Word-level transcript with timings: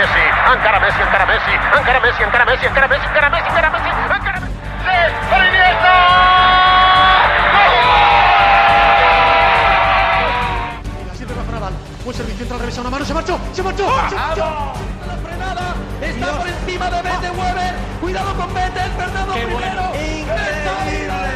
Messi, 0.00 0.24
encara 0.54 0.80
Messi, 0.80 1.02
encara 1.02 1.26
Messi, 1.26 1.52
encara 1.76 2.00
Messi, 2.00 2.22
encara 2.22 2.44
Messi, 2.46 2.64
encara 2.64 2.88
Messi, 2.88 3.04
encara 3.04 3.28
Messi, 3.28 3.48
encara 3.48 3.70
Messi, 3.70 3.88
encara 3.90 4.40
Messi. 4.40 4.50
Buen 12.02 12.16
servicio, 12.16 12.42
entra 12.42 12.54
al 12.54 12.60
revés 12.60 12.78
a 12.78 12.80
una 12.80 12.90
mano, 12.90 13.04
se 13.04 13.12
marchó, 13.12 13.38
se 13.52 13.62
marchó, 13.62 13.86
se 14.08 14.16
marchó. 14.16 14.72
La 15.06 15.16
frenada 15.22 15.74
está 16.00 16.32
por 16.32 16.48
encima 16.48 16.90
de 16.90 17.02
Bete 17.02 17.30
Weber. 17.30 17.74
Cuidado 18.00 18.34
con 18.36 18.54
Bete, 18.54 18.80
Fernando 18.96 19.34
primero. 19.34 19.92
Increíble. 19.94 21.29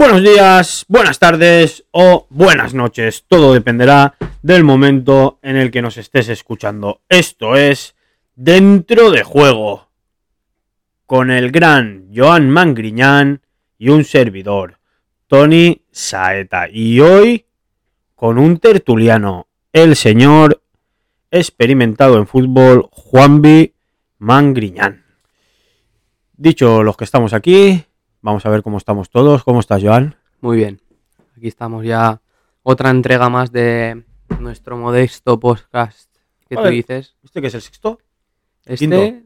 Buenos 0.00 0.22
días, 0.22 0.84
buenas 0.86 1.18
tardes 1.18 1.84
o 1.90 2.28
buenas 2.30 2.72
noches. 2.72 3.24
Todo 3.26 3.52
dependerá 3.52 4.14
del 4.42 4.62
momento 4.62 5.40
en 5.42 5.56
el 5.56 5.72
que 5.72 5.82
nos 5.82 5.96
estés 5.96 6.28
escuchando. 6.28 7.00
Esto 7.08 7.56
es 7.56 7.96
Dentro 8.36 9.10
de 9.10 9.24
Juego. 9.24 9.88
Con 11.04 11.32
el 11.32 11.50
gran 11.50 12.10
Joan 12.14 12.48
Mangriñán 12.48 13.42
y 13.76 13.88
un 13.88 14.04
servidor, 14.04 14.78
Tony 15.26 15.82
Saeta. 15.90 16.68
Y 16.70 17.00
hoy 17.00 17.46
con 18.14 18.38
un 18.38 18.58
tertuliano, 18.58 19.48
el 19.72 19.96
señor 19.96 20.62
experimentado 21.32 22.18
en 22.18 22.28
fútbol, 22.28 22.88
Juanvi 22.92 23.74
Mangriñán. 24.18 25.04
Dicho 26.36 26.84
los 26.84 26.96
que 26.96 27.02
estamos 27.02 27.32
aquí, 27.32 27.84
vamos 28.22 28.44
a 28.46 28.50
ver 28.50 28.62
cómo 28.62 28.78
estamos 28.78 29.10
todos. 29.10 29.44
¿Cómo 29.44 29.60
estás, 29.60 29.82
Joan? 29.82 30.16
Muy 30.40 30.56
bien. 30.56 30.80
Aquí 31.36 31.48
estamos 31.48 31.84
ya. 31.84 32.20
Otra 32.62 32.90
entrega 32.90 33.28
más 33.28 33.52
de 33.52 34.04
nuestro 34.40 34.76
modesto 34.76 35.38
podcast. 35.40 36.10
¿Qué 36.48 36.56
tú 36.56 36.64
dices? 36.68 37.16
¿Este 37.22 37.40
que 37.40 37.48
es 37.48 37.54
el 37.54 37.62
sexto? 37.62 37.98
Este, 38.64 38.76
quinto. 38.76 38.96
eh, 38.96 39.20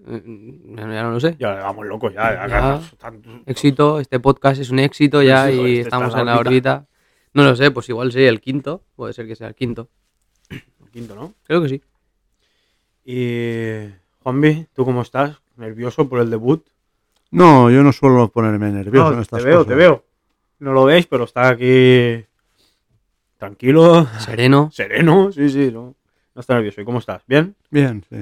ya 0.77 1.03
no 1.03 1.11
lo 1.13 1.21
sé. 1.21 1.37
Ya 1.39 1.55
vamos 1.55 1.87
locos, 1.87 2.13
ya. 2.15 2.33
ya, 2.33 2.47
Ya. 2.47 2.49
Carlos, 2.49 2.95
tanto- 2.99 3.31
Éxito, 3.47 3.99
este 4.01 4.21
podcast 4.21 4.61
es 4.61 4.71
un 4.71 4.79
éxito 4.79 5.23
ya 5.23 5.51
y 5.51 5.59
este 5.79 5.81
estamos 5.81 6.15
en 6.15 6.27
la 6.27 6.39
órbita. 6.39 6.87
No 7.35 7.43
lo 7.45 7.57
sé, 7.57 7.71
pues 7.71 7.89
igual 7.89 8.13
sí, 8.13 8.23
el 8.23 8.41
quinto. 8.41 8.85
Puede 8.95 9.13
ser 9.15 9.27
que 9.27 9.35
sea 9.35 9.49
el 9.49 9.55
quinto. 9.55 9.89
el 10.51 10.91
quinto, 10.93 11.15
¿no? 11.17 11.35
Creo 11.45 11.63
que 11.63 11.69
sí. 11.71 11.83
Y 13.05 13.91
Juanvi, 14.23 14.67
¿tú 14.75 14.85
cómo 14.85 15.03
estás? 15.03 15.41
¿Nervioso 15.57 16.09
por 16.09 16.21
el 16.21 16.31
debut? 16.31 16.65
No, 17.33 17.71
yo 17.71 17.83
no 17.83 17.93
suelo 17.93 18.29
ponerme 18.29 18.71
nervioso 18.71 19.09
No, 19.11 19.15
en 19.17 19.23
estas 19.23 19.41
te 19.41 19.45
veo, 19.47 19.59
cosas. 19.59 19.69
te 19.69 19.75
veo. 19.75 20.05
No 20.61 20.73
lo 20.73 20.85
veis, 20.85 21.07
pero 21.07 21.25
está 21.25 21.49
aquí 21.49 22.25
tranquilo, 23.39 24.07
Sereno. 24.21 24.71
sereno. 24.73 25.33
Sí, 25.33 25.49
sí, 25.49 25.71
no, 25.73 25.95
no 26.35 26.41
está 26.41 26.55
nervioso. 26.55 26.81
¿Y 26.81 26.85
cómo 26.85 26.99
estás? 27.01 27.23
¿Bien? 27.27 27.55
Bien, 27.71 28.05
sí. 28.09 28.17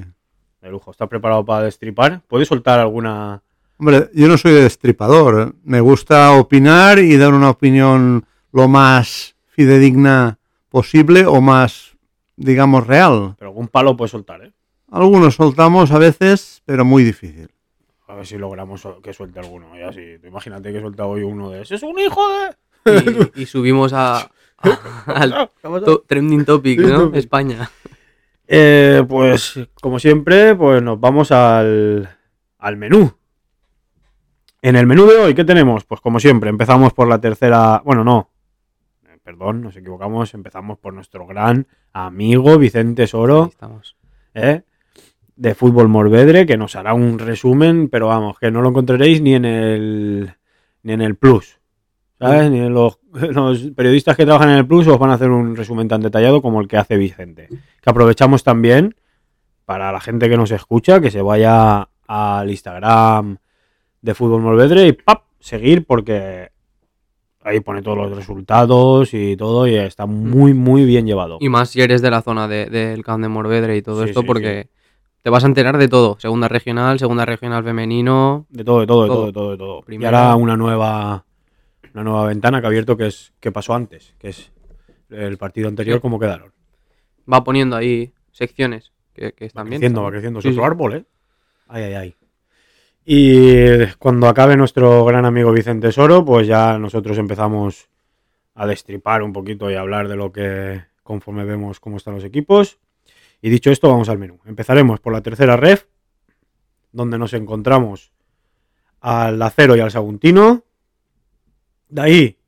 De 0.63 0.71
lujo. 0.71 0.91
¿Estás 0.91 1.09
preparado 1.09 1.45
para 1.45 1.65
destripar? 1.65 2.23
¿Puedes 2.27 2.49
soltar 2.49 2.81
alguna...? 2.81 3.43
Hombre, 3.79 4.11
yo 4.15 4.29
no 4.29 4.37
soy 4.39 4.53
destripador. 4.53 5.55
Me 5.65 5.81
gusta 5.81 6.33
opinar 6.33 6.99
y 6.99 7.17
dar 7.17 7.33
una 7.33 7.51
opinión 7.51 8.25
lo 8.53 8.69
más 8.69 9.35
fidedigna 9.49 10.39
posible 10.69 11.25
o 11.27 11.41
más, 11.41 11.97
digamos, 12.37 12.87
real. 12.87 13.35
Pero 13.39 13.51
algún 13.51 13.69
palo 13.69 13.97
puedes 13.97 14.11
soltar, 14.13 14.43
¿eh? 14.45 14.53
Algunos 14.91 15.35
soltamos 15.37 15.93
a 15.93 15.99
veces, 15.99 16.63
pero 16.67 16.85
muy 16.85 17.05
difícil. 17.05 17.49
A 18.11 18.15
ver 18.15 18.27
si 18.27 18.37
logramos 18.39 18.83
que 19.03 19.13
suelte 19.13 19.39
alguno. 19.41 19.77
Y 19.79 19.83
así, 19.83 20.17
imagínate 20.25 20.73
que 20.73 20.81
suelta 20.81 21.07
hoy 21.07 21.23
uno 21.23 21.51
de... 21.51 21.63
¡Ese 21.63 21.77
es 21.77 21.83
un 21.83 21.99
hijo 21.99 22.21
de...! 22.85 23.31
Y, 23.37 23.43
y 23.43 23.47
subimos 23.47 23.93
a, 23.93 24.17
a- 24.19 24.31
al 25.07 25.51
trending 26.07 26.45
topic, 26.45 26.81
¿no? 26.81 27.13
España. 27.15 27.71
Eh, 28.49 29.05
pues 29.09 29.61
como 29.81 29.99
siempre, 30.01 30.57
pues 30.57 30.83
nos 30.83 30.99
vamos 30.99 31.31
al, 31.31 32.09
al 32.59 32.77
menú. 32.77 33.13
En 34.63 34.77
el 34.77 34.87
menú 34.87 35.07
de 35.07 35.17
hoy, 35.17 35.35
¿qué 35.35 35.45
tenemos? 35.45 35.85
Pues 35.85 36.01
como 36.01 36.19
siempre, 36.21 36.51
empezamos 36.51 36.93
por 36.93 37.07
la 37.09 37.21
tercera. 37.21 37.81
Bueno, 37.85 38.03
no. 38.03 38.31
Eh, 39.07 39.19
Perdón, 39.23 39.63
nos 39.63 39.77
equivocamos. 39.77 40.35
Empezamos 40.35 40.79
por 40.79 40.93
nuestro 40.93 41.27
gran 41.27 41.67
amigo 41.93 42.59
Vicente 42.59 43.03
Ahí 43.03 43.09
Soro, 43.09 43.47
estamos. 43.53 43.97
¿eh? 44.35 44.63
De 45.41 45.55
Fútbol 45.55 45.89
Morvedre, 45.89 46.45
que 46.45 46.59
nos 46.59 46.77
hará 46.77 46.93
un 46.93 47.19
resumen, 47.19 47.89
pero 47.89 48.09
vamos, 48.09 48.39
que 48.39 48.51
no 48.51 48.61
lo 48.61 48.69
encontraréis 48.69 49.23
ni 49.23 49.35
en 49.35 49.47
el 49.47 50.35
ni 50.83 50.93
en 50.93 51.01
el 51.01 51.17
Plus. 51.17 51.59
¿Sabes? 52.19 52.51
Ni 52.51 52.59
en 52.61 52.75
los, 52.75 52.99
los 53.13 53.59
periodistas 53.75 54.17
que 54.19 54.27
trabajan 54.27 54.51
en 54.51 54.57
el 54.57 54.67
Plus 54.67 54.87
os 54.87 54.99
van 54.99 55.11
a 55.11 55.15
hacer 55.15 55.31
un 55.31 55.57
resumen 55.57 55.89
tan 55.89 56.03
detallado 56.03 56.43
como 56.43 56.61
el 56.61 56.69
que 56.69 56.77
hace 56.77 56.99
Vicente. 56.99 57.49
Que 57.49 57.91
aprovechamos 57.91 58.45
también 58.45 58.95
para 59.65 59.91
la 59.93 60.01
gente 60.01 60.29
que 60.29 60.37
nos 60.37 60.51
escucha, 60.51 61.01
que 61.01 61.11
se 61.11 61.23
vaya 61.23 61.89
al 62.07 62.51
Instagram 62.51 63.39
de 64.03 64.15
Fútbol 64.15 64.43
Morvedre 64.43 64.89
y 64.89 64.93
¡pap! 64.93 65.23
seguir 65.39 65.87
porque 65.87 66.51
ahí 67.43 67.61
pone 67.61 67.81
todos 67.81 67.97
los 67.97 68.15
resultados 68.15 69.15
y 69.15 69.37
todo 69.39 69.67
y 69.67 69.77
está 69.77 70.05
muy 70.05 70.53
muy 70.53 70.85
bien 70.85 71.07
llevado. 71.07 71.39
Y 71.41 71.49
más 71.49 71.71
si 71.71 71.81
eres 71.81 72.03
de 72.03 72.11
la 72.11 72.21
zona 72.21 72.47
de- 72.47 72.67
del 72.67 73.03
Camp 73.03 73.23
de 73.23 73.29
Morvedre 73.29 73.79
y 73.79 73.81
todo 73.83 74.03
Sí, 74.03 74.11
esto, 74.11 74.21
sí, 74.21 74.27
porque 74.27 74.69
te 75.23 75.31
vas 75.31 75.45
a 75.45 75.47
enterar 75.47 75.79
de 75.79 75.89
todo. 75.89 76.17
Segunda 76.19 76.49
regional, 76.49 76.99
segunda 76.99 77.25
regional 77.25 77.63
femenino. 77.65 78.47
De 78.51 78.65
todo, 78.65 78.81
de 78.81 78.87
todo, 78.87 79.03
de 79.03 79.09
todo, 79.09 79.27
de 79.27 79.33
todo, 79.33 79.51
de 79.53 79.57
todo. 79.59 79.85
Y 79.89 80.05
ahora 80.05 80.35
una 80.37 80.57
nueva 80.57 81.25
una 81.93 82.05
nueva 82.05 82.27
ventana 82.27 82.61
que 82.61 82.67
ha 82.67 82.69
abierto 82.69 82.97
que 82.97 83.07
es 83.09 83.33
que 83.41 83.51
pasó 83.51 83.75
antes, 83.75 84.15
que 84.19 84.29
es 84.29 84.53
el 85.11 85.37
partido 85.39 85.69
anterior 85.69 85.97
Sí. 85.99 86.03
cómo 86.03 86.19
quedaron. 86.21 86.53
Va 87.33 87.43
poniendo 87.43 87.75
ahí 87.77 88.13
secciones 88.31 88.93
que, 89.13 89.33
que 89.33 89.45
Va 89.45 89.47
están 89.47 89.69
bien. 89.69 89.81
creciendo, 89.81 90.03
va 90.03 90.09
están 90.09 90.13
bien. 90.13 90.33
creciendo. 90.33 90.39
Es 90.39 90.43
Sí, 90.45 90.49
otro 90.51 90.63
sí. 90.63 90.67
árbol, 90.67 90.95
¿eh? 90.95 91.05
Ay, 91.69 91.83
ay, 91.85 91.95
ay. 91.95 92.15
Y 93.05 93.87
cuando 93.99 94.29
acabe 94.29 94.57
nuestro 94.57 95.05
gran 95.05 95.25
amigo 95.25 95.53
Vicente 95.53 95.91
Soro, 95.91 96.25
pues 96.25 96.47
ya 96.47 96.79
nosotros 96.79 97.19
empezamos 97.19 97.89
a 98.55 98.67
destripar 98.67 99.23
un 99.23 99.33
poquito 99.33 99.71
y 99.71 99.75
a 99.75 99.81
hablar 99.81 100.07
de 100.09 100.17
lo 100.17 100.31
que 100.33 100.83
conforme 101.03 101.45
vemos 101.45 101.81
cómo 101.81 101.97
están 101.97 102.15
los 102.15 102.25
equipos. 102.25 102.79
Y 103.43 103.51
dicho 103.51 103.71
esto, 103.71 103.89
vamos 103.89 104.09
al 104.09 104.19
menú. 104.19 104.39
Empezaremos 104.45 105.01
por 105.01 105.13
la 105.13 105.23
tercera 105.23 105.57
ref, 105.57 105.87
donde 106.93 107.19
nos 107.19 107.33
encontramos 107.33 108.13
al 109.01 109.41
Acero 109.41 109.77
y 109.77 109.81
al 109.81 109.91
Saguntino. 109.91 110.65
De 111.89 112.01
ahí 112.03 112.39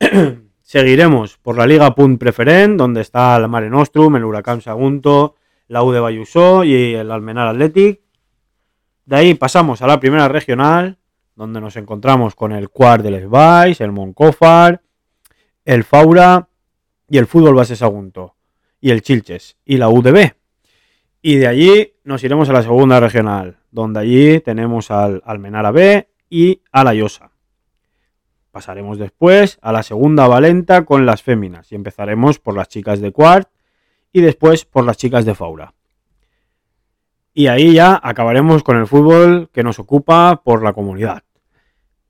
seguiremos 0.62 1.38
por 1.38 1.56
la 1.56 1.66
Liga 1.66 1.94
Punt 1.94 2.18
Preferent, 2.18 2.76
donde 2.76 3.00
está 3.00 3.36
el 3.36 3.48
Mare 3.48 3.70
Nostrum, 3.70 4.16
el 4.16 4.24
Huracán 4.24 4.60
Sagunto, 4.60 5.36
la 5.68 5.82
U 5.82 5.92
de 5.92 6.00
Bayusó 6.00 6.64
y 6.64 6.94
el 6.94 7.10
Almenar 7.10 7.48
Athletic. 7.48 8.00
De 9.06 9.16
ahí 9.16 9.34
pasamos 9.34 9.82
a 9.82 9.86
la 9.86 10.00
primera 10.00 10.28
regional, 10.28 10.98
donde 11.36 11.60
nos 11.60 11.76
encontramos 11.76 12.34
con 12.34 12.52
el 12.52 12.70
Cuart 12.70 13.02
del 13.02 13.14
Esbais, 13.14 13.80
el 13.80 13.92
Moncófar, 13.92 14.82
el 15.64 15.84
Faura 15.84 16.48
y 17.08 17.18
el 17.18 17.26
Fútbol 17.26 17.54
Base 17.54 17.76
Sagunto, 17.76 18.36
y 18.84 18.90
el 18.90 19.00
Chilches 19.00 19.56
y 19.64 19.78
la 19.78 19.88
UDB. 19.88 20.34
Y 21.22 21.36
de 21.36 21.46
allí 21.46 21.94
nos 22.04 22.22
iremos 22.22 22.50
a 22.50 22.52
la 22.52 22.62
segunda 22.62 23.00
regional, 23.00 23.56
donde 23.70 24.00
allí 24.00 24.40
tenemos 24.40 24.90
al 24.90 25.22
Almenara 25.24 25.70
B 25.70 26.06
y 26.28 26.60
a 26.70 26.84
la 26.84 26.92
Llosa. 26.92 27.30
Pasaremos 28.50 28.98
después 28.98 29.58
a 29.62 29.72
la 29.72 29.82
segunda 29.82 30.28
Valenta 30.28 30.84
con 30.84 31.06
las 31.06 31.22
féminas 31.22 31.72
y 31.72 31.76
empezaremos 31.76 32.38
por 32.40 32.54
las 32.54 32.68
chicas 32.68 33.00
de 33.00 33.10
Cuart 33.10 33.48
y 34.12 34.20
después 34.20 34.66
por 34.66 34.84
las 34.84 34.98
chicas 34.98 35.24
de 35.24 35.34
Faura. 35.34 35.72
Y 37.32 37.46
ahí 37.46 37.72
ya 37.72 37.98
acabaremos 38.02 38.62
con 38.62 38.76
el 38.76 38.86
fútbol 38.86 39.48
que 39.50 39.62
nos 39.62 39.78
ocupa 39.78 40.42
por 40.44 40.62
la 40.62 40.74
comunidad. 40.74 41.22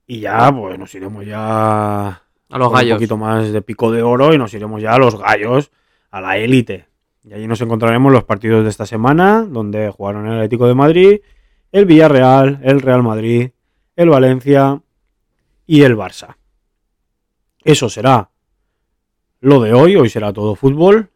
Y 0.09 0.19
ya, 0.19 0.53
pues 0.53 0.77
nos 0.77 0.93
iremos 0.93 1.25
ya 1.25 2.09
A 2.09 2.59
los 2.59 2.73
gallos. 2.73 2.95
un 2.95 2.97
poquito 2.97 3.17
más 3.17 3.53
de 3.53 3.63
pico 3.63 3.93
de 3.93 4.03
oro 4.03 4.35
y 4.35 4.39
nos 4.39 4.53
iremos 4.55 4.83
ya 4.83 4.95
a 4.95 4.99
los 4.99 5.17
gallos, 5.17 5.71
a 6.15 6.21
la 6.21 6.39
élite. 6.39 6.87
Y 7.25 7.35
allí 7.35 7.49
nos 7.49 7.61
encontraremos 7.61 8.13
los 8.13 8.23
partidos 8.23 8.63
de 8.63 8.71
esta 8.71 8.87
semana, 8.87 9.43
donde 9.43 9.91
jugaron 9.91 10.27
el 10.29 10.35
Atlético 10.35 10.69
de 10.69 10.75
Madrid, 10.75 11.21
el 11.73 11.87
Villarreal, 11.87 12.61
el 12.63 12.81
Real 12.81 13.03
Madrid, 13.03 13.51
el 13.97 14.11
Valencia 14.11 14.81
y 15.67 15.83
el 15.83 15.97
Barça. 15.97 16.37
Eso 17.65 17.89
será 17.89 18.31
lo 19.41 19.61
de 19.61 19.75
hoy. 19.75 19.97
Hoy 19.97 20.09
será 20.09 20.33
todo 20.33 20.55
fútbol. 20.55 21.11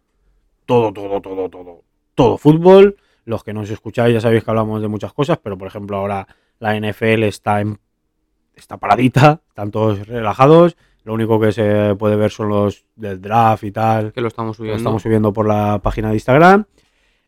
Todo, 0.67 0.93
todo, 0.93 1.21
todo, 1.21 1.49
todo. 1.49 1.85
Todo 2.17 2.37
fútbol. 2.37 2.97
Los 3.25 3.45
que 3.45 3.53
nos 3.53 3.71
escucháis 3.71 4.15
ya 4.15 4.21
sabéis 4.21 4.43
que 4.43 4.51
hablamos 4.51 4.83
de 4.83 4.89
muchas 4.89 5.13
cosas, 5.13 5.39
pero 5.41 5.57
por 5.57 5.69
ejemplo 5.69 5.97
ahora 5.97 6.27
la 6.59 6.75
NFL 6.75 7.23
está 7.23 7.61
en 7.61 7.79
está 8.57 8.79
paradita, 8.79 9.43
están 9.49 9.71
todos 9.71 10.09
relajados. 10.09 10.77
Lo 11.09 11.15
único 11.15 11.41
que 11.41 11.53
se 11.53 11.95
puede 11.99 12.17
ver 12.17 12.31
son 12.31 12.51
los 12.51 12.85
del 12.95 13.19
draft 13.19 13.65
y 13.65 13.73
tal. 13.73 14.13
Que 14.13 14.21
lo 14.21 14.29
estamos 14.29 14.59
que 14.59 14.63
lo 14.63 14.67
subiendo. 14.67 14.77
estamos 14.77 15.03
subiendo 15.03 15.33
por 15.33 15.49
la 15.49 15.79
página 15.83 16.09
de 16.09 16.15
Instagram. 16.17 16.67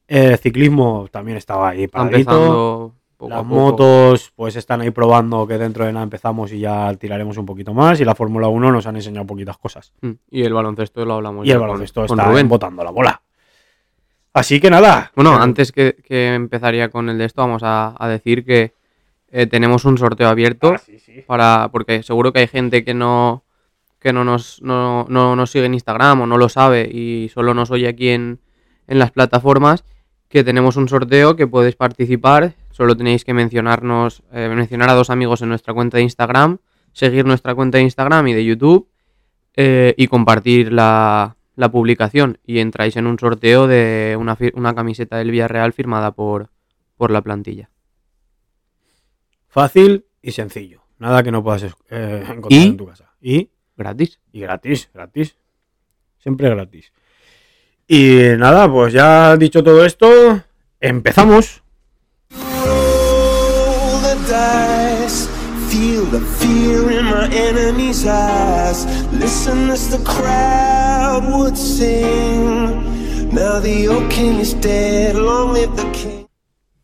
El 0.06 0.37
ciclismo 0.37 1.09
también 1.11 1.38
estaba 1.38 1.71
ahí 1.71 1.88
paradito. 1.88 2.93
poco 3.17 3.31
Las 3.31 3.43
motos 3.47 4.32
pues 4.37 4.56
están 4.56 4.82
ahí 4.82 4.91
probando 4.91 5.47
que 5.47 5.56
dentro 5.56 5.87
de 5.87 5.94
nada 5.94 6.03
empezamos 6.05 6.53
y 6.53 6.59
ya 6.61 6.93
tiraremos 6.97 7.38
un 7.38 7.47
poquito 7.47 7.73
más. 7.73 7.99
Y 8.03 8.05
la 8.05 8.15
Fórmula 8.15 8.49
1 8.49 8.71
nos 8.71 8.87
han 8.87 8.97
enseñado 8.97 9.27
poquitas 9.27 9.56
cosas. 9.56 9.94
Mm, 10.03 10.11
Y 10.31 10.43
el 10.43 10.53
baloncesto 10.53 11.03
lo 11.06 11.15
hablamos 11.15 11.47
Y 11.47 11.50
el 11.50 11.56
con- 11.56 11.69
baloncesto 11.69 12.06
con 12.06 12.19
está 12.21 12.31
Rubén. 12.31 12.49
botando 12.50 12.85
la 12.85 12.91
bola. 12.91 13.23
Así 14.35 14.61
que 14.61 14.69
nada. 14.69 15.11
Bueno, 15.17 15.35
antes 15.41 15.73
que, 15.73 15.97
que 16.06 16.35
empezaría 16.35 16.91
con 16.91 17.09
el 17.09 17.17
de 17.17 17.25
esto, 17.25 17.41
vamos 17.41 17.62
a, 17.65 17.94
a 17.99 18.09
decir 18.09 18.44
que 18.44 18.75
eh, 19.31 19.47
tenemos 19.47 19.87
un 19.87 19.97
sorteo 19.97 20.29
abierto 20.29 20.73
ah, 20.75 20.79
sí, 20.79 20.99
sí. 20.99 21.25
para 21.27 21.71
porque 21.73 22.03
seguro 22.03 22.32
que 22.35 22.41
hay 22.41 22.47
gente 22.47 22.85
que 22.85 22.93
no 22.94 23.43
que 24.00 24.12
no 24.12 24.25
nos, 24.25 24.61
no, 24.62 25.06
no 25.08 25.37
nos 25.37 25.50
sigue 25.50 25.67
en 25.67 25.75
Instagram 25.75 26.23
o 26.23 26.26
no 26.26 26.38
lo 26.38 26.49
sabe 26.49 26.88
y 26.91 27.31
solo 27.32 27.55
nos 27.55 27.70
oye 27.70 27.88
aquí 27.88 28.08
en, 28.08 28.41
en 28.87 28.99
las 28.99 29.11
plataformas 29.11 29.85
que 30.29 30.43
tenemos 30.43 30.76
un 30.76 30.88
sorteo 30.88 31.37
que 31.37 31.47
podéis 31.47 31.76
participar 31.76 32.55
solo 32.70 32.97
tenéis 32.97 33.25
que 33.25 33.35
mencionarnos 33.35 34.23
eh, 34.32 34.49
mencionar 34.49 34.88
a 34.91 34.94
dos 34.94 35.11
amigos 35.11 35.43
en 35.43 35.50
nuestra 35.50 35.75
cuenta 35.75 35.99
de 35.99 36.05
Instagram 36.05 36.58
seguir 36.93 37.26
nuestra 37.26 37.55
cuenta 37.55 37.79
de 37.79 37.85
Instagram 37.85 38.29
y 38.29 38.35
de 38.35 38.44
YouTube 38.44 38.88
eh, 39.56 39.94
y 39.97 40.06
compartir 40.06 40.73
la, 40.73 41.37
la 41.56 41.70
publicación 41.70 42.38
y 42.44 42.61
entráis 42.61 42.96
en 42.96 43.06
un 43.06 43.19
sorteo 43.19 43.67
de 43.67 44.17
una, 44.19 44.37
una 44.55 44.75
camiseta 44.75 45.19
del 45.19 45.31
Villarreal 45.31 45.73
firmada 45.73 46.12
por, 46.12 46.50
por 46.96 47.11
la 47.11 47.20
plantilla 47.20 47.70
Fácil 49.50 50.06
y 50.23 50.31
sencillo. 50.31 50.82
Nada 51.00 51.25
que 51.25 51.32
no 51.32 51.43
puedas 51.43 51.64
eh, 51.91 52.25
encontrar 52.29 52.53
¿Y? 52.53 52.67
en 52.69 52.76
tu 52.76 52.87
casa. 52.87 53.12
Y, 53.20 53.50
gratis 53.81 54.21
y 54.31 54.41
gratis, 54.41 54.91
gratis. 54.93 55.37
Siempre 56.19 56.50
gratis. 56.50 56.93
Y 57.88 58.37
nada, 58.37 58.71
pues 58.71 58.93
ya 58.93 59.37
dicho 59.37 59.65
todo 59.65 59.85
esto, 59.85 60.09
empezamos. 60.81 61.62
the 64.03 64.15
dice. 64.27 65.29
Feel 65.69 66.05
the 66.11 66.21
fear 66.38 66.91
in 66.91 67.05
my 67.06 67.27
enemy's 67.32 68.05
eyes. 68.05 68.87
Listen 69.12 69.71
as 69.71 69.88
the 69.88 70.03
crowd 70.05 71.25
would 71.32 71.56
sing. 71.56 72.85
Now 73.32 73.61
the 73.61 73.88
old 73.88 74.11
king 74.11 74.41
is 74.41 74.55
dead. 74.61 75.15
Long 75.15 75.55
live 75.55 75.75
the 75.77 75.91
king. 75.93 76.27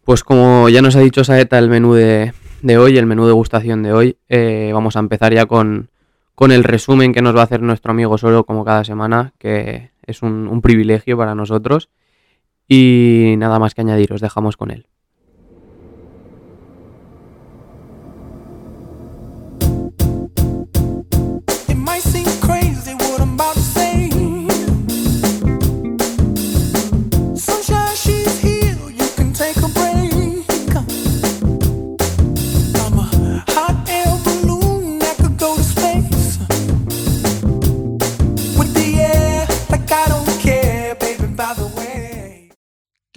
Pues 0.04 0.22
como 0.22 0.68
ya 0.68 0.82
nos 0.82 0.94
ha 0.96 1.00
dicho 1.00 1.24
Saeta 1.24 1.58
el 1.58 1.68
menú 1.68 1.94
de, 1.94 2.32
de 2.62 2.78
hoy, 2.78 2.96
el 2.96 3.06
menú 3.06 3.24
de 3.24 3.28
degustación 3.28 3.82
de 3.82 3.92
hoy, 3.92 4.18
eh, 4.28 4.70
vamos 4.72 4.96
a 4.96 5.00
empezar 5.00 5.34
ya 5.34 5.46
con, 5.46 5.90
con 6.36 6.52
el 6.52 6.62
resumen 6.62 7.12
que 7.12 7.22
nos 7.22 7.34
va 7.34 7.40
a 7.40 7.44
hacer 7.44 7.62
nuestro 7.62 7.90
amigo 7.90 8.18
Solo 8.18 8.44
como 8.44 8.64
cada 8.64 8.84
semana, 8.84 9.32
que 9.38 9.90
es 10.06 10.22
un, 10.22 10.46
un 10.46 10.62
privilegio 10.62 11.16
para 11.16 11.34
nosotros. 11.34 11.88
Y 12.68 13.34
nada 13.38 13.58
más 13.58 13.74
que 13.74 13.80
añadir, 13.80 14.12
os 14.12 14.20
dejamos 14.20 14.56
con 14.56 14.70
él. 14.70 14.86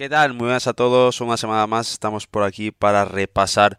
¿Qué 0.00 0.08
tal? 0.08 0.32
Muy 0.32 0.46
buenas 0.46 0.66
a 0.66 0.72
todos. 0.72 1.20
Una 1.20 1.36
semana 1.36 1.66
más 1.66 1.92
estamos 1.92 2.26
por 2.26 2.42
aquí 2.42 2.70
para 2.70 3.04
repasar 3.04 3.78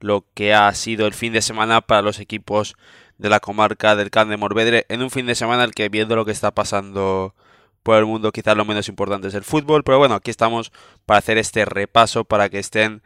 lo 0.00 0.26
que 0.34 0.54
ha 0.54 0.74
sido 0.74 1.06
el 1.06 1.14
fin 1.14 1.32
de 1.32 1.40
semana 1.40 1.80
para 1.82 2.02
los 2.02 2.18
equipos 2.18 2.74
de 3.16 3.28
la 3.28 3.38
comarca 3.38 3.94
del 3.94 4.10
Can 4.10 4.28
de 4.28 4.36
Morvedre. 4.36 4.86
En 4.88 5.02
un 5.02 5.10
fin 5.12 5.24
de 5.24 5.36
semana 5.36 5.62
el 5.62 5.70
que 5.70 5.88
viendo 5.88 6.16
lo 6.16 6.24
que 6.24 6.32
está 6.32 6.50
pasando 6.50 7.36
por 7.84 7.96
el 7.96 8.06
mundo 8.06 8.32
quizás 8.32 8.56
lo 8.56 8.64
menos 8.64 8.88
importante 8.88 9.28
es 9.28 9.34
el 9.34 9.44
fútbol. 9.44 9.84
Pero 9.84 9.98
bueno, 9.98 10.16
aquí 10.16 10.32
estamos 10.32 10.72
para 11.06 11.18
hacer 11.18 11.38
este 11.38 11.64
repaso 11.64 12.24
para 12.24 12.48
que 12.48 12.58
estén 12.58 13.00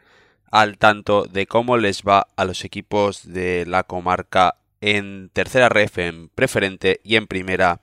al 0.49 0.79
tanto 0.79 1.25
de 1.25 1.45
cómo 1.45 1.77
les 1.77 2.01
va 2.01 2.25
a 2.35 2.43
los 2.43 2.65
equipos 2.65 3.31
de 3.31 3.67
la 3.67 3.83
comarca 3.83 4.55
en 4.81 5.29
tercera 5.31 5.69
ref, 5.69 5.99
en 5.99 6.29
preferente 6.29 7.01
y 7.03 7.17
en 7.17 7.27
primera 7.27 7.81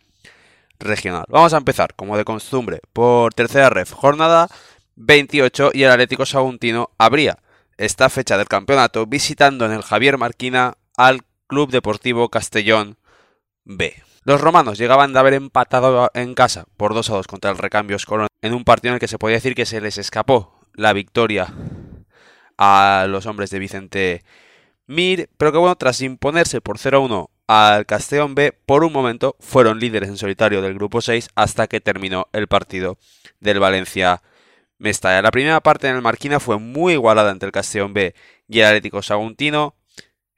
regional. 0.85 1.25
Vamos 1.29 1.55
a 1.55 1.59
empezar, 1.59 1.95
como 1.95 2.17
de 2.17 2.25
costumbre, 2.25 2.81
por 2.93 3.35
tercera 3.35 3.71
ref, 3.71 3.93
jornada 3.93 4.49
28 4.97 5.71
y 5.75 5.83
el 5.83 5.91
Atlético 5.91 6.27
Saguntino 6.27 6.91
abría 6.99 7.39
esta 7.77 8.09
fecha 8.09 8.39
del 8.39 8.47
campeonato 8.47 9.07
visitando 9.07 9.67
en 9.67 9.73
el 9.73 9.83
Javier 9.83 10.19
Marquina 10.19 10.75
al 10.97 11.23
Club 11.47 11.71
Deportivo 11.71 12.29
Castellón 12.29 12.99
B. 13.65 13.95
Los 14.23 14.41
romanos 14.41 14.79
llegaban 14.79 15.13
de 15.13 15.19
haber 15.19 15.35
empatado 15.35 16.11
en 16.15 16.35
casa 16.35 16.65
por 16.77 16.95
2 16.95 17.11
a 17.11 17.15
2 17.15 17.27
contra 17.27 17.51
el 17.51 17.59
Recambios 17.59 18.07
Colón 18.07 18.29
en 18.41 18.55
un 18.55 18.65
partido 18.65 18.91
en 18.91 18.95
el 18.95 19.01
que 19.01 19.09
se 19.09 19.19
podía 19.19 19.37
decir 19.37 19.55
que 19.55 19.67
se 19.67 19.81
les 19.81 19.99
escapó 19.99 20.61
la 20.75 20.93
victoria 20.93 21.53
a 22.57 23.07
los 23.09 23.27
hombres 23.27 23.51
de 23.51 23.59
Vicente 23.59 24.25
Mir, 24.87 25.31
pero 25.37 25.51
que 25.53 25.59
bueno, 25.59 25.77
tras 25.77 26.01
imponerse 26.01 26.61
por 26.61 26.79
0 26.79 26.99
a 26.99 27.01
1 27.01 27.31
al 27.47 27.87
Castellón 27.87 28.35
B, 28.35 28.53
por 28.53 28.85
un 28.85 28.93
momento 28.93 29.37
fueron 29.41 29.79
líderes 29.79 30.09
en 30.09 30.17
solitario 30.17 30.63
del 30.63 30.75
grupo 30.75 31.01
6 31.01 31.29
hasta 31.35 31.67
que 31.67 31.81
terminó 31.81 32.29
el 32.33 32.49
partido 32.49 32.99
del 33.41 33.61
Valencia 33.61 34.23
Mestalla. 34.79 35.23
La 35.23 35.31
primera 35.31 35.61
parte 35.61 35.89
en 35.89 35.97
el 35.97 36.03
Marquina 36.03 36.41
fue 36.41 36.59
muy 36.59 36.95
igualada 36.95 37.31
entre 37.31 37.47
el 37.47 37.53
Castellón 37.53 37.93
B 37.93 38.15
y 38.49 38.61
el 38.61 38.67
Atlético 38.67 39.03
Saguntino. 39.03 39.77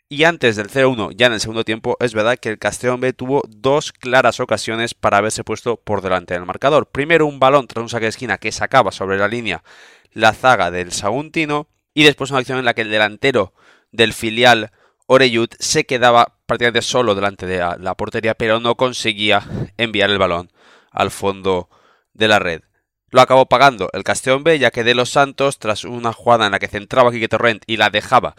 Y 0.08 0.22
antes 0.22 0.54
del 0.54 0.70
0-1, 0.70 1.12
ya 1.16 1.26
en 1.26 1.32
el 1.32 1.40
segundo 1.40 1.64
tiempo, 1.64 1.96
es 1.98 2.14
verdad 2.14 2.38
que 2.38 2.48
el 2.48 2.58
Castellón 2.58 3.00
B 3.00 3.12
tuvo 3.12 3.42
dos 3.48 3.92
claras 3.92 4.38
ocasiones 4.38 4.94
para 4.94 5.18
haberse 5.18 5.42
puesto 5.42 5.78
por 5.78 6.00
delante 6.00 6.34
del 6.34 6.46
marcador. 6.46 6.86
Primero 6.86 7.26
un 7.26 7.40
balón 7.40 7.66
tras 7.66 7.82
un 7.82 7.88
saque 7.88 8.04
de 8.04 8.10
esquina 8.10 8.38
que 8.38 8.52
sacaba 8.52 8.92
sobre 8.92 9.18
la 9.18 9.26
línea 9.26 9.64
la 10.12 10.32
zaga 10.32 10.70
del 10.70 10.92
Saguntino. 10.92 11.68
Y 11.92 12.04
después 12.04 12.30
una 12.30 12.40
acción 12.40 12.58
en 12.58 12.66
la 12.66 12.74
que 12.74 12.82
el 12.82 12.90
delantero 12.90 13.52
del 13.90 14.12
filial 14.12 14.70
Oreyud 15.06 15.48
se 15.58 15.86
quedaba 15.86 16.35
prácticamente 16.46 16.82
solo 16.82 17.14
delante 17.14 17.46
de 17.46 17.58
la, 17.58 17.94
portería, 17.94 18.34
pero 18.34 18.60
no 18.60 18.76
conseguía 18.76 19.42
enviar 19.76 20.10
el 20.10 20.18
balón 20.18 20.50
al 20.90 21.10
fondo 21.10 21.68
de 22.14 22.28
la 22.28 22.38
red. 22.38 22.62
Lo 23.10 23.20
acabó 23.20 23.46
pagando 23.46 23.88
el 23.92 24.04
Castellón 24.04 24.44
B, 24.44 24.58
ya 24.58 24.70
que 24.70 24.84
De 24.84 24.94
Los 24.94 25.10
Santos, 25.10 25.58
tras 25.58 25.84
una 25.84 26.12
jugada 26.12 26.46
en 26.46 26.52
la 26.52 26.58
que 26.58 26.68
centraba 26.68 27.12
Quique 27.12 27.28
Torrent 27.28 27.62
y 27.66 27.76
la 27.76 27.90
dejaba 27.90 28.34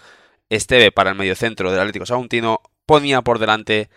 Esteve 0.49 0.91
para 0.91 1.09
el 1.09 1.17
mediocentro 1.17 1.71
del 1.71 1.81
Atlético 1.81 2.05
Saguntino, 2.05 2.61
ponía 2.85 3.21
por 3.21 3.39
delante 3.39 3.89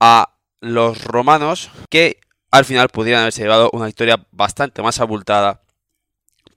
a 0.00 0.34
los 0.60 1.04
romanos, 1.04 1.70
que 1.90 2.20
al 2.50 2.64
final 2.64 2.88
pudieran 2.88 3.22
haberse 3.22 3.42
llevado 3.42 3.70
una 3.72 3.86
victoria 3.86 4.24
bastante 4.30 4.82
más 4.82 5.00
abultada. 5.00 5.62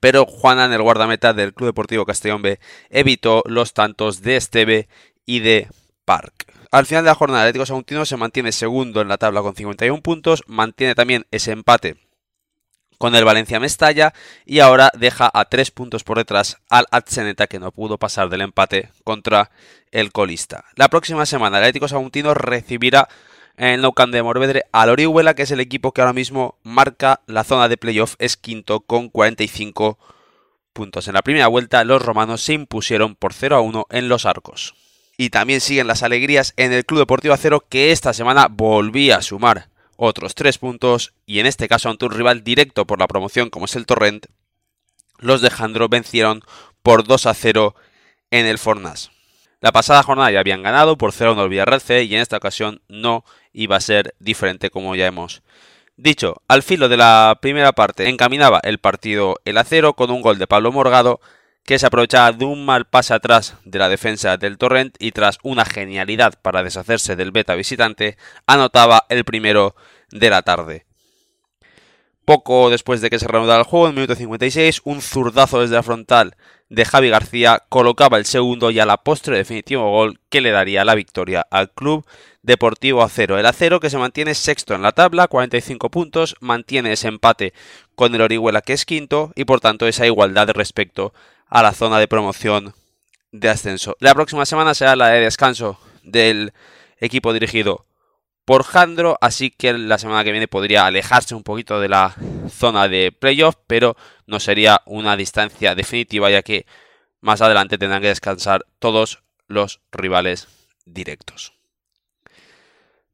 Pero 0.00 0.26
Juanan, 0.26 0.72
el 0.72 0.82
guardameta 0.82 1.32
del 1.32 1.54
Club 1.54 1.68
Deportivo 1.68 2.06
Castellón 2.06 2.42
B, 2.42 2.60
evitó 2.90 3.42
los 3.46 3.72
tantos 3.72 4.22
de 4.22 4.36
Esteve 4.36 4.88
y 5.26 5.40
de 5.40 5.68
Park. 6.04 6.51
Al 6.72 6.86
final 6.86 7.04
de 7.04 7.10
la 7.10 7.14
jornada, 7.14 7.42
Atlético 7.42 7.66
Saguntino 7.66 8.06
se 8.06 8.16
mantiene 8.16 8.50
segundo 8.50 9.02
en 9.02 9.08
la 9.08 9.18
tabla 9.18 9.42
con 9.42 9.54
51 9.54 10.00
puntos, 10.00 10.42
mantiene 10.46 10.94
también 10.94 11.26
ese 11.30 11.52
empate 11.52 11.96
con 12.96 13.14
el 13.14 13.26
Valencia 13.26 13.60
Mestalla 13.60 14.14
y 14.46 14.60
ahora 14.60 14.90
deja 14.94 15.30
a 15.34 15.44
tres 15.44 15.70
puntos 15.70 16.02
por 16.02 16.16
detrás 16.16 16.56
al 16.70 16.86
Atzeneta 16.90 17.46
que 17.46 17.58
no 17.58 17.72
pudo 17.72 17.98
pasar 17.98 18.30
del 18.30 18.40
empate 18.40 18.90
contra 19.04 19.50
el 19.90 20.12
colista. 20.12 20.64
La 20.74 20.88
próxima 20.88 21.26
semana 21.26 21.58
Atlético 21.58 21.88
Saguntino 21.88 22.32
recibirá 22.32 23.06
en 23.58 23.82
Nou 23.82 23.92
de 23.92 24.22
Morvedre 24.22 24.62
al 24.72 24.88
Orihuela 24.88 25.34
que 25.34 25.42
es 25.42 25.50
el 25.50 25.60
equipo 25.60 25.92
que 25.92 26.00
ahora 26.00 26.14
mismo 26.14 26.56
marca 26.62 27.20
la 27.26 27.44
zona 27.44 27.68
de 27.68 27.76
playoff, 27.76 28.14
es 28.18 28.38
quinto 28.38 28.80
con 28.80 29.10
45 29.10 29.98
puntos. 30.72 31.06
En 31.06 31.14
la 31.14 31.22
primera 31.22 31.48
vuelta 31.48 31.84
los 31.84 32.00
romanos 32.00 32.40
se 32.40 32.54
impusieron 32.54 33.14
por 33.14 33.34
0 33.34 33.56
a 33.56 33.60
1 33.60 33.86
en 33.90 34.08
los 34.08 34.24
arcos. 34.24 34.74
Y 35.22 35.30
también 35.30 35.60
siguen 35.60 35.86
las 35.86 36.02
alegrías 36.02 36.52
en 36.56 36.72
el 36.72 36.84
Club 36.84 36.98
Deportivo 36.98 37.32
Acero 37.32 37.64
que 37.68 37.92
esta 37.92 38.12
semana 38.12 38.48
volvía 38.50 39.18
a 39.18 39.22
sumar 39.22 39.68
otros 39.94 40.34
3 40.34 40.58
puntos 40.58 41.14
y 41.26 41.38
en 41.38 41.46
este 41.46 41.68
caso 41.68 41.88
ante 41.88 42.06
un 42.06 42.10
rival 42.10 42.42
directo 42.42 42.88
por 42.88 42.98
la 42.98 43.06
promoción 43.06 43.48
como 43.48 43.66
es 43.66 43.76
el 43.76 43.86
Torrent, 43.86 44.26
los 45.18 45.40
de 45.40 45.50
Jandro 45.50 45.88
vencieron 45.88 46.42
por 46.82 47.06
2 47.06 47.26
a 47.26 47.34
0 47.34 47.76
en 48.32 48.46
el 48.46 48.58
Fornas. 48.58 49.12
La 49.60 49.70
pasada 49.70 50.02
jornada 50.02 50.32
ya 50.32 50.40
habían 50.40 50.64
ganado 50.64 50.98
por 50.98 51.12
0 51.12 51.30
a 51.30 51.32
1 51.34 51.44
el 51.44 51.50
Villarreal 51.50 51.80
C 51.80 52.02
y 52.02 52.16
en 52.16 52.20
esta 52.20 52.38
ocasión 52.38 52.82
no 52.88 53.24
iba 53.52 53.76
a 53.76 53.80
ser 53.80 54.16
diferente 54.18 54.70
como 54.70 54.96
ya 54.96 55.06
hemos 55.06 55.44
dicho. 55.96 56.42
Al 56.48 56.64
filo 56.64 56.88
de 56.88 56.96
la 56.96 57.38
primera 57.40 57.70
parte 57.70 58.08
encaminaba 58.08 58.58
el 58.64 58.78
partido 58.78 59.36
el 59.44 59.56
acero 59.56 59.94
con 59.94 60.10
un 60.10 60.20
gol 60.20 60.40
de 60.40 60.48
Pablo 60.48 60.72
Morgado 60.72 61.20
que 61.64 61.78
se 61.78 61.86
aprovechaba 61.86 62.32
de 62.32 62.44
un 62.44 62.64
mal 62.64 62.86
pase 62.86 63.14
atrás 63.14 63.56
de 63.64 63.78
la 63.78 63.88
defensa 63.88 64.36
del 64.36 64.58
Torrent 64.58 64.96
y 64.98 65.12
tras 65.12 65.38
una 65.42 65.64
genialidad 65.64 66.34
para 66.40 66.62
deshacerse 66.62 67.16
del 67.16 67.30
beta 67.30 67.54
visitante, 67.54 68.16
anotaba 68.46 69.06
el 69.08 69.24
primero 69.24 69.76
de 70.10 70.30
la 70.30 70.42
tarde. 70.42 70.86
Poco 72.24 72.70
después 72.70 73.00
de 73.00 73.10
que 73.10 73.18
se 73.18 73.26
reanudara 73.26 73.60
el 73.60 73.66
juego, 73.66 73.88
en 73.88 73.96
minuto 73.96 74.14
56, 74.14 74.82
un 74.84 75.02
zurdazo 75.02 75.60
desde 75.60 75.74
la 75.74 75.82
frontal 75.82 76.36
de 76.68 76.84
Javi 76.84 77.10
García 77.10 77.64
colocaba 77.68 78.16
el 78.16 78.24
segundo 78.24 78.70
y 78.70 78.78
a 78.78 78.86
la 78.86 78.96
postre 78.98 79.36
definitivo 79.36 79.90
gol 79.90 80.20
que 80.30 80.40
le 80.40 80.52
daría 80.52 80.84
la 80.84 80.94
victoria 80.94 81.46
al 81.50 81.70
club 81.70 82.06
Deportivo 82.42 83.02
Acero. 83.02 83.38
El 83.38 83.46
Acero 83.46 83.78
que 83.78 83.90
se 83.90 83.98
mantiene 83.98 84.34
sexto 84.34 84.74
en 84.74 84.82
la 84.82 84.92
tabla, 84.92 85.28
45 85.28 85.90
puntos, 85.90 86.34
mantiene 86.40 86.92
ese 86.92 87.08
empate 87.08 87.52
con 87.94 88.14
el 88.14 88.20
Orihuela 88.20 88.62
que 88.62 88.72
es 88.72 88.86
quinto 88.86 89.32
y 89.34 89.44
por 89.44 89.60
tanto 89.60 89.86
esa 89.86 90.06
igualdad 90.06 90.48
respecto 90.50 91.12
a 91.52 91.62
la 91.62 91.72
zona 91.72 91.98
de 91.98 92.08
promoción 92.08 92.74
de 93.30 93.50
ascenso. 93.50 93.94
La 94.00 94.14
próxima 94.14 94.46
semana 94.46 94.72
será 94.72 94.96
la 94.96 95.08
de 95.08 95.20
descanso 95.20 95.78
del 96.02 96.54
equipo 96.96 97.34
dirigido 97.34 97.84
por 98.46 98.64
Jandro, 98.64 99.18
así 99.20 99.50
que 99.50 99.74
la 99.74 99.98
semana 99.98 100.24
que 100.24 100.32
viene 100.32 100.48
podría 100.48 100.86
alejarse 100.86 101.34
un 101.34 101.42
poquito 101.42 101.78
de 101.78 101.90
la 101.90 102.16
zona 102.48 102.88
de 102.88 103.12
playoff, 103.12 103.56
pero 103.66 103.96
no 104.26 104.40
sería 104.40 104.80
una 104.86 105.14
distancia 105.14 105.74
definitiva 105.74 106.30
ya 106.30 106.40
que 106.40 106.64
más 107.20 107.42
adelante 107.42 107.76
tendrán 107.76 108.00
que 108.00 108.08
descansar 108.08 108.64
todos 108.78 109.22
los 109.46 109.80
rivales 109.92 110.48
directos. 110.86 111.52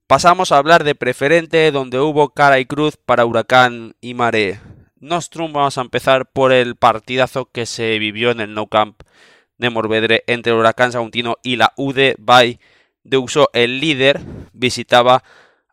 Pasamos 0.06 0.52
a 0.52 0.58
hablar 0.58 0.84
de 0.84 0.94
preferente, 0.94 1.72
donde 1.72 1.98
hubo 1.98 2.28
cara 2.28 2.60
y 2.60 2.66
cruz 2.66 2.96
para 2.96 3.26
Huracán 3.26 3.96
y 4.00 4.14
Mare. 4.14 4.60
Nostrum, 5.00 5.52
vamos 5.52 5.78
a 5.78 5.82
empezar 5.82 6.26
por 6.26 6.52
el 6.52 6.74
partidazo 6.74 7.50
que 7.52 7.66
se 7.66 7.98
vivió 8.00 8.32
en 8.32 8.40
el 8.40 8.54
No 8.54 8.66
Camp 8.66 9.02
de 9.56 9.70
Morvedre 9.70 10.24
entre 10.26 10.52
el 10.52 10.58
Huracán 10.58 10.90
Saguntino 10.90 11.36
y 11.42 11.54
la 11.54 11.72
UD 11.76 12.14
by 12.18 12.58
de 13.04 13.16
uso 13.16 13.48
el 13.52 13.80
líder 13.80 14.20
visitaba 14.52 15.22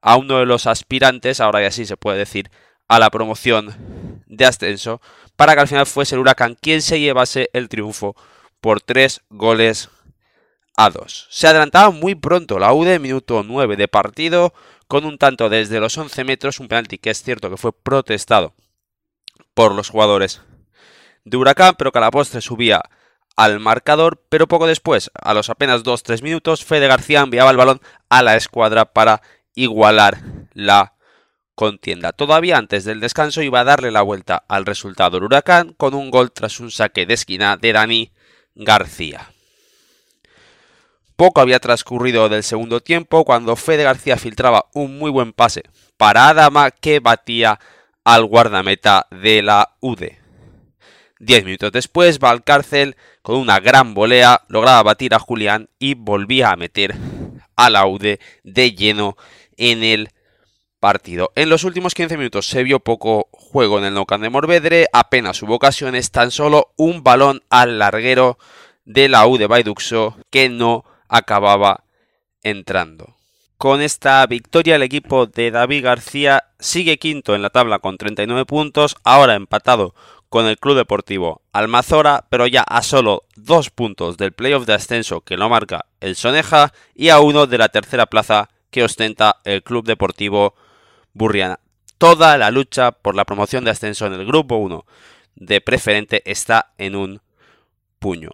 a 0.02 0.18
uno 0.18 0.38
de 0.38 0.46
los 0.46 0.68
aspirantes, 0.68 1.40
ahora 1.40 1.62
ya 1.64 1.72
sí 1.72 1.86
se 1.86 1.98
puede 1.98 2.20
decir, 2.20 2.52
a 2.88 3.00
la 3.00 3.10
promoción 3.10 4.24
de 4.28 4.46
ascenso, 4.46 5.02
para 5.36 5.56
que 5.56 5.62
al 5.62 5.68
final 5.68 5.88
fuese 5.88 6.14
el 6.14 6.22
Huracán 6.22 6.56
quien 6.60 6.84
se 6.84 7.00
llevase 7.00 7.50
el 7.54 7.68
triunfo 7.68 8.16
por 8.62 8.82
tres 8.82 9.22
goles 9.30 9.90
a 10.78 10.92
dos. 10.92 11.28
Se 11.32 11.48
adelantaba 11.48 11.90
muy 11.90 12.14
pronto 12.14 12.60
la 12.60 12.74
UD, 12.74 13.00
minuto 13.00 13.42
9 13.44 13.76
de 13.76 13.88
partido, 13.88 14.54
con 14.88 15.04
un 15.04 15.18
tanto 15.18 15.50
desde 15.50 15.80
los 15.80 15.98
11 15.98 16.24
metros, 16.26 16.60
un 16.60 16.68
penalti 16.68 17.00
que 17.00 17.10
es 17.10 17.24
cierto 17.24 17.50
que 17.50 17.58
fue 17.58 17.74
protestado 17.74 18.54
por 19.56 19.74
los 19.74 19.90
jugadores 19.90 20.42
de 21.24 21.38
Huracán, 21.38 21.74
pero 21.78 21.92
que 21.92 21.98
a 21.98 22.02
la 22.02 22.12
postre 22.12 22.42
subía 22.42 22.84
al 23.36 23.60
marcador, 23.60 24.22
pero 24.30 24.48
poco 24.48 24.68
después, 24.68 25.10
a 25.14 25.34
los 25.34 25.50
apenas 25.50 25.84
2-3 25.84 26.22
minutos, 26.22 26.64
Fede 26.64 26.88
García 26.88 27.22
enviaba 27.22 27.50
el 27.50 27.58
balón 27.58 27.82
a 28.10 28.22
la 28.22 28.36
escuadra 28.36 28.86
para 28.86 29.22
igualar 29.56 30.20
la 30.54 30.94
contienda. 31.56 32.12
Todavía 32.12 32.58
antes 32.58 32.84
del 32.84 33.00
descanso 33.00 33.42
iba 33.42 33.62
a 33.62 33.64
darle 33.64 33.92
la 33.92 34.02
vuelta 34.02 34.44
al 34.48 34.66
resultado 34.66 35.18
el 35.18 35.24
Huracán 35.24 35.74
con 35.74 35.94
un 35.94 36.12
gol 36.12 36.32
tras 36.32 36.60
un 36.60 36.70
saque 36.70 37.06
de 37.06 37.14
esquina 37.16 37.58
de 37.58 37.74
Dani 37.74 38.12
García. 38.54 39.32
Poco 41.16 41.40
había 41.40 41.60
transcurrido 41.60 42.28
del 42.28 42.44
segundo 42.44 42.82
tiempo 42.82 43.24
cuando 43.24 43.56
Fede 43.56 43.84
García 43.84 44.18
filtraba 44.18 44.66
un 44.74 44.98
muy 44.98 45.10
buen 45.12 45.32
pase 45.32 45.64
para 45.96 46.28
Adama 46.28 46.72
que 46.72 47.00
batía 47.00 47.60
al 48.06 48.24
guardameta 48.26 49.08
de 49.12 49.42
la 49.42 49.76
UDE. 49.82 50.20
Diez 51.20 51.44
minutos 51.44 51.72
después, 51.72 52.20
Valcárcel, 52.20 52.96
con 53.22 53.38
una 53.38 53.60
gran 53.60 53.94
volea, 53.94 54.44
lograba 54.48 54.84
batir 54.84 55.14
a 55.16 55.20
Julián 55.20 55.70
y 55.80 55.96
volvía 55.96 56.52
a 56.52 56.56
meter 56.56 56.96
a 57.56 57.70
Laude 57.70 58.20
de 58.44 58.74
lleno 58.74 59.18
en 59.58 59.84
el 59.84 60.10
partido. 60.80 61.32
En 61.36 61.50
los 61.50 61.64
últimos 61.64 61.96
15 61.96 62.18
minutos 62.18 62.48
se 62.48 62.64
vio 62.64 62.80
poco 62.80 63.28
juego 63.32 63.80
en 63.80 63.86
el 63.86 63.94
Nocan 63.96 64.22
de 64.22 64.30
Morvedre, 64.30 64.88
apenas 64.94 65.42
hubo 65.42 65.56
ocasiones, 65.56 66.12
tan 66.12 66.30
solo 66.32 66.74
un 66.78 67.04
balón 67.04 67.44
al 67.50 67.80
larguero 67.80 68.38
de 68.84 69.10
la 69.10 69.26
U 69.26 69.38
de 69.38 69.48
Baiduxo 69.48 70.16
que 70.30 70.50
no 70.50 70.86
acababa 71.08 71.86
entrando. 72.44 73.15
Con 73.58 73.82
esta 73.82 74.26
victoria 74.28 74.76
el 74.76 74.84
equipo 74.84 75.28
de 75.28 75.50
David 75.50 75.86
García 75.86 76.44
sigue 76.60 77.00
quinto 77.00 77.36
en 77.36 77.42
la 77.42 77.50
tabla 77.50 77.80
con 77.80 77.98
39 77.98 78.46
puntos, 78.46 78.98
ahora 79.06 79.36
empatado 79.36 79.96
con 80.28 80.46
el 80.46 80.58
Club 80.58 80.76
Deportivo 80.76 81.42
Almazora, 81.54 82.26
pero 82.30 82.48
ya 82.48 82.64
a 82.64 82.82
solo 82.82 83.24
dos 83.38 83.70
puntos 83.70 84.18
del 84.18 84.34
playoff 84.34 84.66
de 84.66 84.74
ascenso 84.74 85.22
que 85.22 85.38
lo 85.38 85.48
marca 85.48 85.86
el 86.02 86.18
Soneja 86.18 86.74
y 86.94 87.10
a 87.10 87.22
uno 87.22 87.48
de 87.48 87.58
la 87.58 87.70
tercera 87.70 88.08
plaza 88.08 88.50
que 88.72 88.84
ostenta 88.84 89.38
el 89.46 89.64
Club 89.64 89.86
Deportivo 89.86 90.56
Burriana. 91.14 91.62
Toda 91.98 92.38
la 92.38 92.52
lucha 92.52 92.92
por 92.92 93.16
la 93.16 93.24
promoción 93.24 93.64
de 93.64 93.72
ascenso 93.72 94.06
en 94.06 94.14
el 94.14 94.26
Grupo 94.26 94.58
1 94.58 94.86
de 95.36 95.62
preferente 95.62 96.30
está 96.30 96.74
en 96.78 96.98
un 96.98 97.22
puño. 98.00 98.32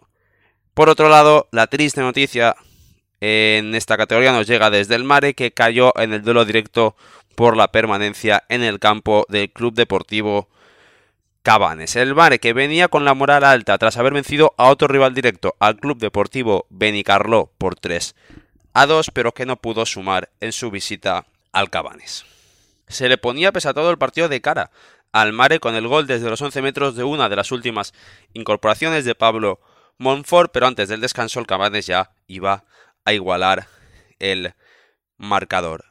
Por 0.74 0.88
otro 0.88 1.08
lado, 1.08 1.48
la 1.52 1.68
triste 1.68 2.00
noticia 2.00 2.56
en 3.24 3.76
esta 3.76 3.96
categoría 3.96 4.32
nos 4.32 4.48
llega 4.48 4.68
desde 4.68 4.96
el 4.96 5.04
Mare 5.04 5.34
que 5.34 5.52
cayó 5.52 5.96
en 5.96 6.12
el 6.12 6.22
duelo 6.22 6.44
directo 6.44 6.96
por 7.36 7.56
la 7.56 7.68
permanencia 7.68 8.42
en 8.48 8.64
el 8.64 8.80
campo 8.80 9.26
del 9.28 9.52
Club 9.52 9.74
Deportivo 9.74 10.48
Cabanes. 11.44 11.94
El 11.94 12.16
Mare 12.16 12.40
que 12.40 12.52
venía 12.52 12.88
con 12.88 13.04
la 13.04 13.14
moral 13.14 13.44
alta 13.44 13.78
tras 13.78 13.96
haber 13.96 14.12
vencido 14.12 14.54
a 14.58 14.66
otro 14.66 14.88
rival 14.88 15.14
directo, 15.14 15.54
al 15.60 15.76
Club 15.76 15.98
Deportivo 15.98 16.66
Benicarló 16.68 17.52
por 17.58 17.76
3 17.76 18.16
a 18.74 18.86
2, 18.86 19.12
pero 19.12 19.30
que 19.30 19.46
no 19.46 19.54
pudo 19.54 19.86
sumar 19.86 20.30
en 20.40 20.50
su 20.50 20.72
visita 20.72 21.24
al 21.52 21.70
Cabanes. 21.70 22.24
Se 22.88 23.08
le 23.08 23.18
ponía 23.18 23.52
pese 23.52 23.68
a 23.68 23.74
todo 23.74 23.92
el 23.92 23.98
partido 23.98 24.28
de 24.28 24.40
cara 24.40 24.72
al 25.12 25.32
Mare 25.32 25.60
con 25.60 25.76
el 25.76 25.86
gol 25.86 26.08
desde 26.08 26.28
los 26.28 26.42
11 26.42 26.60
metros 26.60 26.96
de 26.96 27.04
una 27.04 27.28
de 27.28 27.36
las 27.36 27.52
últimas 27.52 27.94
incorporaciones 28.32 29.04
de 29.04 29.14
Pablo 29.14 29.60
Monfort, 29.98 30.50
pero 30.52 30.66
antes 30.66 30.88
del 30.88 31.00
descanso 31.00 31.38
el 31.38 31.46
Cabanes 31.46 31.86
ya 31.86 32.10
iba 32.26 32.64
a 33.04 33.12
igualar 33.12 33.68
el 34.18 34.54
marcador. 35.16 35.84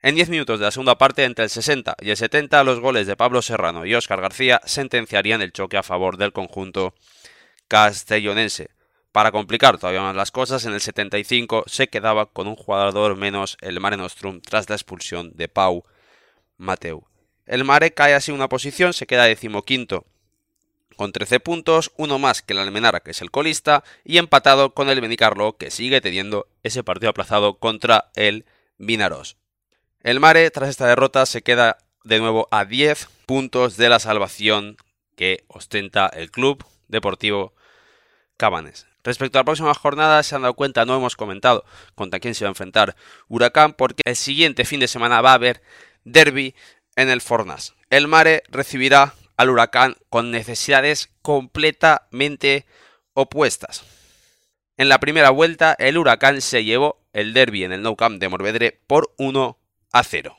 En 0.00 0.16
10 0.16 0.28
minutos 0.28 0.58
de 0.58 0.66
la 0.66 0.70
segunda 0.70 0.98
parte, 0.98 1.24
entre 1.24 1.44
el 1.44 1.50
60 1.50 1.96
y 2.00 2.10
el 2.10 2.16
70, 2.16 2.62
los 2.64 2.80
goles 2.80 3.06
de 3.06 3.16
Pablo 3.16 3.40
Serrano 3.40 3.86
y 3.86 3.94
Óscar 3.94 4.20
García 4.20 4.60
sentenciarían 4.64 5.40
el 5.40 5.52
choque 5.52 5.78
a 5.78 5.82
favor 5.82 6.18
del 6.18 6.32
conjunto 6.32 6.94
castellonense. 7.68 8.68
Para 9.12 9.32
complicar 9.32 9.78
todavía 9.78 10.02
más 10.02 10.16
las 10.16 10.30
cosas, 10.30 10.66
en 10.66 10.74
el 10.74 10.80
75 10.80 11.64
se 11.66 11.88
quedaba 11.88 12.26
con 12.26 12.48
un 12.48 12.56
jugador 12.56 13.16
menos 13.16 13.56
el 13.60 13.80
Mare 13.80 13.96
Nostrum 13.96 14.40
tras 14.40 14.68
la 14.68 14.74
expulsión 14.74 15.32
de 15.36 15.48
Pau 15.48 15.84
Mateu. 16.58 17.06
El 17.46 17.64
Mare 17.64 17.94
cae 17.94 18.14
así 18.14 18.32
una 18.32 18.48
posición, 18.48 18.92
se 18.92 19.06
queda 19.06 19.24
decimoquinto 19.24 20.04
con 20.96 21.12
13 21.12 21.40
puntos, 21.40 21.92
uno 21.96 22.18
más 22.18 22.42
que 22.42 22.52
el 22.52 22.58
Almenara, 22.58 23.00
que 23.00 23.12
es 23.12 23.22
el 23.22 23.30
colista, 23.30 23.84
y 24.04 24.18
empatado 24.18 24.74
con 24.74 24.88
el 24.88 25.00
Benicarlo, 25.00 25.56
que 25.56 25.70
sigue 25.70 26.00
teniendo 26.00 26.48
ese 26.62 26.82
partido 26.82 27.10
aplazado 27.10 27.58
contra 27.58 28.10
el 28.14 28.46
Vinaros. 28.78 29.36
El 30.00 30.20
Mare, 30.20 30.50
tras 30.50 30.68
esta 30.68 30.86
derrota, 30.86 31.26
se 31.26 31.42
queda 31.42 31.78
de 32.04 32.18
nuevo 32.18 32.48
a 32.50 32.64
10 32.64 33.08
puntos 33.26 33.76
de 33.76 33.88
la 33.88 33.98
salvación 33.98 34.76
que 35.16 35.44
ostenta 35.48 36.06
el 36.08 36.30
Club 36.30 36.64
Deportivo 36.88 37.54
Cabanes. 38.36 38.86
Respecto 39.02 39.38
a 39.38 39.40
la 39.40 39.44
próxima 39.44 39.74
jornada, 39.74 40.22
se 40.22 40.34
han 40.34 40.42
dado 40.42 40.54
cuenta, 40.54 40.84
no 40.84 40.96
hemos 40.96 41.16
comentado 41.16 41.64
contra 41.94 42.20
quién 42.20 42.34
se 42.34 42.44
va 42.44 42.48
a 42.48 42.52
enfrentar 42.52 42.96
Huracán, 43.28 43.74
porque 43.74 44.02
el 44.04 44.16
siguiente 44.16 44.64
fin 44.64 44.80
de 44.80 44.88
semana 44.88 45.20
va 45.20 45.32
a 45.32 45.34
haber 45.34 45.62
derby 46.04 46.54
en 46.96 47.10
el 47.10 47.20
Fornas. 47.20 47.74
El 47.90 48.08
Mare 48.08 48.42
recibirá 48.48 49.14
al 49.36 49.50
Huracán 49.50 49.96
con 50.08 50.30
necesidades 50.30 51.10
completamente 51.22 52.66
opuestas. 53.14 53.84
En 54.76 54.88
la 54.88 54.98
primera 54.98 55.30
vuelta, 55.30 55.76
el 55.78 55.98
Huracán 55.98 56.40
se 56.40 56.64
llevó 56.64 57.00
el 57.12 57.32
derby 57.32 57.64
en 57.64 57.72
el 57.72 57.82
Nou 57.82 57.94
Camp 57.96 58.20
de 58.20 58.28
Morvedre 58.28 58.80
por 58.86 59.14
1 59.18 59.58
a 59.92 60.02
0. 60.02 60.36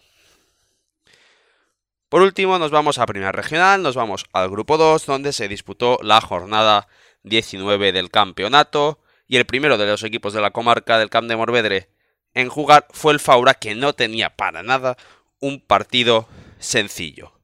Por 2.10 2.22
último, 2.22 2.60
nos 2.60 2.72
vamos 2.72 2.98
a 2.98 3.06
Primera 3.06 3.32
Regional, 3.32 3.82
nos 3.82 3.96
vamos 3.96 4.25
al 4.34 4.50
Grupo 4.50 4.78
2, 4.78 5.06
donde 5.06 5.34
se 5.34 5.48
disputó 5.48 6.00
la 6.02 6.22
jornada 6.22 6.88
19 7.24 7.92
del 7.92 8.12
campeonato, 8.12 9.00
y 9.28 9.38
el 9.38 9.46
primero 9.46 9.78
de 9.78 9.88
los 9.88 10.04
equipos 10.04 10.34
de 10.34 10.42
la 10.42 10.52
comarca 10.52 11.00
del 11.00 11.10
Camp 11.10 11.28
de 11.28 11.36
Morvedre 11.36 11.90
en 12.34 12.50
jugar 12.50 12.88
fue 12.92 13.14
el 13.14 13.20
Faura, 13.20 13.56
que 13.56 13.74
no 13.74 13.94
tenía 13.94 14.36
para 14.36 14.62
nada 14.62 14.98
un 15.40 15.62
partido 15.62 16.28
sencillo. 16.60 17.35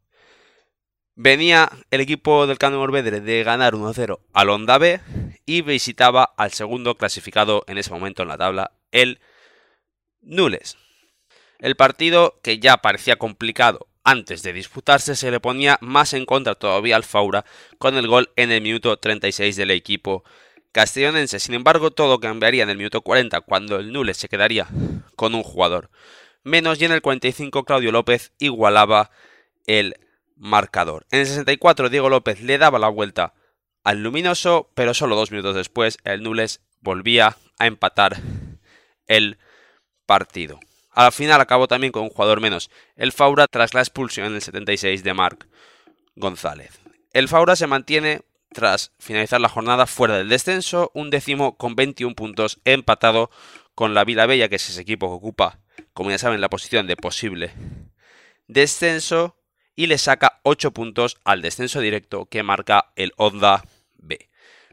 Venía 1.16 1.70
el 1.92 2.02
equipo 2.02 2.48
del 2.48 2.58
Camp 2.58 2.74
de 2.74 2.80
Morvedre 2.80 3.22
de 3.22 3.44
ganar 3.44 3.74
1-0 3.74 4.20
al 4.34 4.50
Onda 4.50 4.78
B 4.78 5.00
y 5.46 5.62
visitaba 5.62 6.24
al 6.38 6.52
segundo 6.52 6.96
clasificado 6.96 7.64
en 7.68 7.78
ese 7.78 7.92
momento 7.92 8.24
en 8.24 8.30
la 8.30 8.38
tabla, 8.38 8.72
el 8.92 9.20
Nules. 10.22 10.78
El 11.60 11.76
partido, 11.76 12.40
que 12.42 12.60
ya 12.60 12.78
parecía 12.78 13.18
complicado 13.18 13.88
antes 14.04 14.42
de 14.42 14.54
disputarse, 14.54 15.16
se 15.16 15.30
le 15.32 15.40
ponía 15.40 15.78
más 15.82 16.14
en 16.14 16.26
contra 16.26 16.56
todavía 16.56 16.96
al 16.96 17.04
Faura 17.04 17.46
con 17.78 17.98
el 17.98 18.08
gol 18.08 18.32
en 18.36 18.52
el 18.52 18.62
minuto 18.62 18.98
36 18.98 19.56
del 19.56 19.72
equipo 19.72 20.24
castellonense. 20.72 21.40
Sin 21.40 21.54
embargo, 21.54 21.92
todo 21.92 22.20
cambiaría 22.20 22.64
en 22.64 22.70
el 22.70 22.78
minuto 22.78 23.02
40 23.02 23.42
cuando 23.42 23.78
el 23.78 23.92
Nules 23.92 24.18
se 24.18 24.30
quedaría 24.30 24.68
con 25.16 25.36
un 25.36 25.44
jugador 25.44 25.92
menos 26.44 26.82
y 26.82 26.86
en 26.86 26.92
el 26.92 27.02
45 27.02 27.64
Claudio 27.66 27.92
López 27.92 28.34
igualaba 28.40 29.12
el 29.68 29.96
marcador. 30.42 31.06
En 31.12 31.20
el 31.20 31.28
64 31.28 31.90
Diego 31.90 32.10
López 32.10 32.42
le 32.42 32.58
daba 32.58 32.80
la 32.80 32.90
vuelta 32.90 33.34
al 33.84 34.04
Luminoso, 34.04 34.70
pero 34.74 34.94
solo 34.94 35.16
dos 35.16 35.32
minutos 35.32 35.56
después 35.56 35.98
el 36.04 36.24
Nules 36.24 36.62
volvía 36.82 37.38
a 37.60 37.68
empatar 37.68 38.18
el 39.08 39.38
partido. 40.06 40.60
Al 40.90 41.12
final 41.12 41.40
acabó 41.40 41.68
también 41.68 41.94
con 41.94 42.04
un 42.04 42.10
jugador 42.10 42.42
menos, 42.42 42.70
el 42.96 43.12
Faura 43.12 43.48
tras 43.48 43.74
la 43.74 43.82
expulsión 43.82 44.28
en 44.28 44.36
el 44.36 44.42
76 44.42 45.04
de 45.04 45.14
Marc 45.14 45.48
González. 46.16 46.82
El 47.14 47.28
Faura 47.28 47.56
se 47.56 47.68
mantiene 47.68 48.22
tras 48.52 48.92
finalizar 49.00 49.40
la 49.40 49.48
jornada 49.48 49.86
fuera 49.86 50.18
del 50.18 50.28
descenso, 50.28 50.92
un 50.94 51.10
décimo 51.10 51.56
con 51.56 51.76
21 51.76 52.16
puntos 52.16 52.60
empatado 52.66 53.30
con 53.76 53.94
la 53.94 54.04
Vila 54.04 54.26
Bella, 54.26 54.50
que 54.50 54.56
es 54.56 54.70
ese 54.70 54.82
equipo 54.82 55.08
que 55.08 55.16
ocupa, 55.16 55.60
como 55.94 56.10
ya 56.10 56.18
saben, 56.18 56.42
la 56.42 56.50
posición 56.50 56.88
de 56.88 56.98
posible 56.98 57.54
descenso 58.52 59.38
y 59.76 59.88
le 59.88 59.98
saca 59.98 60.40
8 60.44 60.72
puntos 60.72 61.18
al 61.24 61.42
descenso 61.42 61.80
directo 61.80 62.26
que 62.26 62.44
marca 62.44 62.92
el 62.96 63.14
Onda 63.18 63.64
B. 63.98 64.30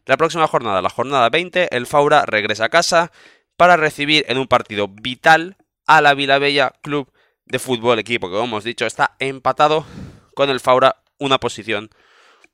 La 0.07 0.17
próxima 0.17 0.47
jornada, 0.47 0.83
la 0.83 0.91
jornada 0.91 1.29
20, 1.29 1.77
el 1.77 1.87
Faura 1.87 2.25
regresa 2.27 2.67
a 2.67 2.69
casa 2.71 3.13
para 3.57 3.77
recibir 3.77 4.25
en 4.29 4.39
un 4.39 4.49
partido 4.49 4.89
vital 4.89 5.57
a 5.87 6.01
la 6.01 6.15
Vilabella 6.15 6.73
Club 6.83 7.13
de 7.45 7.59
Fútbol, 7.59 7.99
equipo 7.99 8.29
que 8.29 8.35
como 8.35 8.45
hemos 8.45 8.65
dicho 8.65 8.87
está 8.87 9.17
empatado 9.19 9.85
con 10.35 10.51
el 10.51 10.61
Faura 10.61 11.03
una 11.19 11.39
posición 11.39 11.91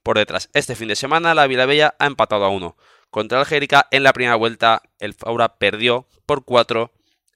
por 0.03 0.19
detrás. 0.19 0.51
Este 0.53 0.77
fin 0.77 0.89
de 0.89 0.97
semana 0.97 1.35
la 1.35 1.47
Vilabella 1.47 1.95
ha 1.99 2.07
empatado 2.07 2.45
a 2.45 2.49
1 2.49 2.77
contra 3.11 3.41
Algérica. 3.41 3.87
En 3.91 4.03
la 4.03 4.13
primera 4.13 4.37
vuelta 4.37 4.83
el 4.99 5.15
Faura 5.15 5.57
perdió 5.57 6.07
por 6.27 6.45
4 6.45 6.93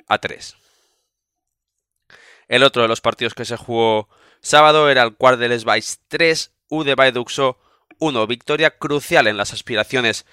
a 0.06 0.18
3. 0.18 0.56
El 2.48 2.62
otro 2.62 2.82
de 2.82 2.88
los 2.88 3.00
partidos 3.00 3.34
que 3.34 3.44
se 3.44 3.56
jugó 3.56 4.08
sábado 4.40 4.90
era 4.90 5.02
el 5.02 5.14
Quart 5.14 5.38
de 5.38 5.49
Les 5.49 5.64
3, 6.09 6.52
U 6.68 6.85
de 6.85 6.95
Baiduxo 6.95 7.59
1. 7.99 8.26
Victoria 8.26 8.71
crucial 8.71 9.26
en 9.26 9.37
las 9.37 9.52
aspiraciones 9.52 10.26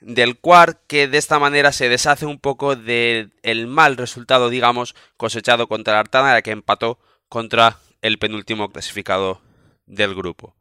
del 0.00 0.38
Quart 0.38 0.78
que 0.86 1.08
de 1.08 1.18
esta 1.18 1.38
manera 1.38 1.72
se 1.72 1.88
deshace 1.88 2.26
un 2.26 2.38
poco 2.38 2.76
del 2.76 3.30
mal 3.66 3.96
resultado, 3.96 4.50
digamos, 4.50 4.94
cosechado 5.16 5.68
contra 5.68 5.94
la 5.94 6.00
Artana, 6.00 6.42
que 6.42 6.50
empató 6.50 6.98
contra 7.28 7.78
el 8.02 8.18
penúltimo 8.18 8.70
clasificado 8.70 9.40
del 9.86 10.14
grupo. 10.14 10.54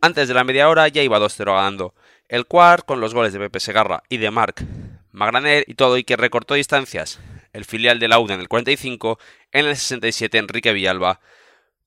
Antes 0.00 0.28
de 0.28 0.34
la 0.34 0.44
media 0.44 0.68
hora 0.68 0.88
ya 0.88 1.02
iba 1.02 1.18
2-0 1.18 1.44
ganando 1.54 1.94
el 2.28 2.46
Quart 2.46 2.84
con 2.84 3.00
los 3.00 3.14
goles 3.14 3.32
de 3.32 3.38
Pepe 3.38 3.60
Segarra 3.60 4.02
y 4.08 4.18
de 4.18 4.30
Marc 4.30 4.64
Magraner 5.12 5.64
y 5.66 5.74
todo 5.74 5.96
y 5.96 6.04
que 6.04 6.16
recortó 6.16 6.54
distancias. 6.54 7.20
El 7.52 7.64
filial 7.64 7.98
de 7.98 8.08
la 8.08 8.18
UDA 8.18 8.34
en 8.34 8.40
el 8.40 8.48
45, 8.48 9.18
en 9.52 9.64
el 9.64 9.76
67 9.76 10.36
Enrique 10.36 10.74
Villalba 10.74 11.20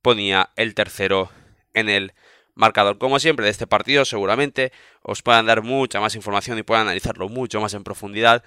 ponía 0.02 0.50
el 0.56 0.74
tercero 0.76 1.32
en 1.74 1.90
el 1.90 2.14
marcador. 2.56 2.98
Como 2.98 3.20
siempre 3.20 3.46
de 3.46 3.52
este 3.52 3.68
partido 3.68 4.06
seguramente 4.06 4.72
os 5.02 5.22
puedan 5.22 5.46
dar 5.46 5.62
mucha 5.62 6.00
más 6.00 6.16
información 6.16 6.58
y 6.58 6.64
puedan 6.64 6.84
analizarlo 6.84 7.30
mucho 7.30 7.62
más 7.62 7.74
en 7.74 7.84
profundidad 7.84 8.44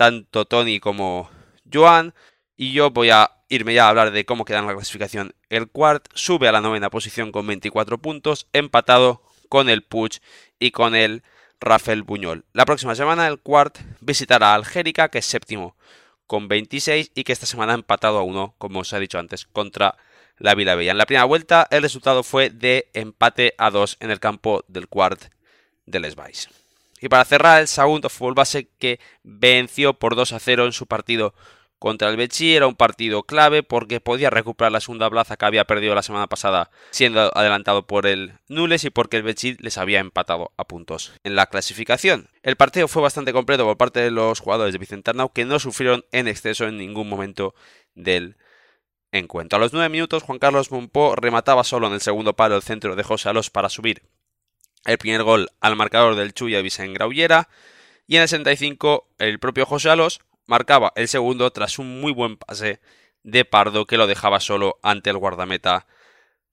tanto 0.00 0.46
Tony 0.46 0.80
como 0.80 1.30
Joan 1.70 2.14
y 2.56 2.72
yo 2.72 2.90
voy 2.90 3.10
a 3.10 3.30
irme 3.50 3.74
ya 3.74 3.84
a 3.84 3.88
hablar 3.90 4.12
de 4.12 4.24
cómo 4.24 4.46
queda 4.46 4.62
la 4.62 4.72
clasificación. 4.72 5.34
El 5.50 5.68
Quart 5.68 6.08
sube 6.14 6.48
a 6.48 6.52
la 6.52 6.62
novena 6.62 6.88
posición 6.88 7.32
con 7.32 7.46
24 7.46 7.98
puntos, 7.98 8.46
empatado 8.54 9.22
con 9.50 9.68
el 9.68 9.82
Puig 9.82 10.20
y 10.58 10.70
con 10.70 10.94
el 10.94 11.22
Rafael 11.60 12.02
Buñol. 12.02 12.46
La 12.54 12.64
próxima 12.64 12.94
semana 12.94 13.26
el 13.26 13.40
Quart 13.40 13.78
visitará 14.00 14.52
a 14.52 14.54
Algérica, 14.54 15.10
que 15.10 15.18
es 15.18 15.26
séptimo 15.26 15.76
con 16.26 16.48
26 16.48 17.10
y 17.14 17.24
que 17.24 17.32
esta 17.32 17.44
semana 17.44 17.72
ha 17.72 17.74
empatado 17.74 18.18
a 18.18 18.22
uno, 18.22 18.54
como 18.56 18.80
os 18.80 18.92
he 18.94 19.00
dicho 19.00 19.18
antes, 19.18 19.44
contra 19.46 19.98
la 20.40 20.56
Vila 20.56 20.74
Bella. 20.74 20.90
En 20.90 20.98
la 20.98 21.06
primera 21.06 21.24
vuelta 21.24 21.68
el 21.70 21.82
resultado 21.82 22.24
fue 22.24 22.50
de 22.50 22.90
empate 22.94 23.54
a 23.58 23.70
2 23.70 23.98
en 24.00 24.10
el 24.10 24.18
campo 24.18 24.64
del 24.66 24.88
Quart 24.88 25.22
de 25.86 26.00
Les 26.00 26.16
Vais. 26.16 26.48
Y 27.00 27.08
para 27.08 27.24
cerrar, 27.24 27.60
el 27.60 27.68
segundo 27.68 28.08
fútbol 28.08 28.34
base 28.34 28.68
que 28.78 29.00
venció 29.22 29.94
por 29.94 30.16
2 30.16 30.32
a 30.32 30.38
0 30.38 30.66
en 30.66 30.72
su 30.72 30.86
partido 30.86 31.34
contra 31.78 32.10
el 32.10 32.18
Bechi 32.18 32.54
era 32.54 32.66
un 32.66 32.74
partido 32.74 33.22
clave 33.22 33.62
porque 33.62 34.00
podía 34.00 34.28
recuperar 34.28 34.70
la 34.70 34.80
segunda 34.80 35.08
plaza 35.08 35.38
que 35.38 35.46
había 35.46 35.64
perdido 35.64 35.94
la 35.94 36.02
semana 36.02 36.26
pasada 36.26 36.70
siendo 36.90 37.34
adelantado 37.34 37.86
por 37.86 38.06
el 38.06 38.34
Nules 38.48 38.84
y 38.84 38.90
porque 38.90 39.16
el 39.16 39.22
Bechi 39.22 39.56
les 39.60 39.78
había 39.78 40.00
empatado 40.00 40.52
a 40.58 40.64
puntos 40.64 41.14
en 41.24 41.36
la 41.36 41.46
clasificación. 41.46 42.28
El 42.42 42.56
partido 42.56 42.86
fue 42.86 43.00
bastante 43.00 43.32
completo 43.32 43.64
por 43.64 43.78
parte 43.78 44.00
de 44.00 44.10
los 44.10 44.40
jugadores 44.40 44.74
de 44.74 44.78
Vicente 44.78 45.10
Arnau 45.10 45.32
que 45.32 45.46
no 45.46 45.58
sufrieron 45.58 46.04
en 46.12 46.28
exceso 46.28 46.66
en 46.66 46.76
ningún 46.76 47.08
momento 47.08 47.54
del 47.94 48.36
encuentro. 49.12 49.56
A 49.56 49.60
los 49.60 49.72
9 49.72 49.88
minutos 49.88 50.22
Juan 50.22 50.38
Carlos 50.38 50.70
Monpó 50.70 51.16
remataba 51.16 51.64
solo 51.64 51.86
en 51.86 51.94
el 51.94 52.00
segundo 52.00 52.34
palo 52.34 52.56
el 52.56 52.62
centro 52.62 52.96
de 52.96 53.02
José 53.02 53.28
Alós 53.28 53.50
para 53.50 53.68
subir 53.68 54.02
el 54.84 54.98
primer 54.98 55.22
gol 55.22 55.50
al 55.60 55.76
marcador 55.76 56.14
del 56.14 56.32
Chuya 56.32 56.62
Vicente 56.62 56.94
Graullera 56.94 57.48
y 58.06 58.16
en 58.16 58.22
el 58.22 58.28
65 58.28 59.08
el 59.18 59.38
propio 59.38 59.66
José 59.66 59.90
Alós 59.90 60.20
marcaba 60.46 60.92
el 60.96 61.08
segundo 61.08 61.50
tras 61.50 61.78
un 61.78 62.00
muy 62.00 62.12
buen 62.12 62.36
pase 62.36 62.80
de 63.22 63.44
Pardo 63.44 63.86
que 63.86 63.98
lo 63.98 64.06
dejaba 64.06 64.40
solo 64.40 64.78
ante 64.82 65.10
el 65.10 65.18
guardameta 65.18 65.86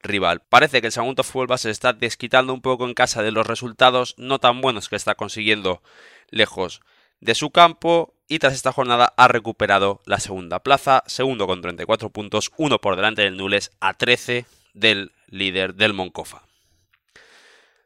rival. 0.01 0.41
Parece 0.47 0.81
que 0.81 0.87
el 0.87 0.93
segundo 0.93 1.23
fútbol 1.23 1.57
se 1.57 1.69
está 1.69 1.93
desquitando 1.93 2.53
un 2.53 2.61
poco 2.61 2.85
en 2.85 2.93
casa 2.93 3.23
de 3.23 3.31
los 3.31 3.47
resultados 3.47 4.15
no 4.17 4.39
tan 4.39 4.61
buenos 4.61 4.89
que 4.89 4.95
está 4.95 5.15
consiguiendo 5.15 5.81
lejos 6.29 6.81
de 7.19 7.35
su 7.35 7.51
campo 7.51 8.13
y 8.27 8.39
tras 8.39 8.53
esta 8.53 8.71
jornada 8.71 9.13
ha 9.17 9.27
recuperado 9.27 10.01
la 10.05 10.19
segunda 10.19 10.59
plaza, 10.59 11.03
segundo 11.07 11.47
con 11.47 11.61
34 11.61 12.09
puntos, 12.09 12.51
uno 12.57 12.79
por 12.79 12.95
delante 12.95 13.21
del 13.21 13.37
Nules 13.37 13.71
a 13.79 13.93
13 13.93 14.45
del 14.73 15.11
líder 15.27 15.75
del 15.75 15.93
Moncofa. 15.93 16.43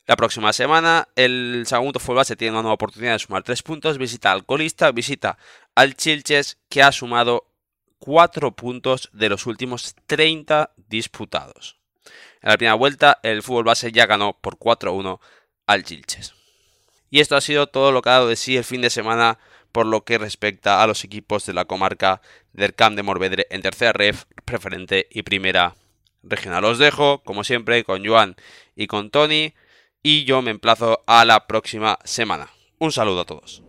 La 0.07 0.15
próxima 0.15 0.51
semana 0.51 1.07
el 1.15 1.63
segundo 1.67 1.99
fútbol 1.99 2.25
se 2.25 2.35
tiene 2.35 2.53
una 2.53 2.63
nueva 2.63 2.73
oportunidad 2.73 3.13
de 3.13 3.19
sumar 3.19 3.43
3 3.43 3.61
puntos, 3.63 3.97
visita 3.97 4.31
al 4.31 4.45
colista, 4.45 4.91
visita 4.91 5.37
al 5.75 5.95
Chilches 5.95 6.57
que 6.69 6.81
ha 6.81 6.91
sumado 6.91 7.45
4 7.99 8.51
puntos 8.51 9.09
de 9.13 9.29
los 9.29 9.45
últimos 9.45 9.95
30 10.07 10.71
disputados. 10.89 11.77
En 12.41 12.49
la 12.49 12.57
primera 12.57 12.73
vuelta 12.73 13.19
el 13.21 13.43
fútbol 13.43 13.63
base 13.63 13.91
ya 13.91 14.07
ganó 14.07 14.33
por 14.41 14.57
4-1 14.57 15.19
al 15.67 15.83
Chilches. 15.83 16.33
Y 17.11 17.19
esto 17.19 17.35
ha 17.35 17.41
sido 17.41 17.67
todo 17.67 17.91
lo 17.91 18.01
que 18.01 18.09
ha 18.09 18.13
dado 18.13 18.27
de 18.27 18.35
sí 18.35 18.57
el 18.57 18.63
fin 18.63 18.81
de 18.81 18.89
semana 18.89 19.37
por 19.71 19.85
lo 19.85 20.03
que 20.03 20.17
respecta 20.17 20.81
a 20.81 20.87
los 20.87 21.03
equipos 21.03 21.45
de 21.45 21.53
la 21.53 21.65
comarca 21.65 22.21
del 22.53 22.73
Camp 22.73 22.95
de 22.95 23.03
Morvedre 23.03 23.47
en 23.49 23.61
tercera 23.61 23.93
ref, 23.93 24.25
preferente 24.45 25.07
y 25.11 25.23
primera 25.23 25.75
regional. 26.23 26.65
Os 26.65 26.77
dejo, 26.77 27.23
como 27.23 27.43
siempre, 27.43 27.83
con 27.83 28.05
Joan 28.05 28.35
y 28.75 28.87
con 28.87 29.09
Tony 29.09 29.53
y 30.03 30.23
yo 30.25 30.41
me 30.41 30.51
emplazo 30.51 31.03
a 31.07 31.25
la 31.25 31.47
próxima 31.47 31.99
semana. 32.03 32.49
Un 32.79 32.91
saludo 32.91 33.21
a 33.21 33.25
todos. 33.25 33.63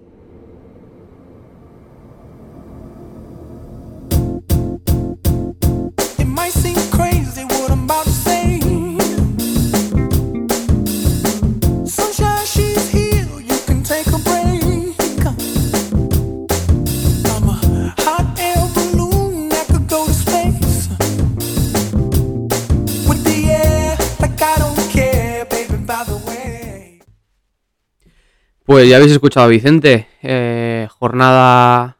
Pues 28.64 28.88
ya 28.88 28.96
habéis 28.96 29.10
escuchado 29.10 29.46
a 29.46 29.48
Vicente. 29.48 30.06
Eh, 30.22 30.86
jornada 30.88 31.96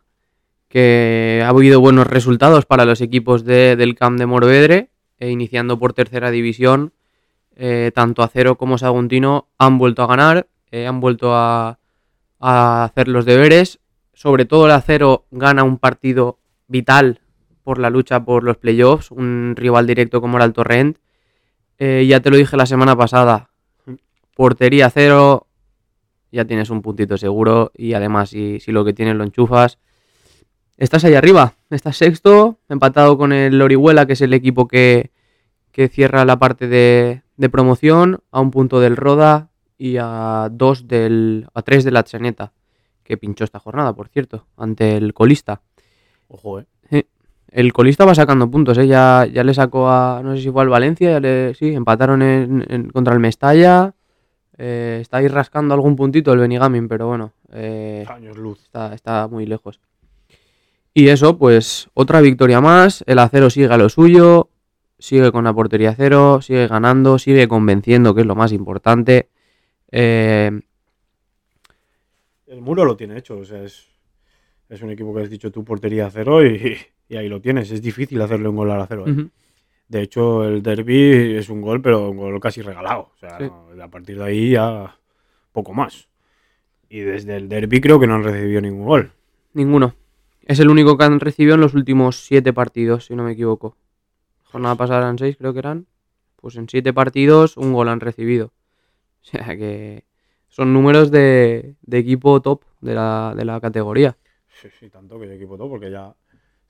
que 0.69 1.43
ha 1.45 1.49
habido 1.49 1.81
buenos 1.81 2.07
resultados 2.07 2.67
para 2.67 2.85
los 2.85 3.01
equipos 3.01 3.45
del 3.45 3.97
Camp 3.97 4.17
de 4.17 4.27
Morvedre, 4.27 4.91
e 5.19 5.31
iniciando 5.31 5.79
por 5.79 5.93
tercera 5.93 6.31
división. 6.31 6.93
Eh, 7.57 7.91
tanto 7.95 8.23
Acero 8.23 8.57
como 8.57 8.79
Saguntino 8.79 9.49
han 9.59 9.77
vuelto 9.77 10.03
a 10.03 10.07
ganar, 10.07 10.47
eh, 10.71 10.87
han 10.87 11.01
vuelto 11.01 11.35
a, 11.35 11.79
hacer 12.39 13.09
los 13.09 13.25
deberes. 13.25 13.81
Sobre 14.15 14.45
todo 14.45 14.67
el 14.67 14.73
Acero 14.73 15.27
gana 15.33 15.65
un 15.65 15.79
partido 15.79 16.39
vital 16.69 17.21
por 17.65 17.79
la 17.79 17.91
lucha 17.91 18.25
por 18.25 18.45
los 18.45 18.57
playoffs, 18.57 19.11
un 19.11 19.55
rival 19.57 19.87
directo 19.87 20.21
como 20.21 20.37
era 20.37 20.45
el 20.45 20.53
Torrent. 20.53 20.99
ya 21.79 22.21
te 22.21 22.31
lo 22.31 22.37
dije 22.37 22.57
la 22.57 22.67
semana 22.67 22.97
pasada, 22.97 23.51
portería 24.37 24.89
cero, 24.91 25.49
ya 26.33 26.45
tienes 26.47 26.71
un 26.71 26.83
puntito 26.83 27.17
seguro 27.17 27.71
y 27.77 27.93
además 27.93 28.31
si, 28.31 28.59
si 28.59 28.73
lo 28.73 28.85
que 28.85 28.93
tienes 28.95 29.15
lo 29.15 29.23
enchufas, 29.25 29.79
estás 30.79 31.05
ahí 31.05 31.15
arriba, 31.15 31.55
estás 31.71 31.97
sexto, 31.99 32.59
empatado 32.69 33.17
con 33.19 33.33
el 33.33 33.61
Orihuela, 33.61 34.07
que 34.07 34.15
es 34.15 34.21
el 34.23 34.33
equipo 34.35 34.67
que, 34.67 35.11
cierra 35.91 36.25
la 36.25 36.39
parte 36.39 36.67
de, 36.69 37.23
promoción, 37.51 38.21
a 38.31 38.41
un 38.41 38.51
punto 38.51 38.81
del 38.81 38.97
Roda 38.97 39.51
y 39.79 39.97
a 40.01 40.49
dos 40.51 40.89
del, 40.89 41.47
a 41.55 41.63
tres 41.63 41.85
de 41.85 41.91
la 41.91 42.03
Chaneta, 42.05 42.53
que 43.05 43.17
pinchó 43.17 43.45
esta 43.45 43.59
jornada, 43.59 43.93
por 43.95 44.09
cierto, 44.09 44.47
ante 44.57 44.97
el 44.97 45.13
colista. 45.13 45.61
Ojo, 46.29 46.61
eh. 46.91 47.07
el 47.51 47.73
colista 47.73 48.05
va 48.05 48.15
sacando 48.15 48.51
puntos, 48.51 48.79
¿eh? 48.79 48.87
Ya, 48.87 49.27
ya 49.27 49.45
le 49.45 49.53
sacó 49.55 49.89
a, 49.89 50.21
no 50.23 50.35
sé 50.37 50.43
si 50.43 50.51
fue 50.51 50.63
al 50.63 50.69
Valencia, 50.69 51.11
ya 51.11 51.21
le, 51.21 51.55
sí, 51.55 51.75
empataron 51.75 52.23
en- 52.23 52.65
en- 52.69 52.91
contra 52.91 53.13
el 53.13 53.21
Mestalla. 53.21 53.95
Eh, 54.65 54.99
está 55.01 55.17
ahí 55.17 55.27
rascando 55.27 55.75
algún 55.75 55.97
puntito 55.97 56.33
el 56.33 56.39
Benigamin, 56.39 56.87
pero 56.87 57.09
bueno, 57.09 57.33
eh, 57.53 58.05
Años 58.09 58.37
luz. 58.37 58.63
está, 58.63 58.95
está 58.95 59.27
muy 59.27 59.45
lejos. 59.45 59.81
Y 60.95 61.09
eso, 61.09 61.37
pues 61.37 61.89
otra 61.95 62.21
victoria 62.21 62.61
más. 62.61 63.03
El 63.09 63.19
acero 63.19 63.51
sigue 63.51 63.67
a 63.67 63.77
lo 63.77 63.89
suyo, 63.89 64.51
sigue 65.01 65.33
con 65.33 65.43
la 65.43 65.53
portería 65.53 65.95
cero, 65.97 66.41
sigue 66.41 66.69
ganando, 66.69 67.19
sigue 67.19 67.49
convenciendo, 67.49 68.15
que 68.15 68.21
es 68.21 68.27
lo 68.27 68.37
más 68.37 68.53
importante. 68.53 69.29
Eh, 69.91 70.61
El 72.47 72.61
muro 72.61 72.85
lo 72.85 72.97
tiene 72.97 73.19
hecho, 73.19 73.39
o 73.39 73.45
sea, 73.45 73.65
es, 73.65 73.87
es 74.69 74.81
un 74.83 74.91
equipo 74.91 75.13
que 75.13 75.23
has 75.23 75.31
dicho 75.31 75.51
tú 75.51 75.65
portería 75.65 76.09
cero 76.09 76.47
y, 76.47 76.77
y 77.09 77.17
ahí 77.17 77.29
lo 77.29 77.41
tienes. 77.41 77.71
Es 77.73 77.83
difícil 77.83 78.21
hacerle 78.23 78.49
un 78.49 78.57
gol 78.57 78.71
al 78.71 78.83
acero. 78.83 79.07
De 79.93 80.01
hecho, 80.01 80.45
el 80.45 80.63
derby 80.63 81.37
es 81.37 81.51
un 81.51 81.61
gol, 81.61 81.83
pero 81.83 82.09
un 82.09 82.17
gol 82.17 82.41
casi 82.41 82.63
regalado. 82.63 83.11
O 83.15 83.17
sea, 83.19 83.37
Sí. 83.39 83.45
a 83.79 83.89
partir 83.89 84.17
de 84.17 84.25
ahí 84.25 84.51
ya 84.53 84.97
poco 85.53 85.75
más. 85.75 86.09
Y 86.89 87.01
desde 87.01 87.37
el 87.37 87.47
derby 87.51 87.79
creo 87.83 88.01
que 88.01 88.07
no 88.07 88.15
han 88.15 88.25
recibido 88.25 88.63
ningún 88.63 88.87
gol. 88.87 89.13
Ninguno. 89.53 89.95
Es 90.47 90.61
el 90.61 90.71
único 90.71 90.97
que 90.97 91.05
han 91.05 91.21
recibido 91.21 91.57
en 91.57 91.61
los 91.61 91.75
últimos 91.75 92.25
siete 92.25 92.55
partidos, 92.55 93.05
si 93.05 93.15
no 93.15 93.23
me 93.23 93.33
equivoco. 93.33 93.77
Jornada 94.45 94.77
pasada 94.77 95.01
eran 95.01 95.19
seis, 95.19 95.37
creo 95.37 95.53
que 95.53 95.59
eran. 95.59 95.87
Pues 96.37 96.57
en 96.57 96.71
siete 96.71 96.95
partidos 96.95 97.59
un 97.59 97.75
gol 97.75 97.89
han 97.91 98.01
recibido. 98.01 98.47
O 99.21 99.25
sea 99.25 99.57
que 99.59 100.05
son 100.49 100.73
números 100.73 101.11
de, 101.11 101.77
de 101.83 101.99
equipo 101.99 102.41
top 102.41 102.63
de 102.81 102.95
la, 102.95 103.35
de 103.37 103.45
la 103.45 103.61
categoría. 103.61 104.17
Sí, 104.61 104.69
sí, 104.81 104.89
tanto 104.89 105.19
que 105.19 105.27
el 105.27 105.33
equipo 105.33 105.57
todo, 105.59 105.69
porque 105.69 105.91
ya 105.91 106.15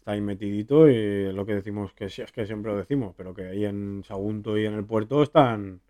está 0.03 0.13
ahí 0.13 0.21
metidito 0.21 0.89
y 0.91 1.33
lo 1.33 1.47
que 1.47 1.55
decimos, 1.55 1.93
que 1.93 2.07
es 2.07 2.33
que 2.33 2.45
siempre 2.45 2.73
lo 2.73 2.79
decimos, 2.79 3.15
pero 3.17 3.33
que 3.33 3.45
ahí 3.47 3.65
en 3.65 4.03
Sagunto 4.05 4.59
y 4.59 4.67
en 4.67 4.75
el 4.75 4.85
puerto 4.85 5.23
están, 5.23 5.81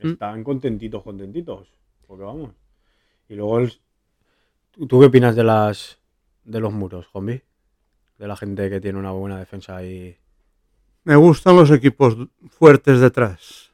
Mm. 0.00 0.08
están 0.08 0.42
contentitos, 0.42 1.04
contentitos. 1.04 1.72
Porque 2.08 2.24
vamos. 2.24 2.50
Y 3.28 3.36
luego, 3.36 3.60
el- 3.60 3.72
¿tú, 4.72 4.88
tú 4.88 4.98
qué 4.98 5.06
opinas 5.06 5.36
de 5.36 5.44
las 5.44 6.00
de 6.42 6.58
los 6.58 6.72
muros, 6.72 7.06
Zombi? 7.12 7.40
De 8.18 8.26
la 8.26 8.34
gente 8.36 8.68
que 8.68 8.80
tiene 8.80 8.98
una 8.98 9.12
buena 9.12 9.38
defensa 9.38 9.76
ahí. 9.76 10.16
Me 11.04 11.14
gustan 11.14 11.54
los 11.54 11.70
equipos 11.70 12.16
fuertes 12.50 12.98
detrás. 12.98 13.70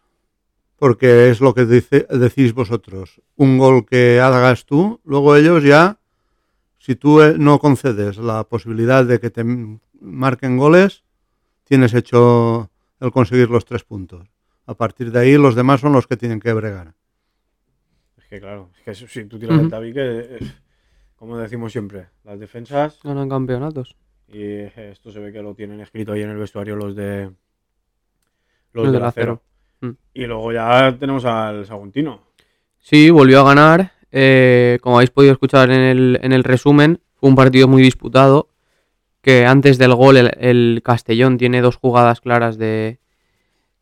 Porque 0.77 1.31
es 1.31 1.41
lo 1.41 1.55
que 1.55 1.65
dice, 1.65 2.07
decís 2.11 2.53
vosotros. 2.53 3.23
Un 3.37 3.57
gol 3.57 3.87
que 3.87 4.21
hagas 4.21 4.67
tú, 4.67 5.01
luego 5.05 5.35
ellos 5.37 5.65
ya, 5.65 5.98
si 6.89 6.97
tú 6.97 7.21
eh, 7.21 7.35
no 7.39 7.59
concedes 7.59 8.17
la 8.17 8.45
posibilidad 8.45 9.05
de 9.05 9.21
que 9.21 9.29
te 9.29 9.45
marquen 10.01 10.57
goles, 10.57 11.05
tienes 11.65 11.93
hecho 11.93 12.71
el 12.99 13.13
conseguir 13.13 13.51
los 13.51 13.67
tres 13.67 13.85
puntos. 13.85 14.27
A 14.65 14.73
partir 14.73 15.13
de 15.13 15.21
ahí 15.21 15.37
los 15.37 15.55
demás 15.55 15.83
son 15.83 15.93
los 15.93 16.07
que 16.07 16.17
tienen 16.17 16.41
que 16.41 16.51
bregar. 16.55 16.95
Es 18.17 18.25
que 18.27 18.41
claro, 18.41 18.71
es 18.87 18.99
que 18.99 19.07
si 19.07 19.27
tú 19.27 19.39
tiras 19.39 19.57
Ujú. 19.57 19.65
el 19.67 19.71
tabique, 19.71 20.39
es- 20.41 20.55
como 21.17 21.37
decimos 21.37 21.73
siempre, 21.73 22.07
las 22.25 22.41
defensas, 22.41 23.01
Ganan 23.05 23.29
campeonatos. 23.29 23.95
y 24.27 24.43
esto 24.43 25.13
se 25.13 25.19
ve 25.21 25.31
que 25.31 25.43
lo 25.43 25.55
tienen 25.55 25.81
escrito 25.81 26.13
ahí 26.13 26.23
en 26.23 26.31
el 26.31 26.39
vestuario 26.39 26.75
los 26.75 26.97
de 26.97 27.25
los, 27.25 27.35
Los 28.73 28.85
del 28.85 28.93
del 28.95 29.03
acero. 29.05 29.43
acero. 29.83 29.93
Mm. 29.93 29.97
Y 30.15 30.25
luego 30.25 30.53
ya 30.53 30.97
tenemos 30.99 31.27
al 31.27 31.67
Saguntino. 31.67 32.23
Sí, 32.79 33.11
volvió 33.11 33.41
a 33.41 33.45
ganar. 33.55 33.93
Eh, 34.13 34.79
como 34.81 34.97
habéis 34.97 35.11
podido 35.11 35.33
escuchar 35.33 35.71
en 35.71 35.81
el, 35.81 36.19
en 36.23 36.33
el 36.33 36.45
resumen, 36.45 37.01
fue 37.15 37.29
un 37.29 37.37
partido 37.37 37.69
muy 37.69 37.83
disputado. 37.83 38.49
Que 39.21 39.47
antes 39.47 39.79
del 39.79 39.95
gol, 39.95 40.17
el, 40.17 40.31
el 40.39 40.81
Castellón 40.85 41.39
tiene 41.39 41.61
dos 41.61 41.77
jugadas 41.77 42.21
claras 42.21 42.57
de, 42.57 42.99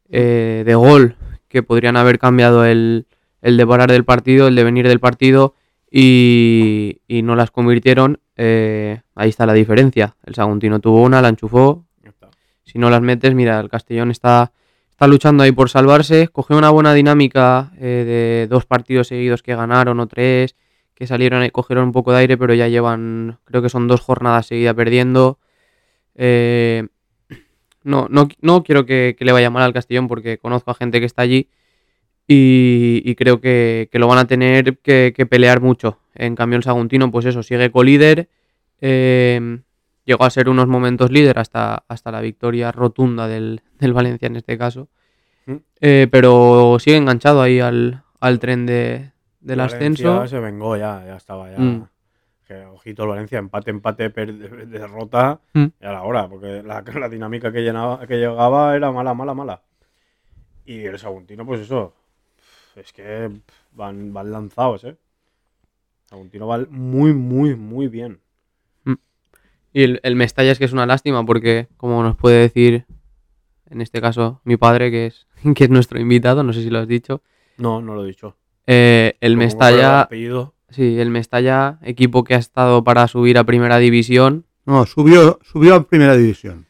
eh, 0.08 0.62
de 0.64 0.74
gol 0.74 1.16
que 1.48 1.62
podrían 1.62 1.96
haber 1.96 2.18
cambiado 2.18 2.64
el, 2.64 3.06
el 3.42 3.56
deparar 3.56 3.90
del 3.90 4.04
partido, 4.04 4.48
el 4.48 4.56
devenir 4.56 4.88
del 4.88 4.98
partido, 4.98 5.54
y, 5.90 7.00
y 7.06 7.22
no 7.22 7.36
las 7.36 7.50
convirtieron. 7.50 8.18
eh, 8.36 9.00
ahí 9.14 9.28
está 9.28 9.46
la 9.46 9.52
diferencia. 9.52 10.16
El 10.24 10.34
Saguntino 10.34 10.80
tuvo 10.80 11.02
una, 11.02 11.22
la 11.22 11.28
enchufó, 11.28 11.84
si 12.64 12.78
no 12.78 12.90
las 12.90 13.00
metes, 13.00 13.34
mira, 13.34 13.60
el 13.60 13.68
Castellón 13.68 14.10
está, 14.10 14.52
está 14.96 15.06
luchando 15.06 15.42
ahí 15.42 15.52
por 15.52 15.68
salvarse. 15.68 16.28
Cogió 16.28 16.56
una 16.56 16.70
buena 16.70 16.94
dinámica 16.94 17.70
eh, 17.76 18.04
de 18.06 18.46
dos 18.48 18.64
partidos 18.64 19.08
seguidos 19.08 19.42
que 19.42 19.54
ganaron 19.54 20.00
o 20.00 20.06
tres, 20.06 20.56
que 20.94 21.06
salieron 21.06 21.44
y 21.44 21.50
cogieron 21.50 21.84
un 21.84 21.92
poco 21.92 22.12
de 22.12 22.20
aire, 22.20 22.38
pero 22.38 22.54
ya 22.54 22.66
llevan, 22.68 23.38
creo 23.44 23.60
que 23.60 23.68
son 23.68 23.88
dos 23.88 24.00
jornadas 24.00 24.46
seguidas 24.46 24.74
perdiendo. 24.74 25.38
Eh, 26.14 26.86
no, 27.84 28.06
no, 28.08 28.26
no 28.40 28.62
quiero 28.62 28.86
que, 28.86 29.14
le 29.20 29.32
vaya 29.32 29.50
mal 29.50 29.64
al 29.64 29.74
Castellón 29.74 30.08
porque 30.08 30.38
conozco 30.38 30.70
a 30.70 30.74
gente 30.74 30.98
que 30.98 31.06
está 31.06 31.20
allí 31.20 31.50
y, 32.26 33.14
creo 33.16 33.42
que, 33.42 33.90
que 33.92 33.98
lo 33.98 34.08
van 34.08 34.18
a 34.18 34.26
tener 34.26 34.78
que, 34.78 35.12
que 35.14 35.26
pelear 35.26 35.60
mucho. 35.60 36.00
En 36.14 36.34
cambio, 36.34 36.56
el 36.56 36.62
Saguntino, 36.62 37.10
pues 37.10 37.26
eso, 37.26 37.42
sigue 37.42 37.70
colíder. 37.70 38.30
Eh, 38.80 39.60
llegó 40.06 40.24
a 40.24 40.30
ser 40.30 40.48
unos 40.48 40.66
momentos 40.66 41.10
líder 41.10 41.38
hasta, 41.38 41.84
hasta 41.88 42.10
la 42.10 42.22
victoria 42.22 42.72
rotunda 42.72 43.28
del, 43.28 43.60
del 43.78 43.92
Valencia 43.92 44.26
en 44.26 44.36
este 44.36 44.56
caso. 44.56 44.88
Mm. 45.44 45.56
Eh, 45.82 46.08
pero 46.10 46.78
sigue 46.80 46.96
enganchado 46.96 47.42
ahí 47.42 47.60
al, 47.60 48.02
al 48.20 48.38
tren 48.38 48.64
de, 48.64 49.10
del 49.40 49.58
Valencia 49.58 49.76
ascenso. 49.76 50.26
se 50.26 50.38
vengó 50.40 50.76
ya, 50.78 51.04
ya 51.04 51.16
estaba 51.16 51.50
ya. 51.50 51.58
Mm. 51.58 51.86
Que, 52.46 52.64
ojito 52.64 53.02
el 53.02 53.08
Valencia, 53.10 53.38
empate, 53.38 53.70
empate, 53.72 54.08
per- 54.10 54.66
derrota 54.68 55.40
Mm. 55.52 55.64
y 55.80 55.84
a 55.84 55.92
la 55.92 56.02
hora, 56.02 56.28
porque 56.28 56.62
la, 56.64 56.82
la 56.98 57.08
dinámica 57.08 57.50
que, 57.52 57.60
llenaba, 57.62 58.06
que 58.06 58.16
llegaba 58.16 58.74
era 58.76 58.90
mala, 58.92 59.12
mala, 59.14 59.34
mala. 59.34 59.60
Y 60.64 60.84
el 60.84 60.98
Saguntino, 60.98 61.44
pues 61.44 61.60
eso, 61.60 61.92
es 62.76 62.92
que 62.92 63.30
van, 63.72 64.12
van 64.12 64.30
lanzados, 64.32 64.84
¿eh? 64.84 64.96
Saguntino 66.06 66.46
va 66.46 66.64
muy, 66.70 67.12
muy, 67.12 67.56
muy 67.56 67.88
bien. 67.88 68.20
Y 69.76 69.82
el, 69.82 70.00
el 70.04 70.16
Mestalla 70.16 70.52
es 70.52 70.58
que 70.58 70.64
es 70.64 70.72
una 70.72 70.86
lástima 70.86 71.22
porque, 71.26 71.68
como 71.76 72.02
nos 72.02 72.16
puede 72.16 72.38
decir, 72.40 72.86
en 73.68 73.82
este 73.82 74.00
caso, 74.00 74.40
mi 74.42 74.56
padre, 74.56 74.90
que 74.90 75.04
es, 75.04 75.26
que 75.54 75.64
es 75.64 75.70
nuestro 75.70 76.00
invitado, 76.00 76.42
no 76.42 76.54
sé 76.54 76.62
si 76.62 76.70
lo 76.70 76.78
has 76.78 76.88
dicho, 76.88 77.20
No, 77.58 77.82
no 77.82 77.94
lo 77.94 78.04
he 78.04 78.06
dicho. 78.06 78.38
eh, 78.66 79.18
el 79.20 79.34
Como 79.34 79.44
Mestalla, 79.44 80.00
apellido, 80.00 80.54
sí, 80.70 80.98
el 80.98 81.10
Mestalla, 81.10 81.78
equipo 81.82 82.24
que 82.24 82.34
ha 82.34 82.38
estado 82.38 82.84
para 82.84 83.06
subir 83.06 83.36
a 83.36 83.44
primera 83.44 83.76
división, 83.76 84.46
No, 84.64 84.86
subió, 84.86 85.40
subió 85.44 85.74
a 85.74 85.82
primera 85.86 86.16
división. 86.16 86.64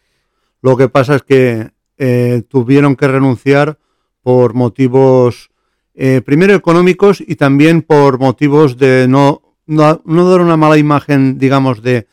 Lo 0.61 0.77
que 0.77 0.88
pasa 0.88 1.14
es 1.14 1.23
que 1.23 1.71
eh, 1.99 2.42
tuvieron 2.49 2.97
que 2.97 3.07
renunciar 3.07 3.79
por 4.21 4.55
motivos, 4.55 5.51
eh, 5.95 6.23
primero 6.27 6.55
económicos 6.55 7.21
y 7.25 7.37
también 7.37 7.83
por 7.83 8.19
motivos 8.19 8.77
de 8.79 9.07
no, 9.09 9.42
no, 9.64 10.03
no 10.05 10.29
dar 10.29 10.40
una 10.40 10.57
mala 10.57 10.77
imagen, 10.77 11.38
digamos, 11.38 11.83
de 11.83 12.09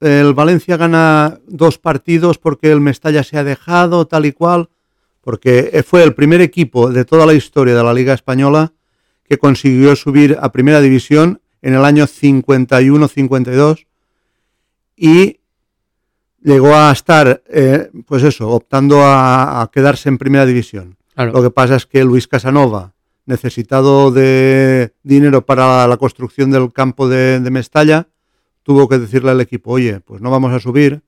el 0.00 0.34
Valencia 0.34 0.76
gana 0.76 1.38
dos 1.46 1.78
partidos 1.78 2.38
porque 2.38 2.70
el 2.70 2.80
Mestalla 2.80 3.22
se 3.22 3.38
ha 3.38 3.44
dejado, 3.44 4.06
tal 4.06 4.26
y 4.26 4.32
cual, 4.32 4.68
porque 5.22 5.82
fue 5.86 6.02
el 6.02 6.14
primer 6.14 6.40
equipo 6.40 6.90
de 6.90 7.04
toda 7.04 7.26
la 7.26 7.34
historia 7.34 7.74
de 7.74 7.82
la 7.82 7.94
Liga 7.94 8.14
Española 8.14 8.72
que 9.24 9.38
consiguió 9.38 9.96
subir 9.96 10.38
a 10.40 10.52
primera 10.52 10.80
división 10.80 11.40
en 11.62 11.74
el 11.74 11.84
año 11.84 12.06
51-52 12.06 13.86
y 14.96 15.40
llegó 16.42 16.74
a 16.74 16.92
estar, 16.92 17.42
eh, 17.48 17.90
pues 18.06 18.22
eso, 18.22 18.50
optando 18.50 19.02
a, 19.02 19.62
a 19.62 19.70
quedarse 19.70 20.08
en 20.08 20.18
primera 20.18 20.46
división. 20.46 20.96
claro, 21.14 21.32
Lo 21.32 21.42
que 21.42 21.50
pasa 21.50 21.76
es 21.76 21.86
que 21.86 22.04
Luis 22.04 22.28
Casanova, 22.28 22.92
necesitado 23.24 24.12
de 24.12 24.94
dinero 25.02 25.44
para 25.44 25.88
la 25.88 25.96
construcción 25.96 26.52
del 26.52 26.72
campo 26.72 27.08
de, 27.08 27.40
de 27.40 27.50
Mestalla, 27.50 28.06
tuvo 28.66 28.88
que 28.88 28.98
decirle 28.98 29.30
al 29.30 29.40
equipo, 29.40 29.70
oye, 29.70 30.00
pues 30.00 30.20
no 30.20 30.28
vamos 30.28 30.52
a 30.52 30.58
subir, 30.58 31.00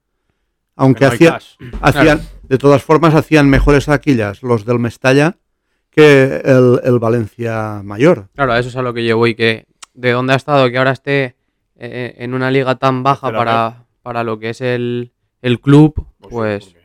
aunque 0.76 1.00
que 1.00 1.06
no 1.06 1.12
hacía- 1.12 1.38
hacían, 1.80 2.20
de 2.44 2.56
todas 2.56 2.84
formas 2.84 3.16
hacían 3.16 3.50
mejores 3.50 3.86
taquillas 3.86 4.44
los 4.44 4.64
del 4.64 4.78
Mestalla 4.78 5.36
que 5.90 6.40
el, 6.44 6.80
el 6.84 7.00
Valencia 7.00 7.80
mayor. 7.84 8.28
claro, 8.36 8.54
eso 8.56 8.68
es 8.68 8.76
a 8.76 8.82
lo 8.82 8.94
que 8.94 9.02
llevo 9.02 9.26
y 9.26 9.34
que 9.34 9.66
de 9.94 10.12
dónde 10.12 10.34
ha 10.34 10.36
estado 10.36 10.70
que 10.70 10.78
ahora 10.78 10.92
esté 10.92 11.34
eh, 11.74 12.14
en 12.18 12.32
una 12.32 12.52
liga 12.52 12.76
tan 12.76 13.02
baja 13.02 13.32
para, 13.32 13.86
para 14.02 14.22
lo 14.22 14.38
que 14.38 14.50
es 14.50 14.60
el, 14.60 15.10
el 15.42 15.60
club, 15.60 15.94
Pues 16.20 16.30
pues 16.30 16.76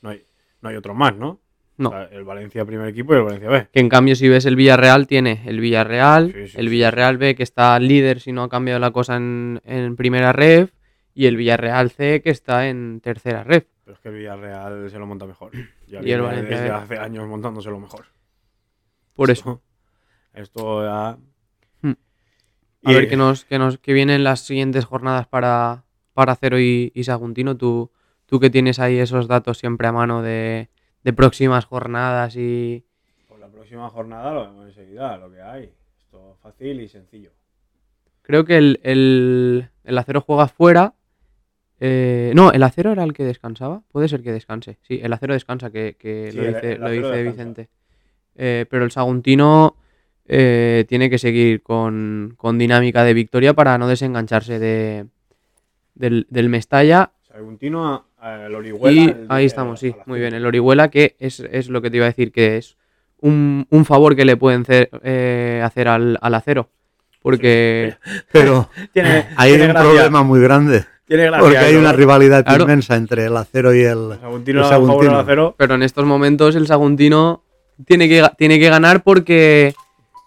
no 0.00 0.08
hay, 0.10 0.24
no 0.62 0.70
hay 0.70 0.76
otro 0.76 0.94
más, 0.94 1.14
¿no? 1.14 1.40
No. 1.78 1.90
O 1.90 1.92
sea, 1.92 2.04
el 2.04 2.24
Valencia 2.24 2.64
primer 2.64 2.88
equipo 2.88 3.12
y 3.14 3.18
el 3.18 3.22
Valencia 3.24 3.48
B. 3.50 3.68
Que 3.72 3.80
en 3.80 3.88
cambio, 3.88 4.14
si 4.16 4.28
ves 4.28 4.46
el 4.46 4.56
Villarreal, 4.56 5.06
tiene 5.06 5.42
el 5.46 5.60
Villarreal, 5.60 6.32
Sí, 6.32 6.48
sí, 6.48 6.56
el 6.58 6.68
Villarreal 6.68 7.18
B, 7.18 7.34
que 7.34 7.42
está 7.42 7.78
líder 7.78 8.20
si 8.20 8.32
no 8.32 8.42
ha 8.44 8.48
cambiado 8.48 8.80
la 8.80 8.90
cosa 8.90 9.16
en, 9.16 9.60
en 9.64 9.96
primera 9.96 10.32
ref, 10.32 10.70
y 11.14 11.26
el 11.26 11.36
Villarreal 11.36 11.90
C, 11.90 12.20
que 12.22 12.30
está 12.30 12.68
en 12.68 13.00
tercera 13.00 13.44
ref. 13.44 13.64
Pero 13.84 13.94
es 13.94 14.00
que 14.00 14.08
el 14.08 14.14
Villarreal 14.16 14.90
se 14.90 14.98
lo 14.98 15.06
monta 15.06 15.26
mejor. 15.26 15.52
Ya 15.86 16.00
Y 16.04 16.10
el 16.12 16.22
Valencia 16.22 16.56
desde 16.56 16.68
B. 16.70 16.74
hace 16.76 16.98
años 16.98 17.26
montándoselo 17.28 17.78
mejor. 17.78 18.06
Por 19.14 19.30
eso. 19.30 19.62
Esto 20.34 20.82
ya. 20.84 21.16
Hmm. 21.82 21.94
A 22.84 22.92
Y- 22.92 22.94
ver 22.94 23.08
qué 23.08 23.16
nos, 23.16 23.44
qué 23.44 23.58
nos 23.58 23.78
qué 23.78 23.92
vienen 23.92 24.24
las 24.24 24.40
siguientes 24.40 24.84
jornadas 24.84 25.26
para, 25.26 25.84
para 26.14 26.34
Cero 26.36 26.58
y, 26.60 26.92
y 26.94 27.04
Saguntino. 27.04 27.56
¿Tú, 27.56 27.90
tú 28.26 28.40
que 28.40 28.50
tienes 28.50 28.78
ahí 28.78 28.98
esos 28.98 29.28
datos 29.28 29.58
siempre 29.58 29.86
a 29.88 29.92
mano 29.92 30.20
de, 30.22 30.68
de 31.06 31.12
próximas 31.12 31.64
jornadas 31.66 32.34
y... 32.34 32.84
Por 33.28 33.38
la 33.38 33.46
próxima 33.46 33.88
jornada 33.88 34.34
lo 34.34 34.40
vemos 34.48 34.66
enseguida, 34.66 35.16
lo 35.16 35.30
que 35.30 35.40
hay. 35.40 35.72
Esto 36.00 36.36
fácil 36.42 36.80
y 36.80 36.88
sencillo. 36.88 37.30
Creo 38.22 38.44
que 38.44 38.58
el, 38.58 38.80
el, 38.82 39.68
el 39.84 39.98
acero 39.98 40.20
juega 40.20 40.48
fuera. 40.48 40.94
eh, 41.78 42.32
no, 42.34 42.50
el 42.50 42.60
acero 42.64 42.90
era 42.90 43.04
el 43.04 43.12
que 43.12 43.22
descansaba. 43.22 43.82
Puede 43.92 44.08
ser 44.08 44.24
que 44.24 44.32
descanse. 44.32 44.78
Sí, 44.82 44.98
el 45.00 45.12
acero 45.12 45.34
descansa, 45.34 45.70
que, 45.70 45.94
que 45.96 46.30
Sí, 46.32 46.38
lo 46.38 46.42
dice, 46.48 46.72
el 46.72 46.80
lo 46.80 46.90
dice. 46.90 47.22
Vicente. 47.22 47.68
Eh, 48.34 48.66
pero 48.68 48.84
el 48.84 48.90
Saguntino 48.90 49.76
eh, 50.24 50.86
tiene 50.88 51.08
que 51.08 51.18
seguir 51.18 51.62
con, 51.62 52.34
con 52.36 52.58
dinámica 52.58 53.04
de 53.04 53.14
victoria 53.14 53.54
para 53.54 53.78
no 53.78 53.86
desengancharse 53.86 54.58
de, 54.58 55.06
del, 55.94 56.26
del 56.30 56.48
Mestalla. 56.48 57.12
Saguntino, 57.22 58.05
el 58.22 58.54
Orihuela. 58.54 58.92
Y 59.00 59.04
el 59.04 59.06
de- 59.06 59.26
ahí 59.28 59.44
estamos, 59.46 59.80
sí, 59.80 59.94
muy 60.06 60.20
bien. 60.20 60.34
El 60.34 60.46
Orihuela, 60.46 60.88
que 60.88 61.16
es, 61.18 61.40
es 61.40 61.68
lo 61.68 61.82
que 61.82 61.90
te 61.90 61.96
iba 61.98 62.06
a 62.06 62.08
decir, 62.08 62.32
que 62.32 62.56
es 62.56 62.76
un, 63.20 63.66
un 63.70 63.84
favor 63.84 64.16
que 64.16 64.24
le 64.24 64.36
pueden 64.36 64.62
hacer, 64.62 64.90
eh, 65.02 65.60
hacer 65.64 65.88
al, 65.88 66.18
al 66.20 66.34
acero. 66.34 66.68
Porque 67.22 67.94
Pero 68.32 68.68
Tiene, 68.92 69.26
hay 69.36 69.50
tiene 69.52 69.64
un 69.66 69.72
gracia, 69.72 69.90
problema 69.90 70.22
muy 70.22 70.40
grande, 70.40 70.84
Tiene 71.06 71.24
gracia. 71.26 71.40
porque 71.42 71.58
hay 71.58 71.74
una 71.76 71.92
rivalidad 71.92 72.44
Claro. 72.44 72.62
inmensa 72.64 72.96
entre 72.96 73.26
el 73.26 73.36
acero 73.36 73.74
y 73.74 73.80
el, 73.82 74.18
Saguntino 74.20 74.60
el 74.62 74.68
Saguntino. 74.68 75.18
acero. 75.18 75.54
Pero 75.58 75.74
en 75.74 75.82
estos 75.82 76.04
momentos 76.04 76.54
el 76.56 76.66
Saguntino 76.66 77.42
tiene 77.86 78.08
que, 78.08 78.24
tiene 78.38 78.58
que 78.58 78.68
ganar 78.70 79.02
porque, 79.02 79.74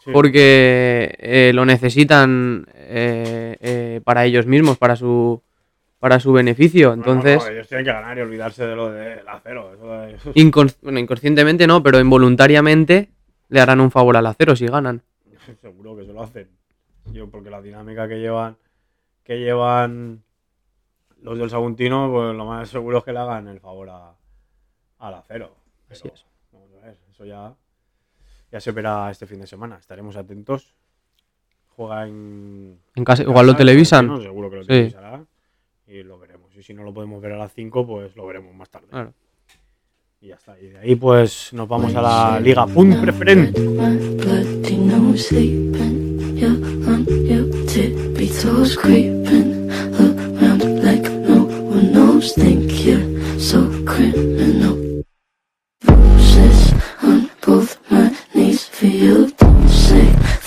Sí. 0.05 0.11
porque 0.13 1.15
eh, 1.19 1.51
lo 1.53 1.65
necesitan 1.65 2.65
eh, 2.75 3.57
eh, 3.59 4.01
para 4.03 4.25
ellos 4.25 4.45
mismos, 4.45 4.77
para 4.77 4.95
su, 4.95 5.41
para 5.99 6.19
su 6.19 6.31
beneficio. 6.31 6.93
Entonces, 6.93 7.43
no, 7.43 7.49
ellos 7.51 7.67
tienen 7.67 7.85
que 7.85 7.91
ganar 7.91 8.17
y 8.17 8.21
olvidarse 8.21 8.65
de 8.65 8.75
lo 8.75 8.89
del 8.91 9.27
acero. 9.27 9.73
Eso 9.73 10.03
es- 10.05 10.25
incons- 10.35 10.77
bueno, 10.81 10.99
inconscientemente 10.99 11.67
no, 11.67 11.83
pero 11.83 11.99
involuntariamente 11.99 13.09
le 13.49 13.59
harán 13.61 13.81
un 13.81 13.91
favor 13.91 14.15
al 14.17 14.25
acero 14.25 14.55
si 14.55 14.65
ganan. 14.67 15.01
Seguro 15.61 15.95
que 15.97 16.05
se 16.05 16.13
lo 16.13 16.23
hacen. 16.23 16.47
Yo, 17.11 17.29
porque 17.29 17.49
la 17.49 17.61
dinámica 17.61 18.07
que 18.07 18.19
llevan, 18.19 18.55
que 19.23 19.39
llevan 19.39 20.23
los 21.21 21.37
del 21.37 21.49
Saguntino, 21.49 22.09
pues 22.11 22.35
lo 22.35 22.45
más 22.45 22.69
seguro 22.69 22.99
es 22.99 23.03
que 23.03 23.11
le 23.11 23.19
hagan 23.19 23.47
el 23.47 23.59
favor 23.59 23.89
a, 23.89 24.13
al 24.99 25.13
acero. 25.15 25.55
Así 25.89 26.03
Pero, 26.03 26.13
es. 26.15 26.25
Vamos 26.53 26.69
a 26.81 26.85
ver, 26.85 26.97
eso 27.09 27.25
ya, 27.25 27.53
ya 28.51 28.59
se 28.61 28.71
verá 28.71 29.09
este 29.11 29.25
fin 29.25 29.39
de 29.41 29.47
semana. 29.47 29.77
Estaremos 29.77 30.15
atentos. 30.15 30.75
Juega 31.75 32.05
en. 32.07 32.79
En 32.95 33.03
casa, 33.03 33.23
igual 33.23 33.47
lo 33.47 33.55
televisan. 33.55 34.21
Seguro 34.21 34.49
que 34.49 34.55
lo 34.57 34.61
Sí. 34.63 34.67
televisará. 34.67 35.23
Y 35.89 36.03
lo 36.03 36.19
veremos. 36.19 36.55
Y 36.55 36.61
si 36.61 36.73
no 36.73 36.83
lo 36.83 36.93
podemos 36.93 37.19
ver 37.19 37.31
a 37.31 37.37
las 37.37 37.51
5, 37.53 37.87
pues 37.87 38.15
lo 38.15 38.27
veremos 38.27 38.53
más 38.53 38.69
tarde. 38.69 38.87
Claro. 38.89 39.11
Y 40.21 40.27
ya 40.27 40.35
está. 40.35 40.59
Y 40.59 40.67
de 40.67 40.77
ahí, 40.77 40.95
pues 40.95 41.51
nos 41.53 41.67
vamos 41.67 41.95
a 41.95 42.01
la 42.01 42.39
Liga 42.39 42.67
Punt 42.67 43.01
Preferente. 43.01 43.59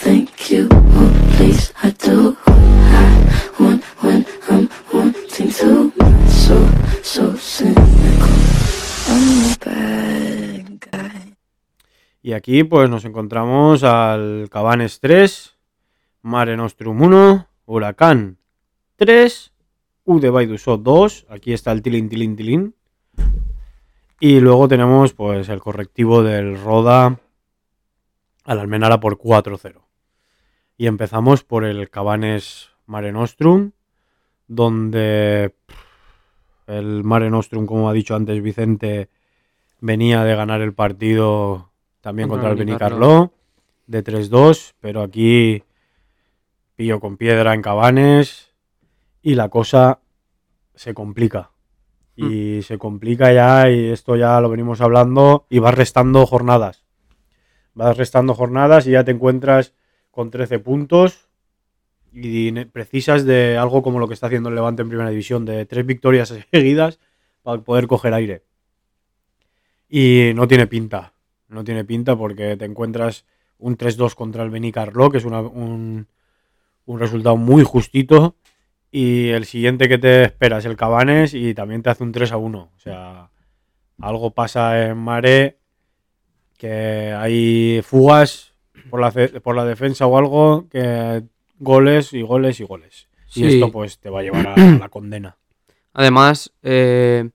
Thank 0.02 0.50
you, 0.50 0.68
oh 0.70 1.36
please. 1.36 1.72
I 1.82 1.90
do 1.90 2.32
what 2.44 2.48
I 2.48 3.50
want 3.58 3.84
when 4.02 4.26
I'm 4.50 4.68
Y 12.22 12.32
aquí 12.34 12.64
pues 12.64 12.88
nos 12.88 13.04
encontramos 13.04 13.82
al 13.82 14.48
Cabanes 14.50 15.00
3, 15.00 15.58
Mare 16.22 16.56
Nostrum 16.56 17.02
1, 17.02 17.48
Huracán 17.66 18.38
3, 18.96 19.52
U 20.04 20.20
de 20.20 20.30
Baidusó 20.30 20.78
2, 20.78 21.26
aquí 21.28 21.52
está 21.52 21.72
el 21.72 21.82
tilín 21.82 22.08
tilín 22.08 22.36
tilín. 22.36 22.74
Y 24.20 24.40
luego 24.40 24.68
tenemos 24.68 25.12
pues 25.14 25.48
el 25.48 25.60
correctivo 25.60 26.22
del 26.22 26.62
Roda 26.62 27.20
al 28.44 28.58
Almenara 28.58 29.00
por 29.00 29.18
4-0. 29.18 29.82
Y 30.76 30.86
empezamos 30.86 31.44
por 31.44 31.64
el 31.64 31.90
Cabanes 31.90 32.70
Mare 32.86 33.12
Nostrum, 33.12 33.72
donde 34.54 35.54
el 36.66 37.04
Mare 37.04 37.30
Nostrum, 37.30 37.66
como 37.66 37.88
ha 37.88 37.92
dicho 37.92 38.14
antes 38.14 38.42
Vicente, 38.42 39.08
venía 39.80 40.24
de 40.24 40.36
ganar 40.36 40.60
el 40.60 40.74
partido 40.74 41.70
también 42.00 42.28
Contra 42.28 42.50
contra, 42.50 42.62
el 42.62 42.66
Benicarló. 42.66 43.32
De 43.86 44.04
3-2, 44.04 44.74
pero 44.80 45.02
aquí 45.02 45.64
pillo 46.76 47.00
con 47.00 47.16
piedra 47.16 47.52
en 47.52 47.62
Cabanes 47.62 48.54
y 49.22 49.34
la 49.34 49.48
cosa 49.48 50.00
se 50.74 50.94
complica. 50.94 51.50
Y 52.14 52.60
se 52.62 52.78
complica 52.78 53.32
ya 53.32 53.70
y 53.70 53.88
esto 53.88 54.16
ya 54.16 54.40
lo 54.40 54.50
venimos 54.50 54.80
hablando 54.80 55.46
y 55.48 55.58
vas 55.58 55.74
restando 55.74 56.26
jornadas. 56.26 56.84
Vas 57.74 57.96
restando 57.96 58.34
jornadas 58.34 58.86
y 58.86 58.92
ya 58.92 59.02
te 59.02 59.12
encuentras 59.12 59.74
con 60.10 60.30
13 60.30 60.58
puntos 60.58 61.28
y 62.12 62.52
precisas 62.66 63.24
de 63.24 63.56
algo 63.56 63.82
como 63.82 63.98
lo 63.98 64.08
que 64.08 64.14
está 64.14 64.26
haciendo 64.26 64.48
el 64.48 64.54
Levante 64.54 64.82
en 64.82 64.88
Primera 64.88 65.10
División, 65.10 65.44
de 65.44 65.64
tres 65.66 65.86
victorias 65.86 66.34
seguidas 66.52 66.98
para 67.42 67.62
poder 67.62 67.86
coger 67.86 68.14
aire. 68.14 68.42
Y 69.88 70.32
no 70.34 70.48
tiene 70.48 70.66
pinta, 70.66 71.12
no 71.48 71.64
tiene 71.64 71.84
pinta 71.84 72.16
porque 72.16 72.56
te 72.56 72.64
encuentras 72.64 73.26
un 73.58 73.76
3-2 73.76 74.14
contra 74.14 74.42
el 74.42 74.50
Benicarló, 74.50 75.10
que 75.10 75.18
es 75.18 75.24
un, 75.24 76.06
un 76.86 76.98
resultado 76.98 77.36
muy 77.36 77.62
justito. 77.62 78.36
Y 78.90 79.28
el 79.28 79.46
siguiente 79.46 79.88
que 79.88 79.98
te 79.98 80.24
espera 80.24 80.58
es 80.58 80.66
el 80.66 80.76
Cabanes 80.76 81.32
y 81.32 81.54
también 81.54 81.82
te 81.82 81.90
hace 81.90 82.04
un 82.04 82.12
3-1. 82.12 82.56
O 82.56 82.78
sea, 82.78 83.30
algo 84.00 84.32
pasa 84.32 84.86
en 84.86 84.98
Mare, 84.98 85.58
que 86.58 87.12
hay 87.16 87.80
fugas 87.82 88.54
por 88.90 89.00
la, 89.00 89.10
por 89.42 89.56
la 89.56 89.64
defensa 89.64 90.06
o 90.06 90.18
algo, 90.18 90.68
que 90.68 91.22
goles 91.62 92.12
y 92.12 92.22
goles 92.22 92.60
y 92.60 92.64
goles. 92.64 93.08
Sí. 93.26 93.44
Y 93.44 93.46
esto 93.54 93.70
pues 93.70 93.98
te 93.98 94.10
va 94.10 94.20
a 94.20 94.22
llevar 94.22 94.48
a 94.48 94.56
la 94.56 94.88
condena. 94.90 95.36
Además, 95.94 96.52
eh, 96.62 97.30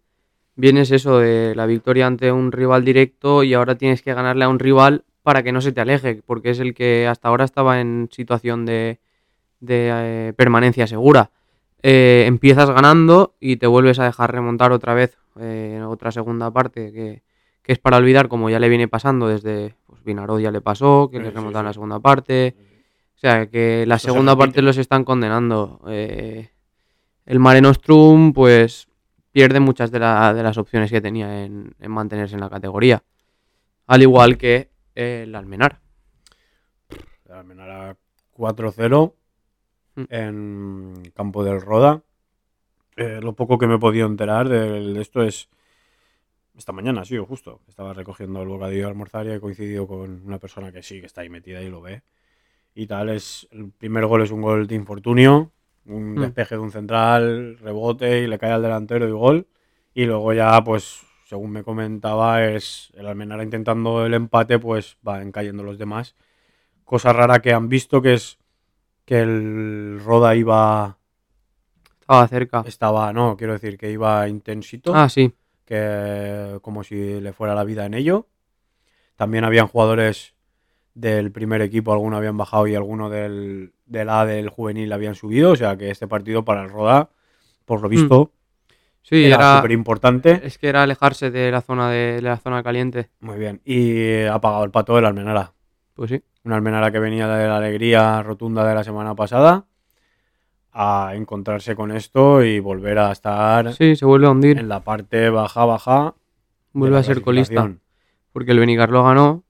vienes 0.56 0.92
eso 0.92 1.20
de 1.20 1.56
la 1.56 1.66
victoria 1.66 2.08
ante 2.08 2.32
un 2.32 2.52
rival 2.52 2.84
directo 2.84 3.44
y 3.44 3.54
ahora 3.54 3.76
tienes 3.76 4.02
que 4.02 4.14
ganarle 4.14 4.46
a 4.46 4.50
un 4.50 4.60
rival 4.60 5.04
para 5.24 5.44
que 5.44 5.52
no 5.52 5.62
se 5.62 5.72
te 5.72 5.82
aleje, 5.82 6.22
porque 6.26 6.52
es 6.52 6.60
el 6.60 6.74
que 6.74 7.08
hasta 7.08 7.28
ahora 7.30 7.46
estaba 7.46 7.82
en 7.82 8.10
situación 8.12 8.66
de, 8.66 9.00
de, 9.60 9.90
eh, 9.92 10.34
permanencia 10.36 10.88
segura. 10.88 11.32
Eh, 11.84 12.24
empiezas 12.28 12.70
ganando 12.70 13.36
y 13.40 13.58
te 13.58 13.68
vuelves 13.68 14.00
a 14.00 14.06
dejar 14.06 14.32
remontar 14.32 14.72
otra 14.72 14.94
vez 14.94 15.18
eh, 15.40 15.76
en 15.78 15.84
otra 15.84 16.12
segunda 16.12 16.50
parte 16.52 16.92
que, 16.92 17.22
que 17.62 17.72
es 17.72 17.80
para 17.80 17.98
olvidar, 17.98 18.28
como 18.30 18.50
ya 18.50 18.60
le 18.60 18.70
viene 18.70 18.88
pasando 18.88 19.28
desde 19.28 19.76
pues, 19.86 20.04
Vinarod 20.04 20.40
ya 20.40 20.52
le 20.52 20.62
pasó, 20.62 21.10
que 21.12 21.18
Sí, 21.18 21.24
le 21.24 21.30
sí, 21.30 21.36
remontaron 21.36 21.66
sí. 21.66 21.70
la 21.70 21.74
segunda 21.74 22.00
parte. 22.00 22.56
O 23.18 23.20
sea, 23.20 23.48
que 23.50 23.86
la 23.88 23.96
Esto 23.96 24.10
segunda 24.10 24.36
parte 24.38 24.62
los 24.62 24.78
están 24.78 25.04
condenando. 25.04 25.82
Eh, 25.88 26.50
el 27.26 27.40
Mare 27.40 27.62
Nostrum, 27.62 28.32
pues, 28.32 28.88
pierde 29.32 29.60
muchas 29.60 29.92
de, 29.92 30.00
la- 30.00 30.34
de 30.34 30.44
las 30.44 30.58
opciones 30.58 30.92
que 30.92 31.02
tenía 31.02 31.44
en, 31.44 31.74
en 31.80 31.92
mantenerse 31.92 32.36
en 32.36 32.42
la 32.42 32.50
categoría. 32.50 33.04
Al 33.88 34.02
igual 34.04 34.38
que 34.38 34.70
eh, 34.96 35.24
el 35.24 35.34
Almenar. 35.36 35.80
El 37.26 37.32
Almenara 37.34 37.98
4-0 38.36 39.14
Mm. 39.96 40.04
en 40.10 41.12
campo 41.16 41.44
del 41.44 41.60
Roda. 41.60 42.04
Eh, 42.98 43.20
lo 43.20 43.34
poco 43.34 43.58
que 43.58 43.66
me 43.66 43.76
he 43.76 43.80
podido 43.80 44.06
enterar 44.06 44.48
de, 44.48 44.94
de 44.94 45.02
esto 45.02 45.24
es 45.24 45.50
esta 46.56 46.72
mañana, 46.72 47.04
sí, 47.04 47.18
justo. 47.18 47.62
Estaba 47.68 47.94
recogiendo 47.94 48.44
el 48.44 48.48
bocadillo 48.48 48.84
de 48.84 48.90
almorzar 48.90 49.26
y 49.26 49.32
he 49.32 49.40
coincidido 49.40 49.88
con 49.88 50.22
una 50.24 50.38
persona 50.38 50.72
que 50.72 50.84
sí, 50.84 51.00
que 51.00 51.08
está 51.08 51.22
ahí 51.22 51.30
metida 51.30 51.64
y 51.64 51.70
lo 51.72 51.82
ve. 51.82 52.04
Y 52.80 52.86
tal, 52.86 53.10
es 53.10 53.48
el 53.50 53.72
primer 53.72 54.06
gol 54.06 54.22
es 54.22 54.30
un 54.30 54.40
gol 54.44 54.68
de 54.68 54.76
infortunio, 54.76 55.52
un 55.88 56.14
Mm. 56.14 56.20
despeje 56.22 56.54
de 56.56 56.62
un 56.62 56.72
central, 56.72 57.58
rebote 57.58 58.22
y 58.22 58.28
le 58.28 58.38
cae 58.38 58.52
al 58.52 58.62
delantero 58.62 59.08
y 59.08 59.12
gol. 59.12 59.48
Y 59.96 60.06
luego 60.06 60.32
ya, 60.32 60.64
pues, 60.64 61.02
según 61.26 61.50
me 61.50 61.64
comentaba, 61.64 62.46
es 62.46 62.92
el 62.94 63.08
Almenara 63.08 63.42
intentando 63.42 64.06
el 64.06 64.14
empate, 64.14 64.60
pues 64.60 64.98
van 65.02 65.32
cayendo 65.32 65.64
los 65.64 65.80
demás. 65.80 66.14
Cosa 66.84 67.14
rara 67.14 67.40
que 67.42 67.52
han 67.52 67.68
visto 67.68 68.00
que 68.00 68.14
es 68.14 68.38
que 69.06 69.22
el 69.22 70.00
Roda 70.06 70.36
iba, 70.36 71.00
Estaba 72.02 72.28
cerca. 72.28 72.64
estaba, 72.68 73.12
no, 73.12 73.36
quiero 73.38 73.54
decir 73.54 73.76
que 73.80 73.90
iba 73.92 74.30
intensito 74.30 74.94
Ah, 74.96 75.10
sí. 75.10 75.34
que 75.66 76.60
como 76.62 76.84
si 76.84 77.20
le 77.22 77.34
fuera 77.34 77.56
la 77.56 77.64
vida 77.64 77.88
en 77.88 77.96
ello. 77.96 78.28
También 79.16 79.46
habían 79.46 79.68
jugadores 79.68 80.36
del 81.00 81.32
primer 81.32 81.62
equipo, 81.62 81.94
algunos 81.94 82.18
habían 82.18 82.38
bajado 82.38 82.66
y 82.68 82.74
algunos 82.76 83.12
del, 83.12 83.74
del 83.86 84.10
A 84.10 84.26
del 84.26 84.50
juvenil 84.50 84.92
habían 84.92 85.14
subido. 85.16 85.52
O 85.52 85.56
sea 85.56 85.78
que 85.78 85.92
este 85.92 86.08
partido 86.08 86.44
para 86.44 86.64
el 86.64 86.70
Roda, 86.70 87.10
por 87.66 87.82
lo 87.82 87.90
visto, 87.90 88.32
Sí, 89.04 89.24
era 89.26 89.36
era, 89.38 89.56
súper 89.58 89.72
importante. 89.72 90.42
es 90.44 90.58
que 90.58 90.68
era 90.68 90.84
alejarse 90.84 91.32
de 91.32 91.50
la 91.50 91.62
zona 91.62 91.90
de, 91.90 92.16
de 92.16 92.22
la 92.22 92.38
zona 92.38 92.62
caliente. 92.62 93.10
Muy 93.22 93.38
bien. 93.38 93.62
Y 93.64 94.24
ha 94.26 94.42
pagado 94.42 94.66
el 94.66 94.72
pato 94.72 94.96
de 94.98 95.02
la 95.04 95.08
Almenara. 95.08 95.54
Pues 95.94 96.10
sí. 96.10 96.22
Una 96.44 96.56
Almenara 96.58 96.92
que 96.92 97.00
venía 97.00 97.28
de 97.28 97.48
la 97.48 97.58
alegría 97.58 98.22
rotunda 98.24 98.68
de 98.68 98.76
la 98.76 98.84
semana 98.84 99.16
pasada 99.16 99.66
a 100.74 101.14
encontrarse 101.16 101.76
con 101.76 101.92
esto 101.92 102.44
y 102.44 102.60
volver 102.60 103.00
a 103.00 103.12
estar 103.12 103.74
Sí, 103.74 103.96
se 103.96 104.06
vuelve 104.06 104.28
a 104.28 104.32
hundir. 104.32 104.60
en 104.60 104.68
la 104.68 104.82
parte 104.82 105.30
baja, 105.30 105.64
baja. 105.66 106.16
Vuelve 106.74 106.98
a 106.98 107.04
ser 107.04 107.22
colista. 107.22 107.72
Porque 108.34 108.52
el 108.52 108.60
Benicarlo 108.60 109.04
ganó 109.04 109.44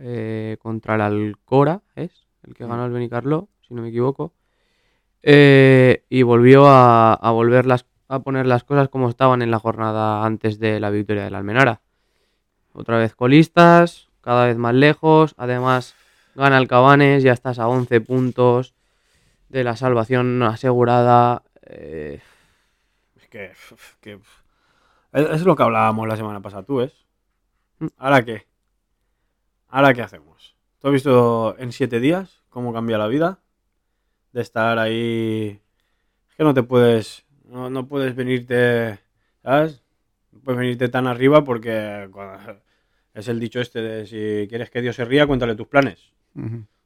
eh, 0.00 0.56
contra 0.60 0.94
el 0.96 1.00
Alcora, 1.02 1.82
¿es? 1.94 2.26
El 2.42 2.54
que 2.54 2.64
Mm. 2.64 2.68
ganó 2.68 2.86
el 2.86 2.92
Benicarlo, 2.92 3.48
si 3.66 3.74
no 3.74 3.82
me 3.82 3.88
equivoco. 3.88 4.32
Eh, 5.22 6.04
y 6.08 6.22
volvió 6.22 6.66
a, 6.66 7.12
a 7.14 7.30
volver 7.30 7.66
las, 7.66 7.86
a 8.08 8.20
poner 8.20 8.46
las 8.46 8.64
cosas 8.64 8.88
como 8.88 9.08
estaban 9.08 9.42
en 9.42 9.50
la 9.50 9.58
jornada 9.58 10.24
antes 10.24 10.58
de 10.58 10.80
la 10.80 10.90
victoria 10.90 11.24
del 11.24 11.34
Almenara. 11.34 11.80
Otra 12.72 12.98
vez 12.98 13.14
colistas, 13.14 14.08
cada 14.22 14.46
vez 14.46 14.56
más 14.56 14.74
lejos. 14.74 15.34
Además, 15.36 15.94
gana 16.34 16.56
el 16.58 16.68
Cabanes, 16.68 17.22
ya 17.22 17.32
estás 17.32 17.58
a 17.58 17.68
11 17.68 18.00
puntos 18.00 18.74
de 19.48 19.64
la 19.64 19.76
salvación 19.76 20.42
asegurada. 20.42 21.42
eh, 21.66 22.20
Es 23.16 23.28
que, 23.28 23.52
que- 24.00 24.20
es 25.12 25.30
es 25.30 25.42
lo 25.42 25.56
que 25.56 25.62
hablábamos 25.64 26.06
la 26.08 26.16
semana 26.16 26.40
pasada, 26.40 26.62
tú, 26.62 26.76
¿ves? 26.76 26.94
Mm. 27.80 27.86
¿Ahora 27.98 28.24
qué? 28.24 28.46
¿Ahora 29.70 29.94
qué 29.94 30.02
hacemos? 30.02 30.56
¿Tú 30.78 30.88
has 30.88 30.92
visto 30.94 31.56
en 31.58 31.72
siete 31.72 32.00
días 32.00 32.42
cómo 32.48 32.72
cambia 32.72 32.98
la 32.98 33.06
vida? 33.06 33.40
De 34.32 34.40
estar 34.42 34.78
ahí... 34.78 35.60
Es 36.28 36.36
que 36.36 36.44
no 36.44 36.54
te 36.54 36.62
puedes... 36.62 37.24
No, 37.44 37.70
no 37.70 37.86
puedes 37.86 38.14
venirte... 38.14 38.98
¿Sabes? 39.42 39.82
No 40.32 40.40
puedes 40.40 40.58
venirte 40.58 40.88
tan 40.88 41.06
arriba 41.06 41.44
porque 41.44 42.08
cuando- 42.12 42.60
es 43.14 43.28
el 43.28 43.40
dicho 43.40 43.60
este 43.60 43.80
de 43.82 44.06
si 44.06 44.48
quieres 44.48 44.70
que 44.70 44.82
Dios 44.82 44.96
se 44.96 45.04
ría, 45.04 45.26
cuéntale 45.26 45.54
tus 45.54 45.66
planes. 45.68 46.12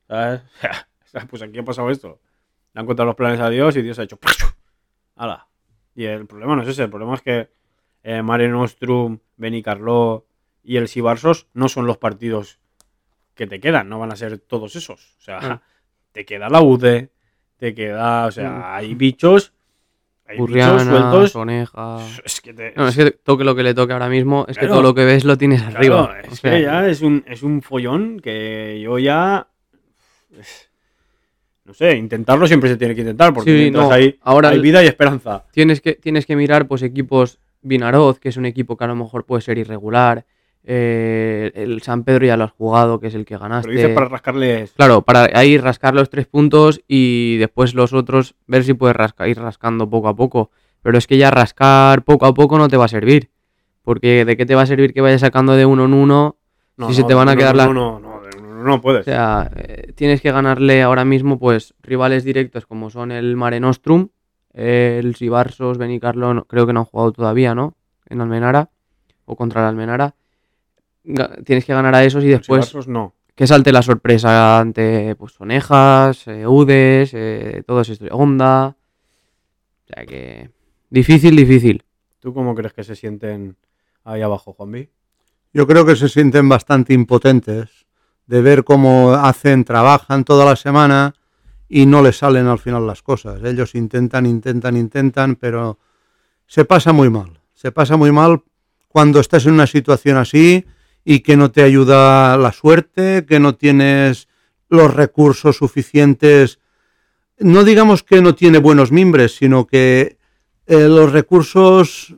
¿Sabes? 0.08 0.42
pues 1.30 1.42
aquí 1.42 1.58
ha 1.58 1.64
pasado 1.64 1.90
esto. 1.90 2.20
Le 2.72 2.80
han 2.80 2.86
contado 2.86 3.06
los 3.06 3.14
planes 3.16 3.40
a 3.40 3.50
Dios 3.50 3.76
y 3.76 3.82
Dios 3.82 3.98
ha 3.98 4.02
hecho. 4.04 4.18
¡Hala! 5.16 5.48
Y 5.94 6.04
el 6.04 6.26
problema 6.26 6.56
no 6.56 6.62
es 6.62 6.68
ese, 6.68 6.82
el 6.82 6.90
problema 6.90 7.14
es 7.14 7.22
que 7.22 7.50
eh, 8.02 8.20
Mare 8.22 8.48
Nostrum, 8.48 9.20
Benicarló 9.36 10.26
y 10.64 10.76
el 10.76 10.88
Sibarsos 10.88 11.46
no 11.54 11.68
son 11.68 11.86
los 11.86 11.98
partidos 11.98 12.58
que 13.34 13.46
te 13.46 13.60
quedan, 13.60 13.88
no 13.88 13.98
van 13.98 14.12
a 14.12 14.16
ser 14.16 14.38
todos 14.38 14.76
esos. 14.76 15.16
O 15.18 15.20
sea, 15.22 15.38
Ah. 15.42 15.62
te 16.12 16.24
queda 16.24 16.48
la 16.48 16.62
UDE, 16.62 17.10
te 17.58 17.74
queda. 17.74 18.26
O 18.26 18.30
sea, 18.30 18.50
Mm. 18.50 18.62
hay 18.64 18.94
bichos. 18.94 19.52
Hay 20.26 20.36
bichos 20.36 20.48
Burriana, 20.48 20.84
sueltos. 20.84 21.32
Soneja. 21.32 21.98
Es 22.24 22.40
que 22.40 22.54
te. 22.54 22.72
No, 22.76 22.88
es 22.88 22.96
que 22.96 23.10
toque 23.10 23.44
lo 23.44 23.54
que 23.54 23.62
le 23.62 23.74
toque 23.74 23.92
ahora 23.92 24.08
mismo, 24.08 24.46
es 24.48 24.56
que 24.56 24.66
todo 24.66 24.80
lo 24.82 24.94
que 24.94 25.04
ves 25.04 25.24
lo 25.24 25.36
tienes 25.36 25.60
Claro, 25.62 25.76
arriba. 25.76 26.20
es 26.22 26.32
O 26.32 26.36
sea, 26.36 26.50
que 26.52 26.62
ya 26.62 26.86
es 26.88 27.02
un, 27.02 27.24
es 27.26 27.42
un 27.42 27.60
follón 27.60 28.20
que 28.20 28.80
yo 28.82 28.98
ya. 28.98 29.48
No 31.64 31.72
sé, 31.72 31.96
intentarlo 31.96 32.46
siempre 32.46 32.68
se 32.68 32.76
tiene 32.76 32.94
que 32.94 33.00
intentar, 33.00 33.32
porque 33.32 33.50
Sí, 33.50 33.56
mientras 33.56 33.88
no, 33.88 33.94
hay, 33.94 34.18
ahora 34.22 34.50
hay 34.50 34.58
vida 34.60 34.82
y 34.84 34.86
esperanza. 34.86 35.44
tienes, 35.50 35.80
que, 35.80 35.94
tienes 35.94 36.26
que 36.26 36.36
mirar 36.36 36.66
pues 36.68 36.82
equipos 36.82 37.38
Vinaroz, 37.62 38.18
que 38.18 38.28
es 38.28 38.36
un 38.36 38.44
equipo 38.44 38.76
que 38.76 38.84
a 38.84 38.88
lo 38.88 38.94
mejor 38.96 39.24
puede 39.24 39.40
ser 39.40 39.56
irregular. 39.56 40.26
Eh, 40.64 41.52
el 41.54 41.82
San 41.82 42.04
Pedro 42.04 42.26
ya 42.26 42.36
lo 42.36 42.44
has 42.44 42.52
jugado, 42.52 42.98
que 43.00 43.08
es 43.08 43.14
el 43.14 43.24
que 43.24 43.36
ganaste. 43.36 43.68
Pero 43.68 43.80
dices 43.80 43.94
para 43.94 44.08
rascarles. 44.08 44.72
Claro, 44.72 45.02
para 45.02 45.28
ahí 45.34 45.58
rascar 45.58 45.94
los 45.94 46.08
tres 46.10 46.26
puntos 46.26 46.80
y 46.88 47.36
después 47.36 47.74
los 47.74 47.92
otros 47.92 48.34
ver 48.46 48.64
si 48.64 48.74
puedes 48.74 48.96
rasca- 48.96 49.28
ir 49.28 49.38
rascando 49.38 49.88
poco 49.88 50.08
a 50.08 50.16
poco. 50.16 50.50
Pero 50.82 50.98
es 50.98 51.06
que 51.06 51.16
ya 51.18 51.30
rascar 51.30 52.02
poco 52.04 52.26
a 52.26 52.34
poco 52.34 52.58
no 52.58 52.68
te 52.68 52.76
va 52.76 52.86
a 52.86 52.88
servir. 52.88 53.30
Porque 53.82 54.24
de 54.24 54.36
qué 54.36 54.46
te 54.46 54.54
va 54.54 54.62
a 54.62 54.66
servir 54.66 54.94
que 54.94 55.00
vayas 55.02 55.20
sacando 55.20 55.52
de 55.54 55.66
uno 55.66 55.84
en 55.84 55.92
uno 55.92 56.36
No, 56.78 56.88
si 56.88 56.94
se 56.94 57.04
te 57.04 57.12
van 57.14 57.28
a 57.28 57.32
no, 57.34 57.38
quedar 57.38 57.54
las- 57.56 57.68
No, 57.68 58.00
no, 58.00 58.20
no, 58.64 58.80
puedes. 58.80 59.02
O 59.02 59.04
sea, 59.04 59.50
eh, 59.56 59.92
tienes 59.94 60.22
que 60.22 60.32
ganarle 60.32 60.82
ahora 60.82 61.04
mismo, 61.04 61.38
pues, 61.38 61.74
rivales 61.82 62.24
directos 62.24 62.64
como 62.64 62.88
son 62.88 63.12
el 63.12 63.36
Mare 63.36 63.60
Nostrum, 63.60 64.08
el 64.54 65.14
Sibarsos, 65.16 65.76
Benicarlo, 65.76 66.44
creo 66.46 66.66
que 66.66 66.72
no 66.72 66.80
han 66.80 66.86
jugado 66.86 67.12
todavía, 67.12 67.54
¿no? 67.54 67.74
En 68.08 68.20
Almenara 68.22 68.70
o 69.26 69.36
contra 69.36 69.60
el 69.62 69.68
Almenara. 69.68 70.14
Tienes 71.04 71.64
que 71.64 71.74
ganar 71.74 71.94
a 71.94 72.04
esos 72.04 72.24
y 72.24 72.28
después 72.28 72.88
no. 72.88 73.14
que 73.34 73.46
salte 73.46 73.72
la 73.72 73.82
sorpresa 73.82 74.58
ante 74.58 75.14
pues 75.16 75.32
Sonejas, 75.32 76.26
eh, 76.26 76.46
Udes, 76.46 77.10
eh, 77.12 77.62
todos 77.66 77.88
estos, 77.90 78.08
Honda. 78.10 78.68
O 78.68 79.86
sea 79.86 80.06
que 80.06 80.50
difícil, 80.88 81.36
difícil. 81.36 81.84
¿Tú 82.20 82.32
cómo 82.32 82.54
crees 82.54 82.72
que 82.72 82.84
se 82.84 82.96
sienten 82.96 83.56
ahí 84.02 84.22
abajo, 84.22 84.54
Juanvi? 84.54 84.88
Yo 85.52 85.66
creo 85.66 85.84
que 85.84 85.94
se 85.94 86.08
sienten 86.08 86.48
bastante 86.48 86.94
impotentes 86.94 87.86
de 88.26 88.40
ver 88.40 88.64
cómo 88.64 89.12
hacen, 89.12 89.64
trabajan 89.64 90.24
toda 90.24 90.46
la 90.46 90.56
semana 90.56 91.14
y 91.68 91.84
no 91.84 92.02
les 92.02 92.16
salen 92.18 92.46
al 92.46 92.58
final 92.58 92.86
las 92.86 93.02
cosas. 93.02 93.42
Ellos 93.44 93.74
intentan, 93.74 94.24
intentan, 94.24 94.76
intentan, 94.76 95.36
pero 95.36 95.78
se 96.46 96.64
pasa 96.64 96.92
muy 96.92 97.10
mal. 97.10 97.40
Se 97.52 97.72
pasa 97.72 97.96
muy 97.96 98.10
mal 98.10 98.42
cuando 98.88 99.20
estás 99.20 99.44
en 99.46 99.52
una 99.52 99.66
situación 99.66 100.16
así 100.16 100.64
y 101.04 101.20
que 101.20 101.36
no 101.36 101.50
te 101.50 101.62
ayuda 101.62 102.36
la 102.36 102.52
suerte, 102.52 103.26
que 103.26 103.38
no 103.38 103.54
tienes 103.54 104.28
los 104.68 104.94
recursos 104.94 105.56
suficientes. 105.56 106.58
No 107.38 107.64
digamos 107.64 108.02
que 108.02 108.22
no 108.22 108.34
tiene 108.34 108.58
buenos 108.58 108.90
mimbres, 108.90 109.36
sino 109.36 109.66
que 109.66 110.16
eh, 110.66 110.88
los 110.88 111.12
recursos 111.12 112.14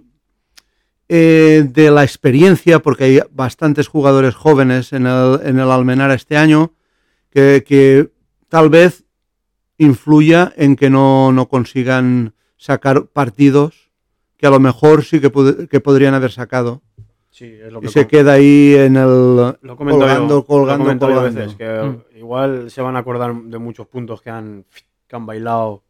eh, 1.09 1.67
de 1.69 1.91
la 1.91 2.05
experiencia, 2.05 2.79
porque 2.79 3.05
hay 3.05 3.21
bastantes 3.31 3.89
jugadores 3.89 4.35
jóvenes 4.35 4.93
en 4.93 5.07
el, 5.07 5.41
en 5.45 5.59
el 5.59 5.71
Almenara 5.71 6.15
este 6.15 6.37
año, 6.37 6.75
que, 7.31 7.65
que 7.67 8.11
tal 8.49 8.71
vez 8.71 9.05
influya 9.79 10.53
en 10.57 10.77
que 10.77 10.91
no, 10.91 11.33
no 11.33 11.49
consigan 11.49 12.35
sacar 12.57 13.07
partidos 13.07 13.87
que 14.37 14.47
a 14.47 14.51
lo 14.51 14.61
mejor 14.61 15.05
sí 15.05 15.21
que, 15.21 15.31
que 15.69 15.81
podrían 15.81 16.15
haber 16.15 16.31
sacado. 16.31 16.83
Sí, 17.37 17.45
es 17.63 17.71
lo 17.71 17.85
Y 17.85 17.89
se 17.89 18.07
queda 18.07 18.33
ahí 18.33 18.75
en 18.75 18.97
el 18.97 19.37
Lo 19.61 19.77
colgando, 19.77 20.37
yo, 20.39 20.47
colgando, 20.47 20.87
colgando. 20.99 21.23
veces, 21.23 21.55
que 21.55 21.99
igual 22.17 22.71
se 22.71 22.81
van 22.81 22.97
a 22.97 23.01
acordar 23.01 23.35
de 23.35 23.59
muchos 23.59 23.87
puntos 23.89 24.23
que 24.23 24.31
han, 24.31 24.65
que 25.07 25.17
han 25.17 25.27
bailado. 25.27 25.83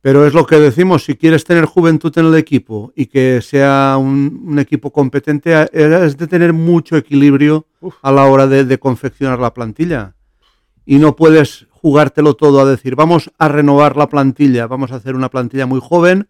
Pero 0.00 0.26
es 0.26 0.32
lo 0.32 0.46
que 0.46 0.56
decimos, 0.56 1.04
si 1.04 1.14
quieres 1.14 1.44
tener 1.44 1.66
juventud 1.66 2.10
en 2.16 2.24
el 2.28 2.34
equipo 2.36 2.90
y 2.96 3.04
que 3.04 3.42
sea 3.42 3.96
un, 4.00 4.44
un 4.46 4.58
equipo 4.58 4.90
competente, 4.90 5.54
a- 5.54 5.64
es 5.64 6.16
de 6.16 6.26
tener 6.26 6.54
mucho 6.54 6.96
equilibrio 6.96 7.66
Uf. 7.82 7.96
a 8.00 8.10
la 8.10 8.24
hora 8.24 8.46
de, 8.46 8.64
de 8.64 8.78
confeccionar 8.78 9.38
la 9.38 9.52
plantilla. 9.52 10.14
Y 10.86 10.96
no 10.96 11.16
puedes 11.16 11.66
jugártelo 11.70 12.32
todo 12.32 12.60
a 12.60 12.64
decir, 12.64 12.96
vamos 12.96 13.30
a 13.36 13.48
renovar 13.48 13.98
la 13.98 14.08
plantilla, 14.08 14.66
vamos 14.66 14.90
a 14.90 14.94
hacer 14.96 15.14
una 15.16 15.28
plantilla 15.28 15.66
muy 15.66 15.80
joven 15.82 16.28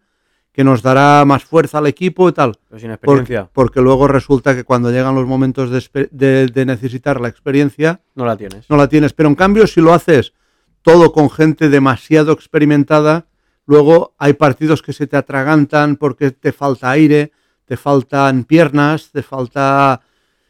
que 0.57 0.63
nos 0.63 0.81
dará 0.81 1.23
más 1.23 1.45
fuerza 1.45 1.77
al 1.77 1.85
equipo 1.85 2.27
y 2.27 2.31
tal. 2.33 2.57
Pero 2.67 2.79
sin 2.79 2.87
Por- 2.89 3.19
experiencia, 3.19 3.47
porque 3.53 3.79
luego 3.79 4.07
resulta 4.07 4.55
que 4.55 4.63
cuando 4.63 4.89
llegan 4.89 5.13
los 5.13 5.27
momentos 5.27 5.69
de, 5.69 5.77
espe- 5.77 6.09
de- 6.09 6.47
de 6.47 6.65
necesitar 6.65 7.21
la 7.21 7.27
experiencia, 7.27 8.01
no 8.15 8.25
la 8.25 8.35
tienes. 8.35 8.67
no 8.67 8.75
la 8.75 8.89
tienes. 8.89 9.13
Pero 9.13 9.29
en 9.29 9.35
cambio, 9.35 9.67
si 9.67 9.81
lo 9.81 9.93
haces 9.93 10.33
todo 10.81 11.11
con 11.11 11.29
gente 11.29 11.69
demasiado 11.69 12.31
experimentada, 12.31 13.27
luego 13.67 14.15
hay 14.17 14.33
partidos 14.33 14.81
que 14.81 14.93
se 14.93 15.05
te 15.05 15.15
atragantan 15.15 15.95
porque 15.95 16.31
te 16.31 16.51
falta 16.51 16.89
aire, 16.89 17.31
te 17.65 17.77
faltan 17.77 18.43
piernas, 18.43 19.11
te 19.11 19.21
falta 19.21 20.01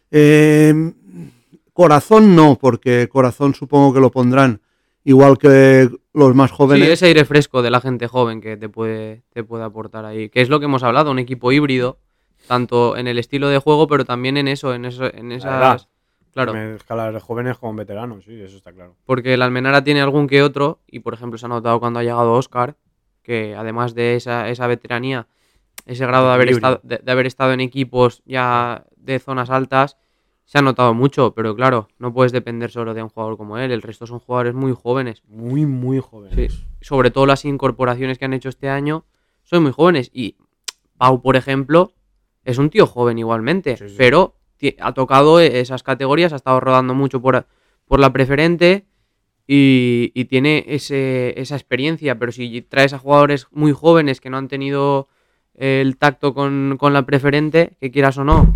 eh, 0.09 0.93
corazón, 1.73 2.33
no, 2.33 2.57
porque 2.57 3.09
corazón 3.11 3.53
supongo 3.55 3.93
que 3.93 3.99
lo 3.99 4.09
pondrán 4.09 4.61
igual 5.07 5.37
que 5.37 5.89
los 6.13 6.35
más 6.35 6.49
Sí, 6.51 6.55
jóvenes. 6.57 6.89
ese 6.89 7.05
aire 7.07 7.23
fresco 7.23 7.61
de 7.61 7.71
la 7.71 7.79
gente 7.79 8.07
joven 8.07 8.41
que 8.41 8.57
te 8.57 8.67
puede, 8.67 9.23
te 9.33 9.43
puede 9.43 9.63
aportar 9.63 10.03
ahí. 10.05 10.29
Que 10.29 10.41
es 10.41 10.49
lo 10.49 10.59
que 10.59 10.65
hemos 10.65 10.83
hablado, 10.83 11.11
un 11.11 11.19
equipo 11.19 11.51
híbrido, 11.51 11.97
tanto 12.47 12.97
en 12.97 13.07
el 13.07 13.17
estilo 13.17 13.47
de 13.47 13.57
juego, 13.57 13.87
pero 13.87 14.03
también 14.03 14.35
en 14.35 14.47
eso, 14.47 14.73
en 14.73 14.85
eso, 14.85 15.05
en 15.13 15.31
esas. 15.31 15.87
Claro. 16.33 16.53
Mezclar 16.53 17.13
de 17.13 17.19
jóvenes 17.19 17.57
con 17.57 17.75
veteranos, 17.75 18.25
sí, 18.25 18.39
eso 18.39 18.57
está 18.57 18.71
claro. 18.71 18.95
Porque 19.05 19.33
el 19.33 19.41
Almenara 19.41 19.83
tiene 19.83 20.01
algún 20.01 20.27
que 20.27 20.43
otro, 20.43 20.81
y 20.85 20.99
por 20.99 21.13
ejemplo 21.15 21.37
se 21.39 21.45
ha 21.47 21.49
notado 21.49 21.79
cuando 21.79 21.99
ha 21.99 22.03
llegado 22.03 22.33
Oscar, 22.33 22.75
que 23.23 23.55
además 23.55 23.95
de 23.95 24.15
esa, 24.15 24.47
esa 24.49 24.67
veteranía, 24.67 25.27
ese 25.87 26.05
grado 26.05 26.27
de 26.27 26.33
haber, 26.33 26.49
estado, 26.49 26.79
de, 26.83 26.99
de 27.01 27.11
haber 27.11 27.25
estado 27.25 27.53
en 27.53 27.61
equipos 27.61 28.21
ya 28.25 28.85
de 28.97 29.17
zonas 29.19 29.49
altas, 29.49 29.97
se 30.47 30.57
ha 30.57 30.61
notado 30.61 30.93
mucho, 30.93 31.33
pero 31.35 31.53
claro, 31.57 31.89
no 31.99 32.13
puedes 32.13 32.31
depender 32.31 32.71
solo 32.71 32.93
de 32.93 33.03
un 33.03 33.09
jugador 33.09 33.35
como 33.35 33.57
él, 33.57 33.69
el 33.69 33.81
resto 33.81 34.07
son 34.07 34.19
jugadores 34.19 34.53
muy 34.53 34.73
jóvenes. 34.73 35.21
Muy, 35.27 35.65
muy 35.65 35.99
jóvenes. 35.99 36.53
Sí. 36.53 36.65
Sobre 36.79 37.11
todo 37.11 37.25
las 37.25 37.43
incorporaciones 37.43 38.17
que 38.17 38.23
han 38.23 38.33
hecho 38.33 38.47
este 38.47 38.69
año 38.69 39.03
son 39.43 39.63
muy 39.63 39.73
jóvenes. 39.73 40.09
Y 40.13 40.37
Pau, 40.97 41.21
por 41.21 41.35
ejemplo, 41.35 41.91
es 42.45 42.57
un 42.59 42.69
tío 42.69 42.87
joven 42.87 43.19
igualmente, 43.19 43.75
Sí, 43.75 43.89
sí. 43.89 43.95
pero 43.97 44.35
ha 44.79 44.93
tocado 44.93 45.41
e- 45.41 45.59
esas 45.59 45.83
categorías, 45.83 46.31
ha 46.31 46.37
estado 46.37 46.61
rodando 46.61 46.93
mucho 46.95 47.21
por, 47.21 47.45
por 47.85 47.99
la 47.99 48.13
preferente 48.13 48.85
y, 49.45 50.13
y 50.15 50.25
tiene 50.25 50.63
ese, 50.69 51.39
esa 51.41 51.55
experiencia. 51.57 52.17
Pero 52.17 52.31
si 52.31 52.61
traes 52.61 52.93
a 52.93 52.99
jugadores 52.99 53.47
muy 53.51 53.73
jóvenes 53.73 54.21
que 54.21 54.29
no 54.29 54.37
han 54.37 54.47
tenido 54.47 55.09
el 55.55 55.97
tacto 55.97 56.33
con, 56.33 56.77
con 56.79 56.93
la 56.93 57.05
preferente, 57.05 57.75
que 57.81 57.91
quieras 57.91 58.17
o 58.17 58.23
no. 58.23 58.53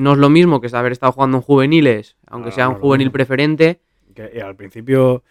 No 0.00 0.12
es 0.12 0.18
lo 0.18 0.30
mismo 0.30 0.60
que 0.60 0.74
haber 0.74 0.92
estado 0.92 1.12
jugando 1.12 1.38
en 1.38 1.42
juveniles, 1.42 2.16
aunque 2.26 2.50
Claro, 2.50 2.54
sea 2.56 2.68
un 2.68 2.74
juvenil 2.76 3.10
preferente. 3.10 3.80
Que 4.14 4.40
al 4.42 4.56
principio, 4.56 5.22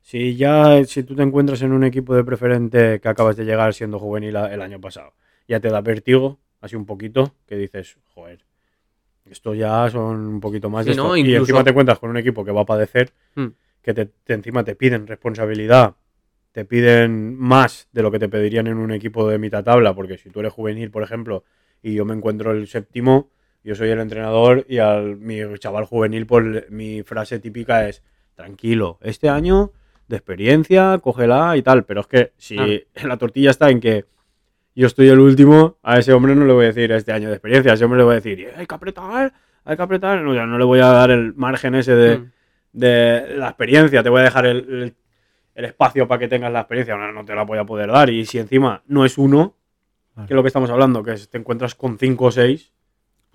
si 0.00 0.36
ya, 0.36 0.84
si 0.84 1.02
tú 1.02 1.14
te 1.16 1.22
encuentras 1.22 1.62
en 1.62 1.72
un 1.72 1.84
equipo 1.84 2.14
de 2.14 2.22
preferente 2.24 3.00
que 3.00 3.08
acabas 3.08 3.36
de 3.36 3.44
llegar 3.44 3.74
siendo 3.74 3.98
juvenil 3.98 4.36
el 4.36 4.62
año 4.62 4.80
pasado, 4.80 5.14
ya 5.48 5.58
te 5.60 5.68
da 5.68 5.80
vértigo, 5.80 6.38
así 6.60 6.76
un 6.76 6.86
poquito, 6.86 7.34
que 7.46 7.56
dices, 7.56 7.96
joder, 8.14 8.44
esto 9.24 9.54
ya 9.54 9.88
son 9.90 10.26
un 10.26 10.40
poquito 10.40 10.70
más 10.70 10.84
de. 10.86 10.92
Y 10.92 11.34
encima 11.34 11.64
te 11.64 11.70
encuentras 11.70 11.98
con 11.98 12.10
un 12.10 12.16
equipo 12.16 12.44
que 12.44 12.52
va 12.52 12.62
a 12.62 12.66
padecer, 12.66 13.12
Hmm. 13.34 13.48
que 13.82 13.94
te, 13.94 14.06
te- 14.06 14.34
encima 14.34 14.62
te 14.64 14.74
piden 14.74 15.06
responsabilidad, 15.06 15.94
te 16.52 16.64
piden 16.64 17.36
más 17.38 17.88
de 17.92 18.02
lo 18.02 18.10
que 18.10 18.18
te 18.18 18.28
pedirían 18.28 18.66
en 18.66 18.76
un 18.78 18.92
equipo 18.92 19.28
de 19.28 19.38
mitad 19.38 19.62
tabla, 19.64 19.94
porque 19.94 20.18
si 20.18 20.30
tú 20.30 20.40
eres 20.40 20.52
juvenil, 20.52 20.90
por 20.90 21.02
ejemplo, 21.02 21.44
y 21.82 21.94
yo 21.94 22.04
me 22.04 22.14
encuentro 22.14 22.50
el 22.52 22.66
séptimo, 22.66 23.30
yo 23.64 23.74
soy 23.74 23.90
el 23.90 24.00
entrenador 24.00 24.64
y 24.68 24.78
al 24.78 25.16
mi 25.16 25.38
chaval 25.58 25.84
juvenil, 25.84 26.26
pues 26.26 26.70
mi 26.70 27.02
frase 27.02 27.38
típica 27.38 27.88
es, 27.88 28.02
tranquilo, 28.34 28.98
este 29.02 29.28
año 29.28 29.72
de 30.08 30.16
experiencia, 30.16 30.98
cógela 31.02 31.56
y 31.56 31.62
tal, 31.62 31.84
pero 31.84 32.00
es 32.00 32.06
que 32.06 32.32
si 32.36 32.56
Ah. 32.58 32.66
la 33.06 33.16
tortilla 33.16 33.50
está 33.50 33.70
en 33.70 33.80
que 33.80 34.06
yo 34.74 34.86
estoy 34.86 35.08
el 35.08 35.18
último, 35.18 35.76
a 35.82 35.98
ese 35.98 36.12
hombre 36.12 36.34
no 36.34 36.44
le 36.46 36.52
voy 36.52 36.64
a 36.64 36.68
decir 36.68 36.90
este 36.92 37.12
año 37.12 37.28
de 37.28 37.34
experiencia, 37.34 37.72
a 37.72 37.74
ese 37.74 37.84
hombre 37.84 37.98
le 37.98 38.04
voy 38.04 38.12
a 38.12 38.16
decir, 38.16 38.40
"Eh, 38.40 38.52
hay 38.56 38.66
que 38.66 38.74
apretar, 38.74 39.32
hay 39.64 39.76
que 39.76 39.82
apretar, 39.82 40.20
no, 40.22 40.34
ya 40.34 40.46
no 40.46 40.58
le 40.58 40.64
voy 40.64 40.80
a 40.80 40.86
dar 40.86 41.10
el 41.10 41.34
margen 41.34 41.74
ese 41.74 41.94
de, 41.94 42.18
Mm. 42.18 42.30
de 42.72 43.34
la 43.36 43.48
experiencia, 43.48 44.02
te 44.02 44.08
voy 44.08 44.20
a 44.20 44.24
dejar 44.24 44.46
el, 44.46 44.56
el- 44.58 44.94
el 45.54 45.64
espacio 45.66 46.08
para 46.08 46.18
que 46.20 46.28
tengas 46.28 46.50
la 46.52 46.60
experiencia, 46.60 46.96
no, 46.96 47.12
no 47.12 47.24
te 47.24 47.34
la 47.34 47.42
voy 47.42 47.58
a 47.58 47.64
poder 47.64 47.90
dar, 47.90 48.08
y 48.08 48.24
si 48.24 48.38
encima 48.38 48.82
no 48.86 49.04
es 49.04 49.18
uno, 49.18 49.56
que 50.16 50.24
es 50.24 50.30
lo 50.30 50.42
que 50.42 50.46
estamos 50.48 50.70
hablando, 50.70 51.02
que 51.02 51.12
es- 51.12 51.28
te 51.28 51.36
encuentras 51.38 51.74
con 51.74 51.98
cinco 51.98 52.26
o 52.26 52.30
seis, 52.30 52.72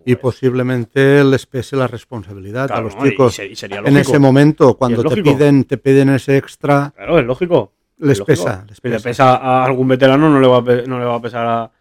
Y 0.05 0.15
posiblemente 0.17 1.23
les 1.23 1.45
pese 1.45 1.75
la 1.75 1.87
responsabilidad 1.87 2.67
claro, 2.67 2.81
a 2.81 2.83
los 2.93 2.97
chicos. 3.03 3.35
se- 3.35 3.47
y 3.47 3.55
sería 3.55 3.79
En 3.79 3.97
ese 3.97 4.19
momento, 4.19 4.77
cuando 4.77 5.03
te 5.03 5.21
piden, 5.21 5.63
te 5.65 5.77
piden 5.77 6.09
ese 6.09 6.37
extra, 6.37 6.93
Claro, 6.95 7.19
es 7.19 7.25
lógico. 7.25 7.73
les 7.97 8.11
Es 8.13 8.19
lógico. 8.19 8.25
pesa. 8.25 8.65
Les 8.67 8.77
Si 8.77 8.87
le 8.87 8.95
pesa. 8.95 9.09
pesa 9.09 9.35
a 9.37 9.65
algún 9.65 9.87
veterano, 9.87 10.29
no 10.29 10.39
le 10.39 10.47
va 10.47 10.57
a, 10.57 10.87
no 10.87 10.99
le 10.99 11.05
va 11.05 11.15
a 11.15 11.21
pesar 11.21 11.71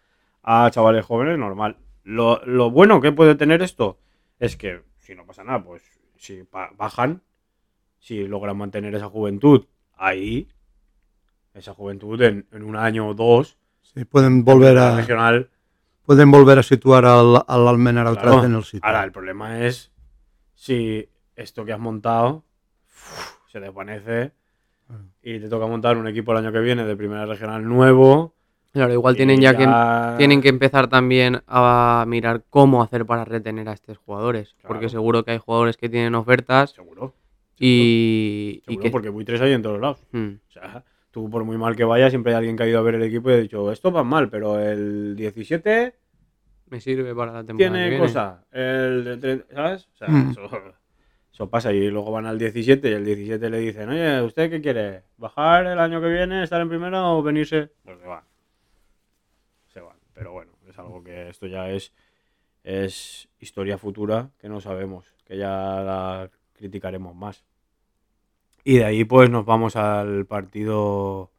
a, 0.43 0.65
a 0.65 0.71
chavales 0.71 1.05
jóvenes, 1.05 1.37
normal. 1.37 1.77
Lo, 2.03 2.41
lo 2.45 2.71
bueno 2.71 3.01
que 3.01 3.11
puede 3.11 3.35
tener 3.35 3.61
esto 3.61 3.97
es 4.39 4.55
que, 4.57 4.81
si 4.99 5.13
no 5.15 5.25
pasa 5.25 5.43
nada, 5.43 5.63
pues 5.63 5.83
si 6.17 6.43
bajan, 6.77 7.21
si 7.99 8.27
logran 8.27 8.57
mantener 8.57 8.93
esa 8.95 9.07
juventud 9.09 9.65
ahí, 9.97 10.47
esa 11.53 11.73
juventud 11.73 12.21
en, 12.21 12.45
en 12.51 12.63
un 12.63 12.75
año 12.75 13.07
o 13.09 13.13
dos, 13.13 13.57
Sí, 13.81 14.03
pueden 14.03 14.43
volver 14.43 14.77
a 14.77 14.95
regional, 14.97 15.49
pueden 16.05 16.31
volver 16.31 16.59
a 16.59 16.63
situar 16.63 17.05
al, 17.05 17.43
al 17.47 17.67
Almenar 17.67 18.07
otra 18.07 18.21
claro. 18.23 18.37
vez 18.37 18.45
en 18.45 18.55
el 18.55 18.63
sitio. 18.63 18.81
Ahora, 18.83 19.03
el 19.03 19.11
problema 19.11 19.59
es 19.65 19.91
si 20.53 21.07
esto 21.35 21.65
que 21.65 21.73
has 21.73 21.79
montado 21.79 22.43
se 23.51 23.59
desvanece 23.59 24.31
y 25.21 25.39
te 25.39 25.49
toca 25.49 25.65
montar 25.65 25.97
un 25.97 26.07
equipo 26.07 26.31
el 26.31 26.37
año 26.39 26.51
que 26.51 26.59
viene 26.59 26.85
de 26.85 26.95
primera 26.95 27.25
regional 27.25 27.67
nuevo. 27.67 28.33
Claro, 28.71 28.91
igual 28.93 29.13
y 29.15 29.17
tienen 29.17 29.39
ya 29.39 29.55
que 29.55 29.63
ya- 29.63 30.15
tienen 30.17 30.41
que 30.41 30.49
empezar 30.49 30.87
también 30.89 31.41
a 31.47 32.03
mirar 32.07 32.43
cómo 32.49 32.83
hacer 32.83 33.05
para 33.05 33.23
retener 33.25 33.69
a 33.69 33.73
estos 33.73 33.97
jugadores. 33.97 34.55
Porque 34.67 34.89
seguro 34.89 35.23
que 35.23 35.31
hay 35.31 35.37
jugadores 35.37 35.77
que 35.77 35.87
tienen 35.89 36.13
ofertas 36.13 36.71
Seguro. 36.71 37.13
y, 37.57 38.61
y 38.67 38.71
Seguro, 38.73 38.83
que... 38.83 38.89
porque 38.91 39.09
buitres 39.09 39.39
hay 39.41 39.53
en 39.53 39.61
todos 39.61 39.79
lados. 39.79 39.99
Hmm. 40.11 40.33
O 40.49 40.51
sea, 40.51 40.83
tú 41.15 41.29
por 41.29 41.45
muy 41.45 41.57
mal 41.57 41.77
que 41.77 41.85
vayas, 41.85 42.09
siempre 42.11 42.33
hay 42.33 42.39
alguien 42.39 42.57
que 42.57 42.63
ha 42.63 42.67
ido 42.67 42.77
a 42.77 42.81
ver 42.81 42.95
el 42.95 43.03
equipo 43.03 43.29
y 43.29 43.33
ha 43.35 43.37
dicho, 43.37 43.71
esto 43.71 43.89
va 43.89 44.03
mal, 44.03 44.29
pero 44.29 44.59
el 44.59 45.15
17 45.15 45.95
Me 46.67 46.81
sirve 46.81 47.15
para 47.15 47.31
la 47.31 47.45
temporada. 47.45 47.57
que 47.57 47.77
tiene 47.77 47.89
viene. 47.89 48.05
cosa. 48.05 48.43
El 48.51 49.05
de 49.05 49.17
30, 49.17 49.55
¿sabes? 49.55 49.87
O 49.93 49.95
sea, 49.97 50.07
Mm. 50.09 50.31
eso, 50.31 50.41
eso 51.31 51.49
pasa 51.49 51.71
y 51.71 51.89
luego 51.89 52.11
van 52.11 52.25
al 52.25 52.37
17 52.37 52.89
y 52.89 52.91
el 52.91 53.05
17 53.05 53.49
le 53.49 53.59
dicen, 53.59 53.87
oye, 53.87 54.21
¿usted 54.23 54.49
qué 54.49 54.59
quiere? 54.59 55.03
¿Bajar 55.15 55.65
el 55.67 55.79
año 55.79 56.01
que 56.01 56.07
viene, 56.09 56.43
estar 56.43 56.59
en 56.59 56.67
primera 56.67 57.07
o 57.09 57.23
venirse? 57.23 57.71
Pues 57.85 57.97
se 58.01 58.07
van. 58.07 58.23
Se 59.67 59.79
van. 59.79 59.95
Pero 60.13 60.33
bueno, 60.33 60.51
es 60.67 60.77
algo 60.77 61.01
que 61.01 61.29
esto 61.29 61.47
ya 61.47 61.69
es, 61.69 61.93
es 62.63 63.29
historia 63.39 63.77
futura 63.77 64.31
que 64.37 64.49
no 64.49 64.59
sabemos, 64.59 65.13
que 65.23 65.37
ya 65.37 65.49
la 65.81 66.29
criticaremos 66.51 67.15
más. 67.15 67.45
Y 68.65 68.77
de 68.79 68.85
ahí 68.85 69.05
pues 69.05 69.29
nos 69.29 69.45
vamos 69.45 69.75
al 69.75 70.25
partido 70.25 71.31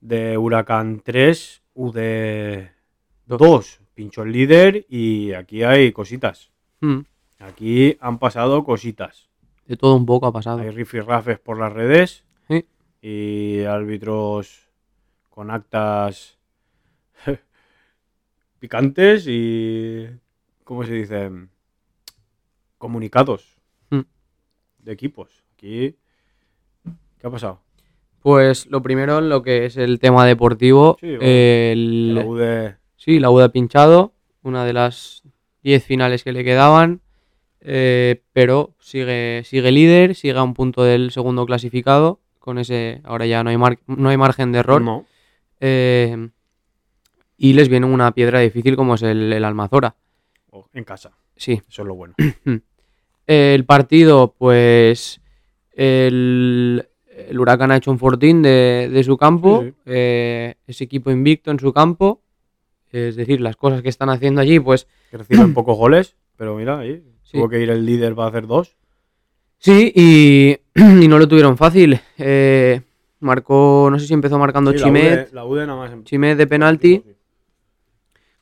de 0.00 0.38
Huracán 0.38 1.00
3, 1.04 1.62
UD 1.74 1.98
2. 3.26 3.80
Pinchó 3.94 4.22
el 4.22 4.32
líder 4.32 4.86
y 4.88 5.34
aquí 5.34 5.62
hay 5.62 5.92
cositas. 5.92 6.50
Hmm. 6.80 7.00
Aquí 7.38 7.98
han 8.00 8.18
pasado 8.18 8.64
cositas. 8.64 9.28
De 9.66 9.76
todo 9.76 9.94
un 9.94 10.06
poco 10.06 10.26
ha 10.26 10.32
pasado. 10.32 10.60
Hay 10.60 10.70
rifirrafes 10.70 11.38
por 11.38 11.58
las 11.58 11.72
redes 11.72 12.24
Sí. 12.48 12.66
y 13.02 13.60
árbitros 13.64 14.68
con 15.28 15.50
actas 15.50 16.38
picantes 18.58 19.26
y, 19.28 20.06
¿cómo 20.64 20.84
se 20.84 20.94
dice? 20.94 21.30
Comunicados 22.78 23.58
Hmm. 23.90 24.00
de 24.78 24.92
equipos. 24.92 25.44
Aquí, 25.52 25.96
¿qué 27.22 27.28
ha 27.28 27.30
pasado? 27.30 27.60
Pues 28.20 28.66
lo 28.66 28.82
primero, 28.82 29.20
lo 29.22 29.42
que 29.42 29.64
es 29.66 29.76
el 29.78 29.98
tema 29.98 30.26
deportivo. 30.26 30.96
Sí, 31.00 31.06
bueno, 31.16 31.22
el- 31.24 32.14
La 32.14 32.24
UD 32.26 32.74
Sí, 32.96 33.18
la 33.18 33.30
UDA 33.30 33.46
ha 33.46 33.48
pinchado, 33.48 34.12
una 34.42 34.64
de 34.64 34.72
las 34.74 35.22
10 35.64 35.84
finales 35.84 36.22
que 36.22 36.32
le 36.32 36.44
quedaban, 36.44 37.00
eh, 37.60 38.22
pero 38.32 38.74
sigue, 38.80 39.42
sigue 39.44 39.72
líder, 39.72 40.14
sigue 40.14 40.38
a 40.38 40.42
un 40.42 40.54
punto 40.54 40.84
del 40.84 41.10
segundo 41.10 41.44
clasificado, 41.46 42.20
con 42.38 42.58
ese, 42.58 43.00
ahora 43.04 43.26
ya 43.26 43.42
no 43.42 43.50
hay, 43.50 43.56
mar- 43.56 43.78
no 43.86 44.08
hay 44.08 44.16
margen 44.16 44.52
de 44.52 44.58
error, 44.60 44.82
No. 44.82 45.04
eh, 45.60 46.28
y 47.36 47.54
les 47.54 47.68
viene 47.68 47.86
una 47.86 48.12
piedra 48.12 48.38
difícil 48.40 48.76
como 48.76 48.94
es 48.94 49.02
el, 49.02 49.32
el 49.32 49.44
Almazora. 49.44 49.96
En 50.74 50.84
casa. 50.84 51.10
Sí, 51.36 51.60
Eso 51.68 51.82
es 51.82 51.88
lo 51.88 51.94
bueno. 51.96 52.14
el 53.26 53.64
partido, 53.64 54.34
pues 54.38 55.20
el, 55.72 56.88
el 57.28 57.38
Huracán 57.40 57.70
ha 57.70 57.76
hecho 57.76 57.90
un 57.90 57.98
fortín 57.98 58.42
de, 58.42 58.88
de 58.92 59.04
su 59.04 59.16
campo, 59.16 59.62
Sí, 59.62 59.68
sí. 59.70 59.74
eh, 59.86 60.54
ese 60.66 60.84
equipo 60.84 61.10
invicto 61.10 61.50
en 61.50 61.58
su 61.58 61.72
campo, 61.72 62.20
es 62.90 63.16
decir, 63.16 63.40
las 63.40 63.56
cosas 63.56 63.82
que 63.82 63.88
están 63.88 64.10
haciendo 64.10 64.40
allí, 64.40 64.60
pues 64.60 64.86
Que 65.10 65.18
reciben 65.18 65.54
pocos 65.54 65.76
goles, 65.78 66.16
pero 66.36 66.56
mira, 66.56 66.78
ahí 66.80 67.02
Sí. 67.22 67.38
tuvo 67.38 67.48
que 67.48 67.60
ir 67.60 67.70
el 67.70 67.86
líder 67.86 68.14
para 68.14 68.28
hacer 68.28 68.46
dos. 68.46 68.76
Sí, 69.58 69.92
y, 69.94 70.56
y 70.74 71.08
no 71.08 71.18
lo 71.18 71.26
tuvieron 71.28 71.56
fácil. 71.56 71.98
Eh, 72.18 72.80
marcó, 73.20 73.88
no 73.90 73.98
sé 73.98 74.06
si 74.06 74.12
empezó 74.14 74.38
marcando 74.38 74.72
la 74.72 74.78
Chimet, 74.78 75.28
UD 75.28 75.32
la 75.34 75.44
UD 75.46 75.58
nada 75.66 75.76
más. 75.76 75.92
em- 75.92 76.04
Chimet 76.04 76.36
de 76.36 76.46
penalti, 76.46 77.02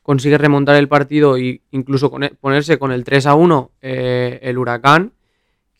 consigue 0.01 0.37
remontar 0.37 0.75
el 0.75 0.87
partido 0.87 1.37
e 1.37 1.61
incluso 1.71 2.11
ponerse 2.41 2.77
con 2.79 2.91
el 2.91 3.03
3 3.03 3.27
a 3.27 3.35
1 3.35 3.71
eh, 3.81 4.39
el 4.41 4.57
Huracán, 4.57 5.13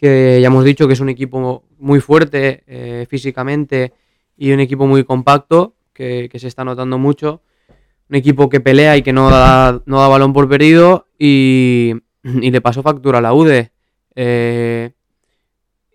que 0.01 0.39
ya 0.41 0.47
hemos 0.47 0.65
dicho 0.65 0.87
que 0.87 0.93
es 0.93 0.99
un 0.99 1.09
equipo 1.09 1.63
muy 1.77 2.01
fuerte 2.01 2.63
eh, 2.65 3.05
físicamente 3.07 3.93
y 4.35 4.51
un 4.51 4.59
equipo 4.59 4.87
muy 4.87 5.03
compacto, 5.03 5.75
que, 5.93 6.27
que 6.31 6.39
se 6.39 6.47
está 6.47 6.65
notando 6.65 6.97
mucho. 6.97 7.43
Un 8.09 8.15
equipo 8.15 8.49
que 8.49 8.59
pelea 8.59 8.97
y 8.97 9.03
que 9.03 9.13
no 9.13 9.29
da, 9.29 9.81
no 9.85 9.99
da 9.99 10.07
balón 10.07 10.33
por 10.33 10.49
perdido 10.49 11.05
y, 11.19 11.93
y 12.23 12.51
le 12.51 12.61
pasó 12.61 12.81
factura 12.81 13.19
a 13.19 13.21
la 13.21 13.33
UDE. 13.33 13.71
Eh, 14.15 14.91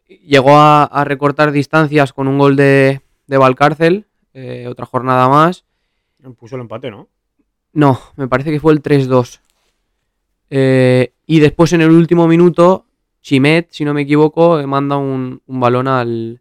llegó 0.06 0.56
a, 0.56 0.84
a 0.84 1.04
recortar 1.04 1.50
distancias 1.50 2.12
con 2.12 2.28
un 2.28 2.38
gol 2.38 2.54
de, 2.56 3.00
de 3.26 3.36
Valcárcel, 3.36 4.06
eh, 4.32 4.66
otra 4.68 4.86
jornada 4.86 5.28
más. 5.28 5.64
Puso 6.38 6.56
el 6.56 6.62
empate, 6.62 6.90
¿no? 6.90 7.08
No, 7.72 8.00
me 8.16 8.28
parece 8.28 8.50
que 8.50 8.60
fue 8.60 8.72
el 8.72 8.82
3-2. 8.82 9.40
Eh, 10.50 11.12
y 11.26 11.40
después 11.40 11.72
en 11.72 11.82
el 11.82 11.90
último 11.90 12.26
minuto, 12.26 12.85
Chimet, 13.30 13.72
si 13.72 13.84
no 13.84 13.92
me 13.92 14.02
equivoco, 14.02 14.60
eh, 14.60 14.68
manda 14.68 14.96
un, 14.98 15.42
un 15.46 15.58
balón 15.58 15.88
al, 15.88 16.40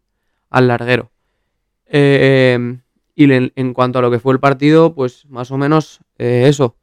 al 0.51 0.67
larguero. 0.67 1.09
Eh, 1.87 2.77
y 3.15 3.31
en, 3.31 3.51
en 3.55 3.73
cuanto 3.73 3.97
a 3.97 4.03
lo 4.03 4.11
que 4.11 4.19
fue 4.19 4.33
el 4.33 4.39
partido, 4.39 4.93
pues 4.93 5.25
más 5.25 5.49
o 5.49 5.57
menos 5.57 6.01
eh, 6.19 6.43
eso. 6.47 6.75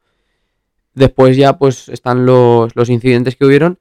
Después 0.93 1.37
ya 1.37 1.57
pues 1.57 1.87
están 1.87 2.25
los, 2.25 2.75
los 2.75 2.89
incidentes 2.89 3.37
que 3.37 3.45
hubieron, 3.45 3.79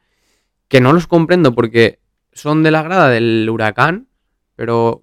que 0.69 0.81
no 0.81 0.93
los 0.93 1.09
comprendo 1.09 1.57
porque 1.57 1.99
son 2.33 2.63
de 2.63 2.71
la 2.71 2.85
grada 2.85 3.09
del 3.09 3.51
huracán, 3.51 4.07
pero 4.55 5.03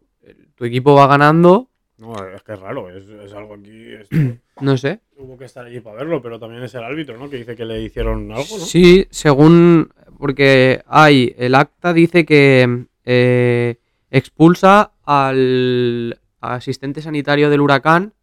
tu 0.56 0.64
equipo 0.64 0.96
va 0.96 1.08
ganando, 1.08 1.70
No, 1.98 2.16
es 2.34 2.42
que 2.44 2.54
es 2.54 2.60
raro. 2.62 2.90
Es, 2.90 3.10
es 3.10 3.34
algo 3.34 3.56
aquí. 3.56 3.92
es- 3.92 4.08
no 4.62 4.78
sé. 4.78 5.02
Hubo 5.18 5.38
que 5.38 5.44
estar 5.44 5.66
allí 5.66 5.82
para 5.82 5.98
verlo, 5.98 6.22
pero 6.22 6.40
también 6.40 6.64
es 6.64 6.74
el 6.76 6.84
árbitro, 6.84 7.18
¿no? 7.18 7.30
Que 7.30 7.36
dice 7.36 7.58
que 7.58 7.66
le 7.66 7.82
hicieron 7.82 8.32
algo, 8.32 8.58
¿no? 8.58 8.64
Sí, 8.66 9.06
según. 9.12 9.92
Porque 10.20 10.82
hay. 10.86 11.34
El 11.38 11.56
acta 11.56 11.94
dice 11.94 12.26
que 12.26 12.86
eh, 13.06 13.80
expulsa 14.12 14.92
al 15.06 16.20
asistente 16.42 17.02
sanitario 17.02 17.50
del 17.50 17.62
huracán 17.62 18.14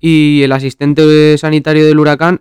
Y 0.00 0.42
el 0.42 0.52
asistente 0.52 1.36
sanitario 1.38 1.84
del 1.84 1.98
huracán, 1.98 2.40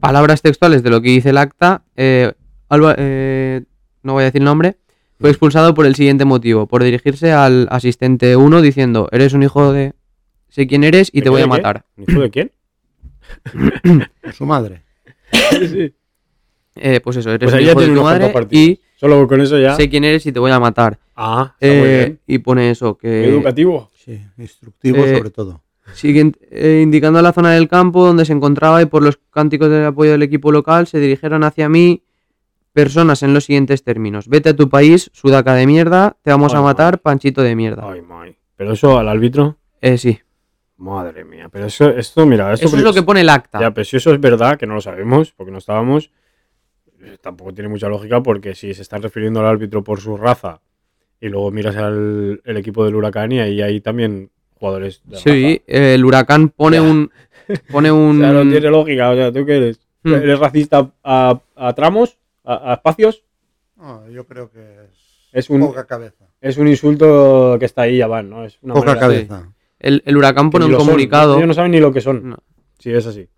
palabras 0.00 0.42
textuales 0.42 0.82
de 0.82 0.90
lo 0.90 1.00
que 1.00 1.08
dice 1.08 1.30
el 1.30 1.38
acta, 1.38 1.82
eh, 1.96 2.32
Alba- 2.68 2.94
eh, 2.98 3.62
no 4.02 4.12
voy 4.14 4.22
a 4.22 4.26
decir 4.26 4.40
el 4.42 4.44
nombre, 4.46 4.76
fue 5.18 5.30
expulsado 5.30 5.72
por 5.74 5.86
el 5.86 5.94
siguiente 5.94 6.24
motivo, 6.24 6.66
por 6.66 6.82
dirigirse 6.84 7.32
al 7.32 7.66
asistente 7.70 8.36
1 8.36 8.60
diciendo, 8.62 9.08
eres 9.12 9.32
un 9.32 9.42
hijo 9.42 9.72
de... 9.72 9.92
sé 10.48 10.66
quién 10.66 10.84
eres 10.84 11.08
y 11.12 11.18
¿De 11.20 11.24
te 11.24 11.30
voy 11.30 11.42
a 11.42 11.46
matar. 11.46 11.84
¿Un 11.96 12.04
hijo 12.08 12.20
de 12.20 12.30
quién? 12.30 12.52
Su 14.32 14.44
madre. 14.46 14.82
Eh, 16.76 17.00
pues 17.00 17.16
eso, 17.18 17.30
eres 17.30 17.50
Pues 17.50 17.64
ya 17.64 17.70
hijo 17.70 17.80
de 17.80 17.86
tu 17.88 18.02
madre 18.02 18.32
y 18.50 18.80
Solo 18.96 19.26
con 19.28 19.40
eso 19.40 19.58
ya. 19.58 19.74
sé 19.76 19.88
quién 19.88 20.04
eres 20.04 20.24
y 20.26 20.32
te 20.32 20.40
voy 20.40 20.50
a 20.50 20.58
matar. 20.58 20.98
Ah, 21.14 21.54
está 21.60 21.74
muy 21.78 21.88
Eh, 21.88 21.96
bien. 21.98 22.20
y 22.26 22.38
pone 22.38 22.70
eso, 22.70 22.96
que 22.98 23.28
educativo. 23.28 23.90
Sí, 23.94 24.20
instructivo 24.38 25.04
Eh, 25.04 25.16
sobre 25.16 25.30
todo. 25.30 25.62
siguen 25.94 26.36
eh, 26.50 26.80
indicando 26.82 27.20
la 27.22 27.32
zona 27.32 27.52
del 27.52 27.68
campo 27.68 28.04
donde 28.04 28.24
se 28.24 28.32
encontraba 28.32 28.82
y 28.82 28.86
por 28.86 29.02
los 29.02 29.18
cánticos 29.30 29.68
de 29.68 29.84
apoyo 29.86 30.12
del 30.12 30.22
equipo 30.22 30.50
local 30.50 30.86
se 30.86 30.98
dirigieron 30.98 31.44
hacia 31.44 31.68
mí 31.68 32.02
personas 32.72 33.22
en 33.22 33.34
los 33.34 33.44
siguientes 33.44 33.84
términos. 33.84 34.26
Vete 34.28 34.48
a 34.50 34.56
tu 34.56 34.68
país, 34.68 35.10
sudaca 35.12 35.54
de 35.54 35.66
mierda, 35.66 36.16
te 36.22 36.30
vamos 36.30 36.52
Ay, 36.54 36.58
a 36.58 36.62
matar, 36.62 36.98
panchito 37.00 37.42
de 37.42 37.54
mierda. 37.54 37.88
Ay, 37.88 38.00
my. 38.02 38.34
Pero 38.56 38.72
eso 38.72 38.98
al 38.98 39.08
árbitro. 39.08 39.58
Eh, 39.80 39.98
sí, 39.98 40.18
Madre 40.76 41.24
mía. 41.24 41.48
Pero 41.52 41.66
eso, 41.66 41.88
esto, 41.90 42.26
mira, 42.26 42.52
esto 42.52 42.66
eso 42.66 42.76
es 42.76 42.82
lo 42.82 42.92
que 42.92 43.02
pone 43.04 43.20
el 43.20 43.28
acta. 43.28 43.60
Ya, 43.60 43.70
pero 43.70 43.84
si 43.84 43.96
eso 43.96 44.12
es 44.12 44.20
verdad, 44.20 44.58
que 44.58 44.66
no 44.66 44.74
lo 44.74 44.80
sabemos, 44.80 45.30
porque 45.36 45.52
no 45.52 45.58
estábamos, 45.58 46.10
tampoco 47.20 47.52
tiene 47.54 47.68
mucha 47.68 47.88
lógica, 47.88 48.22
porque 48.22 48.54
si 48.54 48.74
se 48.74 48.82
están 48.82 49.02
refiriendo 49.02 49.40
al 49.40 49.46
árbitro 49.46 49.82
por 49.84 50.00
su 50.00 50.16
raza 50.16 50.60
y 51.20 51.28
luego 51.28 51.50
miras 51.50 51.76
al 51.76 52.40
el 52.44 52.56
equipo 52.56 52.84
del 52.84 52.94
huracán 52.96 53.32
y 53.32 53.40
ahí 53.40 53.62
hay 53.62 53.80
también 53.80 54.30
jugadores 54.54 55.02
de 55.04 55.16
Sí, 55.16 55.62
eh, 55.66 55.94
el 55.94 56.04
huracán 56.04 56.48
pone 56.50 56.76
Ya. 56.78 56.82
un... 56.82 57.10
Pone 57.70 57.90
un... 57.92 58.16
O 58.22 58.24
sea, 58.24 58.32
no 58.32 58.50
tiene 58.50 58.70
lógica. 58.70 59.10
O 59.10 59.14
sea, 59.14 59.32
¿tú 59.32 59.44
qué 59.44 59.56
eres? 59.56 59.80
Hmm. 60.02 60.14
¿Eres 60.14 60.38
racista 60.38 60.90
a, 61.02 61.40
a 61.56 61.72
tramos? 61.74 62.18
A, 62.44 62.70
a 62.72 62.74
espacios? 62.74 63.24
No, 63.76 64.08
yo 64.10 64.26
creo 64.26 64.50
que 64.50 64.60
es, 64.60 65.28
Es 65.32 65.50
un- 65.50 65.60
poca 65.60 65.86
cabeza. 65.86 66.24
Es 66.40 66.58
un 66.58 66.68
insulto 66.68 67.56
que 67.58 67.64
está 67.64 67.82
ahí, 67.82 67.96
ya 67.98 68.06
van, 68.06 68.28
¿no? 68.28 68.44
Es 68.44 68.58
una 68.60 68.74
Poca 68.74 68.98
cabeza. 68.98 69.48
El, 69.78 70.02
el 70.04 70.16
huracán 70.16 70.50
pone 70.50 70.66
un 70.66 70.72
son. 70.72 70.80
comunicado. 70.86 71.36
Ellos 71.36 71.48
no 71.48 71.54
saben 71.54 71.70
ni 71.72 71.80
lo 71.80 71.90
que 71.92 72.02
son. 72.02 72.28
No. 72.30 72.36
Sí, 72.78 72.90
es 72.92 73.06
así. 73.06 73.28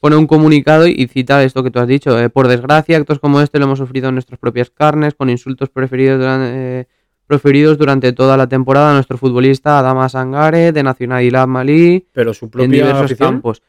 Pone 0.00 0.16
un 0.16 0.26
comunicado 0.26 0.86
y 0.86 1.06
cita 1.08 1.42
esto 1.44 1.62
que 1.62 1.70
tú 1.70 1.78
has 1.78 1.86
dicho. 1.86 2.18
eh, 2.18 2.30
por 2.30 2.48
desgracia, 2.48 2.96
actos 2.96 3.18
como 3.18 3.40
este 3.40 3.58
lo 3.58 3.66
hemos 3.66 3.78
sufrido 3.78 4.08
en 4.08 4.14
nuestras 4.14 4.38
propias 4.40 4.70
carnes, 4.70 5.14
con 5.14 5.28
insultos 5.30 5.68
preferidos 5.68 6.18
durante, 6.18 6.80
eh, 6.80 6.86
proferidos 7.26 7.78
durante 7.78 8.12
toda 8.12 8.36
la 8.36 8.48
temporada 8.48 8.90
a 8.90 8.94
nuestro 8.94 9.18
futbolista 9.18 9.78
Adama 9.78 10.08
Sangare, 10.08 10.72
de 10.72 10.82
Nacionalidad 10.82 11.46
Malí, 11.46 12.08
Pero 12.12 12.34
su 12.34 12.46
en 12.46 12.50
propia 12.50 12.68
diversos 12.68 13.04
afición. 13.04 13.28
campos. 13.30 13.62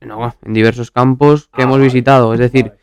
No, 0.00 0.36
en 0.44 0.52
diversos 0.54 0.90
campos 0.92 1.48
que 1.48 1.62
Ah, 1.62 1.64
hemos 1.64 1.78
vale, 1.78 1.84
visitado. 1.84 2.32
Es 2.34 2.38
decir, 2.38 2.66
vale. 2.66 2.78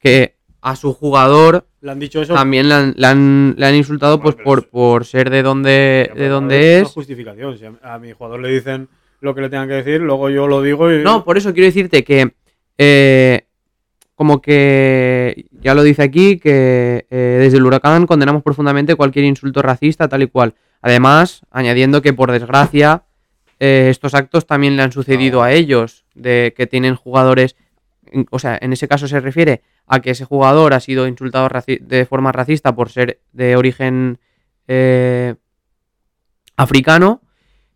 que 0.00 0.34
a 0.60 0.76
su 0.76 0.92
jugador 0.92 1.64
Le 1.80 1.92
han 1.92 1.98
dicho 2.00 2.20
eso. 2.20 2.34
también 2.34 2.68
le 2.68 2.74
han, 2.74 2.94
le 2.96 3.06
han- 3.06 3.54
le 3.56 3.64
han 3.66 3.74
insultado 3.76 4.18
Bueno, 4.18 4.32
pues 4.36 4.44
por, 4.44 4.58
eso- 4.58 4.68
por 4.70 5.04
ser 5.06 5.30
de 5.30 5.42
donde, 5.42 6.10
Ya, 6.14 6.20
de 6.22 6.28
donde 6.28 6.56
una 6.56 6.88
es. 6.88 6.88
justificación. 6.92 7.56
Si 7.56 7.64
a, 7.64 7.94
a 7.94 7.98
mi 7.98 8.12
jugador 8.12 8.40
le 8.40 8.48
dicen 8.50 8.88
lo 9.20 9.34
que 9.34 9.40
le 9.42 9.48
tengan 9.48 9.68
que 9.68 9.74
decir, 9.74 10.00
luego 10.02 10.28
yo 10.28 10.46
lo 10.46 10.60
digo 10.60 10.92
y. 10.92 11.02
No, 11.02 11.24
por 11.24 11.38
eso 11.38 11.54
quiero 11.54 11.66
decirte 11.66 12.04
que 12.04 12.34
eh, 12.78 13.46
como 14.14 14.40
que 14.40 15.46
ya 15.60 15.74
lo 15.74 15.82
dice 15.82 16.02
aquí, 16.02 16.38
que 16.38 17.06
eh, 17.10 17.38
desde 17.40 17.58
el 17.58 17.66
huracán 17.66 18.06
condenamos 18.06 18.42
profundamente 18.42 18.96
cualquier 18.96 19.24
insulto 19.24 19.62
racista, 19.62 20.08
tal 20.08 20.22
y 20.22 20.26
cual. 20.26 20.54
Además, 20.82 21.42
añadiendo 21.50 22.02
que 22.02 22.12
por 22.12 22.32
desgracia 22.32 23.04
eh, 23.60 23.88
estos 23.90 24.14
actos 24.14 24.46
también 24.46 24.76
le 24.76 24.82
han 24.82 24.92
sucedido 24.92 25.42
a 25.42 25.52
ellos, 25.52 26.04
de 26.14 26.54
que 26.56 26.66
tienen 26.66 26.94
jugadores, 26.94 27.56
o 28.30 28.38
sea, 28.38 28.58
en 28.60 28.72
ese 28.72 28.88
caso 28.88 29.08
se 29.08 29.20
refiere 29.20 29.62
a 29.86 30.00
que 30.00 30.10
ese 30.10 30.24
jugador 30.24 30.74
ha 30.74 30.80
sido 30.80 31.06
insultado 31.08 31.48
de 31.66 32.06
forma 32.06 32.32
racista 32.32 32.74
por 32.74 32.90
ser 32.90 33.20
de 33.32 33.56
origen 33.56 34.18
eh, 34.68 35.34
africano, 36.56 37.22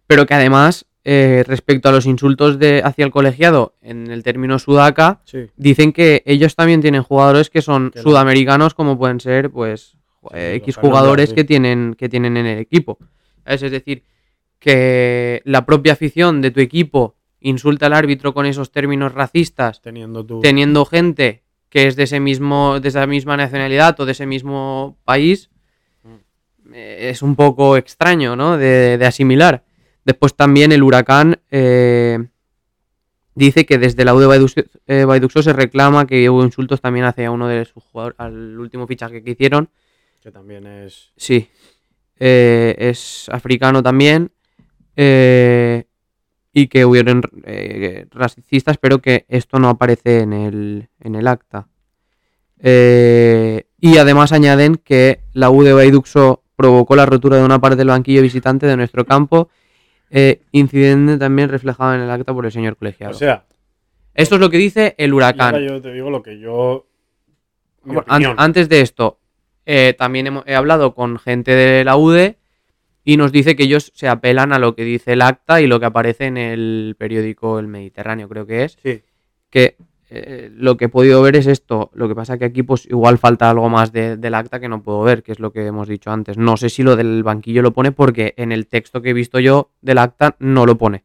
pero 0.07 0.27
que 0.27 0.35
además, 0.35 0.87
eh, 1.05 1.43
respecto 1.47 1.89
a 1.89 1.93
los 1.93 2.07
insultos 2.07 2.59
de, 2.59 2.81
hacia 2.85 3.05
el 3.05 3.11
colegiado 3.11 3.75
en 3.83 4.11
el 4.11 4.23
término 4.23 4.59
sudaca, 4.59 5.21
Sí. 5.25 5.47
dicen 5.57 5.93
que 5.93 6.23
ellos 6.27 6.55
también 6.55 6.81
tienen 6.81 7.03
jugadores 7.03 7.51
que 7.51 7.61
son 7.63 7.91
Que 7.91 7.99
no. 7.99 8.03
sudamericanos, 8.05 8.75
como 8.75 8.97
pueden 8.99 9.19
ser, 9.21 9.51
pues, 9.51 9.97
eh, 10.33 10.55
X 10.63 10.77
jugadores 10.77 11.31
sí. 11.31 11.35
que 11.35 11.45
tienen, 11.45 11.95
que 11.99 12.09
tienen 12.09 12.37
en 12.37 12.47
el 12.47 12.59
equipo. 12.59 12.99
¿Sabes? 13.45 13.65
Es 13.65 13.73
decir, 13.73 14.05
que 14.61 15.43
la 15.45 15.67
propia 15.67 15.95
afición 15.95 16.41
de 16.41 16.53
tu 16.53 16.61
equipo 16.61 17.17
insulta 17.41 17.87
al 17.87 17.95
árbitro 17.95 18.33
con 18.33 18.47
esos 18.47 18.71
términos 18.71 19.13
racistas, 19.13 19.83
Teniendo 19.83 20.25
tu. 20.25 20.41
teniendo 20.41 20.85
gente 20.85 21.43
que 21.69 21.89
es 21.89 21.97
de 21.97 22.05
ese 22.05 22.21
mismo, 22.21 22.79
de 22.79 22.89
esa 22.89 23.07
misma 23.09 23.37
nacionalidad 23.37 23.99
o 23.99 24.05
de 24.07 24.13
ese 24.13 24.27
mismo 24.27 24.97
país, 25.05 25.51
eh, 26.73 27.09
es 27.11 27.23
un 27.23 27.35
poco 27.35 27.77
extraño, 27.77 28.37
¿no? 28.37 28.57
De, 28.57 28.99
de 28.99 29.07
asimilar. 29.07 29.65
Después 30.05 30.35
también 30.35 30.73
el 30.73 30.83
huracán 30.83 31.41
eh, 31.51 32.19
dice 33.35 33.65
que 33.65 33.79
desde 33.79 34.05
la 34.05 34.15
U 34.15 34.19
de 34.19 34.27
Baiduxo, 34.27 34.63
eh, 34.87 35.05
Baiduxo 35.05 35.43
se 35.43 35.53
reclama 35.53 36.07
que 36.07 36.29
hubo 36.29 36.45
insultos 36.45 36.81
también 36.81 37.05
hacia 37.05 37.31
uno 37.31 37.47
de 37.49 37.65
sus 37.65 37.83
jugadores, 37.85 38.19
al 38.19 38.59
último 38.59 38.87
fichaje 38.87 39.23
que 39.23 39.31
hicieron. 39.31 39.69
Que 40.21 40.31
también 40.31 40.67
es. 40.67 41.13
Sí. 41.17 41.49
Eh, 42.19 42.75
es 42.79 43.29
africano 43.31 43.83
también. 43.83 44.31
eh, 44.97 45.85
y 46.55 46.67
que 46.67 46.85
hubieron 46.85 47.23
racistas, 48.11 48.77
pero 48.77 48.99
que 48.99 49.25
esto 49.29 49.59
no 49.59 49.71
aparece 49.71 50.21
en 50.21 50.35
el, 50.35 50.89
en 51.01 51.15
el 51.15 51.27
acta. 51.27 51.67
Y 52.63 53.97
además 53.97 54.33
añaden 54.33 54.77
que 54.77 55.21
la 55.33 55.49
U 55.49 55.63
de 55.63 55.73
Baiduxo 55.73 56.43
provocó 56.55 56.95
la 56.95 57.07
rotura 57.07 57.39
de 57.39 57.45
una 57.45 57.59
parte 57.59 57.77
del 57.77 57.89
banquillo 57.89 58.21
visitante 58.21 58.67
de 58.67 58.77
nuestro 58.77 59.07
campo, 59.07 59.49
eh, 60.15 60.43
incidente 60.53 61.17
también 61.19 61.49
reflejado 61.49 61.95
en 61.95 62.03
el 62.03 62.11
acta 62.11 62.33
por 62.35 62.45
el 62.47 62.53
señor 62.53 62.77
colegiado. 62.77 63.13
O 63.15 63.19
sea, 63.19 63.47
esto 64.15 64.35
es 64.37 64.41
lo 64.41 64.51
que 64.51 64.59
dice 64.59 64.95
el 64.99 65.15
huracán. 65.15 65.55
ahora 65.55 65.67
yo 65.67 65.81
te 65.81 65.93
digo 65.93 66.11
lo 66.11 66.23
que 66.23 66.39
yo. 66.39 66.87
an- 68.07 68.35
antes 68.37 68.69
de 68.69 68.81
esto, 68.83 69.19
eh, 69.67 69.95
también 69.99 70.43
he 70.47 70.55
hablado 70.55 70.95
con 70.95 71.19
gente 71.19 71.53
de 71.53 71.85
la 71.85 71.97
UDE 71.97 72.37
y 73.05 73.17
nos 73.17 73.33
dice 73.33 73.57
que 73.57 73.65
ellos 73.65 73.91
se 73.95 74.07
apelan 74.09 74.53
a 74.53 74.59
lo 74.59 74.75
que 74.77 74.85
dice 74.85 75.15
el 75.15 75.23
acta 75.23 75.61
y 75.61 75.67
lo 75.67 75.81
que 75.81 75.87
aparece 75.87 76.27
en 76.27 76.37
el 76.37 76.95
periódico 76.99 77.59
El 77.59 77.67
Mediterráneo, 77.67 78.29
creo 78.29 78.47
que 78.47 78.65
es. 78.65 78.79
Sí. 78.83 79.03
Que 79.51 79.77
eh, 80.15 80.51
lo 80.55 80.77
que 80.77 80.87
he 80.87 80.89
podido 80.89 81.23
ver 81.23 81.37
es 81.37 81.47
esto. 81.47 81.91
Lo 81.95 82.07
que 82.09 82.15
pasa 82.15 82.37
que 82.39 82.45
aquí 82.45 82.63
pues 82.63 82.87
igual 82.87 83.19
falta 83.19 83.49
algo 83.49 83.69
más 83.69 83.93
de- 83.93 84.17
del 84.17 84.35
acta 84.35 84.61
que 84.61 84.69
no 84.69 84.83
puedo 84.83 85.03
ver, 85.03 85.23
que 85.23 85.33
es 85.33 85.39
lo 85.41 85.53
que 85.53 85.67
hemos 85.67 85.89
dicho 85.89 86.11
antes. 86.11 86.37
No 86.39 86.57
sé 86.57 86.69
si 86.69 86.83
lo 86.83 86.97
del 86.97 87.23
banquillo 87.23 87.63
lo 87.63 87.73
pone 87.73 87.93
porque 87.93 88.35
en 88.37 88.53
el 88.53 88.67
texto 88.67 89.01
que 89.03 89.11
he 89.11 89.15
visto 89.15 89.39
yo 89.41 89.71
del 89.81 89.99
acta 89.99 90.37
no 90.39 90.67
lo 90.67 90.77
pone. 90.77 91.05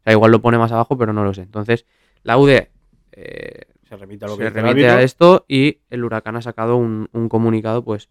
O 0.00 0.02
sea, 0.04 0.12
igual 0.12 0.30
lo 0.32 0.40
pone 0.42 0.58
más 0.58 0.70
abajo, 0.72 0.96
pero 0.98 1.12
no 1.12 1.24
lo 1.24 1.34
sé. 1.34 1.42
Entonces, 1.42 1.84
la 2.22 2.36
UDE... 2.38 2.70
eh, 3.12 3.62
Se 3.88 3.96
remite 3.96 4.24
a 4.24 4.28
lo 4.28 4.36
que 4.36 4.44
se 4.44 4.50
remite 4.50 4.88
a 4.88 5.02
esto 5.02 5.44
y 5.48 5.78
el 5.90 6.04
huracán 6.04 6.36
ha 6.36 6.42
sacado 6.42 6.76
un, 6.76 7.08
un 7.12 7.28
comunicado 7.28 7.82
pues 7.84 8.08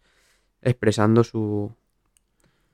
expresando 0.62 1.24
su, 1.24 1.72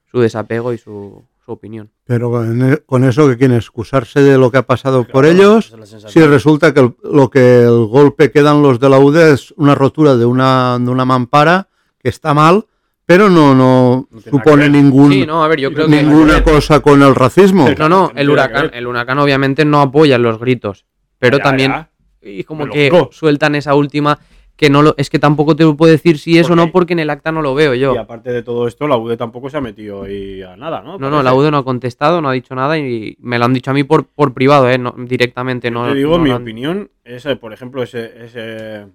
su 0.06 0.20
desapego 0.20 0.74
y 0.74 0.78
su, 0.78 1.24
su 1.50 1.54
opinión. 1.54 1.90
Pero 2.06 2.44
en 2.44 2.74
e- 2.74 2.78
con 2.86 3.04
eso 3.04 3.28
que 3.28 3.36
quieren 3.38 3.58
excusarse 3.58 4.22
de 4.22 4.38
lo 4.38 4.52
que 4.52 4.60
ha 4.60 4.68
pasado 4.68 5.04
por 5.04 5.26
ellos, 5.26 5.74
es 5.82 6.06
si 6.08 6.22
resulta 6.22 6.74
que 6.76 6.82
el- 6.82 6.96
lo 7.04 7.30
que 7.32 7.64
el 7.64 7.86
golpe 7.88 8.30
que 8.32 8.44
dan 8.44 8.62
los 8.62 8.80
de 8.80 8.88
la 8.90 9.00
UD 9.00 9.34
es 9.34 9.52
una 9.58 9.74
rotura 9.74 10.16
de 10.16 10.26
una, 10.26 10.78
de 10.80 10.90
una 10.92 11.06
mampara 11.06 11.68
que 11.98 12.10
está 12.10 12.36
mal, 12.36 12.66
pero 13.06 13.30
no, 13.30 13.56
no, 13.56 14.08
supone 14.30 14.70
ningún, 14.70 15.12
Sí, 15.12 15.26
no, 15.26 15.44
a 15.44 15.48
ver, 15.48 15.60
yo 15.60 15.74
creo 15.74 15.88
que... 15.88 16.04
ninguna 16.04 16.44
cosa 16.44 16.82
con 16.82 17.02
el 17.02 17.16
racismo. 17.16 17.68
No, 17.80 17.90
no, 17.90 18.12
el 18.16 18.30
huracán, 18.30 18.70
el 18.72 18.86
huracán 18.86 19.18
obviamente 19.18 19.66
no 19.66 19.82
apoya 19.82 20.20
los 20.20 20.40
gritos, 20.40 20.86
pero 21.18 21.38
Ya, 21.40 21.44
también 21.44 21.72
ya. 21.72 21.90
y 22.22 22.44
como 22.44 22.66
Pero 22.70 23.10
que 23.10 23.16
sueltan 23.16 23.56
esa 23.56 23.74
última 23.74 24.20
que 24.60 24.70
no 24.70 24.82
lo 24.82 24.94
es 24.98 25.10
que 25.10 25.20
tampoco 25.20 25.56
te 25.56 25.66
puedo 25.74 25.90
decir 25.90 26.18
si 26.18 26.38
es 26.38 26.50
o 26.50 26.56
no 26.58 26.70
Porque- 26.74 26.92
en 26.92 27.00
el 27.00 27.10
acta 27.10 27.32
no 27.32 27.42
lo 27.42 27.56
veo 27.56 27.74
yo. 27.76 27.94
Y 27.96 27.98
aparte 27.98 28.30
de 28.34 28.44
todo 28.44 28.68
esto, 28.68 28.90
la 28.90 28.98
UD 28.98 29.16
tampoco 29.16 29.50
se 29.50 29.56
ha 29.56 29.62
metido 29.62 30.04
ahí 30.04 30.42
a 30.42 30.58
nada, 30.58 30.82
¿no? 30.82 30.98
No, 30.98 31.10
no, 31.10 31.24
la 31.24 31.34
UDE 31.34 31.50
no 31.50 31.60
ha 31.60 31.64
contestado, 31.64 32.20
no 32.20 32.28
ha 32.28 32.34
dicho 32.34 32.54
nada 32.56 32.78
y 32.78 33.16
me 33.22 33.40
lo 33.40 33.46
han 33.46 33.54
dicho 33.54 33.72
a 33.72 33.74
mí 33.74 33.86
por, 33.86 34.08
por 34.08 34.34
privado, 34.34 34.70
eh, 34.70 34.78
no, 34.78 34.94
directamente 34.98 35.70
Yo 35.70 35.74
no. 35.76 35.88
te 35.88 35.96
digo, 35.96 36.18
no 36.18 36.24
mi 36.26 36.32
han- 36.32 36.42
opinión 36.42 36.92
es, 37.06 37.26
por 37.40 37.54
ejemplo, 37.54 37.82
ese, 37.84 38.26
ese, 38.26 38.88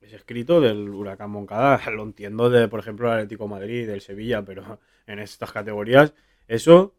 ese 0.00 0.16
escrito 0.16 0.60
del 0.60 0.88
Huracán 0.88 1.30
Moncada, 1.30 1.80
lo 1.92 2.02
entiendo 2.02 2.50
de, 2.50 2.66
por 2.66 2.80
ejemplo, 2.80 3.06
el 3.08 3.14
Atlético 3.20 3.44
de 3.44 3.50
Madrid, 3.50 3.86
del 3.86 4.00
Sevilla, 4.00 4.42
pero 4.44 4.80
en 5.06 5.20
estas 5.20 5.52
categorías, 5.52 6.12
eso, 6.48 6.94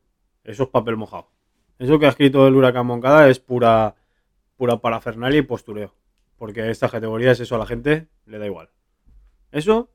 eso 0.46 0.64
es 0.64 0.70
papel 0.70 0.96
mojado. 0.96 1.30
Eso 1.80 1.98
que 2.00 2.06
ha 2.06 2.10
escrito 2.10 2.48
el 2.48 2.56
Huracán 2.56 2.86
Moncada 2.86 3.30
es 3.30 3.40
pura, 3.40 3.96
pura 4.58 4.78
parafernalia 4.78 5.40
y 5.40 5.44
postureo. 5.44 5.94
Porque 6.40 6.72
estas 6.72 6.90
categorías, 6.90 7.40
eso 7.40 7.56
a 7.56 7.60
la 7.60 7.68
gente 7.68 8.08
le 8.26 8.40
da 8.40 8.46
igual. 8.48 8.70
Eso, 9.52 9.90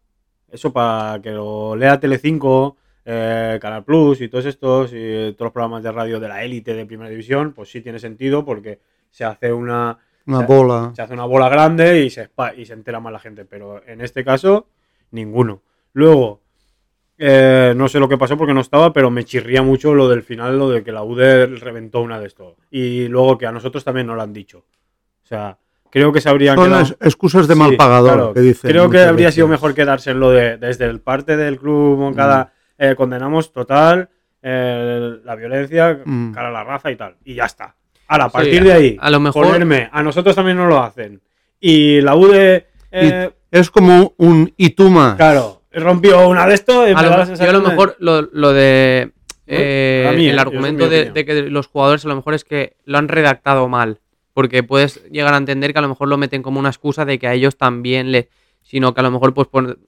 eso 0.53 0.73
para 0.73 1.21
que 1.21 1.31
lo 1.33 1.75
lea 1.75 1.99
Telecinco 1.99 2.77
eh, 3.05 3.59
Canal 3.61 3.83
Plus 3.85 4.21
y 4.21 4.29
todos 4.29 4.45
estos, 4.47 4.93
y 4.93 5.33
todos 5.33 5.47
los 5.47 5.53
programas 5.53 5.83
de 5.83 5.91
radio 5.91 6.21
de 6.21 6.29
la 6.29 6.45
élite 6.45 6.75
de 6.75 6.87
primera 6.87 7.11
división, 7.11 7.53
pues 7.53 7.71
sí 7.71 7.81
tiene 7.81 7.99
sentido 7.99 8.45
porque 8.45 8.79
se 9.11 9.25
hace 9.25 9.53
una, 9.53 9.99
Una 10.27 10.41
se- 10.41 10.47
bola. 10.47 10.93
se 10.95 11.03
hace 11.03 11.15
una 11.15 11.25
bola 11.25 11.49
grande 11.49 12.01
y 12.03 12.11
se, 12.11 12.31
y 12.57 12.65
se 12.67 12.73
entera 12.75 13.01
más 13.01 13.13
la 13.13 13.19
gente, 13.19 13.45
pero 13.45 13.85
en 13.87 14.01
este 14.01 14.25
caso, 14.25 14.69
ninguno. 15.11 15.63
Luego, 15.93 16.41
eh, 17.17 17.73
no 17.77 17.89
sé 17.89 18.01
lo 18.01 18.09
que 18.09 18.19
pasó 18.19 18.37
porque 18.37 18.55
no 18.55 18.61
estaba, 18.61 18.93
pero 18.93 19.11
me 19.11 19.25
chirría 19.25 19.63
mucho 19.63 19.95
lo 19.95 20.09
del 20.09 20.23
final, 20.23 20.59
lo 20.59 20.69
de 20.71 20.83
que 20.83 20.93
la 20.93 21.05
UD 21.05 21.47
reventó 21.61 22.01
una 22.01 22.19
de 22.19 22.27
estos. 22.27 22.57
Y 22.71 23.07
luego 23.09 23.39
que 23.39 23.47
a 23.47 23.53
nosotros 23.53 23.85
también 23.85 24.07
nos 24.09 24.17
lo 24.17 24.23
han 24.23 24.33
dicho. 24.33 24.59
O 25.23 25.27
sea, 25.27 25.59
creo 25.95 26.13
que 26.13 26.21
se 26.21 26.29
habrían 26.29 26.57
Son 26.57 26.67
quedado- 26.69 26.97
excusas 27.01 27.49
de 27.49 27.55
mal 27.55 27.71
Sí, 27.71 27.77
pagador, 27.77 28.13
claro, 28.13 28.35
que 28.35 28.41
dicen 28.41 28.71
Creo 28.71 28.91
que 28.91 28.99
habría 28.99 29.27
veces. 29.29 29.37
sido 29.37 29.49
mejor 29.49 29.73
quedarse 29.75 30.11
en 30.11 30.21
lo 30.21 30.31
de 30.31 30.59
desde 30.59 30.85
el 30.87 31.01
parte 31.01 31.37
del 31.39 31.57
club 31.59 31.97
Moncada 31.99 32.53
eh, 32.77 32.95
condenamos 32.97 33.53
total 33.53 34.11
eh, 34.43 35.17
la 35.25 35.35
violencia 35.37 36.01
Mm. 36.05 36.33
cara 36.33 36.49
a 36.49 36.53
la 36.53 36.65
raza 36.65 36.91
y 36.91 36.97
tal. 36.97 37.17
Y 37.25 37.35
ya 37.35 37.45
está. 37.45 37.75
Ahora, 38.09 38.25
a 38.27 38.29
Sí, 38.29 38.33
partir 38.35 38.63
de 38.65 38.73
ahí, 38.75 38.97
a 39.01 39.09
lo 39.11 39.19
mejor- 39.21 39.47
ponerme, 39.47 39.89
a 39.91 40.03
nosotros 40.03 40.35
también 40.37 40.59
nos 40.59 40.69
lo 40.69 40.83
hacen. 40.83 41.23
Y 41.61 42.01
la 42.03 42.15
UD, 42.15 42.65
eh, 42.93 43.31
Es 43.51 43.71
como 43.71 44.13
un 44.19 44.53
y 44.59 44.71
tú 44.71 44.91
más. 44.91 45.15
claro, 45.15 45.63
rompió 45.73 46.29
una 46.29 46.47
de 46.47 46.55
estos. 46.55 46.89
y 46.89 46.93
A 46.93 47.03
lo, 47.03 47.35
yo 47.35 47.49
a 47.49 47.53
lo 47.53 47.61
mejor 47.63 47.97
lo, 48.01 48.21
lo 48.33 48.53
de 48.53 49.13
mí, 49.47 50.29
el 50.29 50.39
argumento 50.39 50.89
de 50.89 51.25
que 51.25 51.43
los 51.49 51.67
jugadores 51.69 52.05
a 52.05 52.09
lo 52.09 52.17
mejor 52.17 52.35
es 52.35 52.45
que 52.45 52.77
lo 52.85 52.99
han 52.99 53.09
redactado 53.09 53.69
mal. 53.69 54.01
Porque 54.35 54.63
puedes 54.63 55.03
llegar 55.11 55.33
a 55.33 55.39
entender 55.39 55.73
que 55.73 55.79
a 55.79 55.83
lo 55.83 55.89
mejor 55.89 56.09
lo 56.09 56.19
meten 56.19 56.43
como 56.43 56.61
una 56.61 56.69
excusa 56.69 57.05
de 57.07 57.19
que 57.19 57.27
a 57.27 57.33
ellos 57.35 57.57
también 57.57 58.13
le. 58.13 58.29
Sino 58.63 58.93
que 58.93 59.01
a 59.01 59.05
lo 59.05 59.11
mejor, 59.11 59.33
pues, 59.33 59.49
pon- 59.49 59.79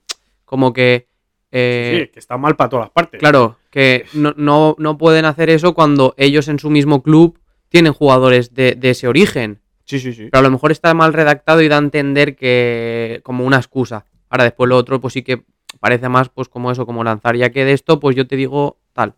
como 0.45 0.73
que. 0.73 1.07
eh, 1.51 2.05
Sí, 2.07 2.11
que 2.13 2.19
está 2.19 2.37
mal 2.37 2.55
para 2.55 2.69
todas 2.69 2.85
las 2.85 2.91
partes. 2.91 3.19
Claro, 3.19 3.57
que 3.69 4.05
no, 4.13 4.33
no, 4.37 4.75
no 4.79 4.97
pueden 4.97 5.25
hacer 5.25 5.49
eso 5.49 5.73
cuando 5.73 6.13
ellos 6.17 6.47
en 6.47 6.57
su 6.59 6.69
mismo 6.69 7.03
club 7.03 7.39
tienen 7.69 7.93
jugadores 7.93 8.53
de, 8.53 8.73
de 8.75 8.89
ese 8.91 9.07
origen. 9.07 9.59
Sí, 9.83 9.99
sí, 9.99 10.13
sí. 10.13 10.29
Pero 10.31 10.39
a 10.39 10.41
lo 10.43 10.51
mejor 10.51 10.71
está 10.71 10.93
mal 10.93 11.13
redactado 11.13 11.61
y 11.61 11.67
da 11.67 11.75
a 11.75 11.79
entender 11.79 12.35
que 12.35 13.21
como 13.23 13.45
una 13.45 13.57
excusa. 13.57 14.05
Ahora 14.29 14.43
después 14.45 14.67
lo 14.69 14.75
otro 14.77 14.99
pues 14.99 15.13
sí 15.13 15.21
que 15.23 15.43
parece 15.79 16.09
más 16.09 16.29
pues 16.29 16.49
como 16.49 16.71
eso, 16.71 16.85
como 16.85 17.03
lanzar 17.03 17.35
ya 17.37 17.49
que 17.51 17.63
de 17.65 17.73
esto 17.73 17.99
pues 17.99 18.15
yo 18.15 18.27
te 18.27 18.35
digo 18.35 18.77
tal. 18.93 19.13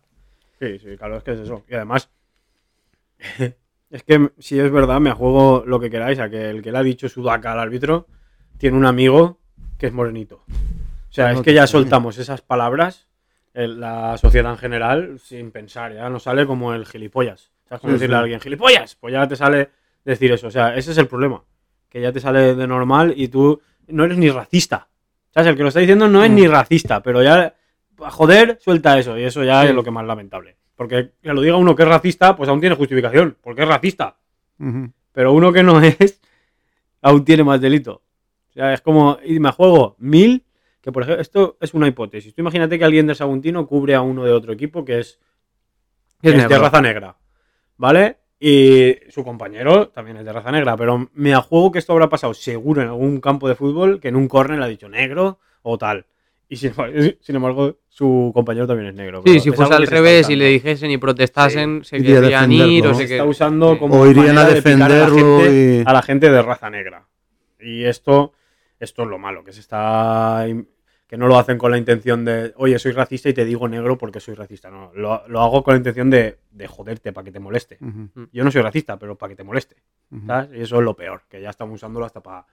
Sí, 0.60 0.78
sí, 0.78 0.96
claro, 0.96 1.16
es 1.18 1.24
que 1.24 1.32
es 1.32 1.40
eso. 1.40 1.64
Y 1.68 1.74
además, 1.74 2.08
es 3.90 4.02
que 4.04 4.30
si 4.38 4.58
es 4.58 4.70
verdad, 4.70 5.00
me 5.00 5.12
juego 5.12 5.64
lo 5.66 5.80
que 5.80 5.90
queráis, 5.90 6.18
a 6.18 6.28
que 6.30 6.50
el 6.50 6.62
que 6.62 6.72
le 6.72 6.78
ha 6.78 6.82
dicho 6.82 7.08
Sudaka 7.08 7.52
al 7.52 7.58
árbitro 7.60 8.06
tiene 8.58 8.76
un 8.76 8.86
amigo 8.86 9.38
que 9.78 9.86
es 9.88 9.92
morenito. 9.92 10.44
O 10.48 11.12
sea, 11.12 11.30
es 11.32 11.38
no 11.38 11.42
que 11.42 11.54
ya 11.54 11.66
soltamos 11.66 12.18
esas 12.18 12.40
palabras 12.40 13.08
en 13.54 13.80
la 13.80 14.16
sociedad 14.18 14.52
en 14.52 14.58
general 14.58 15.18
sin 15.18 15.50
pensar, 15.50 15.92
ya 15.92 16.08
nos 16.08 16.22
sale 16.24 16.46
como 16.46 16.72
el 16.72 16.86
gilipollas. 16.86 17.50
¿Sabes 17.68 17.80
cómo 17.80 17.92
Sí, 17.92 17.98
decirle 17.98 18.14
sí. 18.14 18.16
a 18.16 18.20
alguien 18.20 18.40
gilipollas? 18.40 18.94
Pues 18.96 19.12
ya 19.12 19.26
te 19.26 19.36
sale 19.36 19.70
decir 20.04 20.30
eso. 20.32 20.46
O 20.48 20.50
sea, 20.50 20.74
ese 20.76 20.92
es 20.92 20.98
el 20.98 21.08
problema. 21.08 21.42
Que 21.88 22.00
ya 22.00 22.12
te 22.12 22.20
sale 22.20 22.54
de 22.54 22.66
normal 22.66 23.12
y 23.16 23.28
tú 23.28 23.60
no 23.88 24.04
eres 24.04 24.18
ni 24.18 24.28
racista. 24.30 24.88
¿Sabes? 25.34 25.48
El 25.48 25.56
que 25.56 25.62
lo 25.62 25.68
está 25.68 25.80
diciendo 25.80 26.06
no 26.08 26.22
es 26.24 26.30
Mm. 26.30 26.34
ni 26.34 26.46
racista, 26.48 27.02
pero 27.02 27.22
ya, 27.22 27.54
joder, 27.96 28.58
suelta 28.60 28.98
eso. 28.98 29.16
Y 29.18 29.24
eso 29.24 29.42
ya 29.44 29.62
Sí. 29.62 29.68
es 29.68 29.74
lo 29.74 29.82
que 29.84 29.90
más 29.90 30.04
lamentable. 30.06 30.56
Porque 30.80 31.12
que 31.22 31.34
lo 31.34 31.42
diga 31.42 31.56
uno 31.56 31.76
que 31.76 31.82
es 31.82 31.88
racista, 31.90 32.34
pues 32.34 32.48
aún 32.48 32.58
tiene 32.58 32.74
justificación, 32.74 33.36
porque 33.42 33.60
es 33.60 33.68
racista. 33.68 34.16
Pero 35.12 35.34
uno 35.34 35.52
que 35.52 35.62
no 35.62 35.78
es, 35.82 36.22
aún 37.02 37.22
tiene 37.22 37.44
más 37.44 37.60
delito. 37.60 38.00
O 38.48 38.52
sea, 38.54 38.72
es 38.72 38.80
como, 38.80 39.18
y 39.22 39.38
me 39.40 39.52
juego 39.52 39.96
mil, 39.98 40.46
que 40.80 40.90
por 40.90 41.02
ejemplo, 41.02 41.20
esto 41.20 41.58
es 41.60 41.74
una 41.74 41.86
hipótesis. 41.86 42.34
Tú 42.34 42.40
imagínate 42.40 42.78
que 42.78 42.84
alguien 42.86 43.06
del 43.06 43.14
Saguntino 43.14 43.66
cubre 43.66 43.94
a 43.94 44.00
uno 44.00 44.24
de 44.24 44.32
otro 44.32 44.54
equipo 44.54 44.82
que 44.82 45.00
es, 45.00 45.20
Es 46.22 46.32
es 46.32 46.48
de 46.48 46.58
raza 46.58 46.80
negra, 46.80 47.14
¿vale? 47.76 48.16
Y 48.40 48.96
su 49.10 49.22
compañero 49.22 49.90
también 49.90 50.16
es 50.16 50.24
de 50.24 50.32
raza 50.32 50.50
negra, 50.50 50.78
pero 50.78 51.10
me 51.12 51.34
juego 51.34 51.72
que 51.72 51.78
esto 51.78 51.92
habrá 51.92 52.08
pasado 52.08 52.32
seguro 52.32 52.80
en 52.80 52.88
algún 52.88 53.20
campo 53.20 53.50
de 53.50 53.54
fútbol 53.54 54.00
que 54.00 54.08
en 54.08 54.16
un 54.16 54.28
córner 54.28 54.58
le 54.58 54.64
ha 54.64 54.68
dicho 54.68 54.88
negro 54.88 55.40
o 55.60 55.76
tal. 55.76 56.06
Y 56.52 56.56
sin 56.56 56.70
embargo, 56.70 56.98
sin 57.20 57.36
embargo, 57.36 57.78
su 57.88 58.32
compañero 58.34 58.66
también 58.66 58.88
es 58.88 58.94
negro. 58.96 59.22
Sí, 59.24 59.38
si 59.38 59.50
es 59.50 59.54
fuese 59.54 59.72
al 59.72 59.86
revés 59.86 60.28
y 60.30 60.34
le 60.36 60.46
dijesen 60.48 60.90
y 60.90 60.98
protestasen, 60.98 61.84
se 61.84 61.98
Iría 61.98 62.20
querrían 62.20 62.50
ir 62.50 62.58
defenderlo. 62.82 62.90
o 62.90 62.94
Se 62.94 63.06
se 63.06 63.14
está 63.14 63.24
usando 63.24 63.72
sí. 63.74 63.78
como 63.78 64.00
O 64.00 64.06
irían 64.06 64.30
a 64.30 64.32
manera 64.32 64.48
de 64.48 64.54
defenderlo 64.56 64.94
a 64.96 65.08
la, 65.08 65.14
gente, 65.14 65.78
y- 65.78 65.82
a 65.86 65.92
la 65.92 66.02
gente 66.02 66.30
de 66.30 66.42
raza 66.42 66.68
negra. 66.68 67.06
Y 67.60 67.84
esto, 67.84 68.32
esto 68.80 69.02
es 69.04 69.08
lo 69.08 69.18
malo, 69.18 69.44
que 69.44 69.52
se 69.52 69.60
está 69.60 70.44
que 71.06 71.16
no 71.16 71.26
lo 71.26 71.38
hacen 71.38 71.58
con 71.58 71.72
la 71.72 71.78
intención 71.78 72.24
de, 72.24 72.52
oye, 72.56 72.78
soy 72.78 72.92
racista 72.92 73.28
y 73.28 73.32
te 73.34 73.44
digo 73.44 73.66
negro 73.68 73.98
porque 73.98 74.20
soy 74.20 74.34
racista. 74.34 74.70
No, 74.70 74.92
lo, 74.94 75.26
lo 75.26 75.40
hago 75.40 75.62
con 75.64 75.74
la 75.74 75.78
intención 75.78 76.08
de, 76.08 76.38
de 76.52 76.66
joderte 76.68 77.12
para 77.12 77.24
que 77.24 77.32
te 77.32 77.40
moleste. 77.40 77.78
Ujú. 77.80 78.28
Yo 78.32 78.44
no 78.44 78.50
soy 78.52 78.62
racista, 78.62 78.96
pero 78.96 79.18
para 79.18 79.30
que 79.30 79.36
te 79.36 79.42
moleste. 79.42 79.74
Y 80.12 80.60
eso 80.60 80.76
es 80.78 80.82
lo 80.84 80.94
peor, 80.94 81.22
que 81.28 81.40
ya 81.40 81.50
estamos 81.50 81.74
usándolo 81.74 82.06
hasta 82.06 82.20
para... 82.22 82.46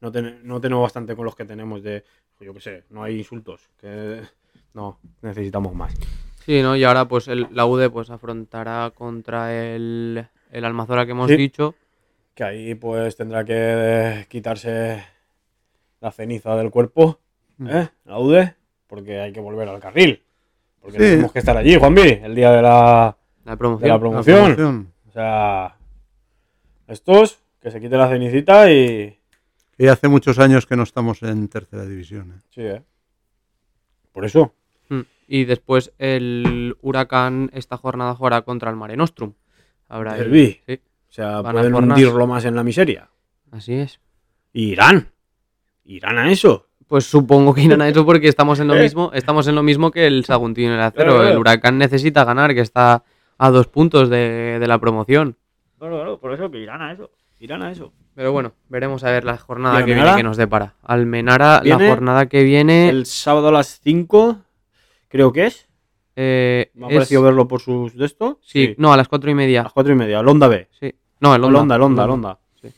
No, 0.00 0.10
ten- 0.10 0.40
no 0.44 0.60
tenemos 0.60 0.82
bastante 0.82 1.14
con 1.14 1.24
los 1.24 1.34
que 1.36 1.44
tenemos 1.44 1.82
de, 1.82 2.04
yo 2.40 2.54
qué 2.54 2.60
sé, 2.60 2.84
no 2.90 3.02
hay 3.02 3.18
insultos. 3.18 3.68
Que 3.80 4.22
no, 4.74 4.98
necesitamos 5.22 5.74
más. 5.74 5.94
Sí, 6.46 6.62
¿no? 6.62 6.74
Y 6.76 6.84
ahora 6.84 7.06
pues 7.06 7.28
el- 7.28 7.48
la 7.52 7.66
UD 7.66 7.90
pues 7.90 8.10
afrontará 8.10 8.90
contra 8.94 9.54
el, 9.54 10.26
el 10.50 10.64
Almazora 10.64 11.04
que 11.04 11.12
hemos 11.12 11.28
Sí. 11.30 11.36
dicho. 11.36 11.74
que 12.34 12.44
ahí 12.44 12.74
pues 12.74 13.16
tendrá 13.16 13.44
que 13.44 14.24
quitarse 14.30 15.04
la 16.00 16.10
ceniza 16.10 16.56
del 16.56 16.70
cuerpo, 16.70 17.18
¿eh? 17.68 17.88
La 18.06 18.18
UD, 18.18 18.54
porque 18.86 19.20
hay 19.20 19.32
que 19.32 19.40
volver 19.40 19.68
al 19.68 19.80
carril. 19.80 20.22
Porque 20.80 20.96
Sí. 20.96 21.04
tenemos 21.04 21.32
que 21.32 21.40
estar 21.40 21.54
allí, 21.58 21.76
Juanvi, 21.76 22.20
el 22.22 22.34
día 22.34 22.50
de 22.52 22.62
la, 22.62 23.14
La 23.44 23.56
promoción. 23.56 23.88
la 23.88 23.94
La 23.96 24.00
promoción. 24.00 24.54
promoción. 24.54 24.92
O 25.08 25.12
sea, 25.12 25.76
estos, 26.88 27.40
que 27.60 27.70
se 27.70 27.80
quite 27.80 27.96
la 27.98 28.08
cenicita 28.08 28.70
y... 28.72 29.18
Y 29.80 29.88
hace 29.88 30.08
muchos 30.08 30.38
años 30.38 30.66
que 30.66 30.76
no 30.76 30.82
estamos 30.82 31.22
en 31.22 31.48
tercera 31.48 31.86
división. 31.86 32.32
¿eh? 32.36 32.40
Sí, 32.50 32.60
¿eh? 32.60 32.82
Por 34.12 34.26
eso. 34.26 34.52
Mm. 34.90 35.00
Y 35.26 35.44
después 35.44 35.92
el 35.98 36.76
Huracán 36.82 37.50
esta 37.54 37.78
jornada 37.78 38.14
jugará 38.14 38.42
contra 38.42 38.68
el 38.70 38.76
Mare 38.76 38.96
Nostrum. 38.96 39.32
Habrá 39.88 40.18
el- 40.18 40.24
Derbi. 40.30 40.60
sí, 40.66 40.74
O 41.08 41.12
sea, 41.12 41.40
Van 41.40 41.56
a 41.56 41.60
pueden 41.60 41.74
hundirlo 41.74 42.26
más 42.26 42.44
en 42.44 42.54
la 42.56 42.62
miseria. 42.62 43.08
así 43.52 43.72
es. 43.74 44.00
Y 44.52 44.72
irán. 44.72 45.08
Irán 45.84 46.18
a 46.18 46.30
eso. 46.30 46.66
Pues 46.86 47.06
supongo 47.06 47.54
que 47.54 47.62
irán 47.62 47.80
a 47.80 47.88
eso 47.88 48.04
porque 48.04 48.28
estamos 48.28 48.60
en 48.60 48.68
lo 48.68 48.74
¿Eh? 48.76 48.82
mismo, 48.82 49.10
estamos 49.14 49.46
en 49.48 49.54
lo 49.54 49.62
mismo 49.62 49.90
que 49.90 50.06
el 50.06 50.24
Saguntino 50.26 50.72
y 50.72 50.74
el 50.74 50.80
Acero. 50.80 51.04
Claro, 51.04 51.16
claro. 51.20 51.32
El 51.32 51.38
Huracán 51.38 51.78
necesita 51.78 52.24
ganar, 52.24 52.52
que 52.54 52.60
está 52.60 53.02
a 53.38 53.50
dos 53.50 53.66
puntos 53.68 54.10
de, 54.10 54.58
de 54.60 54.66
la 54.68 54.78
promoción. 54.78 55.36
Claro, 55.78 55.94
claro, 55.96 56.20
por 56.20 56.34
eso 56.34 56.50
que 56.50 56.58
irán 56.58 56.82
a 56.82 56.92
eso. 56.92 57.10
Irán 57.40 57.62
a 57.62 57.72
eso. 57.72 57.92
Pero 58.14 58.32
bueno, 58.32 58.52
veremos 58.68 59.02
a 59.04 59.10
ver 59.10 59.24
la 59.24 59.36
jornada 59.38 59.80
¿Y 59.80 59.84
que 59.84 59.94
viene 59.94 60.14
que 60.16 60.22
nos 60.22 60.36
depara. 60.36 60.74
Almenara, 60.82 61.60
Viene 61.60 61.84
la 61.84 61.90
jornada 61.90 62.26
que 62.26 62.42
viene. 62.44 62.88
El 62.88 63.06
sábado 63.06 63.48
a 63.48 63.52
las 63.52 63.80
5, 63.82 64.38
creo 65.08 65.32
que 65.32 65.46
es. 65.46 65.68
eh, 66.16 66.70
Me 66.74 66.86
ha 66.86 66.88
es- 66.90 66.94
parecido 66.96 67.22
verlo 67.22 67.48
por 67.48 67.60
sus 67.60 67.96
de 67.96 68.04
esto. 68.04 68.38
Sí, 68.42 68.74
no, 68.78 68.92
a 68.92 68.96
las 68.96 69.08
cuatro 69.08 69.30
y 69.30 69.32
A 69.32 69.36
media. 69.36 69.62
las 69.62 69.72
4 69.72 69.92
y 69.92 69.96
media. 69.96 70.20
Londa 70.22 70.48
B. 70.48 70.68
Sí. 70.78 70.94
No, 71.20 71.34
el 71.34 71.40
El 71.40 71.44
Honda. 71.56 71.78
Londa, 71.78 72.04
el 72.04 72.10
Onda, 72.10 72.38
el. 72.62 72.72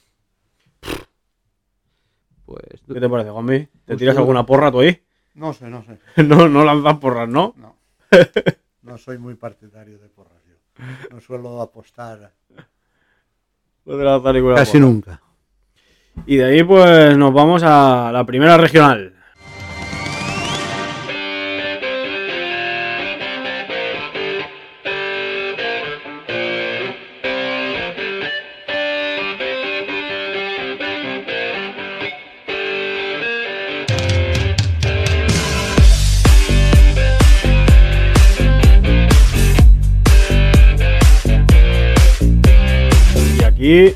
Pues 2.44 2.82
¿Qué 2.92 3.00
te 3.00 3.08
parece, 3.08 3.30
Juanvi? 3.30 3.58
¿Te 3.66 3.70
Pues 3.86 3.98
tiras 3.98 4.14
tú- 4.14 4.20
alguna 4.20 4.44
porra 4.44 4.70
tú 4.70 4.80
ahí? 4.80 5.02
No 5.34 5.52
sé, 5.52 5.68
no 5.68 5.82
sé. 5.84 5.98
no, 6.24 6.48
no 6.48 6.64
lanzas 6.64 6.98
porras, 6.98 7.28
¿no? 7.28 7.54
No. 7.56 7.76
No 8.82 8.98
soy 8.98 9.16
muy 9.18 9.34
partidario 9.34 9.98
de 9.98 10.08
porras 10.08 10.42
yo. 10.46 10.84
No 11.10 11.20
suelo 11.20 11.62
apostar 11.62 12.34
Casi 14.56 14.78
nunca. 14.78 15.20
Y 16.26 16.36
de 16.36 16.44
ahí, 16.44 16.62
pues 16.62 17.16
nos 17.16 17.32
vamos 17.32 17.62
a 17.64 18.10
la 18.12 18.24
primera 18.24 18.56
regional. 18.56 19.14
Y 43.72 43.94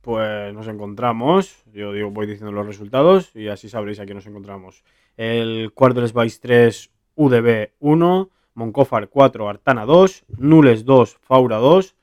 pues 0.00 0.54
nos 0.54 0.68
encontramos. 0.68 1.64
Yo 1.72 1.92
digo, 1.92 2.08
voy 2.08 2.28
diciendo 2.28 2.52
los 2.52 2.64
resultados 2.64 3.34
y 3.34 3.48
así 3.48 3.68
sabréis 3.68 3.98
a 3.98 4.04
quién 4.04 4.14
nos 4.14 4.28
encontramos. 4.28 4.84
El 5.16 5.72
Cuarteles 5.74 6.14
Vice 6.14 6.38
3, 6.40 6.90
UDB 7.16 7.70
1, 7.80 8.30
Moncófar 8.54 9.08
4, 9.08 9.48
Artana 9.48 9.86
2, 9.86 10.24
Nules 10.38 10.84
2, 10.84 11.16
Faura 11.20 11.56
2 11.56 11.96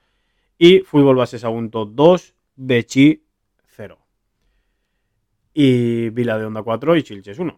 y 0.58 0.80
Fútbol 0.80 1.16
Base 1.16 1.40
Sagunto 1.40 1.86
2, 1.86 2.36
Bechi 2.58 3.24
0. 3.68 3.98
Y 5.54 6.10
Vila 6.10 6.38
de 6.38 6.48
Onda 6.48 6.64
4 6.64 6.98
y 6.98 7.04
Chilches 7.04 7.40
1. 7.40 7.58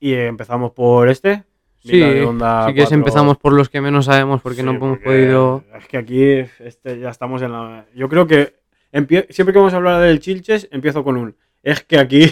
Y 0.00 0.12
empezamos 0.12 0.72
por 0.72 1.08
este. 1.08 1.44
Sí, 1.82 1.98
de 1.98 2.24
onda 2.24 2.66
si 2.66 2.74
quieres 2.74 2.92
empezamos 2.92 3.38
por 3.38 3.52
los 3.54 3.68
que 3.70 3.80
menos 3.80 4.04
sabemos 4.04 4.42
porque 4.42 4.58
Sí, 4.58 4.62
no 4.64 4.72
hemos 4.72 4.90
porque 4.98 5.04
podido... 5.04 5.64
Es 5.78 5.86
que 5.86 5.96
aquí 5.96 6.22
este, 6.24 6.98
ya 7.00 7.08
estamos 7.08 7.40
en 7.42 7.52
la. 7.52 7.86
Yo 7.94 8.08
creo 8.08 8.26
que 8.26 8.54
empie- 8.92 9.26
siempre 9.30 9.52
que 9.54 9.58
vamos 9.58 9.72
a 9.72 9.76
hablar 9.76 10.00
del 10.02 10.20
Chilches, 10.20 10.68
empiezo 10.70 11.02
con 11.02 11.16
un. 11.16 11.34
Es 11.62 11.82
que 11.82 11.98
aquí. 11.98 12.30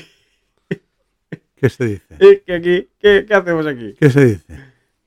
¿Qué 1.56 1.68
se 1.70 1.86
dice? 1.86 2.04
Es 2.18 2.42
que 2.44 2.54
aquí. 2.54 2.88
¿Qué, 3.00 3.24
qué 3.26 3.34
hacemos 3.34 3.66
aquí? 3.66 3.94
¿Qué 3.98 4.10
se 4.10 4.24
dice? 4.26 4.44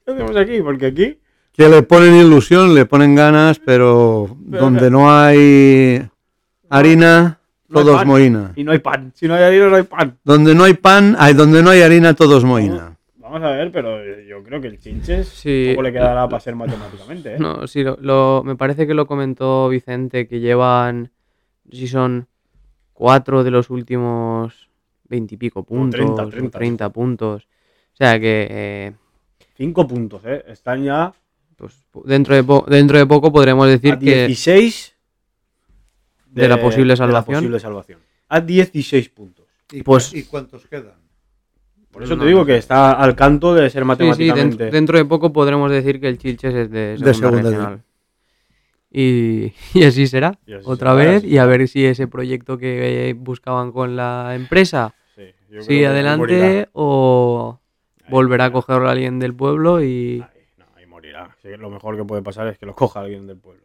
¿Qué 0.06 0.12
hacemos 0.12 0.36
aquí? 0.36 0.62
Porque 0.62 0.88
aquí. 0.88 1.20
Que 1.54 1.70
le 1.70 1.84
ponen 1.84 2.16
ilusión, 2.16 2.74
le 2.74 2.86
ponen 2.86 3.14
ganas, 3.14 3.60
pero 3.60 4.36
Pero 4.50 4.64
donde 4.64 4.90
no 4.90 5.12
hay 5.14 6.02
harina, 6.70 7.40
no 7.68 7.80
hay 7.80 7.86
todo 7.86 7.92
es 7.92 7.98
pan. 8.00 8.08
moina. 8.08 8.52
Y 8.56 8.64
no 8.64 8.72
hay 8.72 8.80
pan. 8.80 9.12
Si 9.16 9.28
no 9.28 9.36
hay 9.36 9.44
harina, 9.44 9.68
no 9.70 9.76
hay 9.76 9.84
pan. 9.84 10.18
Donde 10.24 10.56
no 10.56 10.64
hay 10.64 10.74
pan, 10.74 11.16
hay 11.20 11.34
donde 11.34 11.62
no 11.62 11.70
hay 11.70 11.82
harina, 11.82 12.14
todo 12.16 12.38
es 12.38 12.44
moina. 12.44 12.98
Vamos 13.32 13.48
a 13.48 13.52
ver, 13.52 13.72
pero 13.72 14.04
yo 14.28 14.44
creo 14.44 14.60
que 14.60 14.68
el 14.68 14.78
Chilches 14.78 15.26
Sí. 15.30 15.70
poco 15.72 15.84
le 15.84 15.94
quedará 15.94 16.28
para 16.28 16.42
ser 16.42 16.54
matemáticamente. 16.54 17.36
¿eh? 17.36 17.40
No, 17.40 17.66
sí, 17.66 17.82
lo, 17.82 17.98
lo- 18.02 18.44
me 18.44 18.58
parece 18.58 18.86
que 18.86 18.94
lo 18.94 19.08
comentó 19.08 19.70
Vicente, 19.70 20.28
que 20.28 20.42
llevan, 20.42 21.12
si 21.72 21.88
son 21.88 22.28
cuatro 22.92 23.46
de 23.46 23.52
los 23.52 23.70
últimos 23.70 24.70
veintipico 25.06 25.64
puntos, 25.64 25.92
30, 25.98 26.24
o 26.24 26.30
30. 26.30 26.60
30 26.60 26.90
puntos. 26.90 27.48
O 27.94 27.96
sea 27.96 28.20
que 28.20 28.48
eh, 28.50 28.92
Cinco 29.56 29.88
puntos, 29.88 30.22
¿eh? 30.26 30.44
Están 30.48 30.84
ya 30.84 31.14
pues, 31.56 31.86
dentro, 32.04 32.36
de 32.36 32.44
po- 32.44 32.66
dentro 32.68 32.98
de 32.98 33.06
poco 33.06 33.32
podremos 33.32 33.66
decir 33.70 33.94
a 33.94 34.00
que 34.00 34.28
16 34.28 34.94
de 36.32 36.48
la 36.50 36.60
posible 36.60 36.84
de 36.84 36.88
la 36.88 36.96
salvación. 36.98 37.36
posible 37.38 37.60
salvación. 37.62 38.00
A 38.28 38.42
16 38.42 39.08
puntos. 39.10 39.46
¿Y, 39.72 39.84
Pues- 39.84 40.14
¿y 40.14 40.24
cuántos 40.24 40.68
quedan? 40.68 41.00
Por 41.92 42.04
eso 42.04 42.16
No, 42.16 42.22
te 42.24 42.28
digo 42.28 42.46
que 42.46 42.58
está 42.58 42.94
al 42.94 43.16
canto 43.16 43.54
de 43.54 43.70
ser 43.70 43.72
sí, 43.72 43.78
sí, 43.80 43.86
matemáticamente. 43.86 44.42
dentro, 44.64 44.72
dentro 44.72 44.98
de 44.98 45.06
poco 45.06 45.34
podremos 45.34 45.70
decir 45.72 46.00
que 46.00 46.08
el 46.08 46.18
Chilches 46.18 46.54
es 46.54 46.72
de 46.72 46.98
segunda, 46.98 47.06
De 47.08 47.14
segunda 47.14 47.42
regional. 47.42 47.84
Y, 48.90 49.54
y 49.74 49.84
así 49.84 50.08
será, 50.08 50.38
Y 50.46 50.54
así 50.54 50.64
otra 50.68 50.92
será, 50.92 51.04
vez, 51.12 51.18
así 51.18 51.28
y 51.28 51.38
a 51.38 51.46
ver 51.46 51.68
si 51.68 51.86
ese 51.86 52.08
proyecto 52.08 52.58
que 52.58 53.10
eh, 53.10 53.14
buscaban 53.14 53.72
con 53.72 53.96
la 53.96 54.34
empresa 54.36 54.94
Sí, 55.16 55.24
yo 55.50 55.62
sigue 55.62 55.88
adelante 55.88 56.18
morirá. 56.38 56.70
o 56.74 57.60
Ahí 58.04 58.12
volverá 58.12 58.46
a 58.46 58.52
cogerlo 58.52 58.90
alguien 58.90 59.20
del 59.20 59.34
pueblo 59.34 59.82
y 59.82 60.22
Ahí, 60.34 60.42
no, 60.58 60.66
ahí 60.76 60.86
morirá. 60.86 61.36
Sí, 61.42 61.50
lo 61.58 61.70
mejor 61.70 61.96
que 61.98 62.04
puede 62.04 62.22
pasar 62.22 62.48
es 62.48 62.58
que 62.58 62.66
lo 62.66 62.76
coja 62.76 63.02
alguien 63.02 63.28
del 63.28 63.38
pueblo. 63.38 63.64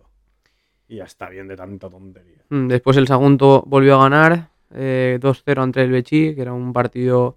Y 0.89 0.97
ya 0.97 1.05
está 1.05 1.29
bien 1.29 1.49
de 1.49 1.57
tanta 1.57 1.89
tontería. 1.91 2.39
Mm, 2.51 2.69
después 2.69 2.97
el 2.97 3.09
Sagunto 3.09 3.65
volvió 3.67 3.97
a 4.01 4.05
ganar 4.09 4.49
eh, 4.73 5.19
2-0 5.21 5.61
ante 5.63 5.83
el 5.83 5.91
Bechi, 5.91 6.35
que 6.37 6.43
era 6.43 6.53
un 6.53 6.73
partido, 6.73 7.37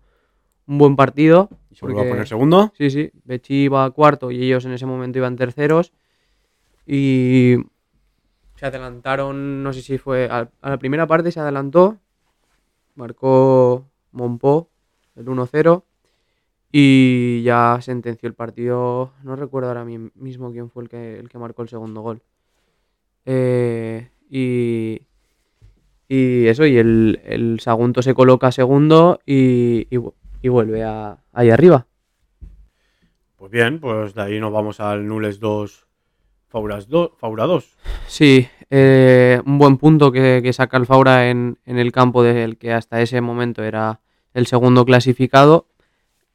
un 0.70 0.78
buen 0.78 0.95
partido. 0.95 1.49
¿Y 1.70 1.76
se 1.76 1.82
vuelve 1.86 1.99
a 1.99 2.03
porque- 2.03 2.09
poner 2.11 2.28
segundo? 2.28 2.72
Sí, 2.78 2.89
sí, 2.89 3.11
Bechi 3.26 3.63
iba 3.63 3.89
cuarto 3.91 4.32
y 4.32 4.41
ellos 4.43 4.63
en 4.65 4.72
ese 4.72 4.86
momento 4.86 5.17
iban 5.17 5.36
terceros. 5.36 5.91
Y 6.86 7.55
se 8.55 8.65
adelantaron, 8.65 9.61
no 9.63 9.74
sé 9.74 9.82
si 9.82 9.97
fue 9.97 10.28
a, 10.30 10.49
a 10.61 10.70
la 10.70 10.78
primera 10.80 11.05
parte, 11.07 11.32
se 11.32 11.39
adelantó, 11.39 11.97
marcó 12.95 13.86
Monpó 14.11 14.70
el 15.15 15.26
1-0 15.28 15.84
y 16.72 17.43
ya 17.43 17.78
sentenció 17.82 18.28
el 18.28 18.34
partido. 18.34 19.11
No 19.24 19.36
recuerdo 19.36 19.67
ahora 19.70 19.86
mi- 19.86 20.11
mismo 20.15 20.51
quién 20.51 20.70
fue 20.70 20.84
el 20.84 20.89
que, 20.89 21.20
el 21.20 21.30
que 21.30 21.38
marcó 21.38 21.61
el 21.61 21.70
segundo 21.70 22.01
gol. 22.01 22.22
Eh, 23.26 24.09
y, 24.30 25.01
y 26.07 26.47
eso, 26.47 26.65
y 26.65 26.78
el, 26.78 27.22
el 27.26 27.59
Sagunto 27.59 28.01
se 28.01 28.13
coloca 28.15 28.51
segundo 28.51 29.20
y, 29.26 29.88
y 30.41 30.47
vuelve 30.49 30.83
a, 30.83 31.17
ahí 31.33 31.49
arriba. 31.49 31.85
Pues 33.35 33.51
bien, 33.51 33.79
pues 33.79 34.13
de 34.13 34.21
ahí 34.21 34.39
nos 34.39 34.51
vamos 34.51 34.79
al 34.79 35.07
Nules 35.07 35.39
2, 35.39 35.87
Fauras 36.49 36.87
2, 36.89 37.11
Faura 37.17 37.45
2. 37.45 37.77
Sí, 38.07 38.47
eh, 38.69 39.41
un 39.45 39.57
buen 39.57 39.77
punto 39.77 40.11
que, 40.11 40.41
que 40.43 40.51
saca 40.53 40.77
el 40.77 40.85
Faura 40.85 41.29
en, 41.29 41.57
en 41.65 41.79
el 41.79 41.91
campo 41.91 42.21
del 42.23 42.57
que 42.57 42.73
hasta 42.73 43.01
ese 43.01 43.21
momento 43.21 43.63
era 43.63 44.01
el 44.33 44.45
segundo 44.47 44.83
clasificado. 44.85 45.67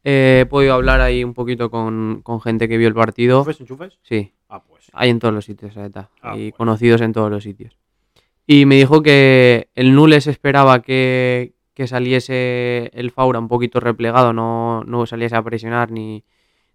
Eh, 0.02 0.40
he 0.42 0.46
podido 0.46 0.74
hablar 0.74 1.00
ahí 1.00 1.24
un 1.24 1.34
poquito 1.34 1.70
con, 1.70 2.20
con 2.22 2.40
gente 2.40 2.68
que 2.68 2.76
vio 2.78 2.88
el 2.88 2.94
partido. 2.94 3.38
¿Enchufes, 3.40 3.60
enchufes? 3.60 3.98
Sí, 4.02 4.32
Ah, 4.48 4.62
pues. 4.62 4.90
hay 4.92 5.10
en 5.10 5.18
todos 5.18 5.32
los 5.34 5.44
sitios, 5.46 5.74
Ah, 6.22 6.36
y 6.36 6.52
conocidos 6.52 7.00
en 7.00 7.12
todos 7.12 7.30
los 7.30 7.42
sitios. 7.42 7.76
Y 8.46 8.66
me 8.66 8.76
dijo 8.76 9.02
que 9.02 9.70
el 9.74 9.94
Nules 9.94 10.26
esperaba 10.26 10.80
que, 10.82 11.53
que 11.74 11.86
saliese 11.86 12.90
el 12.94 13.10
Faura 13.10 13.38
un 13.38 13.48
poquito 13.48 13.80
replegado, 13.80 14.32
no, 14.32 14.84
no 14.84 15.06
saliese 15.06 15.36
a 15.36 15.42
presionar 15.42 15.90
ni, 15.90 16.24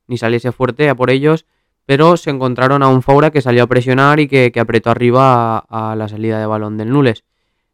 ni 0.08 0.18
saliese 0.18 0.52
fuerte 0.52 0.89
a 0.89 0.95
por 0.95 1.10
ellos, 1.10 1.45
pero 1.86 2.18
se 2.18 2.30
encontraron 2.30 2.84
a 2.84 2.89
un 2.89 3.02
Faura 3.02 3.32
que 3.32 3.41
salió 3.41 3.64
a 3.64 3.68
presionar 3.68 4.20
y 4.20 4.28
que, 4.28 4.52
apretó 4.60 4.91
arriba 4.91 5.58
a, 5.58 5.95
la 5.95 6.08
salida 6.08 6.39
de 6.39 6.45
balón 6.45 6.78
del 6.78 6.89
Nules. 6.89 7.24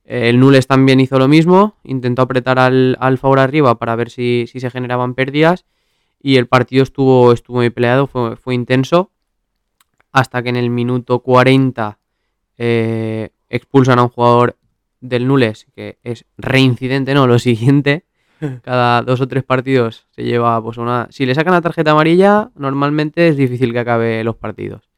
El 0.03 0.39
Nules 0.39 0.67
también 0.67 0.99
hizo 0.99 1.17
lo 1.17 1.27
mismo, 1.27 1.75
intentó 1.83 2.21
apretar 2.21 2.59
al, 2.59 2.95
al 2.99 3.17
Faura 3.17 3.43
arriba 3.43 3.79
para 3.79 3.95
ver 3.95 4.09
si, 4.11 4.45
si 4.47 4.59
se 4.59 4.69
generaban 4.69 5.15
pérdidas 5.15 5.65
y 6.21 6.37
el 6.37 6.47
partido 6.47 6.83
estuvo, 6.83 7.31
estuvo 7.31 7.57
muy 7.57 7.71
peleado, 7.71 8.07
fue, 8.07 8.35
fue 8.35 8.53
intenso, 8.53 9.11
hasta 10.11 10.41
que 10.43 10.49
en 10.49 10.55
el 10.55 10.69
minuto 10.69 11.19
40 11.19 11.99
eh, 12.57 13.29
expulsan 13.49 13.99
a 13.99 14.03
un 14.03 14.09
jugador 14.09 14.55
del 15.07 15.27
Nules, 15.27 15.67
que 15.75 15.99
es 16.03 16.25
reincidente, 16.37 17.13
no, 17.13 17.27
lo 17.27 17.39
siguiente, 17.39 18.05
cada 18.63 19.01
dos 19.01 19.21
o 19.21 19.27
tres 19.27 19.43
partidos 19.43 20.07
se 20.11 20.23
lleva 20.23 20.61
pues 20.63 20.77
una... 20.77 21.07
Si 21.11 21.25
le 21.25 21.35
sacan 21.35 21.53
la 21.53 21.61
tarjeta 21.61 21.91
amarilla, 21.91 22.51
normalmente 22.55 23.27
es 23.27 23.37
difícil 23.37 23.71
que 23.71 23.79
acabe 23.79 24.23
los 24.23 24.35
partidos. 24.35 24.89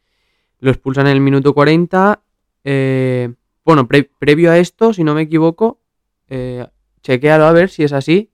Lo 0.60 0.72
expulsan 0.72 1.08
en 1.08 1.14
el 1.14 1.22
minuto 1.22 1.54
40. 1.54 2.22
eh, 2.64 3.34
bueno, 3.64 3.88
pre- 3.88 4.10
previo 4.18 4.50
a 4.52 4.58
esto, 4.58 4.94
si 4.94 5.04
no 5.04 5.14
me 5.14 5.24
equivoco, 5.24 5.82
eh, 6.30 6.66
chequéalo 7.04 7.46
a 7.46 7.52
ver 7.52 7.70
si 7.70 7.84
es 7.84 7.94
así. 7.94 8.32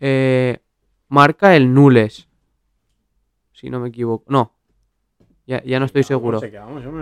eh, 0.00 0.58
marca 1.08 1.54
el 1.54 1.72
Nules. 1.72 2.28
Si 3.52 3.70
no 3.70 3.78
me 3.78 3.90
equivoco. 3.90 4.24
No. 4.28 4.53
Ya, 5.46 5.62
ya 5.62 5.78
no 5.78 5.84
estoy 5.84 6.02
seguro. 6.04 6.40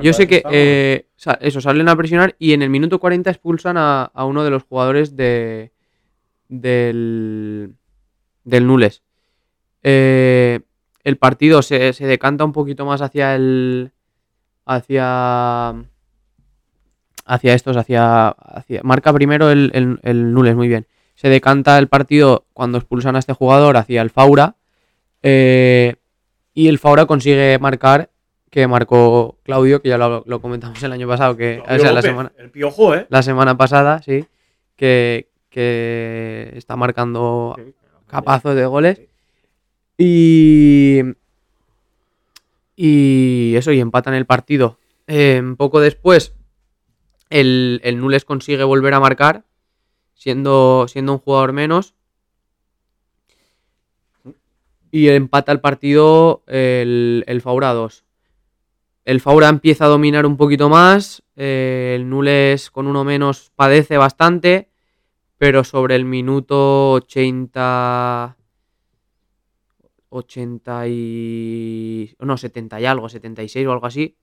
Yo 0.03 0.12
sé 0.12 0.26
que 0.26 0.43
eh, 0.51 1.07
eso, 1.40 1.61
salen 1.61 1.88
a 1.88 1.97
presionar 1.97 2.34
y 2.40 2.55
en 2.55 2.62
el 2.62 2.70
minuto 2.70 2.99
40 2.99 3.30
expulsan 3.30 3.76
a, 3.76 4.03
a 4.05 4.24
uno 4.24 4.43
de 4.43 4.51
los 4.51 4.64
jugadores 4.64 5.14
de 5.16 5.72
del, 6.49 7.74
del 8.45 8.66
Nules. 8.66 9.03
Eh, 9.84 10.61
el 11.05 11.16
partido 11.18 11.62
se, 11.62 11.93
se 11.93 12.07
decanta 12.07 12.45
un 12.45 12.53
poquito 12.53 12.84
más 12.84 13.01
hacia 13.01 13.34
el. 13.36 13.93
hacia. 14.66 15.74
hacia 17.24 17.55
estos, 17.55 17.76
hacia. 17.76 18.28
hacia 18.28 18.82
marca 18.82 19.12
primero 19.12 19.51
el, 19.51 19.70
el, 19.74 20.01
el 20.03 20.32
Nules, 20.32 20.57
muy 20.57 20.68
bien. 20.68 20.86
Se 21.14 21.28
decanta 21.28 21.78
el 21.78 21.88
partido 21.88 22.47
cuando 22.53 22.78
expulsan 22.78 23.14
a 23.16 23.18
este 23.20 23.32
jugador 23.34 23.76
hacia 23.76 24.03
el 24.03 24.11
Faura. 24.11 24.57
eh, 25.22 25.95
y 26.55 26.68
el 26.68 26.78
Faura 26.78 27.07
consigue 27.07 27.59
marcar 27.59 28.11
que 28.53 28.68
marcó 28.68 29.38
Claudio, 29.44 29.80
que 29.80 29.88
ya 29.88 29.96
lo, 29.96 30.24
lo 30.26 30.42
comentamos 30.42 30.80
el 30.82 30.92
año 30.92 31.09
pasado, 31.09 31.38
que 31.38 31.62
o 31.66 31.78
sea, 31.78 31.90
la 31.90 32.03
semana, 32.03 32.32
El 32.36 32.50
piojo, 32.50 32.94
¿eh? 32.94 33.07
la 33.09 33.22
semana 33.22 33.57
pasada, 33.57 34.03
sí, 34.03 34.26
que, 34.76 35.30
que 35.48 36.53
está 36.55 36.76
marcando 36.76 37.57
capazos 38.07 38.55
de 38.55 38.66
goles. 38.66 39.00
Y, 39.96 41.00
y 42.76 43.55
eso, 43.57 43.72
y 43.72 43.80
empatan 43.80 44.12
el 44.12 44.26
partido. 44.26 44.78
Eh, 45.07 45.42
poco 45.57 45.80
después, 45.80 46.34
el, 47.30 47.80
el 47.84 47.98
Nules 48.00 48.26
consigue 48.26 48.64
volver 48.64 48.92
a 48.92 49.00
marcar, 49.00 49.44
siendo, 50.12 50.88
siendo 50.88 51.14
un 51.14 51.20
jugador 51.20 51.55
menos. 51.55 51.94
Y 54.90 55.09
empata 55.09 55.53
el 55.53 55.61
partido 55.61 56.42
el, 56.48 57.24
el 57.26 57.40
Faura 57.40 57.72
2. 57.72 58.01
El 59.05 59.20
Faura 59.20 59.48
empieza 59.48 59.86
a 59.86 59.88
dominar 59.88 60.26
un 60.26 60.36
poquito 60.36 60.68
más. 60.68 61.22
eh, 61.36 61.94
el 61.96 62.09
Nules 62.09 62.70
con 62.70 62.86
uno 62.86 63.05
menos 63.05 63.50
padece 63.57 63.96
bastante. 63.98 64.68
Pero 65.38 65.64
sobre 65.64 65.96
el 65.96 66.05
minuto 66.05 66.92
80. 66.92 68.36
80 70.09 70.88
y. 70.88 72.14
No, 72.20 72.36
70 72.36 72.80
y 72.80 72.86
algo, 72.86 73.09
76 73.09 73.66
o 73.66 73.72
algo 73.72 73.86
así. 73.86 74.16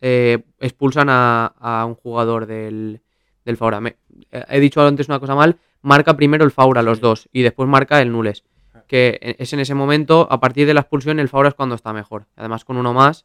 eh, 0.00 0.42
expulsan 0.60 1.08
a, 1.08 1.46
a 1.58 1.84
un 1.86 1.94
jugador 1.94 2.46
del, 2.46 3.00
del 3.44 3.56
Faura. 3.56 3.80
Me- 3.80 3.96
eh, 4.30 4.44
he 4.48 4.60
dicho 4.60 4.82
antes 4.86 5.08
una 5.08 5.20
cosa 5.20 5.34
mal. 5.34 5.58
Marca 5.82 6.16
primero 6.16 6.44
el 6.44 6.50
Faura, 6.50 6.82
los 6.82 7.00
dos. 7.00 7.28
Y 7.32 7.42
después 7.42 7.68
marca 7.68 8.00
el 8.02 8.10
Nules. 8.12 8.44
Que 8.88 9.18
e- 9.22 9.36
es 9.38 9.52
en 9.52 9.60
ese 9.60 9.74
momento, 9.74 10.26
a 10.30 10.40
partir 10.40 10.66
de 10.66 10.74
la 10.74 10.80
expulsión, 10.80 11.18
el 11.20 11.28
Faura 11.28 11.48
es 11.50 11.54
cuando 11.54 11.74
está 11.76 11.92
mejor. 11.92 12.26
Además, 12.36 12.64
con 12.64 12.76
uno 12.76 12.92
más. 12.92 13.24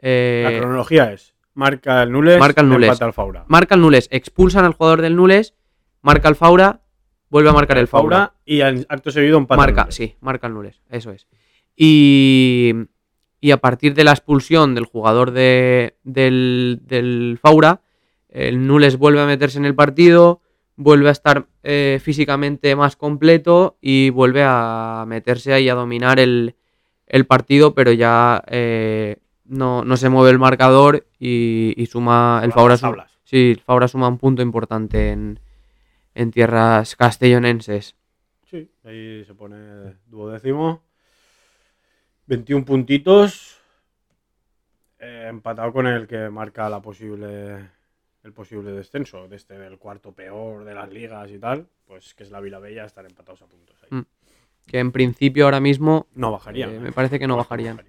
Eh, 0.00 0.42
La 0.50 0.58
cronología 0.58 1.12
es: 1.12 1.34
marca 1.54 2.02
el 2.02 2.12
Nules, 2.12 2.38
marca 2.38 2.60
el 2.62 2.68
Nules. 2.68 2.88
empata 2.88 3.06
el 3.06 3.12
Faura. 3.12 3.44
marca 3.48 3.74
el 3.74 3.80
Nules, 3.80 4.08
expulsan 4.10 4.64
al 4.64 4.72
jugador 4.72 5.02
del 5.02 5.16
Nules, 5.16 5.54
marca 6.02 6.28
el 6.28 6.34
Faura, 6.36 6.80
vuelve 7.28 7.50
a 7.50 7.52
marcar 7.52 7.78
el 7.78 7.86
Faura. 7.88 8.16
Faura 8.16 8.34
y 8.44 8.60
al 8.62 8.86
acto 8.88 9.10
seguido 9.10 9.38
empata 9.38 9.58
Marca, 9.60 9.82
Nules. 9.82 9.94
sí, 9.94 10.16
marca 10.20 10.46
el 10.46 10.54
Nules, 10.54 10.80
eso 10.90 11.10
es. 11.12 11.26
Y, 11.76 12.72
y 13.40 13.50
a 13.52 13.56
partir 13.58 13.94
de 13.94 14.04
la 14.04 14.10
expulsión 14.12 14.74
del 14.74 14.84
jugador 14.84 15.30
de, 15.30 15.96
del, 16.02 16.80
del 16.82 17.38
Faura, 17.40 17.80
el 18.28 18.66
Nules 18.66 18.96
vuelve 18.96 19.20
a 19.20 19.26
meterse 19.26 19.58
en 19.58 19.64
el 19.64 19.74
partido, 19.74 20.40
vuelve 20.76 21.08
a 21.08 21.12
estar 21.12 21.46
eh, 21.62 21.98
físicamente 22.02 22.76
más 22.76 22.96
completo 22.96 23.76
y 23.80 24.10
vuelve 24.10 24.42
a 24.44 25.04
meterse 25.06 25.52
ahí 25.52 25.68
a 25.68 25.74
dominar 25.74 26.20
el, 26.20 26.54
el 27.06 27.26
partido, 27.26 27.74
pero 27.74 27.92
ya 27.92 28.42
eh, 28.46 29.16
no, 29.50 29.84
no 29.84 29.96
se 29.96 30.08
mueve 30.08 30.30
el 30.30 30.38
marcador 30.38 31.06
y, 31.18 31.74
y 31.76 31.86
suma 31.86 32.40
el 32.42 32.48
Las 32.48 32.54
Faura, 32.54 32.76
su- 32.76 32.82
tablas. 32.82 33.18
sí, 33.24 33.50
el 33.50 33.88
suma 33.88 34.08
un 34.08 34.18
punto 34.18 34.42
importante 34.42 35.10
en, 35.10 35.40
en 36.14 36.30
tierras 36.30 36.96
castellonenses. 36.96 37.96
Sí, 38.44 38.70
ahí 38.84 39.24
se 39.24 39.34
pone 39.34 39.96
duodécimo. 40.06 40.82
21 42.26 42.64
puntitos. 42.64 43.60
eh, 44.98 45.26
empatado 45.28 45.72
con 45.72 45.86
el 45.86 46.06
que 46.06 46.28
marca 46.30 46.68
la 46.68 46.80
posible 46.80 47.70
el 48.22 48.32
posible 48.34 48.70
descenso, 48.72 49.28
desde 49.28 49.56
el 49.66 49.78
cuarto 49.78 50.12
peor 50.12 50.64
de 50.64 50.74
las 50.74 50.90
ligas 50.92 51.30
y 51.30 51.38
tal, 51.38 51.66
pues 51.86 52.14
que 52.14 52.22
es 52.22 52.30
la 52.30 52.40
Vilabella, 52.40 52.84
estar 52.84 53.06
empatados 53.06 53.40
a 53.40 53.46
puntos 53.46 53.76
ahí. 53.82 53.88
Mm. 53.98 54.06
Que 54.66 54.78
en 54.78 54.92
principio 54.92 55.46
ahora 55.46 55.58
mismo 55.58 56.06
No 56.14 56.30
bajarían. 56.30 56.70
Eh, 56.70 56.76
¿eh? 56.76 56.80
me 56.80 56.92
parece 56.92 57.18
que 57.18 57.26
no 57.26 57.36
bajarían. 57.38 57.80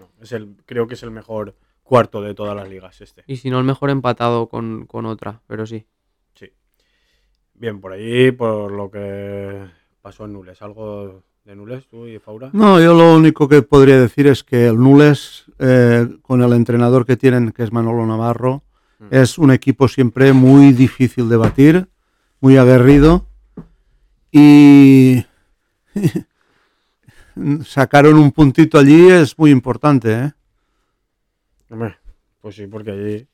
No, 0.00 0.08
es 0.20 0.32
el, 0.32 0.56
creo 0.66 0.86
que 0.88 0.94
es 0.94 1.02
el 1.04 1.10
mejor 1.12 1.54
cuarto 1.84 2.22
de 2.22 2.34
todas 2.34 2.56
las 2.56 2.68
ligas 2.68 3.00
este. 3.00 3.22
Y 3.26 3.36
si 3.36 3.50
no, 3.50 3.58
el 3.58 3.64
mejor 3.64 3.90
empatado 3.90 4.48
con, 4.48 4.86
con 4.86 5.04
otra, 5.06 5.42
pero 5.46 5.66
sí. 5.66 5.86
Sí. 6.34 6.50
Bien, 7.54 7.80
por 7.80 7.92
ahí, 7.92 8.32
por 8.32 8.72
lo 8.72 8.90
que 8.90 9.66
pasó 10.00 10.24
en 10.24 10.32
Nules. 10.32 10.62
¿Algo 10.62 11.22
de 11.44 11.54
Nules 11.54 11.86
tú 11.86 12.06
y 12.06 12.18
Faura? 12.18 12.48
No, 12.54 12.80
yo 12.80 12.94
lo 12.94 13.14
único 13.14 13.46
que 13.48 13.60
podría 13.62 14.00
decir 14.00 14.26
es 14.26 14.42
que 14.42 14.66
el 14.68 14.76
Nules, 14.78 15.44
eh, 15.58 16.08
con 16.22 16.42
el 16.42 16.52
entrenador 16.54 17.04
que 17.04 17.16
tienen, 17.18 17.52
que 17.52 17.62
es 17.62 17.72
Manolo 17.72 18.06
Navarro, 18.06 18.62
Mm. 19.00 19.06
es 19.14 19.38
un 19.38 19.50
equipo 19.50 19.88
siempre 19.88 20.34
muy 20.34 20.72
difícil 20.74 21.28
de 21.30 21.36
batir, 21.38 21.88
muy 22.40 22.58
aguerrido 22.58 23.26
y 24.30 25.24
sacaron 27.64 28.16
un 28.18 28.32
puntito 28.32 28.78
allí 28.78 29.08
es 29.10 29.38
muy 29.38 29.50
importante, 29.50 30.12
¿eh? 30.12 30.32
Hombre, 31.70 31.96
pues 32.40 32.56
sí, 32.56 32.66
porque 32.66 32.90
allí, 32.90 33.26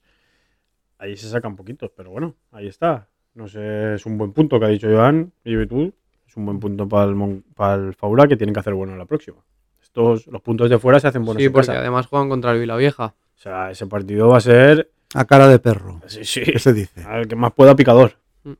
ahí 0.98 1.16
se 1.16 1.28
sacan 1.28 1.56
poquitos, 1.56 1.90
pero 1.96 2.10
bueno, 2.10 2.34
ahí 2.52 2.66
está. 2.66 3.08
No 3.34 3.48
sé, 3.48 3.94
es 3.94 4.06
un 4.06 4.16
buen 4.18 4.32
punto 4.32 4.58
que 4.58 4.66
ha 4.66 4.68
dicho 4.68 4.88
Joan 4.88 5.32
y 5.44 5.66
tú. 5.66 5.92
Es 6.26 6.36
un 6.36 6.46
buen 6.46 6.58
punto 6.58 6.88
para 6.88 7.04
el, 7.04 7.14
Mon- 7.14 7.44
para 7.54 7.74
el 7.82 7.94
Faura 7.94 8.26
que 8.26 8.36
tienen 8.36 8.52
que 8.54 8.60
hacer 8.60 8.74
bueno 8.74 8.92
en 8.92 8.98
la 8.98 9.06
próxima. 9.06 9.38
Estos, 9.82 10.26
los 10.26 10.42
puntos 10.42 10.68
de 10.68 10.78
fuera 10.78 10.98
se 11.00 11.08
hacen 11.08 11.24
buenos 11.24 11.40
sí, 11.40 11.46
en 11.46 11.52
porque 11.52 11.68
casa. 11.68 11.78
además 11.80 12.06
juegan 12.06 12.28
contra 12.28 12.52
el 12.52 12.60
Vilavieja. 12.60 13.14
O 13.36 13.38
sea, 13.38 13.70
ese 13.70 13.86
partido 13.86 14.28
va 14.28 14.38
a 14.38 14.40
ser, 14.40 14.90
A 15.14 15.24
cara 15.24 15.48
de 15.48 15.58
perro, 15.58 16.00
sí, 16.06 16.24
sí, 16.24 16.42
¿qué 16.42 16.58
se 16.58 16.72
dice? 16.72 17.02
al 17.04 17.28
que 17.28 17.36
más 17.36 17.52
pueda 17.52 17.76
picador. 17.76 18.14
Mm. 18.44 18.52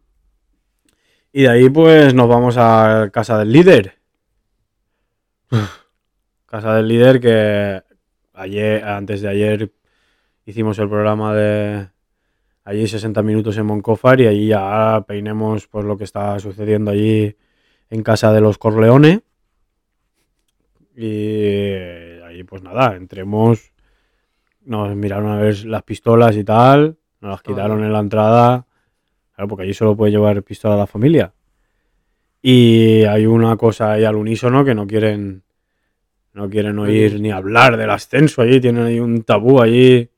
Y 1.32 1.42
de 1.42 1.48
ahí 1.48 1.68
pues 1.70 2.14
nos 2.14 2.28
vamos 2.28 2.56
a 2.58 3.10
casa 3.12 3.38
del 3.38 3.52
líder. 3.52 3.95
Casa 6.46 6.74
del 6.74 6.88
líder 6.88 7.20
que 7.20 7.82
ayer, 8.34 8.84
antes 8.84 9.20
de 9.20 9.28
ayer 9.28 9.72
hicimos 10.44 10.78
el 10.78 10.88
programa 10.88 11.34
de 11.34 11.88
allí 12.64 12.86
60 12.86 13.22
minutos 13.22 13.56
en 13.58 13.66
Moncófar 13.66 14.20
y 14.20 14.26
allí 14.26 14.48
ya 14.48 15.04
peinemos 15.06 15.66
pues 15.68 15.84
lo 15.84 15.96
que 15.96 16.04
está 16.04 16.38
sucediendo 16.38 16.90
allí 16.90 17.36
en 17.90 18.02
casa 18.02 18.32
de 18.32 18.40
los 18.40 18.58
Corleone. 18.58 19.22
Y 20.96 21.72
ahí 22.24 22.42
pues 22.44 22.62
nada, 22.62 22.96
entremos, 22.96 23.72
nos 24.64 24.94
miraron 24.96 25.30
a 25.30 25.36
ver 25.36 25.64
las 25.66 25.82
pistolas 25.82 26.36
y 26.36 26.44
tal, 26.44 26.96
nos 27.20 27.30
las 27.30 27.42
quitaron 27.42 27.84
en 27.84 27.92
la 27.92 28.00
entrada, 28.00 28.66
claro, 29.34 29.48
porque 29.48 29.64
allí 29.64 29.74
solo 29.74 29.96
puede 29.96 30.12
llevar 30.12 30.42
pistola 30.42 30.76
la 30.76 30.86
familia. 30.86 31.32
Y 32.42 33.04
hay 33.04 33.26
una 33.26 33.56
cosa 33.56 33.92
ahí 33.92 34.04
al 34.04 34.16
unísono 34.16 34.64
que 34.64 34.74
no 34.74 34.86
quieren 34.86 35.42
no 36.36 36.50
quieren 36.50 36.78
oír 36.78 37.18
ni 37.18 37.30
hablar 37.30 37.78
del 37.78 37.88
ascenso 37.88 38.42
allí, 38.42 38.60
tienen 38.60 38.84
ahí 38.84 39.00
un 39.00 39.22
tabú 39.22 39.62
allí. 39.62 40.10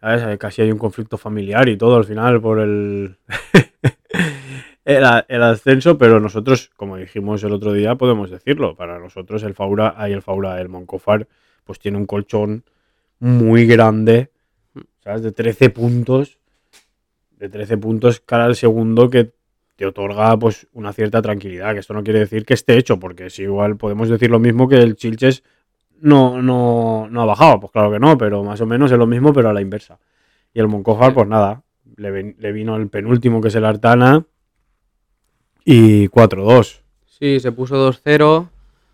¿Sabes? 0.00 0.38
Casi 0.38 0.62
hay 0.62 0.70
un 0.70 0.78
conflicto 0.78 1.18
familiar 1.18 1.68
y 1.68 1.76
todo 1.76 1.96
al 1.96 2.04
final 2.04 2.40
por 2.40 2.60
el, 2.60 3.16
el, 4.84 5.42
ascenso, 5.42 5.98
pero 5.98 6.20
nosotros, 6.20 6.70
como 6.76 6.96
dijimos 6.96 7.42
el 7.42 7.52
otro 7.52 7.72
día, 7.72 7.96
podemos 7.96 8.30
decirlo. 8.30 8.76
Para 8.76 9.00
nosotros 9.00 9.42
el 9.42 9.54
Faura, 9.54 9.94
hay 9.96 10.12
el 10.12 10.22
Faura, 10.22 10.60
el 10.60 10.68
Moncofar, 10.68 11.26
pues 11.64 11.80
tiene 11.80 11.98
un 11.98 12.06
colchón 12.06 12.62
muy 13.18 13.66
grande, 13.66 14.30
¿sabes? 15.02 15.22
De 15.22 15.32
13 15.32 15.70
puntos. 15.70 16.38
De 17.32 17.48
13 17.48 17.76
puntos 17.78 18.20
cara 18.20 18.44
al 18.44 18.54
segundo 18.54 19.10
que 19.10 19.32
te 19.76 19.86
otorga 19.86 20.36
pues 20.38 20.66
una 20.72 20.92
cierta 20.92 21.20
tranquilidad, 21.22 21.74
que 21.74 21.80
esto 21.80 21.94
no 21.94 22.02
quiere 22.02 22.20
decir 22.20 22.44
que 22.44 22.54
esté 22.54 22.78
hecho, 22.78 22.98
porque 22.98 23.30
si 23.30 23.42
igual 23.42 23.76
podemos 23.76 24.08
decir 24.08 24.30
lo 24.30 24.38
mismo 24.38 24.68
que 24.68 24.76
el 24.76 24.96
Chilches 24.96 25.44
no, 26.00 26.42
no, 26.42 27.08
no 27.10 27.22
ha 27.22 27.26
bajado, 27.26 27.60
pues 27.60 27.72
claro 27.72 27.90
que 27.90 27.98
no, 27.98 28.16
pero 28.18 28.42
más 28.42 28.60
o 28.60 28.66
menos 28.66 28.90
es 28.90 28.98
lo 28.98 29.06
mismo, 29.06 29.32
pero 29.32 29.50
a 29.50 29.52
la 29.52 29.60
inversa. 29.60 29.98
Y 30.54 30.60
el 30.60 30.68
Moncójar, 30.68 31.12
pues 31.12 31.28
nada, 31.28 31.62
le, 31.96 32.52
vino 32.52 32.76
el 32.76 32.88
penúltimo, 32.88 33.40
que 33.40 33.48
es 33.48 33.54
el 33.54 33.64
Artana, 33.64 34.24
y 35.64 36.08
4-2. 36.08 36.80
Sí, 37.06 37.40
se 37.40 37.52
puso 37.52 37.76
2-0. 37.76 38.48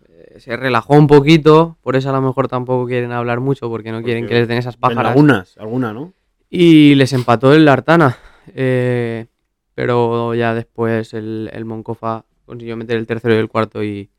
eh, 0.09 0.39
Se 0.39 0.57
relajó 0.57 0.95
un 0.95 1.07
poquito, 1.07 1.77
por 1.81 1.95
eso 1.95 2.09
a 2.09 2.13
lo 2.13 2.21
mejor 2.21 2.47
tampoco 2.47 2.87
quieren 2.87 3.11
hablar 3.11 3.39
mucho 3.39 3.69
porque 3.69 3.91
no 3.91 4.01
quieren 4.01 4.27
que 4.27 4.33
les 4.33 4.47
den 4.47 4.57
esas 4.57 4.75
pájaras. 4.75 5.11
algunas, 5.11 5.57
alguna, 5.57 5.93
¿no? 5.93 6.13
Y 6.49 6.95
les 6.95 7.13
empató 7.13 7.53
el 7.53 7.67
Artana. 7.67 8.17
eh, 8.53 9.27
pero 9.75 10.33
ya 10.35 10.53
después 10.53 11.13
el, 11.13 11.49
el 11.53 11.65
Moncofa 11.65 12.23
consiguió 12.45 12.75
meter 12.77 12.97
el 12.97 13.07
tercero 13.07 13.33
y 13.35 13.37
el 13.37 13.49
cuarto 13.49 13.83
y, 13.83 14.09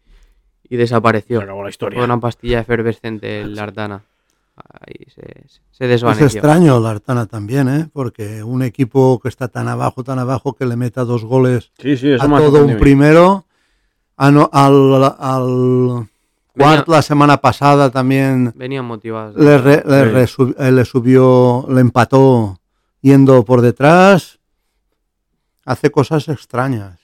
y 0.69 0.77
desapareció. 0.77 1.39
Se 1.39 1.45
acabó 1.45 1.63
la 1.63 1.71
historia. 1.71 1.97
Fue 1.99 2.05
una 2.05 2.19
pastilla 2.21 2.61
efervescente 2.61 3.41
el 3.43 3.59
Artana. 3.59 4.03
Ahí 4.57 5.07
se, 5.13 5.23
se 5.73 5.85
Es 5.85 5.91
desvaneció. 5.91 6.27
extraño 6.27 6.79
la 6.79 6.91
Artana 6.91 7.27
también, 7.27 7.69
¿eh? 7.69 7.89
Porque 7.93 8.43
un 8.45 8.63
equipo 8.63 9.19
que 9.21 9.29
está 9.29 9.49
tan 9.49 9.67
abajo, 9.69 10.05
tan 10.05 10.19
abajo, 10.21 10.53
que 10.55 10.65
le 10.65 10.77
meta 10.77 11.05
dos 11.05 11.25
goles 11.25 11.73
Sí, 11.81 11.97
sí, 11.97 12.13
eso 12.13 12.23
a 12.25 12.39
todo 12.39 12.65
un 12.65 12.71
a 12.71 12.77
primero. 12.79 13.45
Ah, 14.17 14.31
no, 14.31 14.49
al, 14.53 15.03
al 15.19 16.09
la 16.87 17.03
semana 17.03 17.39
pasada 17.39 17.91
también 17.91 18.53
Venían 18.55 18.85
motivados. 18.85 19.35
le, 19.35 19.59
re- 19.59 19.83
le 19.85 20.05
Sí. 20.27 20.35
resu- 20.37 20.55
eh, 20.57 20.71
le 20.71 20.85
subió, 20.85 21.67
le 21.69 21.81
empató 21.81 22.61
yendo 23.01 23.45
por 23.45 23.61
detrás. 23.61 24.39
Hace 25.65 25.91
cosas 25.91 26.29
extrañas. 26.29 26.99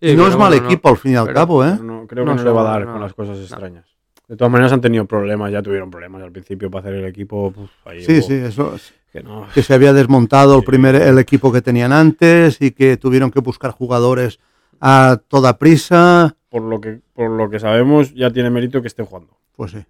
Sí, 0.00 0.14
no 0.16 0.24
es 0.28 0.36
mal 0.36 0.50
bueno, 0.50 0.62
no- 0.64 0.68
equipo 0.68 0.88
al 0.90 0.96
fin 0.96 1.12
y 1.12 1.16
al 1.16 1.24
pero- 1.26 1.34
cabo, 1.34 1.64
¿eh? 1.64 1.78
No, 1.80 2.06
creo 2.06 2.24
No 2.24 2.32
que 2.32 2.36
no 2.38 2.44
le 2.44 2.50
va 2.50 2.60
a 2.60 2.64
dar 2.64 2.86
no. 2.86 2.92
con 2.92 3.00
las 3.00 3.14
cosas 3.14 3.38
extrañas. 3.38 3.86
De 4.28 4.36
todas 4.36 4.50
maneras 4.52 4.72
han 4.72 4.80
tenido 4.80 5.04
problemas, 5.06 5.50
ya 5.52 5.62
tuvieron 5.62 5.90
problemas 5.90 6.22
al 6.22 6.32
principio 6.32 6.70
para 6.70 6.80
hacer 6.88 6.94
el 6.98 7.04
equipo. 7.06 7.52
ahí 7.84 8.02
Sí, 8.04 8.18
hubo- 8.18 8.22
sí, 8.26 8.34
eso 8.34 8.74
es. 8.74 8.92
que 9.12 9.22
no. 9.22 9.46
Que 9.54 9.62
se 9.62 9.72
había 9.74 9.92
desmontado 9.92 10.58
el 10.58 10.64
primer 10.64 10.94
el 10.96 11.18
equipo 11.18 11.52
que 11.52 11.62
tenían 11.62 11.92
antes 11.92 12.60
y 12.60 12.72
que 12.72 12.96
tuvieron 12.96 13.30
que 13.30 13.40
buscar 13.40 13.70
jugadores 13.70 14.40
a 14.80 15.20
toda 15.28 15.56
prisa. 15.58 16.36
Por 16.48 16.62
lo 16.62 16.80
que 16.80 17.00
por 17.14 17.30
lo 17.30 17.48
que 17.48 17.60
sabemos 17.60 18.12
ya 18.14 18.30
tiene 18.30 18.50
mérito 18.50 18.80
que 18.82 18.88
estén 18.88 19.06
jugando. 19.06 19.36
Pues 19.56 19.70
sí. 19.72 19.84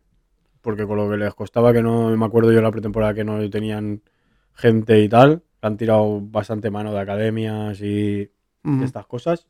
Porque 0.60 0.86
con 0.86 0.96
lo 0.96 1.08
que 1.10 1.16
les 1.16 1.34
costaba 1.34 1.72
que 1.72 1.82
no 1.82 2.14
me 2.16 2.24
acuerdo 2.26 2.52
yo 2.52 2.60
la 2.60 2.70
pretemporada 2.70 3.14
que 3.14 3.24
no 3.24 3.48
tenían 3.50 4.02
gente 4.54 5.00
y 5.00 5.08
tal, 5.08 5.42
han 5.66 5.76
tirado 5.76 6.20
bastante 6.20 6.70
mano 6.70 6.92
de 6.92 7.00
academias 7.00 7.80
y 7.80 8.30
Mm. 8.62 8.82
estas 8.82 9.06
cosas. 9.06 9.46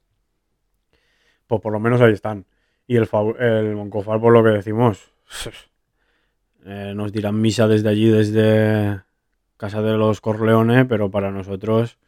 Pues 1.46 1.60
por 1.60 1.72
lo 1.72 1.78
menos 1.78 2.00
ahí 2.00 2.12
están. 2.12 2.46
Y 2.86 2.96
el, 2.96 3.08
el 3.38 3.76
Moncofar, 3.76 4.20
por 4.20 4.32
lo 4.32 4.42
que 4.42 4.50
decimos, 4.50 5.12
eh, 6.64 6.92
nos 6.96 7.12
dirán 7.12 7.40
misa 7.40 7.68
desde 7.68 7.88
allí, 7.88 8.08
desde 8.08 9.00
casa 9.56 9.82
de 9.82 9.96
los 9.96 10.20
Corleone, 10.20 10.84
pero 10.84 11.10
para 11.10 11.30
nosotros 11.30 11.98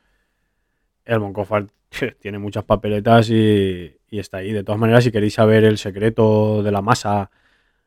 el 1.05 1.21
Moncofar 1.21 1.67
tiene 2.21 2.39
muchas 2.39 2.65
papeletas 2.65 3.31
y, 3.31 3.97
y 4.09 4.19
está 4.19 4.39
ahí. 4.39 4.53
De 4.53 4.65
todas 4.65 4.81
maneras, 4.81 5.05
si 5.05 5.13
queréis 5.13 5.35
saber 5.35 5.65
el 5.65 5.79
secreto 5.79 6.63
de 6.63 6.73
la 6.73 6.83
masa 6.83 7.31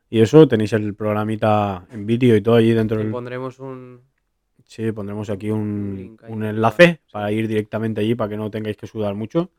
y 0.08 0.20
eso, 0.20 0.48
tenéis 0.48 0.72
el 0.72 0.94
programita 0.94 1.86
en 1.92 2.06
vídeo 2.06 2.34
y 2.36 2.40
todo 2.40 2.54
allí 2.56 2.72
dentro 2.72 2.98
Y 3.00 3.02
del... 3.04 3.12
pondremos 3.12 3.58
un. 3.60 4.00
Sí, 4.70 4.92
pondremos 4.92 5.28
aquí 5.30 5.50
Un 5.50 6.16
un, 6.28 6.44
enlace 6.44 7.00
para 7.10 7.32
ir 7.32 7.48
directamente 7.48 8.02
allí, 8.02 8.14
para 8.14 8.28
que 8.28 8.36
no 8.36 8.52
tengáis 8.52 8.76
que 8.76 8.86
sudar 8.86 9.16
mucho. 9.16 9.50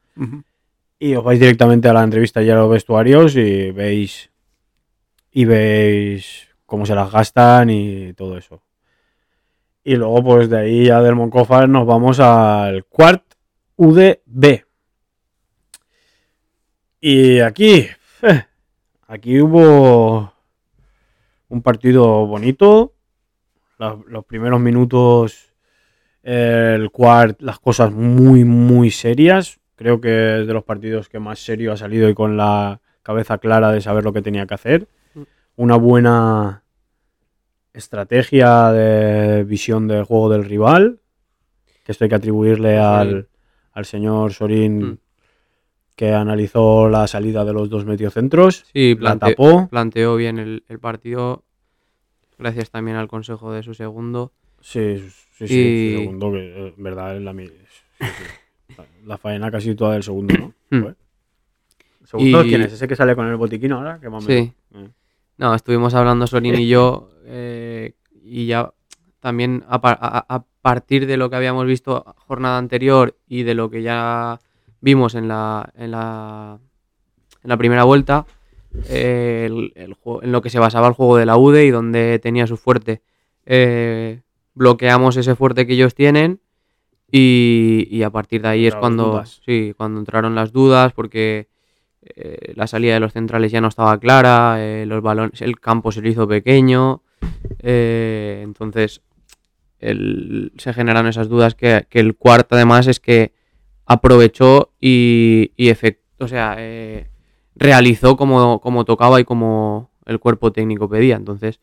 Y 1.00 1.16
os 1.16 1.24
vais 1.26 1.38
directamente 1.38 1.90
a 1.90 1.94
la 1.94 2.06
entrevista 2.06 2.42
y 2.42 2.50
a 2.50 2.56
los 2.56 2.72
vestuarios 2.72 3.36
y 3.36 3.72
veis 3.72 4.32
y 5.30 5.44
veis 5.44 6.48
cómo 6.66 6.86
se 6.86 6.96
las 6.96 7.12
gastan 7.12 7.70
y 7.70 8.14
todo 8.14 8.38
eso. 8.38 8.64
Y 9.84 9.98
luego, 9.98 10.24
pues 10.24 10.50
de 10.50 10.60
ahí 10.60 10.86
ya 10.86 11.02
del 11.02 11.16
Moncófar 11.16 11.68
nos 11.68 11.86
vamos 11.86 12.22
al 12.22 12.86
Quart 12.86 13.26
UDB. 13.76 14.64
Y 17.02 17.40
aquí, 17.42 17.86
eh, 18.22 18.46
aquí 19.08 19.42
hubo 19.42 20.32
un 21.50 21.62
partido 21.62 22.28
bonito. 22.28 22.94
Los 24.08 24.26
primeros 24.26 24.60
minutos, 24.60 25.54
eh, 26.24 26.74
el 26.76 26.92
cuart, 26.92 27.42
las 27.42 27.60
cosas 27.60 27.92
muy, 27.92 28.44
muy 28.46 28.92
serias. 28.92 29.60
Creo 29.76 30.00
que 30.00 30.42
es 30.42 30.48
de 30.48 30.54
los 30.54 30.64
partidos 30.64 31.10
que 31.10 31.20
más 31.20 31.40
serio 31.40 31.74
ha 31.74 31.78
salido 31.78 32.08
y 32.10 32.14
con 32.14 32.38
la 32.38 32.80
cabeza 33.02 33.40
clara 33.40 33.72
de 33.72 33.82
saber 33.82 34.04
lo 34.04 34.14
que 34.14 34.22
tenía 34.22 34.46
que 34.46 34.54
hacer. 34.54 34.88
Una 35.56 35.76
buena 35.76 36.64
estrategia 37.74 38.72
de 38.72 39.44
visión 39.44 39.88
del 39.88 40.04
juego 40.04 40.30
del 40.30 40.46
rival. 40.46 41.00
Que 41.84 41.92
esto 41.92 42.04
hay 42.06 42.10
que 42.10 42.16
atribuirle 42.16 42.78
al, 42.78 43.28
al 43.74 43.86
señor 43.86 44.34
Sorín 44.34 44.82
Mm. 44.82 44.98
que 45.96 46.14
analizó 46.14 46.90
la 46.90 47.08
salida 47.08 47.44
de 47.46 47.54
los 47.54 47.70
dos 47.70 47.86
mediocentros. 47.86 48.66
Sí, 48.74 48.96
la 49.00 49.18
tapó. 49.18 49.68
planteó 49.70 50.16
bien 50.16 50.38
el, 50.40 50.64
el 50.68 50.80
partido. 50.80 51.44
Gracias 52.42 52.72
también 52.72 52.98
al 52.98 53.08
consejo 53.08 53.52
de 53.54 53.64
su 53.64 53.74
segundo. 53.74 54.34
Sí, 54.62 54.98
sí, 55.38 55.48
sí. 55.48 55.54
Y- 55.60 55.94
su 55.94 56.00
segundo, 56.00 56.32
que 56.32 56.40
eh, 56.40 56.74
en 56.76 56.84
verdad 56.84 57.16
es 57.16 57.22
la, 57.22 57.34
sí, 57.34 57.48
sí. 58.00 58.76
La- 59.06 59.18
faena 59.18 59.52
casi 59.52 59.76
toda 59.76 59.94
del 59.94 60.04
segundo, 60.04 60.36
¿no? 60.38 60.54
Hmm. 60.72 60.82
Fue. 60.84 60.96
¿El 62.02 62.08
segundo 62.08 62.44
Y- 62.46 62.50
quién 62.50 62.62
es? 62.64 62.74
¿Ese 62.74 62.88
que 62.88 62.96
sale 62.96 63.16
con 63.16 63.28
el 63.28 63.36
botiquín 63.36 63.72
ahora? 63.74 64.00
Que 64.00 64.10
más 64.10 64.24
Sí. 64.24 64.52
Eh. 64.74 64.90
No, 65.38 65.54
estuvimos 65.56 65.94
hablando 65.94 66.28
Sorín 66.28 66.56
y 66.56 66.68
yo 66.68 67.10
eh, 67.26 67.94
y 68.24 68.46
ya 68.48 68.72
también 69.20 69.64
a- 69.68 70.26
a 70.28 70.44
partir 70.62 71.06
de 71.08 71.18
lo 71.18 71.30
que 71.30 71.36
habíamos 71.36 71.66
visto 71.66 72.04
jornada 72.28 72.58
anterior 72.58 73.18
y 73.28 73.44
de 73.44 73.54
lo 73.56 73.70
que 73.70 73.82
ya 73.82 74.40
vimos 74.82 75.16
en 75.16 75.28
la, 75.28 75.72
en 75.76 75.92
la, 75.92 76.60
en 77.44 77.50
la 77.50 77.58
primera 77.58 77.84
vuelta, 77.84 78.26
eh, 78.88 79.44
el- 79.50 79.74
el 79.76 79.94
juego- 79.94 80.24
en 80.24 80.32
lo 80.32 80.42
que 80.42 80.50
se 80.50 80.60
basaba 80.60 80.88
el 80.88 80.94
juego 80.94 81.18
de 81.18 81.26
la 81.26 81.38
UDE 81.38 81.66
y 81.66 81.72
donde 81.72 82.20
tenía 82.20 82.48
su 82.48 82.58
fuerte. 82.58 83.02
Eh, 83.46 84.22
bloqueamos 84.54 85.18
ese 85.18 85.36
fuerte 85.36 85.66
que 85.68 85.74
ellos 85.74 85.96
tienen 85.96 86.40
y, 87.12 87.88
y 87.90 88.04
a 88.04 88.10
partir 88.10 88.42
de 88.42 88.48
ahí 88.50 88.66
es 88.68 88.74
cuando, 88.80 89.12
sí, 89.46 89.74
cuando 89.76 90.00
entraron 90.00 90.36
las 90.36 90.52
dudas 90.52 90.94
porque 90.94 91.48
eh, 92.16 92.54
la 92.56 92.68
salida 92.68 92.94
de 92.96 93.00
los 93.00 93.14
centrales 93.14 93.52
ya 93.52 93.62
no 93.62 93.68
estaba 93.68 94.00
clara, 94.00 94.56
eh, 94.60 94.86
los 94.86 95.02
balones, 95.02 95.42
el 95.42 95.60
campo 95.60 95.92
se 95.92 96.02
le 96.02 96.10
hizo 96.10 96.28
pequeño, 96.28 97.04
eh, 97.60 98.42
entonces 98.44 99.02
el- 99.80 100.52
se 100.58 100.74
generaron 100.74 101.08
esas 101.10 101.28
dudas 101.30 101.56
que, 101.56 101.86
que 101.90 102.00
el 102.00 102.16
cuarto 102.16 102.56
además 102.56 102.88
es 102.88 103.00
que 103.00 103.34
aprovechó 103.86 104.72
y, 104.80 105.52
y 105.58 105.68
efect- 105.70 106.00
o 106.20 106.28
sea, 106.28 106.56
realizó 107.62 108.18
como, 108.18 108.60
como 108.60 108.86
tocaba 108.86 109.20
y 109.20 109.24
como 109.24 109.90
el 110.06 110.20
cuerpo 110.20 110.52
técnico 110.52 110.90
pedía, 110.90 111.16
entonces 111.16 111.60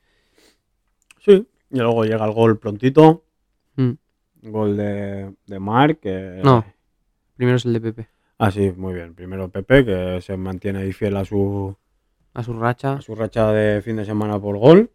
Sí. 1.21 1.47
Y 1.71 1.79
luego 1.79 2.05
llega 2.05 2.25
el 2.25 2.33
gol 2.33 2.59
prontito. 2.59 3.25
mm, 3.77 3.91
Gol 4.45 4.77
de, 4.77 5.35
de 5.47 5.59
Marc. 5.59 6.01
que- 6.01 6.41
No. 6.43 6.65
primero 7.37 7.57
es 7.57 7.65
el 7.67 7.73
de 7.75 7.81
Pepe, 7.81 8.09
Ah, 8.39 8.51
sí, 8.53 8.73
muy 8.77 8.95
bien. 8.95 9.15
Primero 9.15 9.49
Pepe, 9.49 9.85
que 9.85 10.21
se 10.23 10.37
mantiene 10.37 10.79
ahí 10.79 10.93
fiel 10.93 11.17
a 11.17 11.25
su, 11.25 11.77
a 12.35 12.43
su 12.45 12.53
racha. 12.59 12.95
a 12.95 13.01
su 13.03 13.15
racha 13.17 13.51
de 13.53 13.83
fin 13.83 13.97
de 13.97 14.05
semana 14.05 14.39
por 14.39 14.57
gol. 14.59 14.91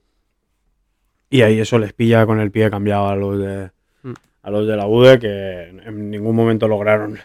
Y 1.29 1.41
ahí 1.41 1.59
eso 1.59 1.77
les 1.77 1.91
pilla 1.93 2.25
con 2.25 2.39
el 2.39 2.51
pie 2.51 2.69
cambiado 2.69 3.07
a 3.09 3.15
los 3.17 3.37
de, 3.39 3.71
Mm. 4.03 4.13
a 4.43 4.49
los 4.49 4.65
de 4.67 4.77
la 4.77 4.87
UDE, 4.87 5.19
que 5.19 5.69
en 5.69 6.09
ningún 6.09 6.35
momento 6.35 6.67
lograron 6.69 7.17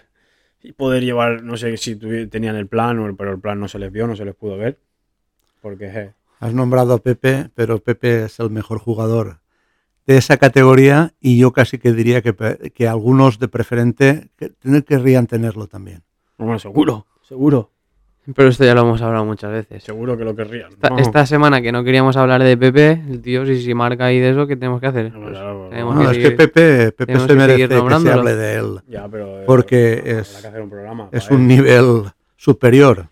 poder 0.72 1.02
llevar, 1.04 1.42
no 1.42 1.56
sé 1.56 1.76
si 1.76 1.96
tenían 2.28 2.56
el 2.56 2.66
plan, 2.66 3.16
pero 3.16 3.32
el 3.32 3.40
plan 3.40 3.58
no 3.60 3.68
se 3.68 3.78
les 3.78 3.90
vio, 3.92 4.06
no 4.06 4.16
se 4.16 4.24
les 4.24 4.34
pudo 4.34 4.56
ver. 4.56 4.78
Porque 5.60 5.86
eh, 5.86 6.12
Has 6.40 6.54
nombrado 6.54 6.94
a 6.94 6.98
Pepe, 6.98 7.50
pero 7.54 7.78
Pepe 7.82 8.24
es 8.24 8.38
el 8.40 8.50
mejor 8.50 8.78
jugador 8.78 9.40
de 10.06 10.16
esa 10.16 10.36
categoría 10.36 11.14
y 11.20 11.38
yo 11.38 11.52
casi 11.52 11.78
que 11.78 11.92
diría 11.92 12.22
que, 12.22 12.34
que 12.74 12.88
algunos 12.88 13.38
de 13.38 13.48
preferente 13.48 14.30
que- 14.36 14.52
querrían 14.86 15.26
tenerlo 15.26 15.66
también. 15.66 16.02
bueno, 16.38 16.58
seguro, 16.58 17.06
seguro, 17.22 17.72
Pero 18.34 18.48
esto 18.48 18.64
ya 18.64 18.74
lo 18.74 18.82
hemos 18.82 19.00
hablado 19.00 19.24
muchas 19.24 19.50
veces. 19.50 19.82
seguro 19.82 20.16
que 20.18 20.24
lo 20.24 20.36
querrían. 20.36 20.70
Esta, 20.70 20.90
No. 20.90 20.98
esta 20.98 21.24
semana 21.26 21.62
que 21.62 21.72
no 21.72 21.82
queríamos 21.82 22.16
hablar 22.16 22.42
de 22.42 22.56
Pepe, 22.56 23.02
el 23.08 23.22
tío, 23.22 23.46
si, 23.46 23.60
si 23.62 23.72
marca 23.74 24.04
ahí 24.06 24.18
de 24.20 24.30
eso, 24.30 24.46
¿qué 24.46 24.56
tenemos 24.56 24.80
que 24.80 24.86
hacer? 24.86 25.12
No, 25.12 25.20
Pues 25.20 25.30
claro, 25.32 25.66
tenemos 25.70 25.94
No, 25.94 26.00
que 26.02 26.10
es 26.10 26.18
que 26.18 26.30
Pepe, 26.32 26.92
Pepe 26.92 27.18
se 27.20 27.26
que 27.26 27.34
merece 27.34 27.68
seguir 27.68 27.68
que 27.88 28.00
se 28.00 28.12
hable 28.12 28.34
de 28.36 28.54
él, 28.56 28.80
Ya, 28.86 29.08
pero, 29.08 29.40
eh, 29.40 29.44
porque 29.46 30.02
es- 30.04 30.38
que 30.42 30.46
hacer 30.48 30.60
un 30.60 30.68
programa 30.70 31.08
es 31.12 31.30
un 31.30 31.46
nivel 31.46 32.04
superior. 32.36 33.08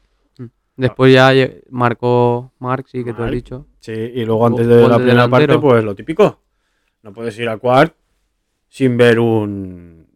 Después 0.76 1.14
ya 1.14 1.32
marcó 1.70 2.52
Marc, 2.58 2.86
sí, 2.88 3.02
que 3.02 3.14
tú 3.14 3.22
has 3.22 3.30
dicho. 3.30 3.66
Sí, 3.80 3.92
y 3.92 4.24
luego 4.26 4.40
Go- 4.40 4.46
antes 4.48 4.66
de 4.66 4.86
la 4.88 4.96
primera 4.98 5.28
parte, 5.28 5.58
pues 5.58 5.82
lo 5.82 5.94
típico. 5.94 6.40
No 7.02 7.12
puedes 7.14 7.38
ir 7.38 7.48
a 7.48 7.56
Quart 7.56 7.94
sin 8.68 8.96
ver 8.98 9.18
un. 9.18 10.06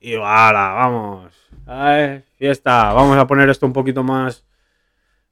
Y 0.00 0.14
¡hala! 0.14 0.72
Vamos. 0.74 1.27
Ay, 1.68 2.22
fiesta. 2.36 2.92
Vamos 2.94 3.16
a 3.18 3.26
poner 3.26 3.48
esto 3.50 3.66
un 3.66 3.72
poquito 3.72 4.02
más. 4.02 4.44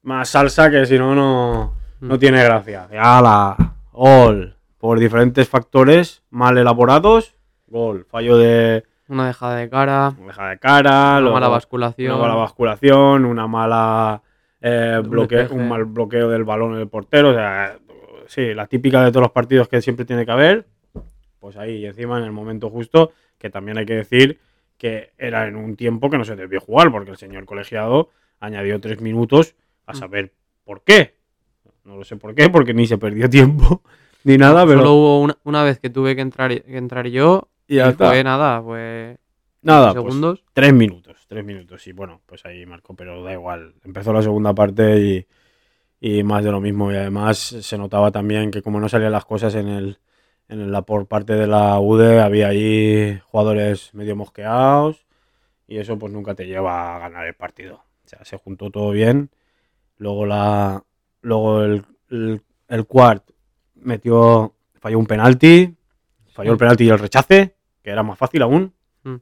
Más 0.03 0.28
salsa, 0.28 0.70
que 0.70 0.84
si 0.87 0.99
no, 0.99 1.14
no. 1.14 1.74
No 2.01 2.16
Mm. 2.16 2.18
tiene 2.18 2.45
gracia. 2.45 2.89
¡Hala! 3.01 3.57
Gol. 3.93 4.55
Por 4.78 4.99
diferentes 4.99 5.49
factores 5.49 6.22
mal 6.30 6.59
elaborados. 6.59 7.34
Gol. 7.66 8.07
Fallo 8.11 8.37
de. 8.37 8.84
Una 9.09 9.28
dejada 9.28 9.57
de 9.57 9.70
cara, 9.70 10.12
Deja 10.26 10.49
de 10.51 10.59
cara. 10.59 10.91
una 10.91 11.20
luego- 11.20 11.34
mala 11.34 11.49
basculación. 11.49 12.12
una 12.12 12.20
mala 12.22 12.34
basculación, 12.34 13.24
una 13.24 13.47
mala 13.47 14.22
eh, 14.61 15.01
bloque- 15.05 15.47
un 15.51 15.68
mal 15.68 15.84
bloqueo 15.84 16.28
del 16.28 16.43
balón 16.45 16.74
en 16.74 16.80
el 16.80 16.89
portero. 16.89 17.30
O 17.30 17.34
sea, 17.34 17.76
sí, 18.26 18.53
la 18.53 18.66
típica 18.66 19.03
de 19.05 19.11
todos 19.11 19.22
los 19.22 19.30
partidos 19.30 19.68
que 19.68 19.80
siempre 19.80 20.05
tiene 20.05 20.26
que 20.26 20.32
haber. 20.32 20.66
Pues 21.39 21.57
ahí, 21.57 21.76
y 21.82 21.87
encima 21.87 22.18
en 22.18 22.24
el 22.24 22.32
momento 22.32 22.68
justo, 22.68 23.12
que 23.39 23.49
también 23.49 23.78
hay 23.78 23.87
que 23.87 23.95
decir 23.95 24.41
que 24.79 25.12
era 25.18 25.47
en 25.49 25.57
un 25.57 25.77
tiempo 25.77 26.11
que 26.11 26.18
no 26.18 26.24
se 26.24 26.37
debió 26.37 26.61
jugar, 26.61 26.91
porque 26.91 27.11
el 27.11 27.16
señor 27.16 27.45
colegiado 27.47 28.11
añadió 28.41 28.81
tres 28.81 29.01
minutos 29.01 29.55
a 29.87 29.93
Mm. 29.93 29.97
saber 29.97 30.33
por 30.64 30.83
qué. 30.83 31.14
No 31.85 31.97
lo 31.97 32.05
sé 32.05 32.16
por 32.16 32.35
qué, 32.35 32.49
porque 32.51 32.74
ni 32.74 32.87
se 32.87 32.99
perdió 32.99 33.31
tiempo 33.31 33.83
ni 34.24 34.37
nada, 34.37 34.66
pero 34.66 34.81
Solo 34.81 34.93
hubo 34.95 35.20
una, 35.22 35.37
una 35.45 35.62
vez 35.62 35.79
que 35.79 35.89
tuve 35.91 36.14
que 36.16 36.22
entrar, 36.22 36.51
que 36.62 36.77
entrar 36.77 37.07
yo 37.07 37.49
y 37.68 37.77
ya 37.77 37.93
fue 37.93 38.22
nada, 38.24 38.61
fue 38.62 39.18
Nada, 39.62 39.93
pues, 39.95 40.05
segundos. 40.05 40.45
Tres 40.53 40.72
minutos, 40.72 41.24
tres 41.29 41.45
minutos, 41.45 41.87
y 41.87 41.93
bueno, 41.93 42.20
pues 42.27 42.45
ahí 42.45 42.64
marcó, 42.66 42.95
pero 42.95 43.22
da 43.24 43.33
igual. 43.33 43.74
Empezó 43.85 44.12
la 44.12 44.22
segunda 44.22 44.55
parte 44.55 45.01
y, 45.01 45.27
y 46.01 46.22
más 46.22 46.45
de 46.45 46.53
lo 46.53 46.61
mismo. 46.61 46.93
Y 46.93 46.97
además 46.97 47.39
se 47.39 47.77
notaba 47.79 48.12
también 48.12 48.53
que 48.53 48.62
como 48.62 48.79
no 48.79 48.89
salían 48.89 49.11
las 49.12 49.24
cosas 49.24 49.55
en 49.57 49.66
el, 49.66 49.99
en 50.49 50.70
la 50.70 50.82
por 50.82 51.07
parte 51.07 51.34
de 51.34 51.47
la 51.47 51.78
UDE, 51.80 52.20
había 52.20 52.49
ahí 52.49 53.20
jugadores 53.26 53.92
medio 53.94 54.16
mosqueados 54.16 55.07
y 55.66 55.78
eso 55.78 55.99
pues 55.99 56.12
nunca 56.12 56.34
te 56.34 56.47
lleva 56.47 56.97
a 56.97 56.99
ganar 57.01 57.26
el 57.26 57.34
partido. 57.34 57.76
O 57.76 58.09
sea, 58.09 58.24
se 58.24 58.36
juntó 58.36 58.70
todo 58.70 58.90
bien. 58.90 59.30
Luego 59.99 60.26
la 60.26 60.84
luego 61.22 61.62
el, 61.62 61.84
el, 62.11 62.42
el 62.68 62.86
Quart 62.86 63.24
metió, 63.74 64.55
falló 64.74 64.99
un 64.99 65.07
penalti, 65.07 65.74
falló 66.32 66.53
el 66.53 66.59
penalti 66.59 66.84
y 66.84 66.90
el 66.90 66.99
rechace, 66.99 67.57
que 67.82 67.90
era 67.90 68.03
más 68.05 68.18
fácil 68.18 68.42
aún. 68.42 68.74
Mm. 69.03 69.16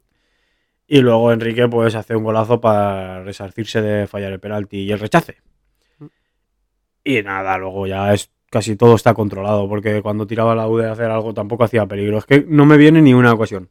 Y 0.87 1.01
luego 1.01 1.31
Enrique 1.31 1.67
pues 1.67 1.95
hace 1.95 2.15
un 2.15 2.23
golazo 2.23 2.61
para 2.61 3.23
resarcirse 3.23 3.81
de 3.81 4.05
fallar 4.05 4.31
el 4.31 4.39
penalti 4.39 4.81
y 4.81 4.91
el 4.91 4.99
rechace. 4.99 5.37
Mm. 5.97 6.05
Y 7.03 7.23
nada, 7.23 7.57
luego 7.57 7.87
ya 7.87 8.13
es 8.13 8.31
casi 8.55 8.77
todo 8.77 8.95
está 8.95 9.13
controlado, 9.13 9.67
porque 9.67 10.01
cuando 10.01 10.25
tiraba 10.25 10.55
la 10.55 10.65
U 10.69 10.77
de 10.77 10.89
hacer 10.89 11.11
algo 11.11 11.33
tampoco 11.33 11.65
hacía 11.65 11.85
peligro. 11.87 12.17
Es 12.19 12.25
que 12.25 12.45
no 12.47 12.65
me 12.65 12.77
viene 12.77 13.01
ni 13.01 13.13
una 13.13 13.33
ocasión. 13.33 13.69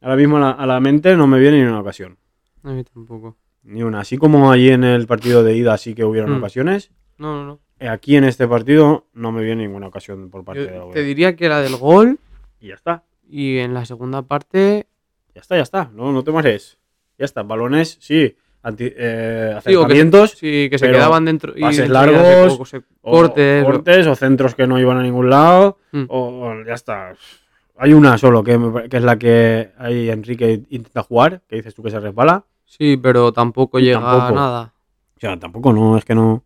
Ahora 0.00 0.16
mismo 0.16 0.36
a 0.38 0.40
la, 0.40 0.50
a 0.50 0.66
la 0.66 0.80
mente 0.80 1.16
no 1.16 1.28
me 1.28 1.38
viene 1.38 1.58
ni 1.62 1.68
una 1.68 1.78
ocasión. 1.78 2.18
A 2.64 2.72
mí 2.72 2.82
tampoco. 2.82 3.36
Ni 3.62 3.84
una. 3.84 4.00
Así 4.00 4.18
como 4.18 4.50
allí 4.50 4.70
en 4.70 4.82
el 4.82 5.06
partido 5.06 5.44
de 5.44 5.54
ida 5.56 5.78
sí 5.78 5.94
que 5.94 6.04
hubieron 6.04 6.32
Mm. 6.32 6.38
ocasiones, 6.38 6.90
No, 7.18 7.34
no, 7.36 7.46
no. 7.46 7.60
eh, 7.78 7.88
aquí 7.88 8.16
en 8.16 8.24
este 8.24 8.48
partido 8.48 9.06
no 9.14 9.30
me 9.30 9.44
viene 9.44 9.62
ninguna 9.62 9.86
ocasión 9.86 10.28
por 10.28 10.44
parte 10.44 10.64
Yo 10.64 10.70
de 10.72 10.78
la 10.78 10.84
U. 10.86 10.90
te 10.90 11.04
diría 11.04 11.36
que 11.36 11.46
era 11.46 11.60
del 11.60 11.76
gol 11.76 12.18
Y 12.60 12.68
ya 12.68 12.74
está. 12.74 13.04
y 13.28 13.58
en 13.58 13.74
la 13.74 13.84
segunda 13.84 14.22
parte 14.22 14.88
Ya 15.36 15.40
está, 15.40 15.54
ya 15.56 15.62
está. 15.62 15.88
No, 15.94 16.10
no 16.12 16.24
te 16.24 16.32
marees. 16.32 16.78
Ya 17.16 17.24
está. 17.24 17.44
Balones, 17.44 17.96
sí. 18.00 18.34
Anti, 18.64 18.90
eh, 18.96 19.50
Sí, 19.50 19.56
o 19.56 19.60
que 19.60 19.62
se- 19.62 19.76
acercamientos. 19.76 20.30
sí, 20.32 20.68
que 20.70 20.78
se 20.78 20.90
quedaban 20.90 21.24
dentro 21.26 21.52
y 21.54 21.60
pases 21.60 21.88
largos, 21.88 22.56
co- 22.58 22.64
se- 22.64 22.82
o 23.02 23.10
cortes. 23.12 23.62
o- 23.62 23.66
cortes 23.66 24.06
o 24.06 24.14
centros 24.16 24.54
que 24.54 24.66
no 24.66 24.80
iban 24.80 24.96
a 24.96 25.02
ningún 25.02 25.28
lado. 25.30 25.78
Mm. 25.92 26.04
O, 26.08 26.18
o 26.48 26.64
ya 26.64 26.72
está. 26.74 27.12
Hay 27.76 27.92
una 27.92 28.16
solo 28.18 28.42
que, 28.42 28.58
que 28.90 28.96
es 28.96 29.02
la 29.02 29.18
que 29.18 29.70
ahí 29.78 30.08
Enrique 30.08 30.62
intenta 30.70 31.02
jugar, 31.02 31.42
que 31.48 31.56
dices 31.56 31.74
tú 31.74 31.82
que 31.82 31.90
se 31.90 32.00
resbala. 32.00 32.44
Sí, 32.64 32.96
pero 32.96 33.32
tampoco 33.32 33.78
Y 33.78 33.82
llega 33.84 34.00
tampoco. 34.00 34.26
a 34.26 34.32
nada. 34.32 34.72
O 35.16 35.20
sea, 35.20 35.38
tampoco 35.38 35.72
no, 35.72 35.96
es 35.98 36.04
que 36.04 36.14
no, 36.14 36.42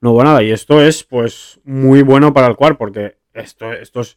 no 0.00 0.12
hubo 0.12 0.24
nada. 0.24 0.42
Y 0.42 0.50
esto 0.50 0.80
es, 0.80 1.04
pues, 1.04 1.60
muy 1.64 2.02
bueno 2.02 2.32
para 2.32 2.46
el 2.46 2.56
cual, 2.56 2.76
porque 2.78 3.18
esto, 3.34 3.72
estos 3.72 4.16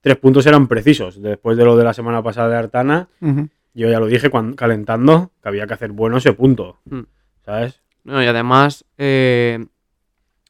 tres 0.00 0.16
puntos 0.16 0.44
eran 0.46 0.68
precisos. 0.68 1.20
Después 1.22 1.56
de 1.56 1.64
lo 1.64 1.76
de 1.76 1.84
la 1.84 1.94
semana 1.94 2.22
pasada 2.22 2.48
de 2.50 2.56
Artana, 2.56 3.08
Ujú. 3.22 3.48
Yo 3.74 3.88
ya 3.90 4.00
lo 4.00 4.06
dije 4.06 4.30
cuando, 4.30 4.56
calentando 4.56 5.32
que 5.42 5.48
había 5.48 5.66
que 5.66 5.74
hacer 5.74 5.92
bueno 5.92 6.16
ese 6.18 6.32
punto. 6.32 6.78
Mm. 6.86 7.00
¿Sabes? 7.44 7.80
No, 8.04 8.22
y 8.22 8.26
además, 8.26 8.84
eh, 8.96 9.66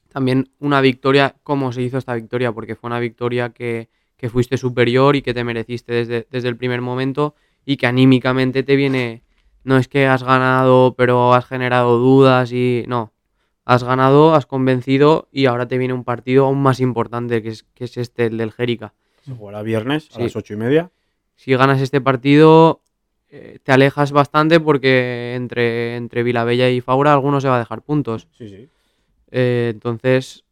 también 0.09 0.49
una 0.59 0.81
victoria, 0.81 1.35
¿cómo 1.43 1.71
se 1.71 1.81
hizo 1.81 1.97
esta 1.97 2.13
victoria? 2.15 2.51
Porque 2.51 2.75
fue 2.75 2.87
una 2.89 2.99
victoria 2.99 3.49
que, 3.49 3.89
que 4.17 4.29
fuiste 4.29 4.57
superior 4.57 5.15
y 5.15 5.21
que 5.21 5.33
te 5.33 5.43
mereciste 5.43 5.93
desde, 5.93 6.27
desde 6.31 6.49
el 6.49 6.57
primer 6.57 6.81
momento 6.81 7.35
y 7.65 7.77
que 7.77 7.87
anímicamente 7.87 8.63
te 8.63 8.75
viene, 8.75 9.23
no 9.63 9.77
es 9.77 9.87
que 9.87 10.07
has 10.07 10.23
ganado 10.23 10.95
pero 10.97 11.33
has 11.33 11.45
generado 11.45 11.97
dudas 11.99 12.51
y 12.51 12.83
no, 12.87 13.13
has 13.65 13.83
ganado, 13.83 14.33
has 14.33 14.45
convencido 14.45 15.27
y 15.31 15.45
ahora 15.45 15.67
te 15.67 15.77
viene 15.77 15.93
un 15.93 16.03
partido 16.03 16.45
aún 16.45 16.61
más 16.61 16.79
importante 16.79 17.43
que 17.43 17.49
es, 17.49 17.63
que 17.63 17.83
es 17.83 17.97
este, 17.97 18.25
el 18.27 18.37
del 18.37 18.51
Jérica. 18.51 18.93
Se 19.23 19.33
jugará 19.33 19.61
viernes 19.61 20.09
a 20.11 20.15
Sí. 20.15 20.23
las 20.23 20.35
ocho 20.35 20.53
y 20.53 20.57
media. 20.57 20.89
Si 21.35 21.53
ganas 21.55 21.79
este 21.81 22.01
partido 22.01 22.81
eh, 23.31 23.59
te 23.63 23.71
alejas 23.71 24.11
bastante 24.11 24.59
porque 24.59 25.33
entre, 25.35 25.95
entre 25.95 26.23
Vilabella 26.23 26.69
y 26.69 26.81
Faura 26.81 27.13
alguno 27.13 27.39
se 27.41 27.47
va 27.47 27.57
a 27.57 27.59
dejar 27.59 27.81
puntos. 27.81 28.27
Sí, 28.37 28.49
sí. 28.49 28.69
Eh, 29.31 29.69
entonces 29.73 30.43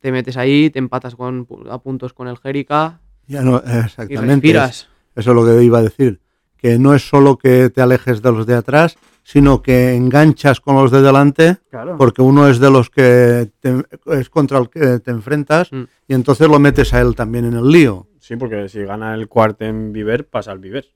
te 0.00 0.12
metes 0.12 0.36
ahí, 0.36 0.70
te 0.70 0.78
empatas 0.78 1.14
con, 1.16 1.46
a 1.70 1.78
puntos 1.78 2.12
con 2.12 2.28
el 2.28 2.36
Jérica 2.38 3.00
Ya 3.26 3.42
no, 3.42 3.62
y 3.64 3.70
exactamente. 3.84 4.34
respiras. 4.34 4.88
Eso 5.14 5.30
es 5.30 5.34
lo 5.36 5.44
que 5.44 5.62
iba 5.62 5.78
a 5.78 5.82
decir. 5.82 6.20
Que 6.56 6.78
no 6.78 6.94
es 6.94 7.06
solo 7.08 7.36
que 7.36 7.70
te 7.70 7.80
alejes 7.82 8.22
de 8.22 8.32
los 8.32 8.46
de 8.46 8.54
atrás, 8.54 8.96
sino 9.24 9.62
que 9.62 9.94
enganchas 9.94 10.60
con 10.60 10.74
los 10.76 10.90
de 10.90 11.02
delante, 11.02 11.56
Claro. 11.70 11.96
porque 11.98 12.22
uno 12.22 12.48
es 12.48 12.58
de 12.58 12.70
los 12.70 12.88
que 12.90 13.50
te- 13.60 13.84
es 14.18 14.30
contra 14.30 14.58
el 14.58 14.68
que 14.70 14.98
te 15.00 15.10
enfrentas, 15.10 15.70
Mm. 15.72 15.82
y 16.08 16.14
entonces 16.14 16.48
lo 16.48 16.58
metes 16.58 16.92
a 16.94 17.00
él 17.00 17.14
también 17.14 17.44
en 17.44 17.54
el 17.54 17.68
lío. 17.70 18.06
Sí, 18.18 18.36
porque 18.36 18.68
si 18.68 18.82
gana 18.84 19.14
el 19.14 19.28
cuarto 19.28 19.64
en 19.64 19.92
Viver, 19.92 20.26
pasa 20.28 20.52
al 20.52 20.58
Viver. 20.58 20.86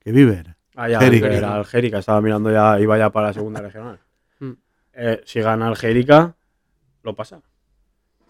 Que 0.00 0.12
Viver. 0.12 0.56
Ah, 0.76 0.88
ya, 0.88 0.98
Jérica. 1.00 1.26
era 1.28 1.58
el 1.58 1.64
Jérica, 1.64 1.98
estaba 1.98 2.20
mirando 2.20 2.50
ya, 2.50 2.80
iba 2.80 2.96
ya 2.98 3.10
para 3.10 3.28
la 3.28 3.32
segunda 3.32 3.60
regional. 3.60 3.98
Mm. 4.40 4.52
Eh, 4.94 5.20
si 5.26 5.40
gana 5.42 5.68
el 5.68 5.76
Jérica, 5.76 6.34
lo 7.02 7.14
pasa. 7.14 7.40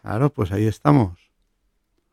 Claro, 0.03 0.31
pues 0.31 0.51
ahí 0.51 0.66
estamos. 0.66 1.31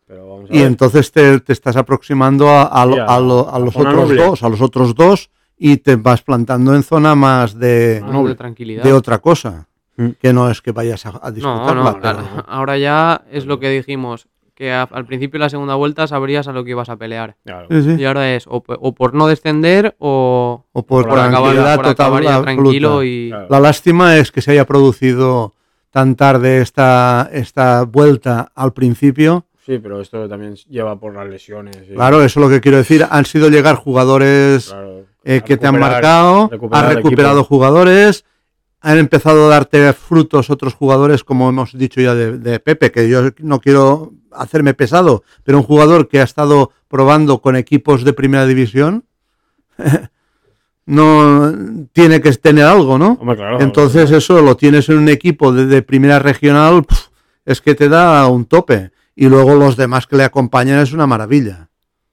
Pero 0.05 0.29
vamos 0.29 0.51
a 0.51 0.53
Y 0.53 0.59
ver. 0.59 0.67
entonces 0.67 1.11
te, 1.11 1.39
te 1.39 1.51
estás 1.53 1.75
aproximando 1.77 2.47
a, 2.47 2.63
a 2.63 2.85
lo- 2.85 2.93
Sí, 2.93 2.99
a- 2.99 3.05
a 3.05 3.19
lo- 3.19 3.49
a 3.49 3.55
a 3.55 3.59
los 3.59 3.75
otros 3.75 3.95
noble. 3.95 4.23
dos, 4.23 4.43
a 4.43 4.49
los 4.49 4.61
otros 4.61 4.93
dos, 4.93 5.31
y 5.57 5.77
te 5.77 5.95
vas 5.95 6.21
plantando 6.21 6.75
en 6.75 6.83
zona 6.83 7.15
más 7.15 7.57
de, 7.57 7.99
más 8.03 8.11
noble. 8.13 8.29
de 8.29 8.35
tranquilidad. 8.35 8.83
de 8.83 8.93
otra 8.93 9.17
cosa. 9.17 9.67
Mm. 9.95 10.09
Que 10.21 10.31
no 10.31 10.47
es 10.51 10.61
que 10.61 10.71
vayas 10.71 11.03
a, 11.07 11.09
a 11.09 11.13
no, 11.13 11.31
disfrutarla. 11.31 11.73
no, 11.73 11.89
pero- 11.93 11.99
claro. 12.01 12.45
ahora 12.47 12.77
ya 12.77 13.23
es 13.31 13.47
lo 13.47 13.59
que 13.59 13.69
dijimos, 13.71 14.27
que 14.57 14.73
a- 14.73 14.89
al 14.91 15.05
principio 15.05 15.37
de 15.37 15.45
la 15.45 15.49
segunda 15.49 15.75
vuelta 15.75 16.07
sabrías 16.07 16.47
a 16.47 16.51
lo 16.51 16.63
que 16.63 16.71
ibas 16.71 16.89
a 16.89 16.95
pelear. 16.97 17.35
Claro. 17.45 17.67
Sí, 17.69 17.83
sí. 17.83 17.95
Y 18.01 18.05
ahora 18.05 18.33
es 18.33 18.45
o, 18.47 18.61
por 18.63 19.13
no 19.13 19.27
descender 19.27 19.95
o 19.99 20.65
O 20.71 20.83
por, 20.83 21.07
por 21.07 21.19
acabar, 21.19 21.31
tranquilidad 21.53 21.75
por 21.75 21.85
acabar 21.87 22.23
ya 22.23 22.29
total, 22.39 22.43
tranquilo 22.43 23.03
y... 23.03 23.29
Claro. 23.29 23.47
La 23.51 23.59
lástima 23.59 24.17
es 24.17 24.31
que 24.31 24.41
se 24.41 24.51
haya 24.53 24.65
producido 24.65 25.53
tan 25.91 26.15
tarde 26.15 26.61
esta, 26.61 27.29
esta 27.31 27.83
vuelta 27.83 28.51
al 28.55 28.73
principio. 28.73 29.45
Sí, 29.63 29.77
pero 29.77 30.01
esto 30.01 30.27
también 30.27 30.55
lleva 30.67 30.99
por 30.99 31.13
las 31.13 31.27
lesiones. 31.27 31.77
y- 31.91 31.93
Claro, 31.93 32.23
eso 32.23 32.39
es 32.39 32.43
lo 32.45 32.49
que 32.49 32.59
quiero 32.59 32.77
decir. 32.77 33.05
Han 33.07 33.25
sido 33.25 33.49
llegar 33.49 33.75
jugadores 33.75 34.69
claro, 34.69 35.01
eh, 35.23 35.41
que 35.45 35.57
te 35.57 35.67
han 35.67 35.79
marcado, 35.79 36.49
has 36.71 36.95
recuperado 36.95 37.43
jugadores, 37.43 38.25
han 38.87 38.99
empezado 38.99 39.47
a 39.47 39.49
darte 39.49 39.91
frutos 39.91 40.49
otros 40.49 40.73
jugadores, 40.73 41.25
como 41.25 41.49
hemos 41.49 41.77
dicho 41.77 41.99
ya 41.99 42.15
de, 42.15 42.37
de 42.37 42.61
Pepe, 42.61 42.89
que 42.89 43.09
yo 43.09 43.31
no 43.39 43.59
quiero 43.59 44.13
hacerme 44.31 44.73
pesado, 44.73 45.23
pero 45.43 45.57
un 45.57 45.65
jugador 45.65 46.07
que 46.07 46.21
ha 46.21 46.23
estado 46.23 46.71
probando 46.87 47.41
con 47.41 47.57
equipos 47.57 48.05
de 48.05 48.13
primera 48.13 48.45
división, 48.45 49.03
no 50.85 51.53
tiene 51.91 52.21
que 52.21 52.31
tener 52.33 52.63
algo, 52.63 52.97
¿no? 52.97 53.17
Hombre, 53.19 53.35
claro. 53.35 53.59
Entonces 53.59 54.09
eso 54.11 54.41
lo 54.41 54.55
tienes 54.55 54.87
en 54.87 54.99
un 54.99 55.09
equipo 55.09 55.51
de, 55.51 55.65
de 55.65 55.81
primera 55.81 56.19
regional, 56.19 56.85
es 57.45 57.59
que 57.59 57.75
te 57.75 57.89
da 57.89 58.25
un 58.27 58.45
tope. 58.45 58.91
Y 59.15 59.27
luego 59.27 59.55
los 59.55 59.75
demás 59.75 60.07
que 60.07 60.15
le 60.15 60.23
acompañan 60.23 60.79
es 60.79 60.93
una 60.93 61.07
maravilla. 61.07 61.69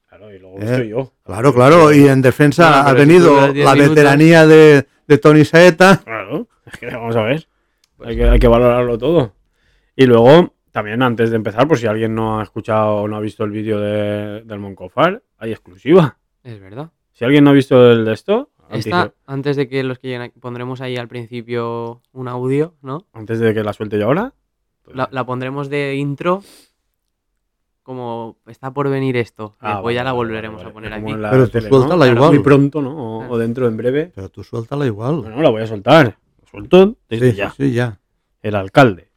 Claro, 0.09 0.33
y 0.33 0.39
luego 0.39 0.57
Eh, 0.59 0.65
estoy 0.65 0.89
yo. 0.89 1.13
Claro, 1.23 1.53
claro. 1.53 1.93
Y 1.93 2.07
en 2.07 2.21
defensa 2.21 2.69
No, 2.83 2.89
ha 2.89 2.93
venido 2.93 3.53
la 3.53 3.75
veteranía 3.75 4.45
de, 4.45 4.87
de 5.07 5.17
Tony 5.17 5.45
Saeta. 5.45 6.01
Claro, 6.03 6.47
es 6.65 6.77
que 6.79 6.87
vamos 6.87 7.15
a 7.15 7.21
ver. 7.23 7.47
hay, 8.03 8.15
que, 8.15 8.23
hay 8.29 8.39
que 8.39 8.47
valorarlo 8.47 8.97
todo. 8.97 9.33
Y 9.95 10.05
luego, 10.05 10.53
también 10.71 11.01
antes 11.01 11.29
de 11.29 11.35
empezar, 11.37 11.67
por 11.67 11.77
si 11.77 11.87
alguien 11.87 12.13
no 12.15 12.39
ha 12.39 12.43
escuchado 12.43 12.97
o 12.97 13.07
no 13.07 13.15
ha 13.15 13.21
visto 13.21 13.43
el 13.43 13.51
vídeo 13.51 13.79
de- 13.79 14.41
del 14.43 14.59
Moncofar, 14.59 15.23
hay 15.37 15.51
exclusiva. 15.51 16.17
Es 16.43 16.59
verdad. 16.59 16.91
Si 17.13 17.23
alguien 17.23 17.43
no 17.45 17.51
ha 17.51 17.53
visto 17.53 17.91
el 17.91 18.03
de 18.05 18.13
esto, 18.13 18.51
antes, 18.67 18.87
Esta, 18.87 19.13
antes 19.25 19.55
de 19.55 19.69
que 19.69 19.83
los 19.83 19.99
que 19.99 20.07
lleguen 20.07 20.23
aquí- 20.23 20.39
pondremos 20.39 20.81
ahí 20.81 20.97
al 20.97 21.07
principio 21.07 22.01
un 22.11 22.27
audio, 22.27 22.75
¿no? 22.81 23.05
antes 23.13 23.39
de 23.39 23.53
que 23.53 23.63
la 23.63 23.71
suelte 23.73 23.97
yo 23.99 24.05
ahora, 24.05 24.33
pues- 24.83 24.97
La, 24.97 25.07
la 25.11 25.25
pondremos 25.25 25.69
de 25.69 25.95
intro 25.95 26.43
como 27.85 28.37
está 28.47 28.73
por 28.73 28.89
venir 28.89 29.15
esto. 29.15 29.55
Ah, 29.59 29.75
Después 29.75 29.83
vale, 29.83 29.95
ya 29.95 30.03
la 30.03 30.11
vale, 30.11 30.17
volveremos 30.17 30.57
vale, 30.57 30.69
a 30.69 30.73
poner. 30.73 30.91
Como 30.99 31.13
aquí. 31.13 31.21
Pero 31.29 31.45
tú 31.45 31.51
tele, 31.51 31.69
suéltala 31.69 32.07
igual. 32.07 32.29
Muy 32.33 32.39
pronto, 32.43 32.81
¿no? 32.81 32.89
O, 33.19 33.21
Ah. 33.21 33.27
o 33.29 33.37
dentro, 33.37 33.67
en 33.67 33.77
breve. 33.77 34.11
Pero 34.13 34.29
tú 34.29 34.43
suéltala 34.43 34.85
igual. 34.87 35.21
Bueno, 35.21 35.41
la 35.41 35.49
voy 35.51 35.61
a 35.61 35.67
soltar. 35.67 36.17
La 36.41 36.49
suelto 36.49 36.95
desde 37.07 37.31
sí, 37.31 37.37
ya. 37.37 37.51
sí, 37.51 37.71
ya. 37.73 37.99
El 38.41 38.55
alcalde 38.55 39.11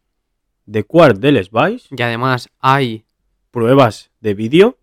de 0.66 0.84
Quart 0.84 1.18
de 1.18 1.32
Les 1.32 1.50
Valls, 1.50 1.88
Y 1.96 2.02
además 2.02 2.50
hay 2.60 3.04
pruebas 3.50 4.10
de 4.20 4.34
vídeo 4.34 4.76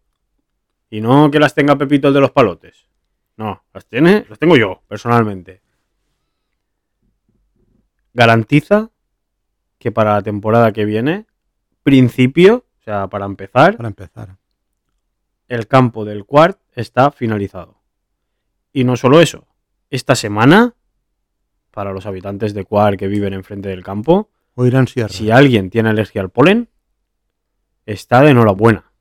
y 0.89 0.99
no 1.01 1.29
que 1.29 1.39
las 1.39 1.53
tenga 1.53 1.77
Pepito 1.77 2.07
el 2.07 2.13
de 2.15 2.21
los 2.21 2.31
palotes. 2.31 2.87
No, 3.37 3.63
las 3.71 3.85
tiene, 3.85 4.25
las 4.27 4.39
tengo 4.39 4.57
yo, 4.57 4.81
personalmente. 4.87 5.61
Garantiza 8.13 8.89
que 9.77 9.91
para 9.91 10.13
la 10.13 10.21
temporada 10.23 10.71
que 10.71 10.85
viene, 10.85 11.25
principio, 11.83 12.65
sea, 12.85 13.07
para 13.07 13.25
empezar, 13.25 13.75
Para 13.77 13.89
empezar. 13.89 14.37
el 15.47 15.67
campo 15.67 16.05
del 16.05 16.25
Quart 16.25 16.59
está 16.73 17.11
finalizado. 17.11 17.81
Y 18.71 18.83
no 18.83 18.95
solo 18.95 19.21
eso, 19.21 19.47
esta 19.89 20.15
semana, 20.15 20.75
para 21.71 21.91
los 21.93 22.05
habitantes 22.05 22.53
de 22.53 22.63
Quart 22.65 22.97
que 22.97 23.07
viven 23.07 23.33
enfrente 23.33 23.69
del 23.69 23.83
campo, 23.83 24.29
O 24.55 24.65
irán 24.65 24.87
Sierra. 24.87 25.09
si 25.09 25.31
alguien 25.31 25.69
tiene 25.69 25.89
alergia 25.89 26.21
al 26.21 26.29
polen, 26.29 26.69
está 27.85 28.21
de 28.21 28.31
enhorabuena. 28.31 28.91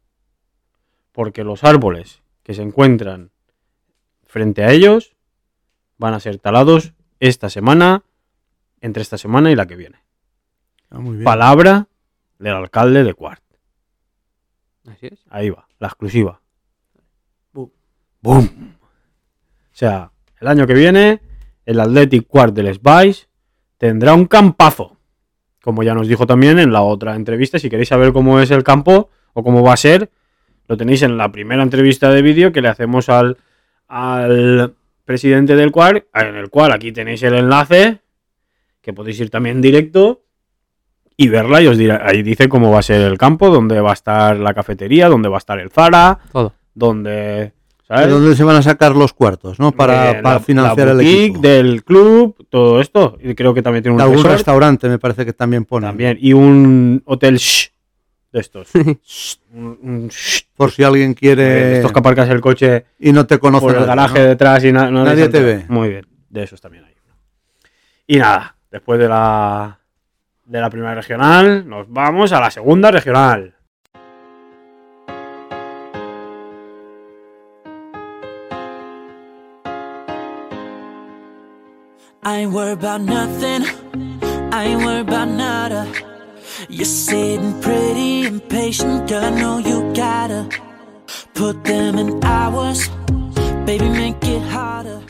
Porque 1.13 1.45
los 1.45 1.63
árboles 1.63 2.23
que 2.43 2.55
se 2.55 2.63
encuentran 2.63 3.31
frente 4.25 4.65
a 4.65 4.73
ellos 4.73 5.15
van 5.99 6.15
a 6.15 6.21
ser 6.21 6.39
talados 6.39 6.93
esta 7.21 7.49
semana, 7.51 8.03
entre 8.81 9.03
esta 9.03 9.17
semana 9.19 9.51
y 9.51 9.57
la 9.57 9.67
que 9.67 9.77
viene. 9.77 10.05
Ah, 10.91 10.99
muy 10.99 11.13
bien. 11.13 11.25
Palabra 11.25 11.87
del 12.39 12.55
alcalde 12.55 13.05
de 13.05 13.15
Quart. 13.15 13.44
Así 14.87 15.07
es. 15.07 15.25
Ahí 15.31 15.51
va, 15.51 15.67
la 15.79 15.89
exclusiva. 15.89 16.41
Boom. 17.53 17.71
Boom. 18.21 18.77
O 18.81 19.77
sea, 19.77 20.13
el 20.41 20.49
año 20.49 20.67
que 20.67 20.75
viene, 20.75 21.21
el 21.65 21.81
Athletic 21.81 22.27
Quart 22.27 22.55
de 22.55 22.63
Les 22.63 22.81
Valls 22.81 23.29
tendrá 23.79 24.15
un 24.15 24.27
campazo. 24.27 24.97
Como 25.63 25.83
ya 25.83 25.95
nos 25.95 26.09
dijo 26.09 26.27
también 26.27 26.59
en 26.59 26.73
la 26.73 26.83
otra 26.83 27.17
entrevista. 27.17 27.59
Si 27.59 27.71
queréis 27.71 27.89
saber 27.89 28.13
cómo 28.13 28.41
es 28.41 28.51
el 28.51 28.63
campo 28.63 29.11
o 29.33 29.43
cómo 29.43 29.63
va 29.63 29.73
a 29.73 29.79
ser, 29.79 30.11
lo 30.69 30.77
tenéis 30.77 31.03
en 31.03 31.17
la 31.17 31.33
primera 31.33 31.63
entrevista 31.63 32.11
de 32.11 32.23
vídeo 32.23 32.53
que 32.53 32.61
le 32.61 32.69
hacemos 32.69 33.09
al, 33.09 33.39
al 33.89 34.75
presidente 35.05 35.57
del 35.57 35.73
Quart, 35.73 36.07
en 36.15 36.37
el 36.37 36.51
cual 36.51 36.73
aquí 36.73 36.93
tenéis 36.93 37.23
el 37.23 37.35
enlace, 37.35 38.01
que 38.83 38.93
podéis 38.93 39.21
ir 39.21 39.31
también 39.31 39.63
directo 39.63 40.24
y 41.17 41.29
verla 41.29 41.63
y 41.63 41.67
os 41.69 41.79
dirá, 41.79 42.03
ahí 42.05 42.23
dice 42.23 42.49
cómo 42.49 42.71
va 42.73 42.81
a 42.81 42.83
ser 42.83 43.01
el 43.03 43.19
campo, 43.19 43.49
dónde 43.51 43.81
va 43.81 43.91
a 43.91 43.95
estar 43.95 44.37
la 44.37 44.53
cafetería, 44.55 45.09
dónde 45.09 45.29
va 45.29 45.37
a 45.37 45.39
estar 45.39 45.59
el 45.61 45.71
Zara, 45.71 46.19
Todo. 46.33 46.55
dónde... 46.75 47.53
¿De 47.87 47.97
¿sabes? 47.99 48.09
dónde 48.11 48.35
se 48.35 48.43
van 48.45 48.57
a 48.57 48.63
sacar 48.63 48.97
los 48.97 49.13
cuartos, 49.13 49.61
no? 49.61 49.71
Para, 49.71 50.23
para 50.23 50.35
la- 50.37 50.41
financiar 50.41 50.87
la 50.89 50.93
el 50.95 51.01
equipo. 51.03 51.41
del 51.41 51.85
club, 51.85 52.35
todo 52.49 52.81
esto. 52.81 53.19
Y 53.23 53.35
creo 53.35 53.53
que 53.53 53.61
también 53.61 53.83
tiene 53.83 53.95
un 53.95 54.01
algún 54.01 54.17
resort, 54.17 54.33
restaurante 54.37 54.89
me 54.89 54.99
parece 54.99 55.27
que 55.27 55.35
también 55.35 55.67
pone. 55.67 55.87
también. 55.87 56.17
Y 56.19 56.33
un 56.33 57.03
hotel 57.05 57.37
shh, 57.37 57.69
de 58.33 58.41
estos. 58.41 58.69
Shh, 58.73 59.37
un- 59.55 59.79
un 59.83 60.09
shh, 60.09 60.45
Por 60.57 60.71
si 60.73 60.83
alguien 60.83 61.13
quiere 61.13 61.77
estos 61.77 61.93
que 61.93 61.99
aparcas 61.99 62.29
el 62.31 62.41
coche 62.41 62.87
y 62.99 63.13
no 63.13 63.27
te 63.27 63.39
conoce 63.39 63.67
por 63.67 63.75
el 63.75 63.81
nadie, 63.81 63.87
garaje 63.87 64.19
¿no? 64.21 64.25
detrás 64.29 64.65
y 64.65 64.73
na- 64.73 64.91
no 64.91 65.05
Nadie 65.05 65.29
te 65.29 65.41
ve. 65.43 65.65
Muy 65.69 65.91
bien, 65.91 66.07
de 66.31 66.43
esos 66.43 66.63
también 66.63 66.85
hay 66.85 66.95
uno. 67.05 67.15
Y 68.07 68.17
nada, 68.17 68.57
después 68.73 68.99
de 68.99 69.09
la 69.11 69.79
de 70.45 70.61
la 70.61 70.71
primera 70.71 70.95
regional, 70.95 71.69
nos 71.69 71.89
vamos 71.89 72.33
a 72.33 72.41
la 72.41 72.51
segunda 72.51 72.91
regional. 72.91 73.55
I 82.27 82.39
ain't 82.39 82.53
worried 82.53 82.79
about 82.79 83.03
nothing. 83.03 83.67
I 84.51 84.65
ain't 84.65 84.83
worried 84.83 85.09
about 85.09 85.29
nada. 85.29 85.87
You're 86.71 86.87
sitting 86.87 87.61
pretty 87.61 88.27
impatient, 88.27 89.09
girl. 89.09 89.25
I 89.25 89.31
know 89.31 89.59
you 89.59 89.93
gotta 89.95 90.49
put 91.35 91.63
them 91.65 91.99
in 91.99 92.25
hours. 92.25 92.89
Baby, 93.67 93.91
make 93.91 94.25
it 94.25 94.43
harder. 94.51 95.03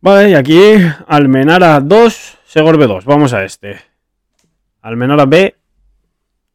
Vale, 0.00 0.30
y 0.30 0.34
aquí 0.34 0.76
Almenara 1.06 1.78
2, 1.78 2.38
Segorbe 2.50 2.88
2. 2.88 3.04
Vamos 3.04 3.32
a 3.32 3.44
este. 3.44 3.76
Almenara 4.82 5.24
B 5.24 5.54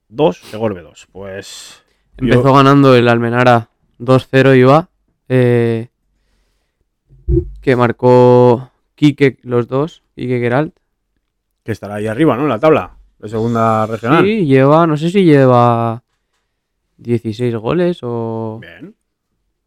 2, 0.09 0.37
Segorbe 0.39 0.81
2. 0.81 1.07
Pues. 1.09 1.81
yo- 2.17 2.33
Empezó 2.33 2.53
ganando 2.53 2.93
el 2.95 3.07
Almenara 3.07 3.69
2-0 3.99 4.53
iba. 4.57 4.89
eh, 5.29 5.87
que 7.61 7.75
marcó 7.77 8.71
Quique 8.95 9.37
los 9.43 9.69
dos, 9.69 10.03
Quique 10.15 10.37
Geralt. 10.39 10.75
Que 11.63 11.71
estará 11.71 11.95
ahí 11.95 12.07
arriba, 12.07 12.35
¿no? 12.35 12.43
En 12.43 12.49
la 12.49 12.59
tabla 12.59 12.97
de 13.19 13.29
segunda 13.29 13.85
regional. 13.87 14.23
Sí, 14.25 14.45
lleva, 14.45 14.85
no 14.85 14.97
sé 14.97 15.09
si 15.09 15.23
lleva 15.23 16.03
16 16.97 17.55
goles 17.55 17.99
o, 18.03 18.59
Bien. 18.61 18.93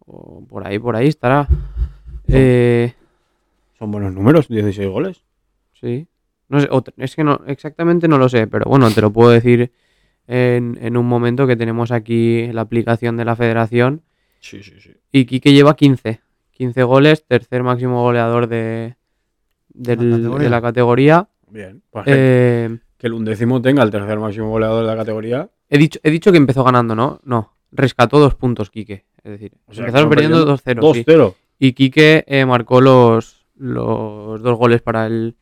o 0.06 0.44
por 0.46 0.66
ahí, 0.66 0.78
por 0.78 0.94
ahí 0.94 1.08
estará. 1.08 1.48
Eh, 2.28 2.92
Son 3.78 3.90
buenos 3.90 4.12
números, 4.12 4.46
16 4.48 4.88
goles. 4.90 5.22
sí. 5.80 6.06
No 6.48 6.60
sé, 6.60 6.68
es 6.96 7.14
que 7.16 7.24
no, 7.24 7.40
exactamente 7.46 8.08
no 8.08 8.16
lo 8.18 8.28
sé, 8.28 8.46
pero 8.46 8.64
bueno, 8.68 8.90
te 8.90 9.00
lo 9.00 9.12
puedo 9.12 9.30
decir 9.30 9.70
en, 10.26 10.78
en 10.80 10.96
un 10.96 11.06
momento 11.06 11.46
que 11.46 11.56
tenemos 11.56 11.90
aquí 11.92 12.50
la 12.52 12.62
aplicación 12.62 13.16
de 13.16 13.24
la 13.24 13.36
federación. 13.36 14.02
Sí, 14.40 14.62
sí, 14.62 14.74
sí. 14.80 14.92
Y 15.12 15.24
Quique 15.26 15.52
lleva 15.52 15.76
15. 15.76 16.20
15 16.52 16.82
goles, 16.84 17.24
tercer 17.26 17.62
máximo 17.62 18.02
goleador 18.02 18.46
de, 18.48 18.96
del- 19.68 19.98
categoría. 20.10 20.44
de 20.44 20.50
la 20.50 20.62
categoría. 20.62 21.28
Bien. 21.50 21.82
Pues 21.90 22.04
que- 22.04 22.12
Eh, 22.14 22.78
que 22.96 23.06
el 23.06 23.12
undécimo 23.12 23.62
tenga 23.62 23.82
el 23.82 23.90
tercer 23.90 24.18
máximo 24.18 24.50
goleador 24.50 24.82
de 24.82 24.88
la 24.90 24.96
categoría. 24.96 25.48
he, 25.68 25.78
dicho, 25.78 26.00
he 26.02 26.10
dicho 26.10 26.32
que 26.32 26.38
empezó 26.38 26.64
ganando, 26.64 26.94
¿no? 26.96 27.20
No, 27.24 27.52
rescató 27.70 28.18
dos 28.18 28.34
puntos 28.34 28.70
Quique. 28.70 29.04
Es 29.22 29.32
decir, 29.32 29.52
O 29.66 29.72
sea, 29.74 29.84
empezaron 29.84 30.08
perdiendo 30.10 30.44
van 30.46 30.56
2-0. 30.56 30.94
sí. 30.94 31.04
2-0. 31.04 31.34
Y 31.60 31.72
Quique 31.74 32.24
eh, 32.26 32.44
marcó 32.46 32.80
los, 32.80 33.46
los 33.56 34.42
dos 34.42 34.58
goles 34.58 34.80
para 34.82 35.06
el 35.06 35.36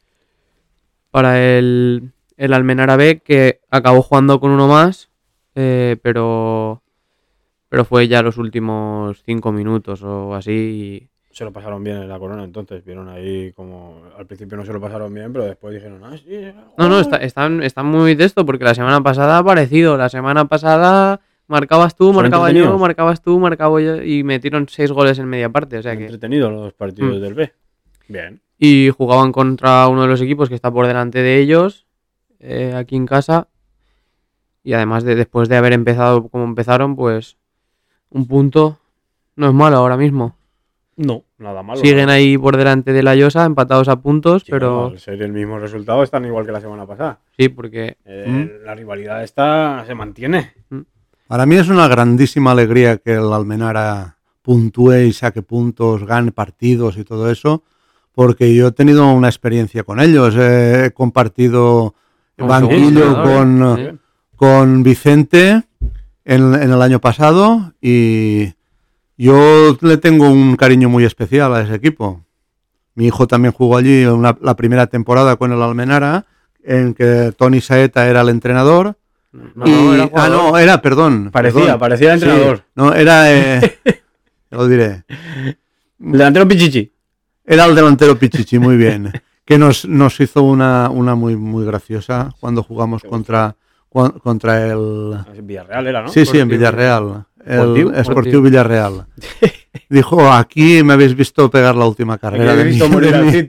para 1.16 1.40
el, 1.56 2.12
el 2.36 2.52
Almenara 2.52 2.96
B, 2.96 3.20
que 3.24 3.60
acabó 3.70 4.02
jugando 4.02 4.38
con 4.38 4.50
uno 4.50 4.68
más, 4.68 5.08
eh, 5.54 5.96
pero 6.02 6.82
pero 7.70 7.86
fue 7.86 8.06
ya 8.06 8.20
los 8.22 8.36
últimos 8.36 9.22
cinco 9.24 9.50
minutos 9.50 10.02
o 10.02 10.34
así. 10.34 11.08
Se 11.30 11.44
lo 11.44 11.52
pasaron 11.52 11.82
bien 11.82 11.96
en 11.96 12.08
la 12.10 12.18
corona, 12.18 12.44
entonces. 12.44 12.84
Vieron 12.84 13.08
ahí 13.08 13.50
como. 13.52 14.02
Al 14.18 14.26
principio 14.26 14.58
no 14.58 14.66
se 14.66 14.74
lo 14.74 14.80
pasaron 14.80 15.12
bien, 15.14 15.32
pero 15.32 15.46
después 15.46 15.72
dijeron, 15.74 16.02
ah, 16.04 16.16
sí. 16.18 16.38
No, 16.76 16.84
no, 16.88 16.96
joder". 16.96 17.00
está- 17.00 17.16
están, 17.16 17.62
están 17.62 17.86
muy 17.86 18.14
de 18.14 18.24
esto, 18.24 18.44
porque 18.44 18.64
la 18.64 18.74
semana 18.74 19.02
pasada 19.02 19.38
ha 19.38 19.42
parecido. 19.44 19.96
La 19.96 20.10
semana 20.10 20.44
pasada 20.44 21.20
marcabas 21.46 21.96
tú, 21.96 22.12
marcaba 22.12 22.50
yo, 22.52 22.76
marcabas 22.78 23.22
tú, 23.22 23.38
marcaba 23.38 23.80
yo, 23.80 24.02
y 24.02 24.22
metieron 24.22 24.68
seis 24.68 24.92
goles 24.92 25.18
en 25.18 25.28
media 25.28 25.48
parte. 25.48 25.78
O 25.78 25.82
sea 25.82 25.96
que. 25.96 26.04
entretenidos 26.04 26.52
los 26.52 26.74
partidos 26.74 27.16
Mm. 27.16 27.20
del 27.22 27.34
B. 27.34 27.52
Bien. 28.08 28.40
Y 28.58 28.90
jugaban 28.90 29.32
contra 29.32 29.86
uno 29.88 30.02
de 30.02 30.08
los 30.08 30.20
equipos 30.20 30.48
que 30.48 30.54
está 30.54 30.70
por 30.70 30.86
delante 30.86 31.22
de 31.22 31.38
ellos 31.38 31.86
eh, 32.40 32.72
aquí 32.76 32.96
en 32.96 33.06
casa 33.06 33.48
y 34.62 34.72
además 34.72 35.04
de 35.04 35.14
después 35.14 35.48
de 35.48 35.56
haber 35.56 35.72
empezado 35.72 36.28
como 36.28 36.44
empezaron 36.44 36.96
pues 36.96 37.36
un 38.10 38.26
punto 38.26 38.78
no 39.36 39.48
es 39.48 39.54
malo 39.54 39.76
ahora 39.76 39.96
mismo 39.96 40.36
No, 40.96 41.24
nada 41.38 41.62
malo. 41.62 41.80
siguen 41.80 42.08
ahí 42.08 42.38
por 42.38 42.56
delante 42.56 42.92
de 42.94 43.02
la 43.02 43.14
Llosa 43.14 43.44
empatados 43.44 43.88
a 43.88 43.96
puntos 44.00 44.44
pero 44.48 44.86
Al 44.86 44.98
ser 44.98 45.20
el 45.22 45.32
mismo 45.32 45.58
resultado, 45.58 46.02
están 46.02 46.24
igual 46.24 46.46
que 46.46 46.52
la 46.52 46.60
semana 46.60 46.86
pasada. 46.86 47.18
sí 47.38 47.48
porque 47.50 47.96
Eh, 48.06 48.60
La 48.64 48.74
rivalidad 48.74 49.22
esta 49.22 49.84
se 49.86 49.94
mantiene. 49.94 50.52
Para 51.28 51.44
mí 51.44 51.56
es 51.56 51.68
una 51.68 51.88
grandísima 51.88 52.52
alegría 52.52 52.98
que 52.98 53.12
el 53.14 53.32
Almenara 53.32 54.16
puntúe 54.42 54.94
y 55.08 55.12
saque 55.12 55.42
puntos, 55.42 56.04
gane 56.06 56.30
partidos 56.32 56.96
y 56.96 57.04
todo 57.04 57.28
eso, 57.30 57.64
porque 58.16 58.54
yo 58.54 58.68
he 58.68 58.72
tenido 58.72 59.12
una 59.12 59.28
experiencia 59.28 59.84
con 59.84 60.00
ellos. 60.00 60.34
He 60.38 60.90
compartido 60.94 61.94
Como 62.38 62.48
banquillo 62.48 63.00
segundo 63.02 63.22
con, 63.22 64.00
con 64.36 64.82
Vicente 64.82 65.64
en, 66.24 66.54
en 66.54 66.72
el 66.72 66.80
año 66.80 66.98
pasado 66.98 67.74
y 67.80 68.54
yo 69.18 69.76
le 69.82 69.98
tengo 69.98 70.30
un 70.30 70.56
cariño 70.56 70.88
muy 70.88 71.04
especial 71.04 71.54
a 71.54 71.60
ese 71.60 71.74
equipo. 71.74 72.24
Mi 72.94 73.06
hijo 73.08 73.26
también 73.26 73.52
jugó 73.52 73.76
allí 73.76 74.06
una- 74.06 74.38
la 74.40 74.56
primera 74.56 74.86
temporada 74.86 75.36
con 75.36 75.52
el 75.52 75.60
Almenara, 75.60 76.24
en 76.64 76.94
que 76.94 77.34
Tony 77.36 77.60
Saeta 77.60 78.08
era 78.08 78.22
el 78.22 78.30
entrenador. 78.30 78.96
no, 79.32 79.66
Y- 79.66 79.70
no, 79.70 79.94
era 79.94 80.10
ah, 80.14 80.28
no, 80.30 80.56
era, 80.56 80.80
perdón. 80.80 81.28
Parecía, 81.30 81.60
perdón. 81.62 81.78
parecía 81.80 82.08
Sí, 82.16 82.24
entrenador. 82.24 82.62
no, 82.74 82.94
era, 82.94 83.30
eh, 83.30 83.78
lo 84.50 84.66
diré, 84.66 85.04
El 86.00 86.12
delantero 86.12 86.48
Pichichi. 86.48 86.90
Era 87.46 87.64
el 87.66 87.74
delantero 87.74 88.18
Pichichi, 88.18 88.58
muy 88.58 88.76
bien. 88.76 89.12
Que 89.44 89.58
nos, 89.58 89.84
nos 89.84 90.18
hizo 90.20 90.42
una, 90.42 90.90
una 90.90 91.14
muy, 91.14 91.36
muy 91.36 91.64
graciosa 91.64 92.34
cuando 92.40 92.64
jugamos 92.64 93.02
contra, 93.04 93.54
contra 93.88 94.66
el... 94.66 95.16
Villarreal 95.42 95.86
era, 95.86 96.02
¿no? 96.02 96.08
Sí, 96.08 96.26
sí, 96.26 96.38
en. 96.40 96.48
Villarreal. 96.48 97.24
El 97.44 98.04
Sportiu. 98.04 98.42
Villarreal. 98.42 99.06
Dijo, 99.88 100.32
aquí 100.32 100.82
me 100.82 100.94
habéis 100.94 101.14
visto 101.14 101.48
pegar 101.48 101.76
la 101.76 101.86
última 101.86 102.18
carrera 102.18 102.56
de 102.56 102.64
mi, 102.64 102.76
de 102.76 103.22
mi-. 103.22 103.48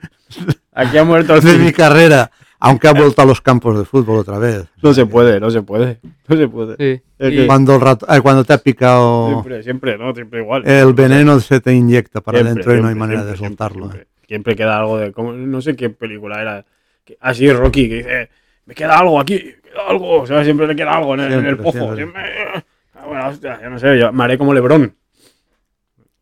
Aquí 0.74 0.98
ha 1.00 1.04
muerto 1.04 1.34
el 1.34 1.42
de 1.42 1.58
mi 1.58 1.74
carrera, 1.74 2.30
aunque 2.60 2.88
ha 2.88 2.94
vuelto 2.94 3.22
a 3.22 3.26
los 3.26 3.42
campos 3.42 3.78
de 3.78 3.86
fútbol 3.86 4.20
otra 4.20 4.38
vez. 4.40 4.66
No 4.82 4.94
se 4.94 5.06
puede, 5.06 5.40
no 5.40 5.50
se 5.52 5.62
puede. 5.62 6.00
No 6.28 6.36
se 6.38 6.48
puede. 6.48 6.76
Sí. 6.78 7.02
Es 7.20 7.34
Y- 7.34 7.36
que- 7.38 7.48
Cuando, 7.48 7.76
el 7.76 7.82
rato- 7.82 8.06
ay, 8.10 8.22
cuando 8.22 8.44
te 8.44 8.54
ha 8.54 8.58
picado 8.58 9.30
Siempre, 9.30 9.64
siempre, 9.64 9.98
no, 9.98 10.14
siempre 10.14 10.40
igual. 10.42 10.68
el 10.68 10.94
veneno 10.94 11.40
se 11.40 11.60
te 11.62 11.74
inyecta 11.74 12.22
para 12.22 12.40
Siempre, 12.40 12.52
adentro 12.64 12.78
y 12.78 12.82
no 12.82 12.88
hay 12.90 12.96
manera 12.96 13.22
siempre, 13.22 13.40
de 13.42 13.48
soltarlo. 13.48 13.86
Siempre, 13.90 14.02
¿eh? 14.02 14.08
Siempre 14.28 14.56
queda 14.56 14.78
algo 14.80 14.98
de. 14.98 15.12
como- 15.12 15.34
no 15.34 15.62
sé 15.62 15.76
qué 15.76 15.90
película 15.90 16.42
era. 16.42 16.66
que- 17.06 17.18
Así 17.22 17.50
Rocky, 17.52 17.88
que 17.88 17.96
dice: 17.98 18.30
Me 18.66 18.74
queda 18.76 18.98
algo 19.00 19.20
aquí, 19.20 19.36
me 19.36 19.70
queda 19.72 19.88
algo. 19.90 20.22
O 20.22 20.28
sea, 20.28 20.44
siempre 20.44 20.68
le 20.68 20.76
queda 20.76 20.94
algo 20.98 21.14
en 21.14 21.22
el, 21.22 21.34
en 21.34 21.46
el 21.46 21.58
pozo. 21.58 21.96
siempre. 21.96 21.96
Siempre- 21.96 22.64
Ah, 22.96 23.06
bueno, 23.06 23.28
hostia, 23.30 23.60
yo 23.62 23.70
no 23.70 23.78
sé, 23.80 23.98
yo 24.00 24.12
me 24.12 24.24
haré 24.24 24.38
como 24.38 24.54
Lebrón. 24.54 24.94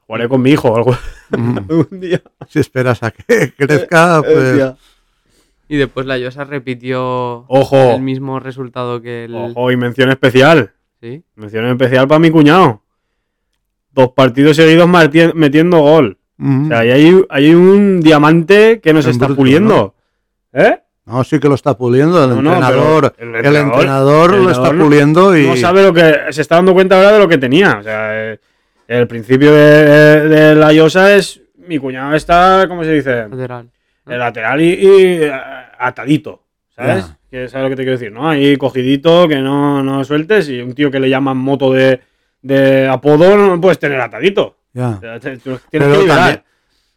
Jugaré 0.05 0.29
con 0.29 0.41
mi 0.41 0.51
hijo 0.51 0.69
o 0.69 0.75
algo. 0.77 0.95
Mm. 1.31 1.57
un 1.91 1.99
día. 1.99 2.21
Si 2.47 2.59
esperas 2.59 3.01
a 3.01 3.11
que 3.11 3.23
crezca, 3.57 4.21
pues 4.21 4.37
Hostia. 4.37 4.75
Y 5.67 5.77
después 5.77 6.05
la 6.05 6.17
Llosa 6.17 6.43
repitió 6.43 7.45
Ojo. 7.47 7.93
el 7.95 8.01
mismo 8.01 8.39
resultado 8.39 9.01
que 9.01 9.25
el 9.25 9.35
Ojo, 9.35 9.71
y 9.71 9.77
mención 9.77 10.09
especial. 10.09 10.71
sí 11.01 11.23
Mención 11.35 11.65
especial 11.67 12.07
para 12.07 12.19
mi 12.19 12.29
cuñado. 12.31 12.81
Dos 13.91 14.09
partidos 14.15 14.57
seguidos 14.57 14.87
marti- 14.89 15.31
metiendo 15.33 15.79
gol. 15.79 16.17
mm, 16.37 16.65
O 16.65 16.67
sea, 16.67 16.79
ahí 16.79 16.91
hay, 16.91 17.21
hay 17.29 17.53
un 17.55 18.01
diamante 18.01 18.79
que 18.81 18.93
nos 18.93 19.05
En 19.05 19.11
está 19.11 19.25
bruto, 19.25 19.37
puliendo. 19.39 19.95
¿Eh? 20.53 20.79
no, 21.05 21.23
sí 21.23 21.39
que 21.39 21.47
lo 21.47 21.55
está 21.55 21.77
puliendo 21.77 22.21
el 22.23 22.29
No, 22.31 22.41
no, 22.41 22.53
entrenador. 22.55 23.13
el, 23.17 23.35
el 23.35 23.55
entrenador- 23.55 24.31
lo 24.37 24.49
está 24.51 24.73
no- 24.73 24.83
puliendo 24.85 25.37
y 25.37 25.47
No 25.47 25.55
sabe 25.55 25.83
lo 25.83 25.93
que. 25.93 26.31
Se 26.31 26.41
está 26.41 26.55
dando 26.55 26.73
cuenta 26.73 26.97
ahora 26.97 27.13
de 27.13 27.19
lo 27.19 27.27
que 27.27 27.37
tenía. 27.37 27.77
O 27.79 27.83
sea, 27.83 28.33
eh, 28.33 28.39
el 28.87 29.07
principio 29.07 29.53
de, 29.53 30.27
de 30.27 30.55
la 30.55 30.73
Yosa 30.73 31.15
es. 31.15 31.41
Mi 31.67 31.79
cuñado 31.79 32.13
está, 32.15 32.65
¿cómo 32.67 32.83
se 32.83 32.91
dice? 32.93 33.27
lateral 33.27 33.69
El 34.07 34.19
lateral 34.19 34.61
y, 34.61 34.65
y, 34.73 34.87
eh, 35.23 35.31
atadito. 35.79 36.43
¿Sabes? 36.75 37.07
Ya. 37.07 37.17
Que 37.31 37.47
¿Sabes 37.49 37.63
lo 37.63 37.69
que 37.69 37.75
te 37.75 37.83
quiero 37.83 37.97
decir? 37.97 38.11
¿No? 38.11 38.29
Ahí 38.29 38.55
cogidito, 38.57 39.27
que 39.27 39.37
no, 39.37 39.81
no 39.83 40.03
sueltes. 40.03 40.49
Y 40.49 40.61
un 40.61 40.73
tío 40.73 40.91
que 40.91 40.99
le 40.99 41.09
llaman 41.09 41.37
moto 41.37 41.71
de, 41.73 42.01
de 42.41 42.87
apodo 42.87 43.35
no 43.37 43.59
puedes 43.61 43.79
tener 43.79 43.99
atadito. 43.99 44.57
ya. 44.73 44.89
O 44.89 44.99
sea, 44.99 45.19
te- 45.19 45.37
tú 45.37 45.57
tienes 45.69 45.87
Pero 45.87 45.91
que 45.93 45.97
liberar. 46.01 46.17
también- 46.17 46.43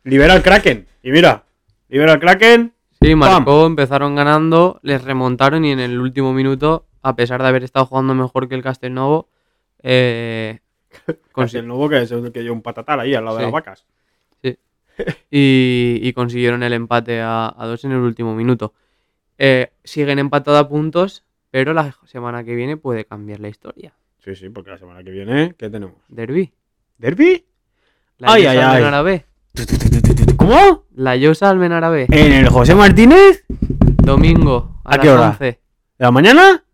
Libera 0.04 0.32
al 0.34 0.42
Kraken. 0.42 0.86
Y 1.02 1.10
mira, 1.12 1.44
libera 1.88 2.12
al 2.14 2.20
Kraken. 2.20 2.72
Sí, 3.00 3.14
marcó, 3.14 3.66
empezaron 3.66 4.14
ganando, 4.16 4.80
les 4.82 5.02
remontaron 5.04 5.64
y 5.64 5.70
en 5.72 5.78
el 5.80 6.00
último 6.00 6.32
minuto, 6.32 6.86
a 7.02 7.14
pesar 7.14 7.40
de 7.42 7.48
haber 7.48 7.62
estado 7.62 7.86
jugando 7.86 8.14
mejor 8.14 8.48
que 8.48 8.54
el 8.56 8.62
Castelnovo, 8.62 9.28
eh, 9.82 10.58
Con 11.32 11.48
el 11.52 11.66
nuevo 11.66 11.88
que 11.88 12.02
es 12.02 12.10
el 12.10 12.32
que 12.32 12.42
lleva 12.42 12.54
un 12.54 12.62
patatal 12.62 13.00
ahí 13.00 13.14
al 13.14 13.24
lado 13.24 13.36
de 13.36 13.42
las 13.44 13.52
vacas. 13.52 13.84
y, 15.30 15.98
y 16.02 16.12
consiguieron 16.12 16.62
el 16.62 16.72
empate 16.72 17.20
a, 17.20 17.54
a 17.56 17.66
dos 17.66 17.84
en 17.84 17.92
el 17.92 17.98
último 17.98 18.34
minuto. 18.34 18.74
Eh, 19.38 19.72
siguen 19.84 20.18
empatados 20.18 20.60
a 20.60 20.68
puntos, 20.68 21.24
pero 21.50 21.72
la 21.72 21.94
semana 22.04 22.44
que 22.44 22.54
viene 22.54 22.76
puede 22.76 23.04
cambiar 23.04 23.40
la 23.40 23.48
historia. 23.48 23.94
Sí, 24.18 24.34
sí, 24.34 24.48
porque 24.48 24.70
la 24.70 24.78
semana 24.78 25.02
que 25.02 25.10
viene, 25.10 25.54
¿qué 25.56 25.70
tenemos? 25.70 25.96
Derby. 26.08 26.52
¿Derby? 26.98 27.44
La 28.18 28.32
Ay, 28.32 28.46
ay, 28.46 28.58
ay. 28.58 29.04
B. 29.04 29.24
¿Cómo? 30.36 30.84
La 30.94 31.16
Llosa 31.16 31.50
Almenara 31.50 31.88
B. 31.88 32.06
¿En 32.10 32.32
el 32.32 32.48
José 32.48 32.74
Martínez? 32.74 33.44
Domingo. 33.48 34.80
A, 34.84 34.96
¿A 34.96 34.98
qué 34.98 35.08
hora? 35.10 35.30
11, 35.30 35.44
¿De 35.44 35.58
la 35.98 36.10
mañana? 36.10 36.64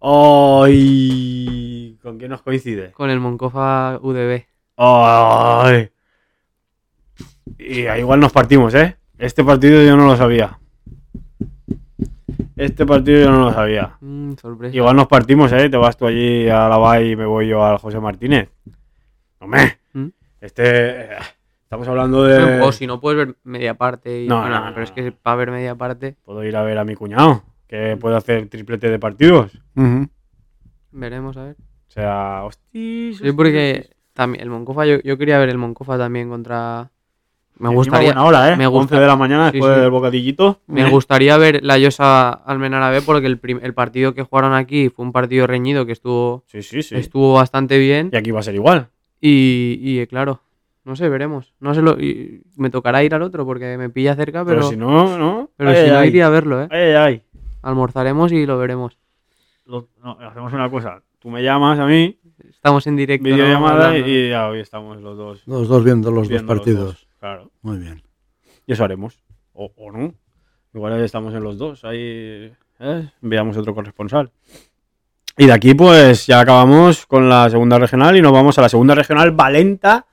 ¡Ay! 0.00 1.98
¿Con 2.02 2.18
quién 2.18 2.30
nos 2.30 2.42
coincide? 2.42 2.92
con 2.92 3.10
el 3.10 3.20
Moncofa 3.20 3.98
UDB. 4.02 4.44
¡Ay! 4.76 5.90
Y 7.58 7.86
igual 7.88 8.20
nos 8.20 8.32
partimos, 8.32 8.74
¿eh? 8.74 8.96
Este 9.18 9.44
partido 9.44 9.82
yo 9.82 9.96
no 9.96 10.06
lo 10.06 10.16
sabía. 10.16 10.58
Este 12.56 12.86
partido 12.86 13.24
yo 13.24 13.30
no 13.30 13.44
lo 13.44 13.52
sabía. 13.52 13.96
Mm, 14.00 14.34
sorpresa. 14.34 14.76
Igual 14.76 14.96
nos 14.96 15.06
partimos, 15.06 15.52
¿eh? 15.52 15.68
Te 15.68 15.76
vas 15.76 15.96
tú 15.96 16.06
allí 16.06 16.48
a 16.48 16.68
la 16.68 16.78
BAI 16.78 17.12
y 17.12 17.16
me 17.16 17.26
voy 17.26 17.48
yo 17.48 17.64
al 17.64 17.78
José 17.78 18.00
Martínez. 18.00 18.48
Hombre, 19.38 19.78
¿Mm? 19.92 20.08
este... 20.40 21.08
Estamos 21.74 21.88
hablando 21.88 22.22
de. 22.22 22.60
O 22.60 22.70
si 22.70 22.86
no 22.86 23.00
puedes 23.00 23.26
ver 23.26 23.36
media 23.42 23.74
parte. 23.74 24.22
Y, 24.22 24.28
No, 24.28 24.42
bueno, 24.42 24.60
no, 24.60 24.66
no, 24.66 24.74
pero 24.74 24.84
es 24.84 24.92
que 24.92 25.10
para 25.10 25.36
ver 25.36 25.50
media 25.50 25.74
parte 25.74 26.14
Puedo 26.24 26.44
ir 26.44 26.54
a 26.56 26.62
ver 26.62 26.78
a 26.78 26.84
mi 26.84 26.94
cuñado, 26.94 27.42
que 27.66 27.96
puede 27.96 28.16
hacer 28.16 28.48
triplete 28.48 28.88
de 28.90 29.00
partidos. 29.00 29.60
Veremos, 30.92 31.36
a 31.36 31.46
ver. 31.46 31.56
O 31.88 31.90
sea, 31.90 32.44
hostis. 32.44 33.18
Sí, 33.18 33.32
porque 33.32 33.90
también 34.12 34.44
el 34.44 34.50
Moncofa, 34.50 34.86
yo, 34.86 35.00
yo 35.02 35.18
quería 35.18 35.38
ver 35.38 35.48
el 35.48 35.58
Moncofa 35.58 35.98
también 35.98 36.28
contra. 36.28 36.92
Me 37.58 37.68
gustaría. 37.68 38.20
hora, 38.22 38.52
¿eh? 38.52 38.56
me 38.56 38.66
11 38.66 38.78
gusta- 38.78 39.00
de 39.00 39.06
la 39.06 39.16
mañana 39.16 39.50
después 39.52 39.74
sí. 39.74 39.80
del 39.80 39.90
bocadillito. 39.90 40.60
Me 40.66 40.90
gustaría 40.90 41.36
ver 41.36 41.60
la 41.62 41.78
Llosa 41.78 42.30
Almenara 42.30 42.90
B 42.90 43.00
porque 43.02 43.26
el, 43.28 43.40
el 43.62 43.74
partido 43.74 44.12
que 44.14 44.22
jugaron 44.24 44.54
aquí 44.54 44.88
fue 44.88 45.04
un 45.04 45.12
partido 45.12 45.46
reñido 45.46 45.86
que 45.86 45.92
estuvo, 45.92 46.42
Sí, 46.46 46.62
sí, 46.62 46.82
sí. 46.82 46.96
estuvo 46.96 47.34
bastante 47.34 47.78
bien. 47.78 48.10
Y 48.12 48.16
aquí 48.16 48.30
va 48.32 48.40
a 48.40 48.42
ser 48.42 48.54
igual. 48.56 48.88
Y, 49.20 49.78
y, 49.80 50.00
eh, 50.00 50.06
claro, 50.08 50.40
no 50.84 50.96
sé, 50.96 51.08
veremos. 51.08 51.54
No 51.60 51.74
sé 51.74 51.80
lo, 51.80 51.92
y 51.98 52.42
me 52.56 52.70
tocará 52.70 53.04
ir 53.04 53.14
al 53.14 53.22
otro 53.22 53.46
porque 53.46 53.78
me 53.78 53.88
pilla 53.88 54.14
cerca, 54.16 54.44
pero, 54.44 54.56
Pero, 54.58 54.70
si 54.70 54.76
no, 54.76 55.16
no. 55.16 55.50
pero 55.56 55.70
Ay, 55.70 55.84
si 55.84 55.90
no 55.90 55.98
ay, 55.98 56.08
iría 56.08 56.26
a 56.26 56.30
verlo, 56.30 56.60
¿eh? 56.62 56.68
Ay, 56.70 56.80
ay, 56.80 56.94
ay. 56.96 57.22
Almorzaremos 57.62 58.32
y 58.32 58.44
lo 58.46 58.58
veremos. 58.58 58.98
Lo- 59.64 59.88
no, 60.02 60.18
hacemos 60.20 60.52
una 60.52 60.68
cosa. 60.70 61.00
Tú 61.20 61.30
me 61.30 61.42
llamas 61.42 61.78
a 61.78 61.86
mí, 61.86 62.18
Estamos 62.50 62.86
en 62.86 62.96
directo. 62.96 63.28
¿no? 63.28 63.34
videollamada, 63.34 63.86
Hablando. 63.88 64.08
y 64.08 64.28
ya 64.28 64.48
hoy 64.48 64.58
estamos 64.60 65.00
los 65.00 65.16
dos. 65.16 65.42
Los 65.46 65.68
dos 65.68 65.84
viendo 65.84 66.10
los 66.10 66.28
viendo 66.28 66.46
dos 66.52 66.58
partidos. 66.58 66.84
dos, 66.86 67.03
Claro. 67.24 67.50
Muy 67.62 67.78
bien. 67.78 68.02
Y 68.66 68.74
eso 68.74 68.84
haremos. 68.84 69.24
O, 69.54 69.72
o 69.76 69.90
no. 69.90 70.12
Igual 70.74 71.02
estamos 71.02 71.32
en 71.32 71.42
los 71.42 71.56
dos. 71.56 71.82
Ahí 71.82 72.52
¿eh? 72.78 73.10
veamos 73.22 73.56
otro 73.56 73.74
corresponsal. 73.74 74.30
Y 75.38 75.46
de 75.46 75.52
aquí, 75.54 75.72
pues 75.72 76.26
ya 76.26 76.40
acabamos 76.40 77.06
con 77.06 77.30
la 77.30 77.48
segunda 77.48 77.78
regional 77.78 78.14
y 78.14 78.20
nos 78.20 78.30
vamos 78.30 78.58
a 78.58 78.60
la 78.60 78.68
segunda 78.68 78.94
regional 78.94 79.30
Valenta. 79.30 80.04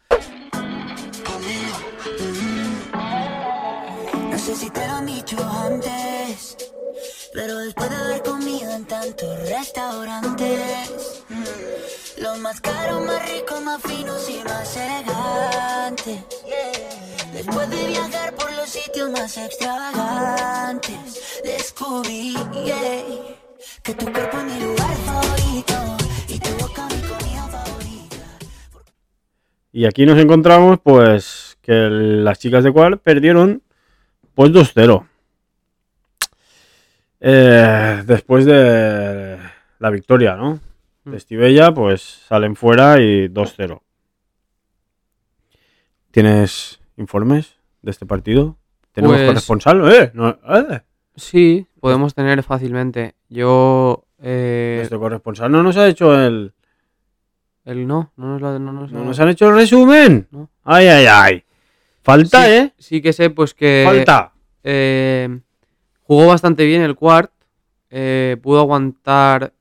Después 17.52 17.70
de 17.70 17.88
viajar 17.88 18.34
por 18.36 18.50
los 18.54 18.70
sitios 18.70 19.12
más 19.12 19.36
extravagantes, 19.36 21.42
descubrí 21.44 22.34
yeah, 22.64 23.04
que 23.84 23.94
tu 23.94 24.10
cuerpo 24.10 24.38
es 24.38 24.44
mi 24.46 24.60
lugar 24.62 24.96
favorito 24.96 25.74
y 26.30 26.40
tu 26.40 26.50
boca 26.52 26.88
mi 26.88 27.02
comida 27.02 27.48
favorita. 27.50 28.16
Y 29.74 29.84
aquí 29.84 30.06
nos 30.06 30.18
encontramos, 30.18 30.80
pues, 30.82 31.58
que 31.62 31.74
las 31.74 32.40
chicas 32.40 32.64
de 32.64 32.72
cual 32.72 33.00
perdieron, 33.00 33.62
pues 34.34 34.54
2-0. 34.54 35.06
Eh, 37.20 38.02
después 38.06 38.46
de 38.46 39.40
la 39.78 39.90
victoria, 39.90 40.38
¿no? 40.38 40.62
De 41.04 41.18
Estivella, 41.18 41.74
pues 41.74 42.22
salen 42.30 42.56
fuera 42.56 43.02
y 43.02 43.28
2-0. 43.28 43.82
¿Tienes 46.12 46.81
informes 46.98 47.56
de 47.82 47.92
este 47.92 48.06
partido? 48.06 48.58
¿Tenemos 48.92 49.18
Pues- 49.18 49.28
corresponsal? 49.28 49.92
¿Eh? 49.94 50.12
No, 50.14 50.30
¿eh? 50.30 50.82
Sí, 51.16 51.68
podemos 51.80 52.14
tener 52.14 52.42
fácilmente. 52.44 53.16
Yo. 53.30 54.06
Eh, 54.24 54.76
Nuestro 54.80 55.00
corresponsal 55.00 55.52
no 55.52 55.64
nos 55.64 55.78
ha 55.78 55.88
hecho 55.88 56.14
el. 56.20 56.54
el 57.66 57.88
no, 57.88 58.12
no 58.18 58.28
nos, 58.28 58.42
lo- 58.42 58.60
no 58.60 58.72
nos, 58.72 58.92
¿No 58.92 59.04
nos 59.06 59.20
han 59.20 59.30
hecho 59.30 59.50
el 59.50 59.56
resumen? 59.56 60.28
No. 60.32 60.50
Ay, 60.64 60.88
ay, 60.88 61.06
ay. 61.10 61.44
Falta, 62.04 62.46
sí, 62.46 62.52
¿eh? 62.52 62.74
Sí 62.78 63.02
que 63.02 63.14
sé, 63.14 63.30
pues 63.30 63.54
que. 63.54 63.84
Falta. 63.86 64.34
eh, 64.64 65.40
jugó 66.04 66.28
bastante 66.28 66.66
bien 66.66 66.82
el 66.82 66.96
Quart. 66.96 67.32
eh, 67.94 68.38
pudo 68.42 68.60
aguantar 68.62 69.54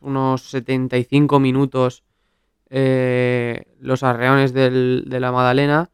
unos 0.00 0.42
75 0.50 1.40
minutos 1.40 2.04
eh, 2.70 3.64
los 3.80 4.02
arreones 4.04 4.52
del- 4.52 5.04
de 5.08 5.18
la 5.20 5.32
Madalena. 5.32 5.90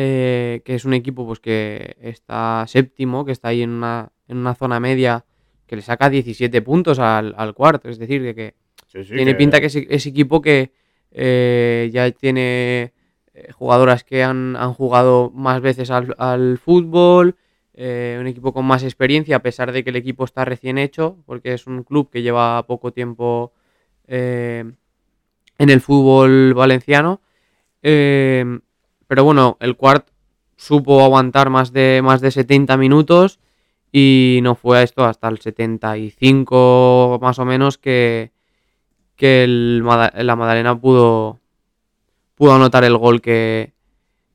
Eh, 0.00 0.62
que 0.64 0.76
es 0.76 0.84
un 0.84 0.94
equipo 0.94 1.26
pues 1.26 1.40
que 1.40 1.96
está 2.00 2.64
séptimo, 2.68 3.24
que 3.24 3.32
está 3.32 3.48
ahí 3.48 3.62
en 3.62 3.70
una, 3.70 4.12
en 4.28 4.36
una 4.36 4.54
zona 4.54 4.78
media 4.78 5.24
que 5.66 5.74
le 5.74 5.82
saca 5.82 6.08
17 6.08 6.62
puntos 6.62 7.00
al, 7.00 7.34
al 7.36 7.52
Quart. 7.52 7.84
Es 7.86 7.98
decir, 7.98 8.22
de 8.22 8.32
que 8.32 8.54
Sí, 8.86 9.02
sí, 9.02 9.14
tiene 9.14 9.34
pinta 9.34 9.58
que 9.58 9.66
es, 9.66 9.74
es 9.74 10.06
equipo 10.06 10.40
que 10.40 10.70
eh, 11.10 11.90
ya 11.92 12.08
tiene 12.12 12.92
eh, 13.34 13.50
jugadoras 13.52 14.04
que 14.04 14.22
han, 14.22 14.54
han 14.54 14.72
jugado 14.72 15.32
más 15.34 15.60
veces 15.60 15.90
al, 15.90 16.14
al 16.18 16.58
fútbol, 16.58 17.34
eh, 17.74 18.18
un 18.20 18.28
equipo 18.28 18.52
con 18.52 18.66
más 18.66 18.84
experiencia, 18.84 19.34
a 19.34 19.42
pesar 19.42 19.72
de 19.72 19.82
que 19.82 19.90
el 19.90 19.96
equipo 19.96 20.24
está 20.24 20.44
recién 20.44 20.78
hecho, 20.78 21.18
porque 21.26 21.54
es 21.54 21.66
un 21.66 21.82
club 21.82 22.08
que 22.08 22.22
lleva 22.22 22.64
poco 22.68 22.92
tiempo 22.92 23.52
eh, 24.06 24.64
en 25.58 25.70
el 25.70 25.80
fútbol 25.80 26.54
valenciano. 26.54 27.20
Eh, 27.82 28.60
pero 29.08 29.24
bueno, 29.24 29.56
el 29.60 29.76
Quart 29.76 30.06
supo 30.56 31.02
aguantar 31.02 31.50
más 31.50 31.72
de, 31.72 32.00
más 32.04 32.20
de 32.20 32.30
70 32.30 32.76
minutos 32.76 33.40
y 33.90 34.40
no 34.42 34.54
fue 34.54 34.78
a 34.78 34.82
esto 34.82 35.04
hasta 35.04 35.28
el 35.28 35.38
75 35.38 37.18
más 37.20 37.38
o 37.38 37.44
menos 37.44 37.78
que, 37.78 38.32
que 39.16 39.46
la 39.48 40.36
Madalena 40.36 40.78
pudo, 40.78 41.40
pudo 42.34 42.54
anotar 42.54 42.84
el 42.84 42.96
gol 42.98 43.22
que, 43.22 43.72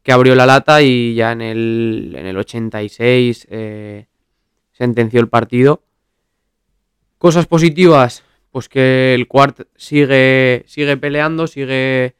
que 0.01 0.11
abrió 0.11 0.33
la 0.35 0.47
lata 0.47 0.81
y 0.81 1.13
ya 1.13 1.31
en 1.31 1.41
el, 1.41 2.15
en 2.17 2.25
el 2.25 2.37
86 2.37 3.47
eh, 3.51 4.07
sentenció 4.71 5.21
el 5.21 5.29
partido. 5.29 5.83
Cosas 7.19 7.45
positivas, 7.45 8.23
pues 8.51 8.67
que 8.67 9.13
el 9.13 9.27
Quart 9.27 9.67
sigue, 9.75 10.63
sigue 10.67 10.97
peleando, 10.97 11.47
sigue 11.47 12.15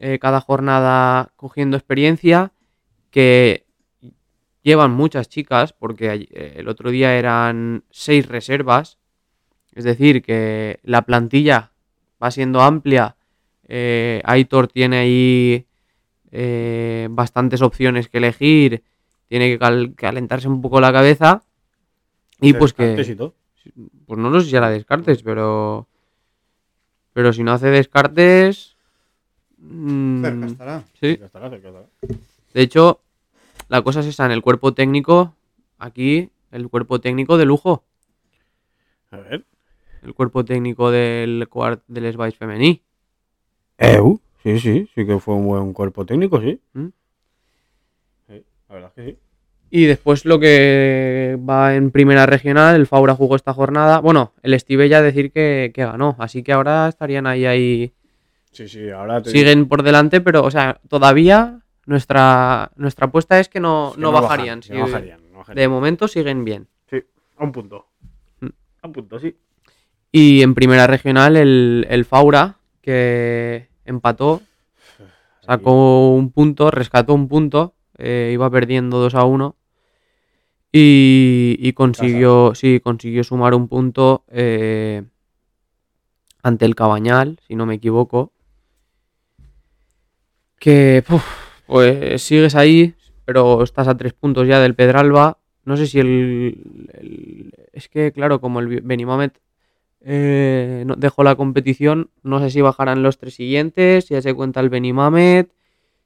eh, 0.00 0.18
cada 0.18 0.40
jornada 0.40 1.30
cogiendo 1.36 1.76
experiencia, 1.76 2.52
que 3.10 3.66
llevan 4.62 4.92
muchas 4.92 5.28
chicas, 5.28 5.72
porque 5.72 6.28
eh, 6.30 6.54
el 6.56 6.68
otro 6.68 6.90
día 6.90 7.16
eran 7.16 7.84
seis 7.90 8.26
reservas, 8.26 8.98
es 9.72 9.84
decir, 9.84 10.22
que 10.22 10.80
la 10.82 11.02
plantilla 11.02 11.72
va 12.22 12.30
siendo 12.30 12.60
amplia. 12.62 13.16
Eh, 13.68 14.20
Aitor 14.24 14.66
tiene 14.68 14.98
ahí 14.98 15.66
eh, 16.32 17.06
bastantes 17.10 17.62
opciones 17.62 18.08
que 18.08 18.18
elegir, 18.18 18.82
tiene 19.28 19.48
que 19.48 19.58
cal- 19.58 19.94
calentarse 19.94 20.48
un 20.48 20.60
poco 20.60 20.80
la 20.80 20.92
cabeza. 20.92 21.44
Y 22.40 22.54
pues 22.54 22.72
y 22.72 22.74
que, 22.74 23.14
todo. 23.14 23.34
pues 24.06 24.18
no 24.18 24.30
lo 24.30 24.40
sé 24.40 24.48
si 24.48 24.56
la 24.56 24.70
descartes, 24.70 25.22
pero, 25.22 25.88
pero 27.12 27.32
si 27.32 27.42
no 27.42 27.52
hace 27.52 27.68
descartes, 27.68 28.69
mm, 29.60 30.22
Cerca 30.24 30.46
estará. 30.46 30.84
sí. 30.94 31.06
Cerca 31.16 31.26
estará, 31.26 31.50
cerca 31.50 31.68
estará. 31.68 31.86
De 32.54 32.62
hecho, 32.62 33.00
la 33.68 33.82
cosa 33.82 34.00
es 34.00 34.06
esa, 34.06 34.26
en 34.26 34.32
el 34.32 34.42
cuerpo 34.42 34.74
técnico, 34.74 35.34
aquí, 35.78 36.30
el 36.50 36.68
cuerpo 36.68 37.00
técnico 37.00 37.36
de 37.38 37.44
lujo, 37.44 37.84
A 39.12 39.18
ver. 39.18 39.44
el 40.02 40.14
cuerpo 40.14 40.44
técnico 40.44 40.90
del 40.90 41.46
cuart 41.48 41.82
del 41.86 42.12
Spice 42.12 42.36
femení. 42.36 42.82
Eu. 43.78 44.20
Sí, 44.42 44.58
sí, 44.58 44.88
sí 44.94 45.06
que 45.06 45.18
fue 45.18 45.34
un 45.34 45.46
buen 45.46 45.72
cuerpo 45.74 46.06
técnico, 46.06 46.40
sí. 46.40 46.58
¿Mm? 46.72 46.86
Sí, 48.28 48.44
la 48.68 48.74
verdad 48.74 48.92
es 48.96 49.04
que 49.04 49.10
sí. 49.12 49.18
Y 49.72 49.84
después 49.84 50.24
lo 50.24 50.40
que 50.40 51.38
va 51.48 51.76
en 51.76 51.90
primera 51.92 52.26
regional, 52.26 52.74
el 52.74 52.86
Faura 52.88 53.14
jugó 53.14 53.36
esta 53.36 53.52
jornada. 53.52 54.00
Bueno, 54.00 54.32
el 54.42 54.54
Estivella 54.54 55.00
decir 55.02 55.30
que, 55.30 55.70
que 55.72 55.84
ganó, 55.84 56.16
así 56.18 56.42
que 56.42 56.52
ahora 56.52 56.88
estarían 56.88 57.26
ahí, 57.28 57.44
ahí. 57.46 57.92
Sí, 58.52 58.68
sí, 58.68 58.90
ahora 58.90 59.22
te 59.22 59.30
Siguen 59.30 59.68
por 59.68 59.82
delante, 59.82 60.20
pero, 60.20 60.44
o 60.44 60.50
sea, 60.50 60.80
todavía 60.88 61.60
nuestra, 61.86 62.70
nuestra 62.76 63.06
apuesta 63.06 63.38
es 63.38 63.48
que 63.48 63.60
no, 63.60 63.92
que 63.94 64.00
no 64.00 64.12
bajan, 64.12 64.28
bajarían. 64.28 64.60
que 64.60 64.66
sí. 64.68 64.72
no 64.72 64.80
bajarían, 64.80 65.20
no 65.32 65.38
bajarían. 65.38 65.62
De 65.62 65.68
momento 65.68 66.08
siguen 66.08 66.44
bien. 66.44 66.68
Sí, 66.88 67.02
a 67.36 67.44
un 67.44 67.52
punto. 67.52 67.86
Mm. 68.40 68.46
A 68.82 68.86
un 68.86 68.92
punto, 68.92 69.18
sí. 69.18 69.36
Y 70.12 70.42
en 70.42 70.54
primera 70.54 70.86
regional 70.86 71.36
el, 71.36 71.86
el 71.88 72.04
Faura, 72.04 72.56
que 72.82 73.68
empató, 73.84 74.42
sacó 75.40 76.14
un 76.14 76.30
punto, 76.32 76.70
rescató 76.70 77.14
un 77.14 77.28
punto, 77.28 77.74
eh, 77.98 78.30
iba 78.32 78.50
perdiendo 78.50 78.98
2 78.98 79.14
a 79.14 79.24
1 79.24 79.56
y, 80.72 81.56
y 81.58 81.72
consiguió, 81.72 82.54
sí, 82.54 82.80
consiguió 82.80 83.22
sumar 83.24 83.54
un 83.54 83.68
punto 83.68 84.24
eh, 84.28 85.02
ante 86.42 86.64
el 86.64 86.74
Cabañal, 86.74 87.38
si 87.46 87.54
no 87.54 87.66
me 87.66 87.74
equivoco. 87.74 88.32
Que 90.60 91.02
puf, 91.06 91.24
pues 91.66 92.22
sigues 92.22 92.54
ahí, 92.54 92.94
pero 93.24 93.62
estás 93.62 93.88
a 93.88 93.96
tres 93.96 94.12
puntos 94.12 94.46
ya 94.46 94.60
del 94.60 94.74
Pedralba. 94.74 95.38
No 95.64 95.76
sé 95.76 95.86
si 95.86 95.98
el, 96.00 96.88
el- 96.92 97.52
es 97.72 97.88
que 97.88 98.12
claro, 98.12 98.40
como 98.40 98.60
el 98.60 98.80
Benimamet 98.82 99.40
eh, 100.02 100.84
dejó 100.98 101.22
la 101.24 101.34
competición, 101.36 102.10
no 102.22 102.40
sé 102.40 102.50
si 102.50 102.60
bajarán 102.60 103.02
los 103.02 103.18
tres 103.18 103.34
siguientes, 103.34 104.04
si 104.06 104.14
ya 104.14 104.22
se 104.22 104.34
cuenta 104.34 104.60
el 104.60 104.68
Benimamet, 104.68 105.50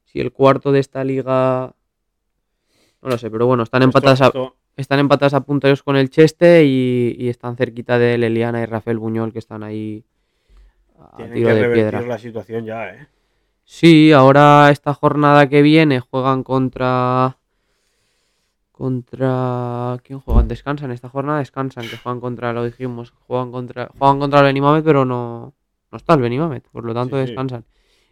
si 0.04 0.20
el 0.20 0.32
cuarto 0.32 0.70
de 0.72 0.80
esta 0.80 1.02
liga. 1.04 1.74
No 3.02 3.08
lo 3.10 3.18
sé, 3.18 3.30
pero 3.30 3.46
bueno, 3.46 3.64
están 3.64 3.82
Esto- 3.82 3.88
empatadas 3.98 4.22
a, 4.22 4.32
están 4.76 4.98
empatadas 5.00 5.34
a 5.34 5.40
puntos 5.40 5.82
con 5.82 5.96
el 5.96 6.10
Cheste 6.10 6.64
y, 6.64 7.16
y 7.18 7.28
están 7.28 7.56
cerquita 7.56 7.98
de 7.98 8.18
Leliana 8.18 8.62
y 8.62 8.66
Rafael 8.66 8.98
Buñol, 8.98 9.32
que 9.32 9.38
están 9.40 9.62
ahí 9.64 10.04
a 10.98 11.16
tienen 11.16 11.34
tiro 11.34 11.48
que 11.48 11.54
de 11.54 11.60
revertir 11.60 11.90
piedra. 11.90 12.06
la 12.06 12.18
situación 12.18 12.64
ya, 12.64 12.88
¿eh? 12.94 13.06
Sí, 13.64 14.12
ahora 14.12 14.70
esta 14.70 14.94
jornada 14.94 15.48
que 15.48 15.62
viene 15.62 16.00
juegan 16.00 16.42
contra. 16.42 17.38
Contra. 18.72 19.98
¿Quién 20.02 20.20
juegan? 20.20 20.48
Descansan. 20.48 20.90
Esta 20.90 21.08
jornada 21.08 21.38
descansan, 21.38 21.88
que 21.88 21.96
juegan 21.96 22.20
contra, 22.20 22.52
lo 22.52 22.64
dijimos, 22.64 23.12
juegan 23.26 23.52
contra. 23.52 23.90
Juegan 23.98 24.18
contra 24.18 24.40
el 24.40 24.46
Benimamet, 24.46 24.84
pero 24.84 25.04
no. 25.04 25.54
No 25.92 25.96
está 25.96 26.14
el 26.14 26.20
Benimamet, 26.22 26.68
por 26.70 26.84
lo 26.84 26.92
tanto 26.92 27.16
Sí, 27.16 27.22
sí. 27.22 27.26
descansan. 27.28 27.64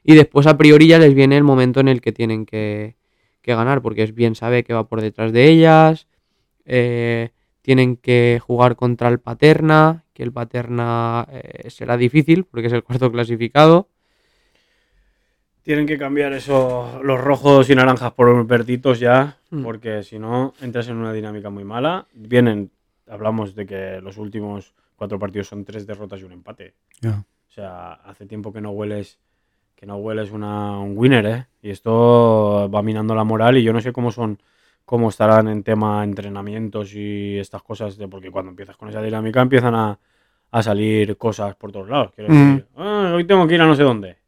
Y 0.05 0.15
después 0.15 0.47
a 0.47 0.57
priori 0.57 0.87
ya 0.87 0.99
les 0.99 1.15
viene 1.15 1.37
el 1.37 1.45
momento 1.45 1.81
en 1.81 1.89
el 1.89 2.01
que 2.01 2.13
tienen 2.13 2.47
que, 2.47 2.97
que 3.41 3.55
ganar, 3.55 3.83
porque 3.83 4.05
es 4.05 4.15
bien 4.15 4.35
sabe 4.35 4.63
que 4.65 4.73
va 4.73 4.89
por 4.89 5.01
detrás 5.01 5.33
de 5.33 5.49
ellas. 5.49 6.07
eh, 6.65 7.31
tienen 7.61 7.97
que 7.97 8.41
jugar 8.45 8.75
contra 8.75 9.09
el 9.09 9.21
Paterna, 9.21 10.05
que 10.15 10.25
el 10.25 10.33
Paterna 10.33 11.27
eh, 11.31 11.71
será 11.71 11.97
difícil 11.97 12.45
porque 12.45 12.67
es 12.69 12.73
el 12.73 12.83
cuarto 12.83 13.11
clasificado. 13.13 13.89
Tienen 15.63 15.87
que 15.87 15.97
cambiar 15.97 16.33
eso, 16.33 17.01
los 17.05 17.21
rojos 17.21 17.71
y 17.71 17.75
naranjas 17.75 18.13
por 18.13 18.47
verditos 18.47 18.99
ya, 18.99 19.37
Mm. 19.51 19.63
porque 19.63 20.03
si 20.03 20.19
no 20.19 20.55
entras 20.61 20.89
en 20.89 20.97
una 20.97 21.13
dinámica 21.13 21.51
muy 21.51 21.63
mala. 21.65 22.07
Vienen, 22.15 22.71
hablamos 23.09 23.55
de 23.55 23.67
que 23.67 24.01
los 24.01 24.17
últimos 24.19 24.75
cuatro 24.97 25.19
partidos 25.19 25.49
son 25.49 25.65
tres 25.65 25.87
derrotas 25.87 26.21
y 26.21 26.25
un 26.25 26.33
empate. 26.33 26.75
Ya. 27.01 27.11
O 27.49 27.51
sea, 27.53 27.93
hace 27.93 28.27
tiempo 28.27 28.53
que 28.53 28.61
no 28.61 28.71
hueles 28.71 29.19
que 29.77 29.87
no 29.87 29.97
hueles 29.97 30.31
una, 30.31 30.79
un 30.79 30.97
winner, 30.97 31.27
¿eh? 31.27 31.47
Y 31.61 31.71
esto 31.71 32.71
va 32.73 32.83
minando 32.83 33.17
la 33.17 33.25
moral 33.25 33.57
y 33.59 33.65
yo 33.65 33.73
no 33.73 33.81
sé 33.81 33.93
cómo 33.93 34.13
son 34.13 34.39
cómo 34.85 35.09
estarán 35.09 35.49
en 35.49 35.63
tema 35.65 36.05
entrenamientos 36.05 36.95
y 36.95 37.39
estas 37.39 37.63
cosas, 37.63 37.97
de, 37.97 38.07
porque 38.09 38.31
cuando 38.31 38.51
empiezas 38.51 38.77
con 38.77 38.89
esa 38.89 39.03
dinámica 39.03 39.41
empiezan 39.43 39.75
a, 39.75 39.99
a 40.53 40.63
salir 40.63 41.17
cosas 41.17 41.57
por 41.57 41.73
todos 41.73 41.89
lados. 41.89 42.13
Quiero 42.15 42.33
Mm. 42.33 42.51
decir, 42.57 42.67
"Ah, 42.77 43.13
hoy 43.15 43.25
tengo 43.25 43.47
que 43.49 43.55
ir 43.55 43.61
a 43.63 43.67
no 43.67 43.75
sé 43.75 43.83
dónde, 43.83 44.19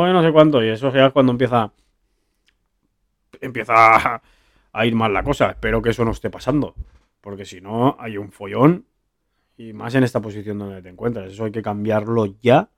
hoy 0.00 0.12
no 0.12 0.22
sé 0.22 0.32
cuánto, 0.32 0.64
y 0.64 0.68
eso 0.68 0.92
ya 0.92 1.06
es 1.06 1.12
cuando 1.12 1.32
empieza 1.32 1.72
empieza 3.40 3.74
a, 4.14 4.22
a 4.72 4.86
ir 4.86 4.94
mal 4.94 5.12
la 5.12 5.22
cosa. 5.22 5.50
Espero 5.50 5.82
que 5.82 5.90
eso 5.90 6.04
no 6.04 6.12
esté 6.12 6.30
pasando, 6.30 6.74
porque 7.20 7.44
si 7.44 7.60
no 7.60 7.96
hay 7.98 8.16
un 8.16 8.30
follón 8.30 8.86
y 9.56 9.72
más 9.72 9.94
en 9.94 10.04
esta 10.04 10.20
posición 10.20 10.58
donde 10.58 10.82
te 10.82 10.88
encuentras. 10.88 11.32
Eso 11.32 11.44
hay 11.44 11.52
que 11.52 11.62
cambiarlo 11.62 12.26
ya 12.40 12.70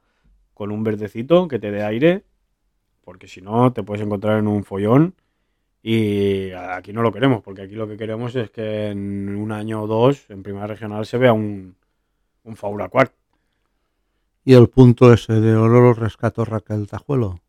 con 0.54 0.70
un 0.70 0.84
verdecito 0.84 1.48
que 1.48 1.58
te 1.58 1.70
dé 1.70 1.82
aire, 1.82 2.24
porque 3.02 3.28
si 3.28 3.40
no 3.40 3.72
te 3.72 3.82
puedes 3.82 4.04
encontrar 4.04 4.38
en 4.38 4.48
un 4.48 4.64
follón 4.64 5.14
y 5.82 6.50
aquí 6.52 6.92
no 6.92 7.02
lo 7.02 7.12
queremos, 7.12 7.42
porque 7.42 7.62
aquí 7.62 7.74
lo 7.74 7.86
que 7.86 7.96
queremos 7.96 8.34
es 8.36 8.50
que 8.50 8.88
en 8.88 9.36
un 9.36 9.52
año 9.52 9.82
o 9.82 9.86
dos 9.86 10.30
en 10.30 10.42
primera 10.42 10.66
regional 10.66 11.04
se 11.04 11.18
vea 11.18 11.32
un, 11.32 11.76
un 12.44 12.56
Faura 12.56 12.88
Quart. 12.88 13.12
Y 14.44 14.54
el 14.54 14.68
punto 14.68 15.12
ese 15.12 15.40
de 15.40 15.54
oro 15.56 15.80
lo 15.80 15.94
rescató 15.94 16.44
Raquel 16.44 16.86
Tajuelo. 16.86 17.40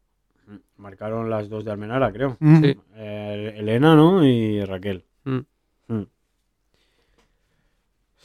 Marcaron 0.78 1.30
las 1.30 1.50
dos 1.50 1.66
de 1.66 1.72
Almenara, 1.72 2.12
creo. 2.12 2.38
Mm. 2.40 2.62
Sí. 2.62 2.78
Eh, 2.96 3.54
Elena, 3.58 3.96
¿no? 3.96 4.26
Y 4.26 4.64
Raquel. 4.64 5.04
Mm. 5.24 5.40
Mm. 5.88 6.02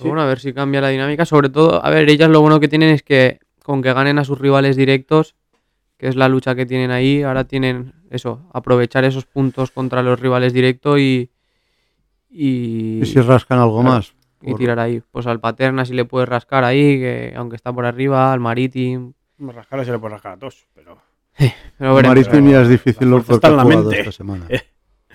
Bueno, 0.00 0.22
a 0.22 0.26
ver 0.26 0.40
si 0.40 0.52
cambia 0.52 0.80
la 0.80 0.88
dinámica. 0.88 1.24
Sobre 1.26 1.48
todo, 1.50 1.84
a 1.84 1.90
ver, 1.90 2.08
ellas 2.08 2.30
lo 2.30 2.40
bueno 2.40 2.58
que 2.60 2.68
tienen 2.68 2.90
es 2.90 3.02
que 3.02 3.40
con 3.62 3.82
que 3.82 3.92
ganen 3.92 4.18
a 4.18 4.24
sus 4.24 4.38
rivales 4.38 4.76
directos, 4.76 5.34
que 5.98 6.08
es 6.08 6.16
la 6.16 6.28
lucha 6.28 6.54
que 6.54 6.64
tienen 6.66 6.90
ahí, 6.90 7.22
ahora 7.22 7.44
tienen 7.44 7.92
eso, 8.10 8.48
aprovechar 8.52 9.04
esos 9.04 9.26
puntos 9.26 9.70
contra 9.70 10.02
los 10.02 10.18
rivales 10.18 10.52
directos 10.52 10.98
y, 10.98 11.30
y, 12.30 13.00
Y 13.02 13.06
si 13.06 13.20
rascan 13.20 13.58
algo 13.58 13.80
Claro. 13.80 13.96
más. 13.96 14.14
Y 14.42 14.50
por- 14.50 14.58
tirar 14.58 14.78
ahí. 14.78 15.02
Pues 15.10 15.26
al 15.26 15.40
Paterna 15.40 15.84
si 15.84 15.94
le 15.94 16.04
puedes 16.04 16.28
rascar 16.28 16.64
ahí, 16.64 16.98
que 16.98 17.34
aunque 17.36 17.56
está 17.56 17.72
por 17.72 17.84
arriba, 17.86 18.32
al 18.32 18.40
Maritim. 18.40 19.12
Rascar 19.38 19.84
se 19.84 19.92
le 19.92 19.98
puede 19.98 20.12
rascar 20.14 20.32
a 20.32 20.36
todos, 20.38 20.66
pero 20.74 20.98
Pero 21.78 21.94
veremos. 21.94 22.16
Marítim 22.16 22.50
ya 22.50 22.62
es 22.62 22.68
difícil 22.68 23.08
lo 23.10 23.16
fuerza 23.22 23.34
está 23.34 23.48
en 23.48 23.56
la 23.56 23.64
mente. 23.64 23.98
esta 24.00 24.12
semana. 24.12 24.46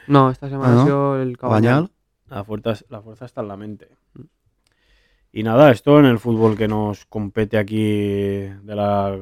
No, 0.07 0.29
esta 0.29 0.47
semana 0.49 0.71
Ah, 0.71 0.75
¿no? 0.75 0.81
ha 0.81 0.85
sido 0.85 1.21
el 1.21 1.35
Cabañal. 1.37 1.89
La 2.27 2.43
fuerza, 2.43 2.73
la 2.89 3.01
fuerza 3.01 3.25
está 3.25 3.41
en 3.41 3.47
la 3.47 3.57
mente. 3.57 3.87
Y 5.31 5.41
nada, 5.41 5.71
esto 5.71 5.99
en 5.99 6.05
el 6.05 6.19
fútbol 6.19 6.55
que 6.55 6.67
nos 6.67 7.05
compete 7.07 7.57
aquí 7.57 7.83
de 7.83 8.75
la 8.75 9.17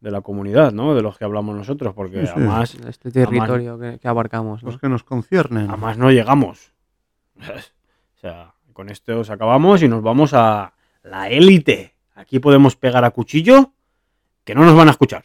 de 0.00 0.10
la 0.10 0.20
comunidad, 0.22 0.72
¿no? 0.72 0.94
De 0.94 1.02
los 1.02 1.16
que 1.18 1.24
hablamos 1.24 1.54
nosotros, 1.54 1.92
porque 1.94 2.22
Sí, 2.22 2.26
sí. 2.28 2.32
además, 2.34 2.74
Este 2.88 3.10
territorio 3.12 3.78
que, 3.78 3.98
que 4.00 4.08
abarcamos. 4.08 4.62
¿no? 4.64 4.70
Los 4.70 4.80
que 4.80 4.88
nos 4.88 5.04
conciernen. 5.04 5.68
además 5.68 5.96
no 5.98 6.10
llegamos. 6.10 6.72
o 7.36 8.18
sea, 8.20 8.54
con 8.72 8.88
esto 8.88 9.24
se 9.24 9.32
acabamos 9.32 9.82
y 9.82 9.88
nos 9.88 10.02
vamos 10.02 10.34
a 10.34 10.74
la 11.02 11.28
élite. 11.28 11.94
Aquí 12.14 12.38
podemos 12.38 12.76
pegar 12.76 13.04
a 13.04 13.10
cuchillo 13.10 13.72
que 14.44 14.54
no 14.54 14.64
nos 14.64 14.76
van 14.76 14.88
a 14.88 14.92
escuchar. 14.92 15.24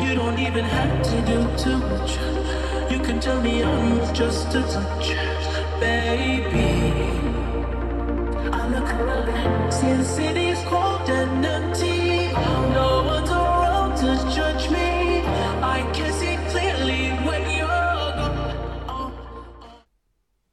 You 0.00 0.14
don't 0.14 0.38
even 0.38 0.64
have 0.64 1.02
to 1.02 1.20
do 1.22 1.38
too 1.56 1.76
much. 1.78 2.16
You 2.90 2.98
can 3.00 3.20
tell 3.20 3.40
me 3.42 3.62
I'm 3.62 4.14
just 4.14 4.54
a 4.54 4.62
touch, 4.62 5.10
baby. 5.80 6.92
I 8.52 8.68
look 8.68 8.88
around, 9.00 9.72
see 9.72 9.92
the 9.94 10.04
city's 10.04 10.58
cold 10.68 11.08
and 11.08 11.44
empty. 11.44 12.32
No 12.74 13.02
one's 13.06 13.30
around 13.30 13.96
to 13.96 14.16
judge 14.34 14.70
me. 14.70 15.22
I 15.62 15.82
can 15.92 16.12
see 16.12 16.36
clearly 16.50 17.10
when 17.26 17.42
you're 17.56 18.12
gone. 18.16 19.12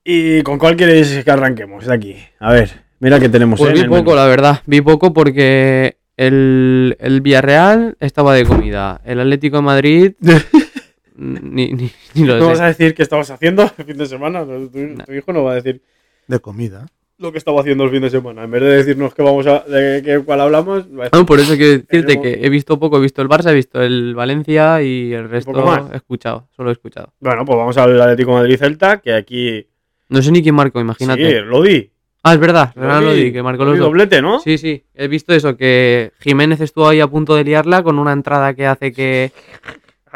¿Y 0.03 0.43
con 0.43 0.57
cuál 0.59 0.75
queréis 0.75 1.23
que 1.23 1.31
arranquemos 1.31 1.85
de 1.85 1.93
aquí? 1.93 2.15
A 2.39 2.51
ver, 2.53 2.69
mira 2.99 3.19
que 3.19 3.29
tenemos 3.29 3.59
Pues 3.59 3.71
¿eh? 3.71 3.73
vi 3.73 3.79
en 3.79 3.85
el 3.85 3.89
poco, 3.89 4.11
menú. 4.11 4.15
la 4.15 4.25
verdad. 4.27 4.61
Vi 4.65 4.81
poco 4.81 5.13
porque 5.13 5.97
el, 6.17 6.95
el 6.99 7.21
Villarreal 7.21 7.97
estaba 7.99 8.33
de 8.35 8.45
comida. 8.45 9.01
El 9.03 9.19
Atlético 9.19 9.57
de 9.57 9.63
Madrid. 9.63 10.11
ni, 11.15 11.71
ni, 11.73 11.91
ni 12.13 12.23
lo 12.25 12.37
¿No 12.37 12.47
vas 12.47 12.59
a 12.59 12.67
decir 12.67 12.93
qué 12.93 13.03
estabas 13.03 13.31
haciendo 13.31 13.63
el 13.77 13.85
fin 13.85 13.97
de 13.97 14.05
semana? 14.05 14.45
Tu, 14.45 15.13
hijo 15.13 15.33
no 15.33 15.43
va 15.43 15.53
a 15.53 15.55
decir 15.55 15.81
De 16.27 16.39
comida. 16.39 16.87
lo 17.17 17.31
que 17.31 17.37
estaba 17.37 17.61
haciendo 17.61 17.85
el 17.85 17.91
fin 17.91 18.01
de 18.01 18.09
semana. 18.09 18.43
En 18.43 18.51
vez 18.51 18.61
de 18.61 18.75
decirnos 18.75 19.13
que 19.13 19.23
vamos 19.23 19.47
a, 19.47 19.59
de 19.61 20.01
qué 20.03 20.21
cuál 20.25 20.41
hablamos, 20.41 20.83
va 20.87 21.03
a 21.03 21.03
decir, 21.05 21.09
No, 21.13 21.25
por 21.25 21.39
eso 21.39 21.55
quiero 21.55 21.83
decirte 21.83 22.21
que 22.21 22.39
he 22.45 22.49
visto 22.49 22.77
poco. 22.77 22.97
He 22.97 23.01
visto 23.01 23.21
el 23.21 23.29
Barça, 23.29 23.51
he 23.51 23.55
visto 23.55 23.81
el 23.81 24.13
Valencia 24.15 24.81
y 24.81 25.13
el 25.13 25.29
resto 25.29 25.53
más. 25.53 25.91
he 25.93 25.95
escuchado. 25.95 26.49
Solo 26.55 26.69
he 26.69 26.73
escuchado. 26.73 27.13
Bueno, 27.19 27.45
pues 27.45 27.57
vamos 27.57 27.77
al 27.77 28.01
Atlético 28.01 28.31
de 28.31 28.37
Madrid-Celta, 28.37 28.97
que 28.99 29.13
aquí... 29.13 29.67
No 30.09 30.21
sé 30.21 30.31
ni 30.31 30.43
quién 30.43 30.55
marcó, 30.55 30.79
imagínate. 30.79 31.39
Sí, 31.39 31.45
lo 31.45 31.63
di. 31.63 31.89
Ah, 32.27 32.33
es 32.33 32.39
verdad. 32.39 32.73
Renan 32.75 33.05
Lodi, 33.05 33.31
que 33.31 33.43
marcó 33.43 33.63
los 33.63 33.73
Lodi 33.73 33.79
dos. 33.79 33.87
doblete, 33.87 34.19
¿no? 34.19 34.39
Sí, 34.39 34.57
sí. 34.57 34.83
He 34.95 35.07
visto 35.07 35.31
eso, 35.31 35.55
que 35.55 36.11
Jiménez 36.19 36.59
estuvo 36.59 36.87
ahí 36.87 36.99
a 36.99 37.07
punto 37.07 37.35
de 37.35 37.43
liarla 37.43 37.83
con 37.83 37.99
una 37.99 38.13
entrada 38.13 38.55
que 38.55 38.65
hace 38.65 38.91
que, 38.91 39.31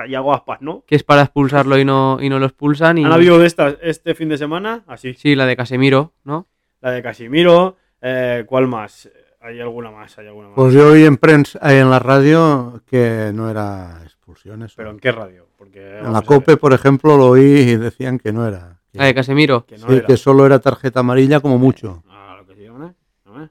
Y 0.08 0.16
hago 0.16 0.34
aspas, 0.34 0.62
¿no? 0.62 0.84
que 0.86 0.96
es 0.96 1.04
para 1.04 1.22
expulsarlo 1.24 1.78
y 1.78 1.86
no, 1.86 2.18
y 2.22 2.30
no 2.30 2.40
lo 2.40 2.46
expulsan. 2.46 2.98
Y... 2.98 3.06
Han 3.06 3.12
habido 3.12 3.40
de 3.40 3.48
estas 3.48 3.78
este 3.82 4.16
fin 4.16 4.30
de 4.30 4.38
semana, 4.38 4.84
así. 4.88 5.14
Sí, 5.14 5.36
la 5.36 5.46
de 5.46 5.56
Casemiro, 5.56 6.14
¿no? 6.24 6.48
La 6.82 6.92
de 6.92 7.02
Casimiro, 7.02 7.78
eh, 8.02 8.44
¿cuál 8.48 8.68
más? 8.68 9.10
Hay 9.42 9.60
alguna 9.60 9.90
más, 9.92 10.18
hay 10.18 10.28
alguna 10.28 10.50
más. 10.50 10.56
Pues 10.56 10.74
yo 10.74 10.90
oí 10.92 11.06
en 11.06 11.18
prensa, 11.18 11.60
eh, 11.72 11.80
en 11.80 11.90
la 11.90 12.00
radio, 12.00 12.82
que 12.86 13.32
no 13.34 13.50
era 13.50 14.02
expulsión 14.04 14.64
eso. 14.64 14.74
¿Pero 14.78 14.92
en 14.92 15.00
qué 15.00 15.12
radio? 15.12 15.48
Porque, 15.58 16.00
En 16.00 16.14
la 16.14 16.22
COPE, 16.22 16.58
por 16.58 16.74
ejemplo, 16.74 17.18
lo 17.18 17.28
oí 17.28 17.42
y 17.42 17.76
decían 17.78 18.20
que 18.20 18.32
no 18.34 18.48
era. 18.48 18.80
Que, 18.92 18.98
La 18.98 19.06
de 19.06 19.14
Casemiro. 19.14 19.66
que 19.66 19.78
no 19.78 19.88
sí, 19.88 19.94
era. 19.96 20.06
que 20.06 20.18
solo 20.18 20.46
era 20.46 20.60
tarjeta 20.60 21.02
amarilla 21.02 21.40
como 21.40 21.58
mucho. 21.58 22.04
Ah, 22.10 22.36
lo 22.38 22.46
que 22.46 22.56
se 22.56 22.64
llama, 22.64 22.96
¿no? 23.26 23.44
Es 23.44 23.50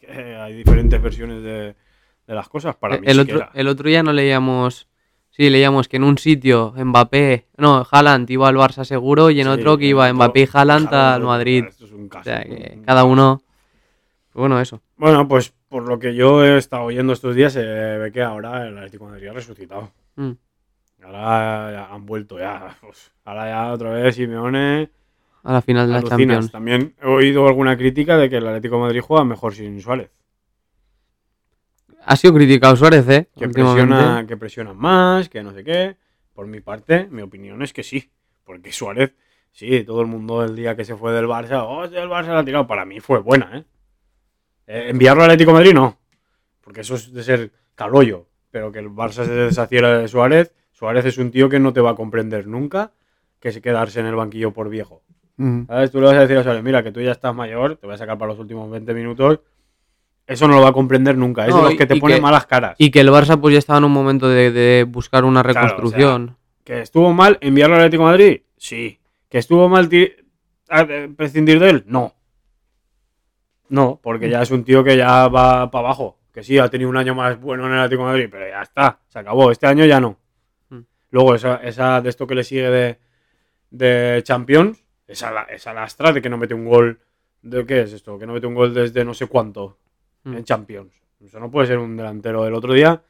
que 0.00 0.36
hay 0.36 0.54
diferentes 0.54 1.00
versiones 1.00 1.42
de, 1.42 1.74
de 2.26 2.34
las 2.34 2.48
cosas. 2.48 2.76
Para 2.76 2.98
mí 2.98 3.06
el, 3.06 3.14
sí 3.14 3.20
otro, 3.20 3.36
que 3.38 3.42
era. 3.44 3.50
el 3.54 3.68
otro 3.68 3.88
día 3.88 4.02
no 4.02 4.12
leíamos. 4.12 4.88
Sí, 5.36 5.50
leíamos 5.50 5.88
que 5.88 5.96
en 5.96 6.04
un 6.04 6.16
sitio 6.16 6.72
Mbappé. 6.76 7.46
No, 7.56 7.84
Haaland 7.90 8.30
iba 8.30 8.46
al 8.48 8.54
Barça 8.54 8.84
seguro 8.84 9.30
y 9.30 9.40
en 9.40 9.46
Sí, 9.46 9.52
otro 9.52 9.76
que 9.76 9.86
iba 9.86 10.12
Mbappé 10.12 10.42
y 10.42 10.48
Haaland 10.52 10.86
Haaland, 10.86 11.14
al 11.14 11.22
Madrid. 11.24 11.64
Esto 11.68 11.86
es 11.86 11.90
un 11.92 12.06
O 12.06 12.08
caso. 12.08 12.24
sea, 12.24 12.44
que 12.44 12.74
un- 12.76 12.84
cada 12.84 13.02
uno. 13.04 13.42
Bueno, 14.32 14.60
eso. 14.60 14.80
Bueno, 14.96 15.26
pues 15.26 15.52
por 15.68 15.88
lo 15.88 15.98
que 15.98 16.14
yo 16.14 16.44
he 16.44 16.56
estado 16.56 16.84
oyendo 16.84 17.12
estos 17.12 17.34
días, 17.34 17.52
se 17.52 17.62
ve 17.64 18.12
que 18.12 18.22
ahora 18.22 18.66
el 18.68 18.76
Atlético 18.78 19.06
de 19.06 19.10
Madrid 19.10 19.28
ha 19.28 19.32
resucitado. 19.32 19.90
Mm. 20.14 20.30
Ahora 21.04 21.72
ya 21.72 21.94
han 21.94 22.06
vuelto 22.06 22.38
ya. 22.38 22.76
pues, 22.80 23.10
ahora 23.24 23.48
ya 23.48 23.72
otra 23.72 23.90
vez 23.90 24.14
Simeone. 24.14 24.88
A 25.42 25.52
la 25.52 25.62
final 25.62 25.88
de 25.88 25.92
la. 25.94 26.02
Champions. 26.04 26.50
También 26.52 26.94
he 27.02 27.06
oído 27.08 27.46
alguna 27.48 27.76
crítica 27.76 28.16
de 28.16 28.30
que 28.30 28.36
el 28.36 28.46
Atlético 28.46 28.76
de 28.76 28.82
Madrid 28.82 29.00
juega 29.00 29.24
mejor 29.24 29.52
sin 29.54 29.80
Suárez. 29.82 30.10
Ha 32.06 32.16
sido 32.16 32.34
criticado 32.34 32.76
Suárez, 32.76 33.08
¿eh? 33.08 33.28
que 33.36 33.48
presiona, 33.48 34.24
que 34.26 34.36
presiona 34.36 34.74
más, 34.74 35.28
que 35.28 35.42
no 35.42 35.52
sé 35.52 35.64
qué. 35.64 35.96
Por 36.32 36.46
mi 36.46 36.60
parte, 36.60 37.06
mi 37.10 37.22
opinión 37.22 37.62
es 37.62 37.72
que 37.72 37.82
sí. 37.82 38.10
Porque 38.44 38.72
Suárez, 38.72 39.14
sí, 39.52 39.84
todo 39.84 40.00
el 40.00 40.06
mundo 40.06 40.44
el 40.44 40.54
día 40.54 40.76
que 40.76 40.84
se 40.84 40.96
fue 40.96 41.12
del 41.12 41.26
Barça, 41.26 41.64
oh, 41.66 41.84
el 41.84 42.08
Barça 42.08 42.28
la 42.28 42.40
ha 42.40 42.44
tirado. 42.44 42.66
Para 42.66 42.84
mí 42.84 43.00
fue 43.00 43.20
buena, 43.20 43.58
¿eh? 43.58 43.64
Eh, 44.66 44.86
enviarlo 44.90 45.22
al 45.22 45.30
Atlético 45.30 45.50
de 45.52 45.54
Madrid, 45.54 45.74
no. 45.74 45.98
Porque 46.60 46.80
eso 46.80 46.94
es 46.94 47.12
de 47.12 47.22
ser 47.22 47.52
calollo. 47.74 48.28
Pero 48.50 48.70
que 48.70 48.78
el 48.78 48.88
Barça 48.88 49.24
se 49.24 49.32
deshaciera 49.32 49.98
de 49.98 50.08
Suárez, 50.08 50.54
Suárez 50.72 51.04
es 51.04 51.18
un 51.18 51.30
tío 51.30 51.48
que 51.48 51.60
no 51.60 51.72
te 51.72 51.80
va 51.80 51.90
a 51.90 51.94
comprender 51.94 52.46
nunca 52.46 52.92
que 53.40 53.52
se 53.52 53.60
quedarse 53.60 54.00
en 54.00 54.06
el 54.06 54.14
banquillo 54.14 54.52
por 54.52 54.68
viejo. 54.68 55.02
Ujú. 55.38 55.66
¿Sabes? 55.66 55.90
Tú 55.90 56.00
le 56.00 56.06
vas 56.06 56.16
a 56.16 56.20
decir 56.20 56.36
a 56.36 56.42
Suárez, 56.42 56.62
mira, 56.62 56.82
que 56.82 56.92
tú 56.92 57.00
ya 57.00 57.12
estás 57.12 57.34
mayor, 57.34 57.76
te 57.76 57.86
voy 57.86 57.94
a 57.94 57.98
sacar 57.98 58.18
para 58.18 58.32
los 58.32 58.40
últimos 58.40 58.70
20 58.70 58.94
minutos. 58.94 59.40
Eso 60.26 60.48
no 60.48 60.54
lo 60.54 60.62
va 60.62 60.70
a 60.70 60.72
comprender 60.72 61.16
nunca. 61.18 61.44
Es 61.46 61.50
No, 61.50 61.58
de 61.58 61.62
los 61.70 61.74
que 61.74 61.86
te 61.86 61.96
pone 61.96 62.14
que- 62.16 62.20
malas 62.20 62.46
caras. 62.46 62.76
Y 62.78 62.90
que 62.90 63.00
el 63.00 63.08
Barça 63.10 63.38
pues 63.40 63.52
ya 63.52 63.58
estaba 63.58 63.78
en 63.78 63.84
un 63.84 63.92
momento 63.92 64.28
de, 64.28 64.50
de 64.50 64.84
buscar 64.84 65.24
una 65.24 65.42
Claro, 65.42 65.50
o 65.50 65.52
sea, 65.52 65.62
reconstrucción. 65.62 66.36
¿Que 66.64 66.80
estuvo 66.80 67.12
mal 67.12 67.36
enviarlo 67.42 67.74
al 67.76 67.82
Atlético 67.82 68.04
de 68.04 68.10
Madrid? 68.10 68.40
Sí. 68.56 68.98
¿Que 69.28 69.38
estuvo 69.38 69.68
mal 69.68 69.88
eh, 69.92 70.16
prescindir 71.16 71.60
de 71.60 71.68
él? 71.70 71.84
No. 71.86 72.14
No, 73.68 74.00
porque 74.02 74.28
ya 74.30 74.42
es 74.42 74.50
un 74.50 74.64
tío 74.64 74.82
que 74.84 74.96
ya 74.96 75.28
va 75.28 75.70
para 75.70 75.86
abajo. 75.88 76.18
Que 76.32 76.42
sí, 76.42 76.58
ha 76.58 76.68
tenido 76.68 76.90
un 76.90 76.96
año 76.96 77.14
más 77.14 77.40
bueno 77.40 77.66
en 77.66 77.72
el 77.72 77.78
Atlético 77.80 78.02
de 78.06 78.12
Madrid, 78.12 78.28
pero 78.30 78.48
ya 78.48 78.62
está, 78.62 78.98
se 79.08 79.18
acabó. 79.18 79.50
Este 79.50 79.66
año 79.66 79.84
ya 79.84 80.00
no. 80.00 80.18
Mm. 80.70 80.78
Luego, 81.10 81.34
esa, 81.34 81.56
esa 81.56 82.00
de 82.00 82.08
esto 82.10 82.26
que 82.26 82.34
le 82.34 82.44
sigue 82.44 82.70
de, 82.70 82.98
de 83.70 84.20
Champions, 84.24 84.82
esa, 85.06 85.42
esa 85.44 85.72
lastra 85.74 86.12
de 86.12 86.20
que 86.22 86.28
no 86.30 86.38
mete 86.38 86.54
un 86.54 86.64
gol. 86.66 87.00
¿De 87.42 87.64
qué 87.66 87.82
es 87.82 87.92
esto? 87.92 88.18
Que 88.18 88.26
no 88.26 88.32
mete 88.32 88.46
un 88.46 88.54
gol 88.54 88.72
desde 88.72 89.04
no 89.04 89.12
sé 89.14 89.26
cuánto 89.26 89.76
Mm. 90.24 90.36
en 90.36 90.44
Champions. 90.44 91.00
Eso 91.24 91.38
no 91.40 91.50
puede 91.50 91.66
ser 91.66 91.78
un 91.78 91.96
delantero 91.96 92.44
del 92.44 92.54
otro 92.54 92.72
día. 92.74 93.02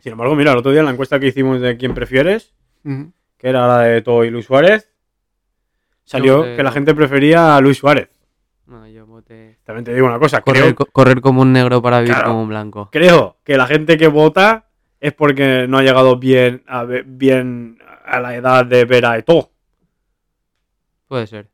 Sin 0.00 0.12
embargo, 0.12 0.34
mira, 0.34 0.52
el 0.52 0.58
otro 0.58 0.70
día 0.70 0.80
en 0.80 0.86
la 0.86 0.92
encuesta 0.92 1.18
que 1.20 1.26
hicimos 1.28 1.60
de 1.60 1.76
quién 1.76 1.94
prefieres, 1.94 2.54
que 2.82 3.48
era 3.48 3.66
la 3.66 3.78
de 3.80 4.02
Todo 4.02 4.24
y 4.24 4.30
Luis 4.30 4.46
Suárez, 4.46 4.90
salió 6.04 6.38
voté 6.38 6.56
que 6.56 6.62
la 6.62 6.72
gente 6.72 6.94
prefería 6.94 7.56
a 7.56 7.60
Luis 7.60 7.78
Suárez. 7.78 8.08
No, 8.66 8.86
yo 8.88 9.06
voté- 9.06 9.58
También 9.64 9.84
te 9.84 9.94
digo 9.94 10.06
una 10.06 10.18
cosa, 10.18 10.40
Correr, 10.42 10.62
creo, 10.62 10.74
co- 10.74 10.86
correr 10.86 11.20
como 11.20 11.42
un 11.42 11.52
negro 11.52 11.80
para 11.82 12.00
vivir 12.00 12.14
Claro. 12.14 12.28
como 12.30 12.42
un 12.42 12.48
blanco. 12.48 12.88
creo 12.92 13.38
que 13.44 13.56
la 13.56 13.66
gente 13.66 13.96
que 13.96 14.08
vota 14.08 14.66
es 15.00 15.12
porque 15.14 15.66
no 15.68 15.78
ha 15.78 15.82
llegado 15.82 16.16
bien 16.18 16.62
a, 16.66 16.84
bien 16.84 17.78
a 18.04 18.20
la 18.20 18.34
edad 18.36 18.64
de 18.66 18.84
ver 18.84 19.06
a 19.06 19.16
Eto'o. 19.18 19.50
Puede 21.06 21.26
ser. 21.26 21.48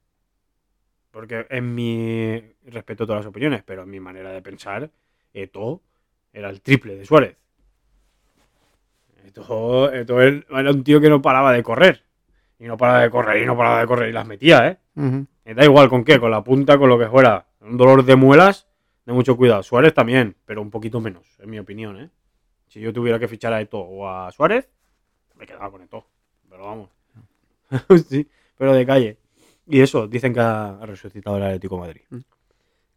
Porque 1.11 1.47
en 1.51 1.75
mi. 1.75 2.43
Respeto 2.65 3.07
todas 3.07 3.21
las 3.21 3.29
opiniones, 3.29 3.63
pero 3.63 3.83
en 3.83 3.91
mi 3.91 4.01
manera 4.01 4.33
de 4.33 4.41
pensar, 4.41 4.91
Eto'o 5.33 5.83
era 6.33 6.49
el 6.49 6.61
triple 6.63 6.97
de 6.97 7.05
Suárez. 7.05 7.37
Eto'o, 9.27 9.93
Eto'o 9.93 10.21
era 10.21 10.71
un 10.71 10.83
tío 10.83 11.01
que 11.01 11.11
no 11.11 11.21
paraba 11.21 11.53
de 11.53 11.63
correr. 11.63 12.05
Y 12.59 12.65
no 12.65 12.77
paraba 12.77 13.03
de 13.03 13.11
correr, 13.11 13.43
y 13.43 13.47
no 13.47 13.57
paraba 13.57 13.81
de 13.81 13.87
correr, 13.87 14.09
y 14.09 14.13
las 14.13 14.27
metía, 14.27 14.69
¿eh? 14.69 14.79
Me 15.45 15.55
da 15.55 15.65
igual 15.65 15.89
con 15.89 16.05
qué, 16.05 16.19
con 16.19 16.31
la 16.31 16.43
punta, 16.43 16.79
con 16.79 16.89
lo 16.89 16.99
que 16.99 17.07
fuera. 17.07 17.47
Un 17.61 17.77
dolor 17.77 18.05
de 18.05 18.17
muelas, 18.17 18.67
de 19.05 19.13
mucho 19.13 19.37
cuidado. 19.37 19.63
Suárez 19.63 19.93
también, 19.93 20.37
pero 20.47 20.63
un 20.63 20.71
poquito 20.71 21.01
menos, 21.01 21.27
en 21.41 21.51
mi 21.51 21.59
opinión, 21.59 22.01
¿eh? 22.01 22.11
Si 22.69 22.81
yo 22.81 22.93
tuviera 22.93 23.19
que 23.19 23.29
fichar 23.29 23.53
a 23.53 23.61
Eto 23.61 23.79
o 23.79 24.09
a 24.09 24.33
Suárez, 24.33 24.69
me 25.37 25.47
quedaba 25.47 25.71
con 25.71 25.83
Eto. 25.83 26.07
Pero 26.49 26.65
vamos. 26.65 26.91
sí, 28.09 28.27
pero 28.57 28.73
de 28.73 28.87
calle. 28.87 29.19
Y 29.67 29.81
eso, 29.81 30.07
dicen 30.07 30.33
que 30.33 30.41
ha 30.41 30.79
resucitado 30.83 31.37
el 31.37 31.43
Atlético 31.43 31.77
de 31.77 31.81
Madrid. 31.81 32.03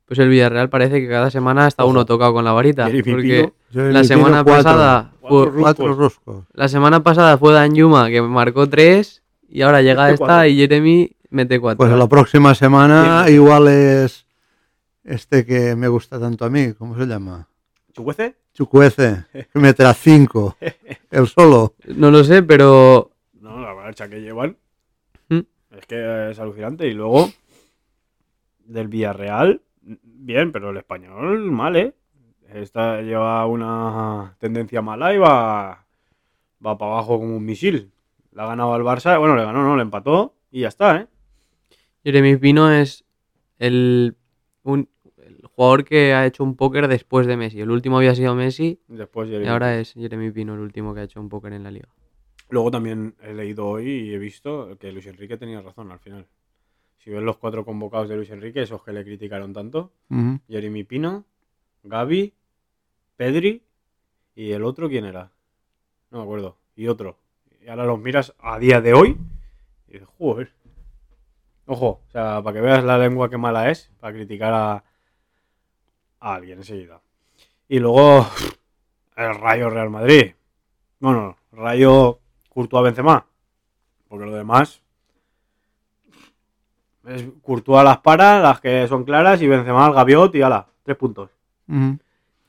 Pues 0.08 0.20
el 0.20 0.30
Villarreal 0.30 0.70
parece 0.70 1.02
que 1.02 1.08
cada 1.10 1.30
semana 1.30 1.68
está 1.68 1.84
uno 1.84 2.06
tocado 2.06 2.34
con 2.34 2.46
la 2.46 2.54
varita. 2.54 2.86
Porque 3.04 3.52
la 3.74 4.04
semana 4.06 4.44
cuatro. 4.44 4.64
pasada 4.64 5.12
Cuatro 5.20 5.52
fue, 5.52 5.62
Cuatro 5.62 5.94
roscos. 5.96 6.46
la 6.54 6.68
semana 6.70 7.04
pasada 7.04 7.38
fue 7.38 7.54
Dan 7.54 7.76
Yuma 7.76 8.10
que 8.10 8.22
marcó 8.22 8.70
tres 8.70 9.22
y 9.50 9.62
ahora 9.64 9.82
llega 9.82 10.04
Mete 10.04 10.14
esta 10.14 10.26
cuatro. 10.26 10.46
y 10.48 10.56
Jeremy 10.58 11.12
mete 11.30 11.60
cuatro. 11.60 11.78
Pues 11.86 11.92
la 11.92 12.08
próxima 12.08 12.56
semana 12.56 13.26
igual 13.30 13.68
es 13.68 14.26
este 15.04 15.46
que 15.46 15.76
me 15.76 15.90
gusta 15.90 16.20
tanto 16.20 16.46
a 16.46 16.50
mí, 16.50 16.72
¿cómo 16.74 16.98
se 16.98 17.06
llama? 17.06 17.48
¿Chucuece? 17.94 18.36
Chucuece, 18.54 19.26
que 19.34 19.60
meterá 19.60 19.94
cinco, 19.94 20.56
el 21.12 21.28
solo. 21.28 21.76
No 21.96 22.12
lo 22.12 22.24
sé, 22.24 22.44
pero 22.44 23.12
No, 23.42 23.60
la 23.60 23.74
marcha 23.76 24.08
que 24.10 24.22
llevan. 24.22 24.56
Mm. 25.30 25.40
Es 25.78 25.86
que 25.86 26.32
es 26.32 26.40
alucinante. 26.40 26.88
Y 26.88 26.94
luego, 26.94 27.30
del 28.66 28.88
Villarreal, 28.88 29.62
bien, 30.04 30.52
pero 30.52 30.70
el 30.72 30.78
español 30.78 31.52
mal, 31.52 31.76
¿eh? 31.76 31.94
Esta 32.54 33.02
lleva 33.02 33.46
una 33.46 34.36
tendencia 34.40 34.82
mala 34.82 35.14
y 35.14 35.18
va, 35.18 35.86
va 36.66 36.78
para 36.78 36.92
abajo 36.94 37.20
como 37.20 37.36
un 37.36 37.46
misil. 37.46 37.92
La 38.32 38.44
ha 38.44 38.48
ganado 38.48 38.74
al 38.74 38.84
Barça, 38.84 39.18
bueno, 39.20 39.36
le 39.36 39.44
ganó, 39.44 39.64
no, 39.64 39.76
le 39.76 39.82
empató 39.82 40.36
y 40.52 40.62
ya 40.62 40.68
está, 40.70 40.98
¿eh? 41.02 41.08
Jeremy 42.04 42.38
Pino 42.38 42.72
es 42.72 43.04
el, 43.60 44.16
un- 44.64 44.90
el 45.18 45.42
jugador 45.46 45.84
que 45.84 46.14
ha 46.14 46.26
hecho 46.26 46.44
un 46.44 46.56
póker 46.56 46.88
después 46.88 47.28
de 47.28 47.36
Messi. 47.36 47.60
El 47.60 47.72
último 47.72 47.98
había 47.98 48.16
sido 48.16 48.34
Messi 48.36 48.80
Después 48.88 49.30
y 49.30 49.46
ahora 49.48 49.78
es 49.80 49.94
Jeremy 49.94 50.32
Pino 50.32 50.54
el 50.54 50.62
último 50.62 50.94
que 50.94 51.02
ha 51.02 51.04
hecho 51.04 51.20
un 51.20 51.28
póker 51.30 51.52
en 51.54 51.64
la 51.64 51.72
liga. 51.72 51.90
Luego 52.50 52.72
también 52.72 53.16
he 53.22 53.34
leído 53.34 53.68
hoy 53.68 53.90
y 53.90 54.14
he 54.14 54.18
visto 54.20 54.78
que 54.80 54.92
Luis 54.94 55.06
Enrique 55.08 55.36
tenía 55.38 55.62
razón 55.62 55.92
al 55.92 56.00
final. 56.00 56.26
Si 56.98 57.10
ves 57.10 57.24
los 57.24 57.38
cuatro 57.38 57.64
convocados 57.64 58.10
de 58.10 58.16
Luis 58.16 58.30
Enrique, 58.32 58.62
esos 58.62 58.84
que 58.84 58.92
le 58.92 59.04
criticaron 59.04 59.54
tanto. 59.54 59.92
Jeremy 60.50 60.84
Pino, 60.84 61.26
Gaby, 61.84 62.34
Pedri 63.16 63.64
y 64.36 64.52
el 64.52 64.64
otro, 64.64 64.90
¿quién 64.90 65.06
era? 65.06 65.32
No 66.12 66.20
me 66.20 66.24
acuerdo. 66.24 66.58
Y 66.76 66.88
otro. 66.88 67.18
Y 67.62 67.70
ahora 67.70 67.86
los 67.86 68.00
miras 68.00 68.34
a 68.40 68.60
día 68.60 68.82
de 68.82 68.94
hoy 68.94 69.18
y 69.88 69.94
dices, 69.94 70.08
joder. 70.18 70.52
Ojo, 71.66 72.02
o 72.08 72.12
sea, 72.12 72.42
para 72.42 72.54
que 72.54 72.62
veas 72.62 72.84
la 72.84 72.98
lengua 72.98 73.30
que 73.30 73.38
mala 73.38 73.70
es, 73.70 73.92
para 74.00 74.14
criticar 74.14 74.54
a, 74.54 74.84
a 76.20 76.34
alguien 76.36 76.60
enseguida. 76.60 77.02
Y 77.68 77.80
luego, 77.80 78.26
el 79.18 79.36
Rayo 79.36 79.70
Real 79.70 79.90
Madrid. 79.90 80.34
Bueno, 81.00 81.38
Rayo 81.52 82.20
Courtois 82.50 82.84
Benzema. 82.84 83.26
Porque 84.08 84.26
lo 84.26 84.34
demás 84.34 84.82
es 87.08 87.26
Courtois 87.42 87.84
las 87.84 88.00
para, 88.00 88.40
las 88.42 88.60
que 88.62 88.88
son 88.88 89.04
claras, 89.04 89.42
y 89.42 89.48
Benzema 89.48 89.86
al 89.86 89.94
gaviot 89.94 90.34
y 90.36 90.42
ala, 90.42 90.68
tres 90.84 90.98
puntos. 90.98 91.30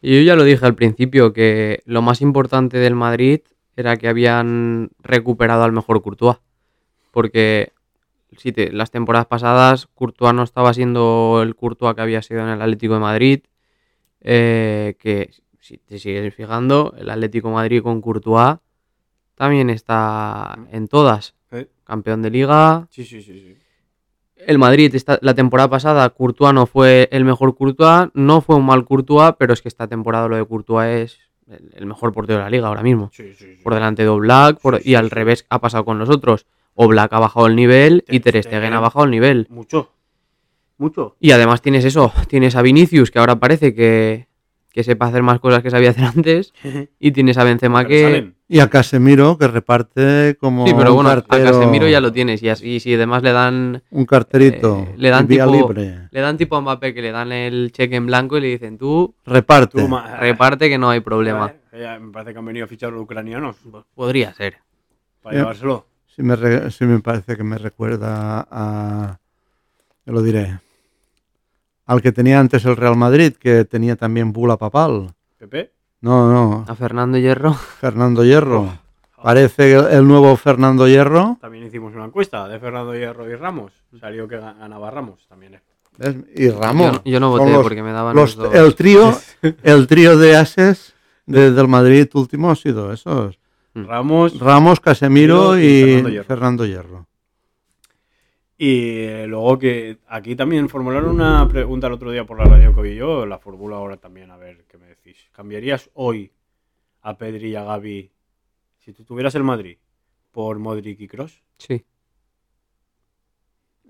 Y 0.01 0.16
yo 0.16 0.22
ya 0.22 0.36
lo 0.36 0.44
dije 0.44 0.64
al 0.64 0.74
principio, 0.74 1.32
que 1.32 1.82
lo 1.86 2.02
más 2.02 2.20
importante 2.20 2.78
del 2.78 2.94
Madrid 2.94 3.40
era 3.76 3.97
que 3.97 4.09
habían 4.09 4.90
recuperado 5.02 5.64
al 5.64 5.72
mejor 5.72 6.02
Courtois. 6.02 6.36
Porque 7.10 7.72
si 8.36 8.52
te- 8.52 8.70
las 8.72 8.90
temporadas 8.90 9.26
pasadas 9.26 9.89
Courtois 9.94 10.35
no 10.35 10.43
estaba 10.43 10.72
siendo 10.74 11.40
el 11.43 11.56
Courtois 11.56 11.94
que 11.94 12.02
había 12.02 12.22
sido 12.22 12.40
en 12.43 12.48
el 12.48 12.62
Atlético 12.62 12.94
de 12.94 13.01
Madrid. 13.01 13.40
eh, 14.20 14.97
que 14.98 15.30
si 15.60 15.78
te 15.78 15.98
sigues 15.98 16.35
fijando, 16.35 16.93
el 16.98 17.09
Atlético 17.09 17.48
de 17.48 17.55
Madrid 17.55 17.82
con 17.82 18.01
Courtois 18.01 18.56
también 19.36 19.70
está 19.70 20.59
en 20.72 20.89
todas. 20.89 21.35
Eh, 21.52 21.68
Campeón 21.85 22.22
de 22.22 22.30
liga, 22.30 22.86
Sí, 22.90 23.05
sí, 23.05 23.22
sí, 23.22 23.32
sí. 23.40 23.56
El 24.47 24.59
Madrid 24.59 24.94
esta- 24.94 25.19
la 25.23 25.35
temporada 25.35 25.69
pasada, 25.69 26.09
Courtois 26.10 26.55
no 26.55 26.66
fue 26.66 27.09
el 27.12 27.24
mejor 27.24 27.56
Courtois, 27.56 28.09
no 28.15 28.40
fue 28.40 28.56
un 28.56 28.66
mal 28.66 28.85
Courtois, 28.85 29.35
pero 29.39 29.52
es 29.52 29.62
que 29.62 29.69
esta 29.69 29.86
temporada 29.89 30.28
lo 30.28 30.36
de 30.36 30.44
Courtois 30.47 30.89
es 30.89 31.19
el, 31.51 31.70
el 31.74 31.86
mejor 31.86 32.12
portero 32.12 32.39
de 32.39 32.44
la 32.44 32.51
liga 32.51 32.69
ahora 32.69 32.82
mismo. 32.82 33.10
Sí, 33.12 33.32
sí, 33.35 33.56
sí. 33.56 33.62
Por 33.62 33.74
delante 33.74 34.02
de 34.02 34.09
Oblak, 34.09 34.60
por- 34.60 34.81
y 34.85 34.94
al 34.94 35.10
revés 35.10 35.47
ha 35.51 35.60
pasado 35.60 35.85
con 35.85 35.98
los 35.98 36.09
otros. 36.10 36.47
Oblak 36.74 37.12
ha 37.12 37.19
bajado 37.19 37.47
el 37.47 37.56
nivel 37.56 38.05
y 38.09 38.20
Ter 38.20 38.43
Stegen. 38.43 38.73
ha 38.73 38.81
bajado 38.81 39.05
el 39.05 39.10
nivel. 39.10 39.47
Mucho. 39.51 39.90
Mucho. 40.77 41.16
Y 41.19 41.32
además 41.32 41.60
tienes 41.60 41.85
eso, 41.85 42.12
tienes 42.28 42.55
a 42.55 42.62
Vinicius, 42.62 43.10
que 43.10 43.19
ahora 43.19 43.36
parece 43.40 43.74
que, 43.74 44.27
que 44.73 44.85
sepa 44.85 45.07
hacer 45.07 45.23
más 45.23 45.40
cosas 45.40 45.62
que 45.62 45.70
sabía 45.70 45.90
hacer 45.90 46.05
antes, 46.16 46.53
y 47.01 47.11
tienes 47.12 47.36
a 47.39 47.45
Benzema 47.45 47.78
Pero 47.81 47.89
que... 47.89 48.03
salen. 48.03 48.35
Y 48.51 48.61
a 48.61 48.70
Casemiro 48.70 49.36
que 49.36 49.47
reparte 49.47 50.36
como 50.40 50.66
Sí, 50.66 50.73
pero 50.74 50.90
un 50.95 51.05
bueno, 51.05 51.11
a 51.11 51.23
Casemiro 51.23 51.86
ya 51.86 52.01
lo 52.01 52.11
tienes, 52.12 52.43
y 52.43 52.49
así 52.49 52.81
si 52.81 52.95
además 52.95 53.23
le 53.23 53.32
dan 53.32 53.82
un 53.90 54.07
carterito, 54.07 54.86
eh, 54.89 54.95
le 54.97 55.11
dan 55.11 55.27
vía 55.27 55.45
tipo- 55.45 55.55
libre, 55.74 56.09
le 56.11 56.20
dan 56.20 56.39
tipo 56.39 56.57
a 56.57 56.61
Mbappé 56.62 56.95
que 56.95 57.03
le 57.03 57.11
dan 57.12 57.31
el 57.32 57.70
cheque 57.73 57.97
en 57.97 58.07
blanco 58.07 58.39
y 58.39 58.40
le 58.40 58.47
dicen 58.49 58.78
tú 58.78 59.15
reparte. 59.27 59.78
Tú, 59.82 59.86
ma- 59.89 60.16
reparte 60.16 60.70
que 60.70 60.78
no 60.78 60.89
hay 60.89 61.01
problema. 61.01 61.53
Eh, 61.73 61.99
me 62.01 62.11
parece 62.11 62.32
que 62.32 62.39
han 62.39 62.47
venido 62.47 62.65
a 62.65 62.69
fichar 62.69 62.90
los 62.90 63.03
ucranianos 63.03 63.57
Podría 63.95 64.32
ser. 64.32 64.57
para 65.23 65.35
Ya. 65.36 65.40
llevárselo. 65.43 65.86
Sí 66.07 66.23
me, 66.23 66.35
re- 66.35 66.70
sí 66.70 66.86
me 66.86 67.01
parece 67.01 67.36
que 67.36 67.45
me 67.45 67.59
recuerda 67.59 68.47
a, 68.51 69.19
yo 70.07 70.12
lo 70.15 70.23
diré, 70.23 70.59
al 71.89 72.01
que 72.02 72.12
tenía 72.12 72.39
antes 72.39 72.65
el 72.65 72.77
Real 72.77 72.97
Madrid, 72.97 73.32
que 73.35 73.65
tenía 73.65 73.97
también 73.97 74.32
bula 74.32 74.56
papal. 74.56 75.12
Pepe. 75.39 75.73
No, 76.01 76.32
no, 76.32 76.65
A 76.69 76.74
Fernando 76.77 77.19
Hierro. 77.19 77.55
Fernando 77.55 78.24
Hierro. 78.24 78.78
Parece 79.20 79.73
el, 79.74 80.06
nuevo 80.06 80.36
Fernando 80.36 80.86
Hierro. 80.86 81.39
También 81.40 81.66
hicimos 81.66 81.93
una 81.93 82.05
encuesta 82.05 82.47
de 82.47 82.60
Fernando 82.60 82.94
Hierro 82.94 83.28
y 83.28 83.35
Ramos. 83.35 83.73
Salió 83.98 84.28
que 84.28 84.36
ga- 84.39 84.56
ganaba 84.56 84.93
Ramos 84.93 85.27
también. 85.28 85.55
eh. 85.55 85.60
¿ves? 85.98 86.15
Y 86.36 86.51
Ramos. 86.51 87.01
Yo, 87.05 87.10
yo 87.10 87.19
no 87.20 87.31
voté 87.31 87.51
los- 87.51 87.62
porque 87.65 87.82
me 87.82 87.90
daban 87.90 88.15
los- 88.15 88.36
los 88.36 88.52
dos. 88.52 88.55
el 88.55 88.77
trío, 88.77 89.12
el 89.65 89.89
trío 89.89 90.16
de 90.16 90.36
ases 90.36 90.94
de- 91.27 91.51
del 91.51 91.66
Madrid 91.66 92.09
último 92.15 92.51
ha 92.52 92.55
sido 92.55 92.93
esos. 92.93 93.40
Ramos 93.74 94.39
Ramos, 94.39 94.78
Casemiro 94.78 95.51
Casemiro 95.51 95.59
y 95.59 95.65
y, 95.66 95.85
Fernando 95.85 96.09
Hierro. 96.10 96.24
Fernando 96.27 96.66
Hierro. 96.66 97.06
Y 98.60 99.24
luego 99.26 99.56
que 99.56 99.98
aquí 100.09 100.35
también 100.35 100.68
formularon 100.68 101.10
una 101.10 101.47
pregunta 101.47 101.86
el 101.86 101.93
otro 101.93 102.10
día 102.10 102.24
por 102.24 102.39
la 102.39 102.44
radio 102.44 102.74
que 102.74 102.82
vi 102.82 102.97
yo, 102.97 103.24
la 103.24 103.39
formulo 103.39 103.76
ahora 103.76 103.98
también, 103.98 104.32
a 104.32 104.36
ver 104.36 104.64
qué 104.68 104.76
me 104.76 104.89
decís. 104.89 105.28
¿Cambiarías 105.30 105.90
hoy 105.94 106.32
a 107.02 107.16
Pedri 107.16 107.51
y 107.51 107.55
a 107.55 107.62
Gaby 107.62 108.10
si 108.80 108.93
tú 108.93 109.05
tuvieras 109.05 109.36
el 109.36 109.44
Madrid 109.44 109.78
por 110.32 110.59
Modric 110.59 111.01
y 111.01 111.06
Cross? 111.06 111.40
Sí. 111.59 111.85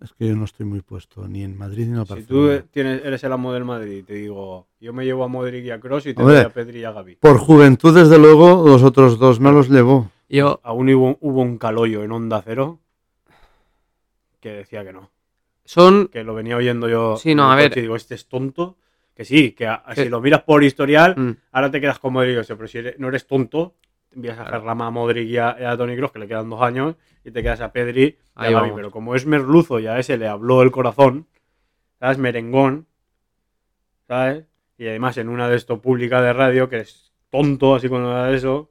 Es 0.02 0.12
que 0.12 0.28
yo 0.28 0.36
no 0.36 0.44
estoy 0.44 0.66
muy 0.66 0.82
puesto 0.82 1.26
ni 1.26 1.42
en 1.42 1.56
Madrid 1.56 1.86
ni 1.86 1.94
en 1.94 2.00
el 2.00 2.06
Si 2.06 2.24
tú 2.24 2.50
tienes, 2.70 3.02
eres 3.02 3.24
el 3.24 3.32
amo 3.32 3.54
del 3.54 3.64
Madrid 3.64 3.96
y 3.96 4.02
te 4.02 4.14
digo, 4.14 4.68
yo 4.80 4.92
me 4.92 5.06
llevo 5.06 5.24
a 5.24 5.28
Modric 5.28 5.64
y 5.64 5.70
a 5.70 5.80
Cross 5.80 6.08
y 6.08 6.14
te 6.14 6.20
Hombre, 6.20 6.36
doy 6.36 6.44
a 6.44 6.50
Pedri 6.50 6.80
y 6.80 6.84
a 6.84 6.92
Gaby. 6.92 7.16
Por 7.16 7.38
juventud, 7.38 7.94
desde 7.94 8.18
luego, 8.18 8.68
los 8.68 8.82
otros 8.82 9.18
dos 9.18 9.40
me 9.40 9.50
los 9.50 9.70
llevó. 9.70 10.10
Yo, 10.28 10.60
Aún 10.62 10.90
hubo, 10.90 11.16
hubo 11.22 11.40
un 11.40 11.56
caloyo 11.56 12.04
en 12.04 12.12
Onda 12.12 12.42
Cero 12.44 12.80
que 14.40 14.50
decía 14.52 14.84
que 14.84 14.92
no. 14.92 15.10
son. 15.64 16.08
Que 16.08 16.24
lo 16.24 16.34
venía 16.34 16.56
oyendo 16.56 16.88
yo. 16.88 17.16
Sí, 17.18 17.34
no, 17.34 17.52
a 17.52 17.56
ver. 17.56 17.76
y 17.76 17.82
digo, 17.82 17.94
este 17.96 18.14
es 18.14 18.26
tonto. 18.28 18.78
Que 19.14 19.24
sí, 19.24 19.52
que 19.52 19.66
a- 19.66 19.82
si 19.94 20.08
lo 20.08 20.20
miras 20.20 20.42
por 20.42 20.62
historial, 20.64 21.14
Mm. 21.16 21.30
ahora 21.52 21.70
te 21.70 21.80
quedas 21.80 21.98
como 21.98 22.22
digo, 22.22 22.40
pero 22.46 22.66
si 22.68 22.78
eres- 22.78 22.98
no 22.98 23.08
eres 23.08 23.26
tonto, 23.26 23.74
envías 24.14 24.38
a 24.38 24.46
Gerlama, 24.46 24.86
a 24.86 24.90
Modric 24.90 25.28
y 25.28 25.36
a, 25.38 25.56
y 25.60 25.64
a 25.64 25.76
Toni 25.76 25.94
Kroos, 25.96 26.12
que 26.12 26.20
le 26.20 26.28
quedan 26.28 26.48
dos 26.48 26.62
años, 26.62 26.94
y 27.24 27.30
te 27.32 27.42
quedas 27.42 27.60
a 27.60 27.72
Pedri 27.72 28.16
y 28.40 28.54
a. 28.54 28.74
Pero 28.74 28.90
como 28.90 29.14
es 29.14 29.26
merluzo 29.26 29.78
y 29.80 29.86
a 29.88 29.98
ese 29.98 30.16
le 30.16 30.28
habló 30.28 30.62
el 30.62 30.70
corazón, 30.70 31.26
¿sabes? 31.98 32.16
Merengón, 32.16 32.86
¿sabes? 34.06 34.44
Y 34.78 34.86
además 34.86 35.18
en 35.18 35.28
una 35.28 35.48
de 35.48 35.56
esto 35.56 35.80
pública 35.82 36.22
de 36.22 36.32
radio, 36.32 36.68
que 36.68 36.78
es 36.78 37.12
tonto, 37.30 37.74
así 37.74 37.88
cuando 37.88 38.10
da 38.10 38.32
eso, 38.32 38.70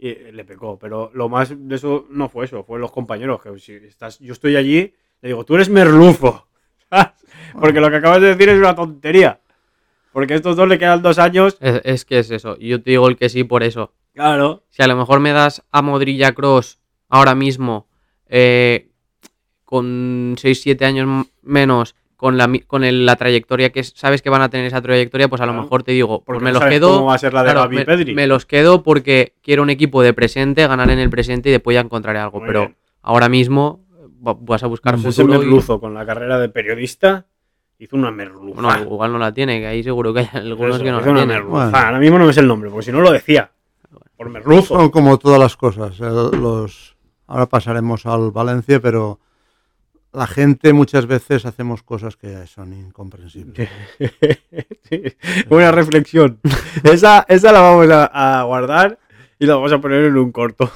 y 0.00 0.32
le 0.32 0.44
pecó. 0.44 0.78
Pero 0.78 1.10
lo 1.14 1.28
más 1.28 1.52
de 1.56 1.74
eso 1.74 2.06
no 2.10 2.28
fue 2.28 2.46
eso, 2.46 2.64
fue 2.64 2.78
los 2.78 2.90
compañeros. 2.90 3.40
Que 3.42 3.58
si 3.58 3.74
estás, 3.74 4.18
yo 4.18 4.32
estoy 4.32 4.56
allí, 4.56 4.94
le 5.20 5.28
digo, 5.28 5.44
tú 5.44 5.54
eres 5.54 5.68
merluzo. 5.68 6.46
¿sabes? 6.90 7.12
Porque 7.58 7.80
lo 7.80 7.90
que 7.90 7.96
acabas 7.96 8.20
de 8.20 8.28
decir 8.28 8.48
es 8.48 8.58
una 8.58 8.74
tontería. 8.74 9.40
Porque 10.12 10.32
a 10.32 10.36
estos 10.36 10.56
dos 10.56 10.66
le 10.68 10.78
quedan 10.78 11.02
dos 11.02 11.18
años. 11.18 11.56
Es, 11.60 11.80
es 11.84 12.04
que 12.04 12.18
es 12.18 12.30
eso. 12.30 12.56
Y 12.58 12.68
yo 12.68 12.82
te 12.82 12.90
digo 12.90 13.08
el 13.08 13.16
que 13.16 13.28
sí 13.28 13.44
por 13.44 13.62
eso. 13.62 13.92
Claro. 14.14 14.64
Si 14.70 14.82
a 14.82 14.86
lo 14.88 14.96
mejor 14.96 15.20
me 15.20 15.32
das 15.32 15.62
a 15.70 15.82
Modric 15.82 16.16
y 16.16 16.24
a 16.24 16.32
Kroos 16.32 16.80
ahora 17.08 17.34
mismo 17.34 17.86
eh, 18.26 18.90
con 19.64 20.36
6-7 20.36 20.82
años 20.84 21.26
menos, 21.42 21.94
con 22.20 22.36
la, 22.36 22.52
con 22.66 22.84
el- 22.84 23.06
la 23.06 23.16
trayectoria 23.16 23.70
que 23.72 23.80
es- 23.80 23.94
sabes 23.96 24.20
que 24.20 24.28
van 24.28 24.42
a 24.42 24.50
tener 24.50 24.66
esa 24.66 24.82
trayectoria, 24.82 25.28
pues 25.28 25.40
a 25.40 25.46
lo 25.46 25.54
mejor 25.54 25.82
te 25.82 25.92
digo, 25.92 26.18
pues 26.22 26.36
Porque 26.36 26.44
me 26.44 26.52
no 26.52 26.60
los 26.60 26.68
quedo. 26.68 26.92
cómo 26.92 27.06
va 27.06 27.14
a 27.14 27.18
ser 27.18 27.32
la 27.32 27.40
de 27.42 27.46
claro, 27.46 27.60
Gavi 27.62 27.76
y 27.76 27.78
me, 27.78 27.84
Pedri. 27.86 28.14
me 28.14 28.26
los 28.26 28.44
quedo 28.44 28.82
porque 28.82 29.36
quiero 29.42 29.62
un 29.62 29.70
equipo 29.70 30.02
de 30.02 30.12
presente, 30.12 30.66
ganar 30.66 30.90
en 30.90 30.98
el 30.98 31.08
presente 31.08 31.48
y 31.48 31.52
después 31.52 31.74
ya 31.74 31.80
encontraré 31.80 32.18
algo. 32.18 32.40
Muy 32.40 32.46
pero 32.46 32.60
bien. 32.60 32.76
ahora 33.00 33.30
mismo 33.30 33.86
va- 34.26 34.36
vas 34.38 34.62
a 34.62 34.66
buscar 34.66 34.96
ese 34.96 35.10
futuro 35.12 35.34
y- 35.34 35.38
merluzo 35.38 35.80
con 35.80 35.94
la 35.94 36.04
carrera 36.04 36.38
de 36.38 36.50
periodista 36.50 37.26
hizo 37.78 37.96
una 37.96 38.10
merluza. 38.10 38.60
Bueno, 38.60 38.82
igual 38.82 39.12
no 39.12 39.18
la 39.18 39.32
tiene, 39.32 39.58
que 39.58 39.66
ahí 39.66 39.82
seguro 39.82 40.12
que 40.12 40.20
hay 40.20 40.28
algunos 40.34 40.74
Eso, 40.74 40.84
que 40.84 40.90
no 40.90 40.98
la 40.98 41.02
tienen. 41.04 41.26
merluza. 41.28 41.70
Bueno. 41.70 41.78
Ahora 41.78 41.98
mismo 41.98 42.18
no 42.18 42.26
me 42.26 42.32
sé 42.34 42.40
el 42.40 42.48
nombre, 42.48 42.68
porque 42.68 42.84
si 42.84 42.92
no 42.92 43.00
lo 43.00 43.10
decía. 43.10 43.50
Por 44.18 44.28
merluzo. 44.28 44.74
Son 44.76 44.90
como 44.90 45.16
todas 45.18 45.40
las 45.40 45.56
cosas. 45.56 45.98
eh, 45.98 46.36
Los... 46.36 46.94
Ahora 47.26 47.46
pasaremos 47.46 48.04
al 48.04 48.30
Valencia, 48.30 48.78
pero 48.80 49.18
la 50.12 50.26
gente 50.26 50.72
muchas 50.72 51.06
veces 51.06 51.46
hacemos 51.46 51.82
cosas 51.82 52.16
que 52.16 52.46
son 52.46 52.72
incomprensibles. 52.72 53.68
Sí, 54.88 55.02
Buena 55.48 55.72
reflexión. 55.72 56.40
Esa, 56.84 57.24
esa 57.28 57.52
la 57.52 57.60
vamos 57.60 57.88
a, 57.90 58.40
a 58.40 58.42
guardar 58.44 58.98
y 59.38 59.46
la 59.46 59.54
vamos 59.54 59.72
a 59.72 59.80
poner 59.80 60.04
en 60.04 60.16
un 60.16 60.32
corto. 60.32 60.70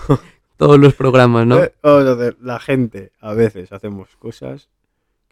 Todos 0.56 0.78
los 0.78 0.94
programas, 0.94 1.46
¿no? 1.46 1.58
Eh, 1.62 1.74
Vamos 1.82 2.06
a 2.06 2.12
hacer. 2.12 2.36
La 2.40 2.60
gente, 2.60 3.12
a 3.20 3.34
veces 3.34 3.72
hacemos 3.72 4.08
cosas 4.18 4.68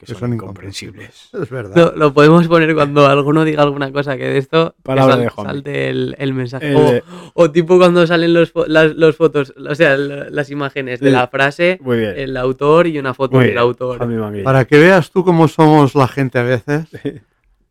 que 0.02 0.06
Que 0.06 0.12
son, 0.14 0.20
son 0.20 0.34
incomprensibles. 0.34 1.30
Es 1.32 1.48
verdad. 1.48 1.76
Lo, 1.76 1.92
lo 1.96 2.12
podemos 2.12 2.48
poner 2.48 2.74
cuando 2.74 3.06
alguno 3.06 3.44
diga 3.44 3.62
alguna 3.62 3.92
cosa 3.92 4.16
que 4.16 4.24
de 4.24 4.38
esto 4.38 4.74
que 4.78 4.82
Palabra 4.82 5.14
sal- 5.14 5.22
de 5.22 5.28
Juanmi. 5.28 5.52
salte 5.52 5.88
el, 5.90 6.16
el 6.18 6.34
mensaje. 6.34 6.72
El 6.96 7.02
o, 7.34 7.50
tipo 7.52 7.78
cuando 7.78 8.04
salen 8.08 8.34
los, 8.34 8.52
las 8.66 8.96
los 8.96 9.14
fotos, 9.16 9.54
o 9.56 9.74
sea, 9.76 9.96
las 9.96 10.50
imágenes 10.50 10.98
de 10.98 11.06
El- 11.08 11.12
la 11.14 11.28
frase, 11.28 11.78
Muy 11.82 11.98
bien. 11.98 12.14
el 12.16 12.36
autor 12.36 12.88
y 12.88 12.98
una 12.98 13.14
foto 13.14 13.36
Muy 13.36 13.44
del 13.44 13.52
bien. 13.52 13.62
autor. 13.62 14.42
Para 14.42 14.64
que 14.64 14.76
veas 14.78 15.12
tú 15.12 15.24
cómo 15.24 15.46
somos 15.46 15.94
la 15.94 16.08
gente 16.08 16.40
a 16.40 16.42
veces, 16.42 16.86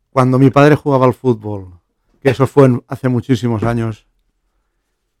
cuando 0.08 0.38
mi 0.38 0.48
padre 0.48 0.74
jugaba 0.74 1.04
al 1.04 1.12
fútbol, 1.14 1.68
que 2.22 2.30
eso 2.30 2.46
fue 2.46 2.64
en- 2.64 2.82
hace 2.88 3.10
muchísimos 3.10 3.62
años, 3.62 4.06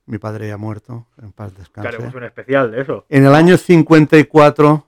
mi 0.06 0.16
padre 0.18 0.48
ya 0.48 0.56
muerto, 0.56 1.06
en 1.22 1.32
paz 1.32 1.52
Que 1.52 1.58
descanse. 1.58 1.88
haremos 1.88 2.14
un 2.14 2.24
especial 2.24 2.70
de 2.72 2.80
eso. 2.80 3.04
En 3.10 3.26
el 3.26 3.34
año 3.34 3.56
54, 3.58 4.86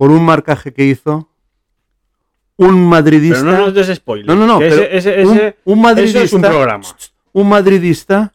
por 0.00 0.10
un 0.10 0.24
marcaje 0.24 0.72
que 0.72 0.86
hizo, 0.86 1.28
un 2.56 2.88
madridista. 2.88 3.40
Pero 3.40 3.52
no 3.52 3.58
nos 3.66 3.74
des. 3.74 4.02
No, 4.24 4.34
no, 4.34 4.46
no, 4.46 4.58
que 4.58 4.70
pero 4.70 4.82
ese, 4.84 5.20
ese, 5.20 5.26
un- 5.26 5.36
eso 5.38 5.76
madridista, 5.76 6.22
es 6.22 6.32
un 6.32 6.40
programa. 6.40 6.86
un 7.34 7.48
madridista 7.50 8.32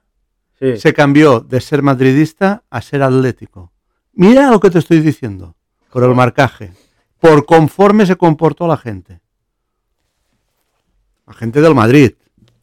Sí. 0.60 0.78
se 0.78 0.94
cambió 0.94 1.40
de 1.40 1.60
ser 1.62 1.82
madridista 1.82 2.62
a 2.70 2.84
ser 2.84 3.02
atlético. 3.02 3.72
Mira 4.14 4.52
lo 4.52 4.60
que 4.60 4.70
te 4.70 4.78
estoy 4.78 5.00
diciendo, 5.00 5.56
por 5.92 6.04
el 6.04 6.14
marcaje, 6.14 6.72
por 7.20 7.48
conforme 7.48 8.06
se 8.06 8.16
comportó 8.16 8.68
la 8.68 8.78
gente. 8.78 9.22
La 11.26 11.34
gente 11.34 11.62
del 11.62 11.74
Madrid. 11.74 12.12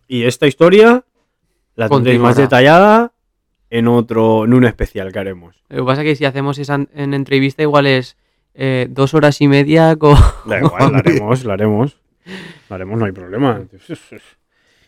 Y 0.06 0.22
esta 0.26 0.46
historia 0.46 1.04
la 1.74 1.88
tendréis 1.88 2.20
más 2.20 2.36
detallada 2.36 3.12
en 3.68 3.88
otro, 3.88 4.44
en 4.44 4.54
un 4.54 4.64
especial 4.64 5.10
que 5.12 5.18
haremos. 5.18 5.56
Lo 5.68 5.78
que 5.78 5.86
pasa 5.86 6.02
es 6.02 6.06
que 6.06 6.16
si 6.16 6.24
hacemos 6.24 6.58
esa 6.58 6.76
en 6.94 7.14
entrevista 7.14 7.62
igual 7.62 7.86
es 7.88 8.16
eh, 8.54 8.86
dos 8.90 9.14
horas 9.14 9.40
y 9.40 9.48
media 9.48 9.96
con... 9.96 10.16
Da 10.46 10.58
igual, 10.58 10.92
la 10.92 10.98
haremos, 10.98 11.44
la 11.44 11.52
haremos. 11.54 11.96
La 12.68 12.76
haremos, 12.76 12.98
no 12.98 13.04
hay 13.06 13.12
problema. 13.12 13.60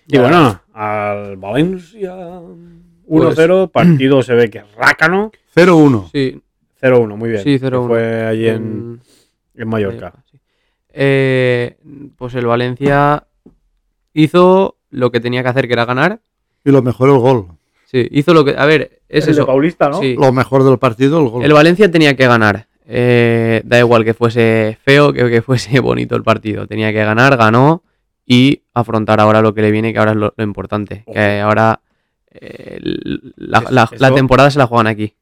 Y 0.06 0.18
bueno, 0.18 0.60
al 0.72 1.36
Valencia 1.36 2.14
1-0, 3.08 3.70
partido 3.70 4.22
se 4.22 4.34
ve 4.34 4.50
que 4.50 4.58
es 4.58 4.74
rácano. 4.76 5.32
0-1. 5.56 6.10
Sí, 6.12 6.40
0-1, 6.82 7.16
muy 7.16 7.30
bien. 7.30 7.42
Sí, 7.42 7.58
que 7.58 7.66
0-1. 7.66 7.86
Fue 7.86 8.22
allí 8.26 8.48
en, 8.48 9.00
en 9.54 9.68
Mallorca. 9.68 10.12
sí. 10.30 10.38
Eh, 10.96 11.76
pues 12.16 12.34
el 12.36 12.46
Valencia 12.46 13.26
hizo 14.12 14.76
lo 14.90 15.10
que 15.10 15.20
tenía 15.20 15.42
que 15.42 15.48
hacer, 15.48 15.66
que 15.66 15.72
era 15.72 15.84
ganar. 15.84 16.20
Y 16.64 16.70
lo 16.70 16.82
mejor 16.82 17.10
el 17.10 17.18
gol. 17.18 17.48
Sí, 17.84 18.06
hizo 18.10 18.32
lo 18.32 18.44
que... 18.44 18.54
A 18.56 18.64
ver, 18.64 19.02
es 19.08 19.24
El 19.24 19.34
de 19.34 19.40
eso. 19.40 19.46
Paulista, 19.46 19.88
¿no? 19.88 20.00
Sí. 20.00 20.14
Lo 20.14 20.32
mejor 20.32 20.64
del 20.64 20.78
partido, 20.78 21.20
el 21.20 21.28
gol. 21.28 21.44
El 21.44 21.52
Valencia 21.52 21.90
tenía 21.90 22.14
que 22.16 22.26
ganar. 22.26 22.68
Eh, 22.86 23.62
da 23.64 23.78
igual 23.78 24.04
que 24.04 24.12
fuese 24.14 24.78
feo 24.84 25.12
que 25.12 25.30
que 25.30 25.42
fuese 25.42 25.80
bonito 25.80 26.16
el 26.16 26.22
partido. 26.22 26.66
Tenía 26.66 26.92
que 26.92 27.04
ganar, 27.04 27.36
ganó 27.36 27.82
y 28.26 28.62
afrontar 28.74 29.20
ahora 29.20 29.40
lo 29.42 29.54
que 29.54 29.62
le 29.62 29.70
viene, 29.70 29.92
que 29.92 29.98
ahora 29.98 30.12
es 30.12 30.16
lo, 30.18 30.34
lo 30.36 30.44
importante. 30.44 31.04
Que 31.12 31.40
ahora 31.40 31.80
eh, 32.30 32.78
la, 33.36 33.58
Es- 33.60 33.70
la- 33.70 33.90
la 33.98 34.14
temporada 34.14 34.50
se 34.50 34.58
la 34.58 34.66
juegan 34.66 34.86
aquí. 34.86 35.14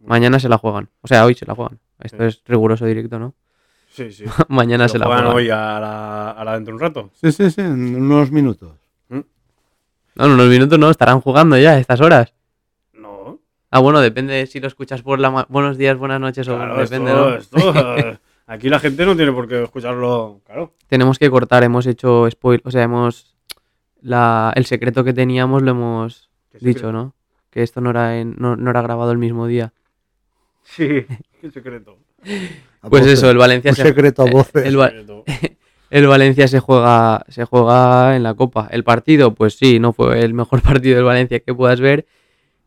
Mañana 0.00 0.38
se 0.38 0.48
la 0.48 0.58
juegan. 0.58 0.88
O 1.00 1.08
sea, 1.08 1.24
hoy 1.24 1.34
se 1.34 1.46
la 1.46 1.54
juegan. 1.54 1.78
Esto 2.00 2.18
Sí. 2.18 2.24
es 2.24 2.42
riguroso 2.46 2.84
directo, 2.86 3.18
¿no? 3.18 3.34
Sí, 3.90 4.12
sí. 4.12 4.24
Mañana 4.48 4.86
se 4.88 4.98
la 4.98 5.06
juegan 5.06 5.24
juegan. 5.24 5.36
hoy 5.36 5.50
a 5.50 5.80
la, 5.80 6.30
a 6.32 6.44
la 6.44 6.54
dentro 6.54 6.72
de 6.72 6.76
un 6.76 6.80
rato. 6.80 7.10
Sí, 7.14 7.32
sí, 7.32 7.50
sí, 7.50 7.60
en 7.62 8.02
unos 8.02 8.30
minutos. 8.30 8.72
No, 9.08 10.26
en 10.26 10.30
unos 10.30 10.46
minutos 10.48 10.78
no, 10.78 10.90
estarán 10.90 11.20
jugando 11.20 11.56
ya 11.58 11.72
a 11.72 11.78
estas 11.78 12.00
horas. 12.00 12.33
Ah, 13.76 13.80
bueno, 13.80 14.00
depende 14.00 14.46
si 14.46 14.60
lo 14.60 14.68
escuchas 14.68 15.02
por 15.02 15.18
la 15.18 15.32
ma- 15.32 15.46
buenos 15.48 15.76
días, 15.76 15.98
buenas 15.98 16.20
noches 16.20 16.46
o 16.46 16.54
Claro, 16.54 16.76
depende, 16.78 17.10
esto- 17.10 17.58
¿no? 17.58 17.70
esto, 17.72 17.74
eh, 17.98 18.18
aquí 18.46 18.68
la 18.68 18.78
gente 18.78 19.04
no 19.04 19.16
tiene 19.16 19.32
por 19.32 19.48
qué 19.48 19.64
escucharlo. 19.64 20.40
Claro. 20.46 20.74
tenemos 20.86 21.18
que 21.18 21.28
cortar, 21.28 21.64
hemos 21.64 21.84
hecho 21.88 22.30
spoil, 22.30 22.60
o 22.64 22.70
sea, 22.70 22.84
hemos 22.84 23.34
la, 24.00 24.52
el 24.54 24.64
secreto 24.66 25.02
que 25.02 25.12
teníamos 25.12 25.62
lo 25.62 25.72
hemos 25.72 26.30
¿Qué 26.52 26.58
dicho? 26.60 26.92
¿no? 26.92 27.14
Que 27.50 27.64
esto 27.64 27.80
no 27.80 27.90
era 27.90 28.16
en- 28.20 28.36
no, 28.38 28.54
no 28.54 28.70
era 28.70 28.80
grabado 28.80 29.10
el 29.10 29.18
mismo 29.18 29.48
día. 29.48 29.72
Sí, 30.62 30.86
qué 31.40 31.50
secreto. 31.50 31.98
Pues 32.22 33.02
voces. 33.02 33.12
eso, 33.18 33.28
el 33.28 33.38
Valencia 33.38 33.72
Un 33.72 33.76
se- 33.76 33.82
secreto 33.82 34.22
a 34.22 34.30
voces. 34.30 34.64
el. 34.66 34.78
El 35.90 36.08
Valencia 36.08 36.48
se 36.48 36.58
juega 36.58 37.24
se 37.28 37.44
juega 37.44 38.16
en 38.16 38.22
la 38.24 38.34
Copa. 38.34 38.66
El 38.72 38.82
partido, 38.82 39.32
pues 39.34 39.54
sí, 39.58 39.78
no 39.78 39.92
fue 39.92 40.24
el 40.24 40.32
mejor 40.34 40.60
partido 40.62 40.96
del 40.96 41.04
Valencia 41.04 41.38
que 41.40 41.54
puedas 41.54 41.80
ver. 41.80 42.06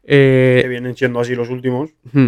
Que 0.07 0.61
Eh, 0.61 0.67
vienen 0.69 0.95
siendo 0.95 1.19
así 1.19 1.35
los 1.35 1.49
últimos. 1.49 1.89
hmm, 2.13 2.27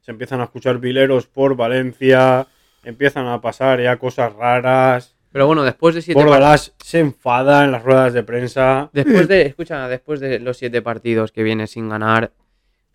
Se 0.00 0.10
empiezan 0.12 0.40
a 0.40 0.44
escuchar 0.44 0.78
vileros 0.78 1.26
por 1.26 1.56
Valencia. 1.56 2.46
Empiezan 2.84 3.26
a 3.26 3.40
pasar 3.40 3.80
ya 3.82 3.96
cosas 3.96 4.32
raras. 4.34 5.14
pero 5.32 5.46
bueno, 5.46 5.62
después 5.62 5.94
de 5.94 6.00
siete 6.02 6.18
par- 6.18 6.26
Bordalás 6.28 6.74
se 6.82 7.00
enfada 7.00 7.64
en 7.64 7.70
las 7.72 7.82
ruedas 7.82 8.12
de 8.14 8.22
prensa. 8.22 8.88
Después 8.94 9.28
de, 9.28 9.42
escucha, 9.42 9.86
después 9.88 10.20
de 10.20 10.38
los 10.38 10.56
siete 10.56 10.80
partidos 10.80 11.32
que 11.32 11.42
vienes 11.42 11.72
sin 11.72 11.88
ganar, 11.88 12.32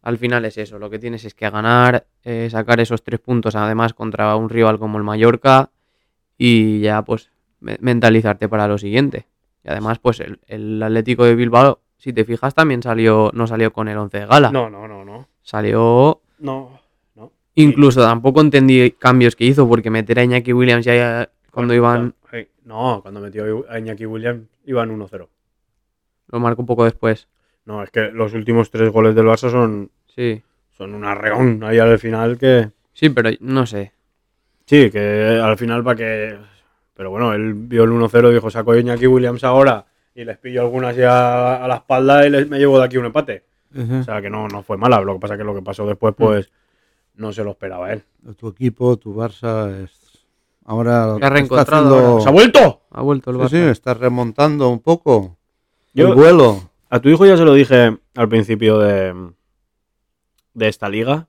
al 0.01 0.17
final 0.17 0.43
es 0.45 0.57
eso. 0.57 0.79
Lo 0.79 0.89
que 0.89 0.97
tienes 0.97 1.23
es 1.25 1.35
que 1.35 1.47
ganar, 1.49 2.07
eh, 2.23 2.47
sacar 2.49 2.79
esos 2.79 3.03
tres 3.03 3.19
puntos, 3.19 3.55
además 3.55 3.93
contra 3.93 4.35
un 4.35 4.49
rival 4.49 4.79
como 4.79 4.97
el 4.97 5.03
Mallorca, 5.03 5.69
y 6.37 6.79
ya 6.79 7.03
pues 7.03 7.29
me- 7.59 7.77
mentalizarte 7.81 8.49
para 8.49 8.67
lo 8.67 8.77
siguiente. 8.79 9.27
Y 9.63 9.69
además, 9.69 9.99
pues 9.99 10.19
el, 10.19 10.39
el 10.47 10.81
Atlético 10.81 11.25
de 11.25 11.35
Bilbao, 11.35 11.81
si 12.03 12.11
te 12.11 12.25
fijas, 12.25 12.53
también 12.53 12.83
salió, 12.83 13.31
no 13.33 13.47
salió 13.47 13.71
con 13.71 13.87
el 13.87 13.97
11 13.97 14.19
de 14.19 14.25
gala. 14.25 14.51
No, 14.51 14.69
no, 14.69 14.89
no, 14.89 15.05
no. 15.05 15.29
Salió. 15.41 16.19
No, 16.39 16.77
no. 17.15 17.31
Incluso 17.55 18.01
tampoco 18.01 18.41
entendí 18.41 18.91
cambios 18.91 19.37
que 19.37 19.45
hizo, 19.45 19.65
porque 19.69 19.89
meter 19.89 20.19
a 20.19 20.23
Iñaki 20.25 20.51
Williams 20.51 20.83
ya 20.83 21.29
cuando 21.49 21.73
iban. 21.73 22.13
No, 22.65 22.99
cuando 23.01 23.21
metió 23.21 23.65
a 23.69 23.79
Iñaki 23.79 24.05
Williams 24.05 24.49
iban 24.65 24.91
1-0. 24.91 25.29
Lo 26.27 26.39
marcó 26.41 26.61
un 26.63 26.65
poco 26.65 26.83
después. 26.83 27.29
No, 27.63 27.81
es 27.81 27.89
que 27.89 28.11
los 28.11 28.33
últimos 28.33 28.69
tres 28.69 28.91
goles 28.91 29.15
del 29.15 29.25
Barça 29.25 29.49
son, 29.49 29.89
Sí. 30.13 30.43
son 30.71 30.95
un 30.95 31.05
arreón 31.05 31.63
ahí 31.63 31.79
al 31.79 31.97
final 31.99 32.37
que... 32.37 32.69
Sí, 32.91 33.11
pero 33.11 33.29
no 33.39 33.65
sé. 33.65 33.93
Sí, 34.65 34.91
que 34.91 35.39
al 35.41 35.57
final 35.57 35.85
para 35.85 35.95
que... 35.95 36.37
Pero 36.95 37.11
bueno, 37.11 37.31
él 37.33 37.53
vio 37.53 37.85
el 37.85 37.91
1-0 37.91 38.29
y 38.29 38.33
dijo, 38.33 38.49
saco 38.49 38.73
a 38.73 38.77
Iñaki 38.77 39.07
Williams 39.07 39.45
ahora 39.45 39.85
y 40.15 40.23
les 40.25 40.37
pillo 40.37 40.61
algunas 40.61 40.95
ya 40.95 41.63
a 41.63 41.67
la 41.67 41.75
espalda 41.75 42.25
y 42.25 42.29
les, 42.29 42.47
me 42.47 42.59
llevo 42.59 42.77
de 42.79 42.85
aquí 42.85 42.97
un 42.97 43.05
empate. 43.05 43.43
O 43.75 44.03
sea 44.03 44.21
que 44.21 44.29
no, 44.29 44.47
no 44.47 44.61
fue 44.61 44.77
mala. 44.77 45.01
Lo 45.01 45.13
que 45.15 45.19
pasa 45.19 45.35
que 45.37 45.43
lo 45.43 45.55
que 45.55 45.61
pasó 45.63 45.85
después, 45.87 46.13
pues 46.15 46.51
no 47.15 47.33
se 47.33 47.43
lo 47.43 47.51
esperaba 47.51 47.91
él. 47.91 48.03
Tu 48.37 48.47
equipo, 48.49 48.97
tu 48.97 49.15
Barça, 49.15 49.83
es... 49.83 50.25
ahora 50.65 51.05
Se 51.05 51.09
ha 51.11 51.13
está 51.15 51.29
reencontrado 51.29 51.85
haciendo- 51.87 52.07
ahora. 52.09 52.23
¡Se 52.23 52.29
ha 52.29 52.31
vuelto! 52.31 52.81
Ha 52.91 53.01
vuelto 53.01 53.31
el 53.31 53.37
Sí, 53.37 53.41
Barça. 53.43 53.49
sí, 53.49 53.57
está 53.71 53.93
remontando 53.95 54.69
un 54.69 54.79
poco 54.79 55.37
Yo- 55.93 56.09
el 56.09 56.13
vuelo. 56.15 56.69
A 56.91 56.99
tu 56.99 57.09
hijo 57.09 57.25
ya 57.25 57.35
se 57.35 57.43
lo 57.45 57.53
dije 57.55 57.97
al 58.15 58.29
principio 58.29 58.77
de, 58.77 59.31
de 60.53 60.67
esta 60.67 60.87
liga. 60.89 61.27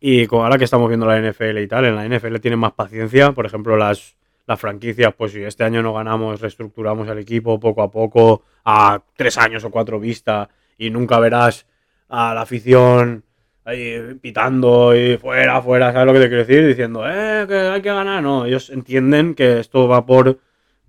Y 0.00 0.26
ahora 0.34 0.58
que 0.58 0.64
estamos 0.64 0.88
viendo 0.88 1.06
la 1.06 1.18
NFL 1.20 1.58
y 1.62 1.68
tal, 1.68 1.84
en 1.84 1.94
la 1.94 2.04
NFL 2.08 2.36
tienen 2.40 2.58
más 2.58 2.72
paciencia. 2.72 3.30
Por 3.32 3.46
ejemplo, 3.46 3.76
las, 3.76 4.16
las 4.46 4.60
franquicias, 4.60 5.14
pues 5.14 5.32
si 5.32 5.42
este 5.42 5.64
año 5.64 5.82
no 5.82 5.94
ganamos, 5.94 6.40
reestructuramos 6.40 7.08
el 7.08 7.18
equipo 7.18 7.58
poco 7.58 7.82
a 7.82 7.90
poco, 7.90 8.42
a 8.64 9.00
tres 9.16 9.38
años 9.38 9.64
o 9.64 9.70
cuatro 9.70 9.98
vistas, 9.98 10.48
y 10.78 10.90
nunca 10.90 11.18
verás 11.18 11.66
a 12.08 12.34
la 12.34 12.42
afición 12.42 13.24
ahí 13.64 14.18
pitando 14.20 14.94
y 14.94 15.16
fuera, 15.16 15.60
fuera, 15.62 15.92
¿sabes 15.92 16.06
lo 16.06 16.12
que 16.12 16.20
te 16.20 16.28
quiero 16.28 16.44
decir? 16.44 16.66
Diciendo, 16.66 17.04
eh, 17.06 17.46
que 17.48 17.56
hay 17.56 17.82
que 17.82 17.88
ganar. 17.88 18.22
No, 18.22 18.44
ellos 18.46 18.70
entienden 18.70 19.34
que 19.34 19.60
esto 19.60 19.88
va 19.88 20.04
por, 20.04 20.38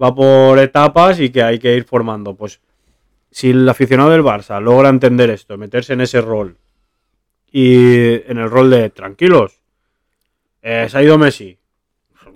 va 0.02 0.14
por 0.14 0.60
etapas 0.60 1.20
y 1.20 1.30
que 1.30 1.44
hay 1.44 1.60
que 1.60 1.76
ir 1.76 1.86
formando. 1.86 2.36
Pues 2.36 2.62
si 3.32 3.52
el 3.52 3.68
aficionado 3.68 4.10
del 4.10 4.24
Barça 4.24 4.62
logra 4.62 4.90
entender 4.90 5.30
esto, 5.30 5.58
meterse 5.58 5.94
en 5.94 6.02
ese 6.02 6.22
rol 6.22 6.58
y 7.52 8.30
en 8.30 8.38
el 8.38 8.50
rol 8.50 8.70
de 8.70 8.90
tranquilos, 8.90 9.62
eh, 10.62 10.88
se 10.90 10.98
ha 10.98 11.04
ido 11.04 11.18
Messi, 11.18 11.58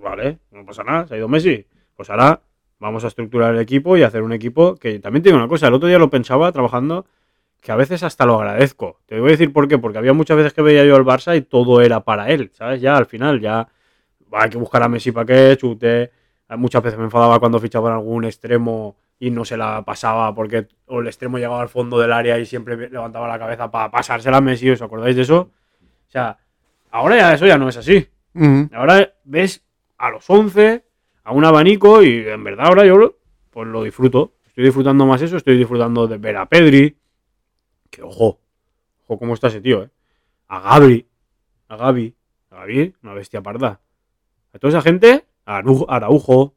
vale, 0.01 0.39
no 0.51 0.65
pasa 0.65 0.84
nada, 0.84 1.07
se 1.07 1.15
ha 1.15 1.17
ido 1.17 1.27
Messi, 1.27 1.65
pues 1.95 2.09
ahora 2.09 2.41
vamos 2.80 3.03
a 3.03 3.07
estructurar 3.07 3.53
el 3.53 3.61
equipo 3.61 3.97
y 3.97 4.03
hacer 4.03 4.23
un 4.23 4.34
equipo 4.34 4.76
que 4.76 4.99
también 4.99 5.23
tiene 5.23 5.38
una 5.38 5.47
cosa, 5.47 5.67
el 5.67 5.73
otro 5.73 5.88
día 5.88 5.99
lo 5.99 6.09
pensaba 6.09 6.51
trabajando, 6.51 7.05
que 7.61 7.71
a 7.71 7.76
veces 7.76 8.03
hasta 8.03 8.26
lo 8.26 8.35
agradezco. 8.35 9.01
Te 9.05 9.19
voy 9.19 9.30
a 9.30 9.31
decir 9.31 9.51
por 9.51 9.67
qué, 9.67 9.77
porque 9.77 9.97
había 9.97 10.13
muchas 10.13 10.38
veces 10.38 10.53
que 10.53 10.61
veía 10.61 10.85
yo 10.85 10.95
al 10.95 11.03
Barça 11.03 11.35
y 11.35 11.41
todo 11.41 11.81
era 11.81 11.99
para 11.99 12.30
él, 12.30 12.51
¿sabes? 12.53 12.80
Ya 12.80 12.95
al 12.95 13.05
final, 13.05 13.41
ya 13.41 13.67
hay 14.31 14.49
que 14.49 14.57
buscar 14.57 14.81
a 14.81 14.88
Messi 14.88 15.11
para 15.11 15.26
que 15.26 15.57
chute. 15.57 16.11
Muchas 16.51 16.81
veces 16.81 16.97
me 16.97 17.05
enfadaba 17.05 17.38
cuando 17.39 17.59
fichaban 17.59 17.91
algún 17.91 18.23
extremo 18.23 18.95
y 19.19 19.30
no 19.30 19.43
se 19.43 19.57
la 19.57 19.84
pasaba 19.84 20.34
porque 20.34 20.67
o 20.85 21.01
el 21.01 21.07
extremo 21.07 21.38
llegaba 21.38 21.61
al 21.61 21.67
fondo 21.67 21.99
del 21.99 22.13
área 22.13 22.39
y 22.39 22.45
siempre 22.45 22.89
levantaba 22.89 23.27
la 23.27 23.38
cabeza 23.38 23.69
para 23.69 23.91
pasársela 23.91 24.38
a 24.38 24.41
Messi. 24.41 24.69
¿Os 24.69 24.81
acordáis 24.81 25.17
de 25.17 25.23
eso? 25.23 25.51
O 26.07 26.11
sea, 26.11 26.38
ahora 26.91 27.17
ya 27.17 27.34
eso 27.34 27.45
ya 27.45 27.57
no 27.57 27.67
es 27.67 27.76
así. 27.76 28.07
Ahora 28.71 29.13
ves 29.26 29.65
a 29.99 30.09
los 30.09 30.27
11 30.30 30.84
a 31.23 31.31
un 31.31 31.45
abanico 31.45 32.01
y 32.01 32.27
en 32.27 32.43
verdad 32.43 32.67
ahora 32.67 32.85
yo 32.85 33.17
pues 33.51 33.67
lo 33.67 33.84
disfruto. 33.84 34.34
Estoy 34.47 34.63
disfrutando 34.65 35.05
más 35.05 35.21
eso, 35.21 35.38
estoy 35.38 35.57
disfrutando 35.57 36.07
de 36.07 36.17
ver 36.17 36.38
a 36.38 36.47
Pedri. 36.47 36.97
Que 37.89 38.01
ojo, 38.01 38.39
ojo 39.05 39.19
cómo 39.19 39.34
está 39.34 39.47
ese 39.47 39.61
tío, 39.61 39.84
¿eh? 39.84 39.89
A 40.47 40.59
Gabri, 40.61 41.07
a 41.67 41.76
Gabi, 41.77 42.15
a 42.49 42.55
Gabi, 42.57 42.95
una 43.03 43.13
bestia 43.13 43.41
parda. 43.41 43.80
A 44.53 44.57
toda 44.59 44.69
esa 44.71 44.81
gente, 44.81 45.26
a 45.45 45.57
Araujo. 45.57 46.55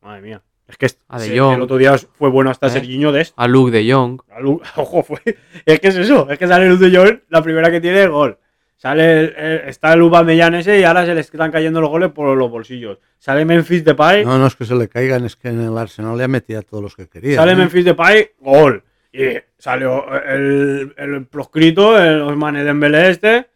Madre 0.00 0.22
mía. 0.22 0.42
Es 0.68 0.76
que 0.76 0.86
es- 0.86 0.98
A 1.08 1.18
De 1.18 1.26
se- 1.26 1.38
Jong. 1.38 1.54
el 1.56 1.62
otro 1.62 1.76
día 1.78 1.96
fue 1.98 2.28
bueno 2.30 2.50
hasta 2.50 2.66
¿Eh? 2.66 2.70
Serginho 2.70 3.10
de 3.10 3.26
A 3.36 3.48
Luke 3.48 3.70
de 3.72 3.90
Jong. 3.92 4.20
a 4.30 4.38
Ojo, 4.80 5.02
fue. 5.02 5.18
Es 5.64 5.80
que 5.80 5.88
es 5.88 5.96
eso. 5.96 6.28
Es 6.30 6.38
que 6.38 6.46
sale 6.46 6.68
Luz 6.68 6.78
de 6.80 6.94
Jong, 6.96 7.20
la 7.28 7.42
primera 7.42 7.70
que 7.70 7.80
tiene 7.80 8.02
es 8.04 8.10
gol. 8.10 8.38
Sale 8.78 9.20
el- 9.20 9.34
el- 9.36 9.68
está 9.68 9.92
el 9.92 10.00
Aubameyang 10.02 10.54
ese 10.54 10.78
y 10.78 10.84
ahora 10.84 11.04
se 11.04 11.12
le 11.12 11.20
están 11.20 11.50
cayendo 11.50 11.80
los 11.80 11.90
goles 11.90 12.12
por 12.12 12.36
los 12.36 12.48
bolsillos. 12.50 12.98
Sale 13.18 13.44
Memphis 13.44 13.84
Depay, 13.84 14.24
No, 14.24 14.38
no 14.38 14.46
es 14.46 14.54
que 14.54 14.64
se 14.64 14.76
le 14.76 14.88
caigan, 14.88 15.24
es 15.24 15.34
que 15.34 15.48
en 15.48 15.60
el 15.60 15.76
Arsenal 15.76 16.16
le 16.16 16.22
ha 16.24 16.28
metido 16.28 16.60
a 16.60 16.62
todos 16.62 16.82
los 16.82 16.94
que 16.94 17.08
quería. 17.08 17.34
sale 17.36 17.52
¿eh? 17.52 17.56
Memphis 17.56 17.84
Depay, 17.84 18.30
gol. 18.38 18.84
Y 19.12 19.24
salió 19.58 20.04
el, 20.22 20.94
el 20.96 21.26
proscrito, 21.26 22.00
el 22.00 22.20
Osmane 22.22 22.62
Dembélé 22.62 23.10
este, 23.10 23.48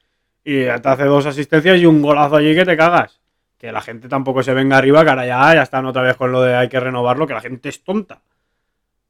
y 0.44 0.64
te 0.64 0.70
hace 0.70 1.04
dos 1.04 1.24
asistencias 1.26 1.78
y 1.78 1.86
un 1.86 2.02
golazo 2.02 2.36
allí 2.36 2.52
que 2.54 2.64
te 2.64 2.76
cagas. 2.76 3.20
Que 3.58 3.70
la 3.70 3.80
gente 3.80 4.08
tampoco 4.08 4.42
se 4.42 4.52
venga 4.54 4.76
arriba, 4.76 5.04
que 5.04 5.10
ahora 5.10 5.24
ya, 5.24 5.54
ya 5.54 5.62
están 5.62 5.86
otra 5.86 6.02
vez 6.02 6.16
con 6.16 6.32
lo 6.32 6.42
de 6.42 6.56
hay 6.56 6.68
que 6.68 6.80
renovarlo, 6.80 7.28
que 7.28 7.34
la 7.34 7.40
gente 7.40 7.68
es 7.68 7.84
tonta. 7.84 8.22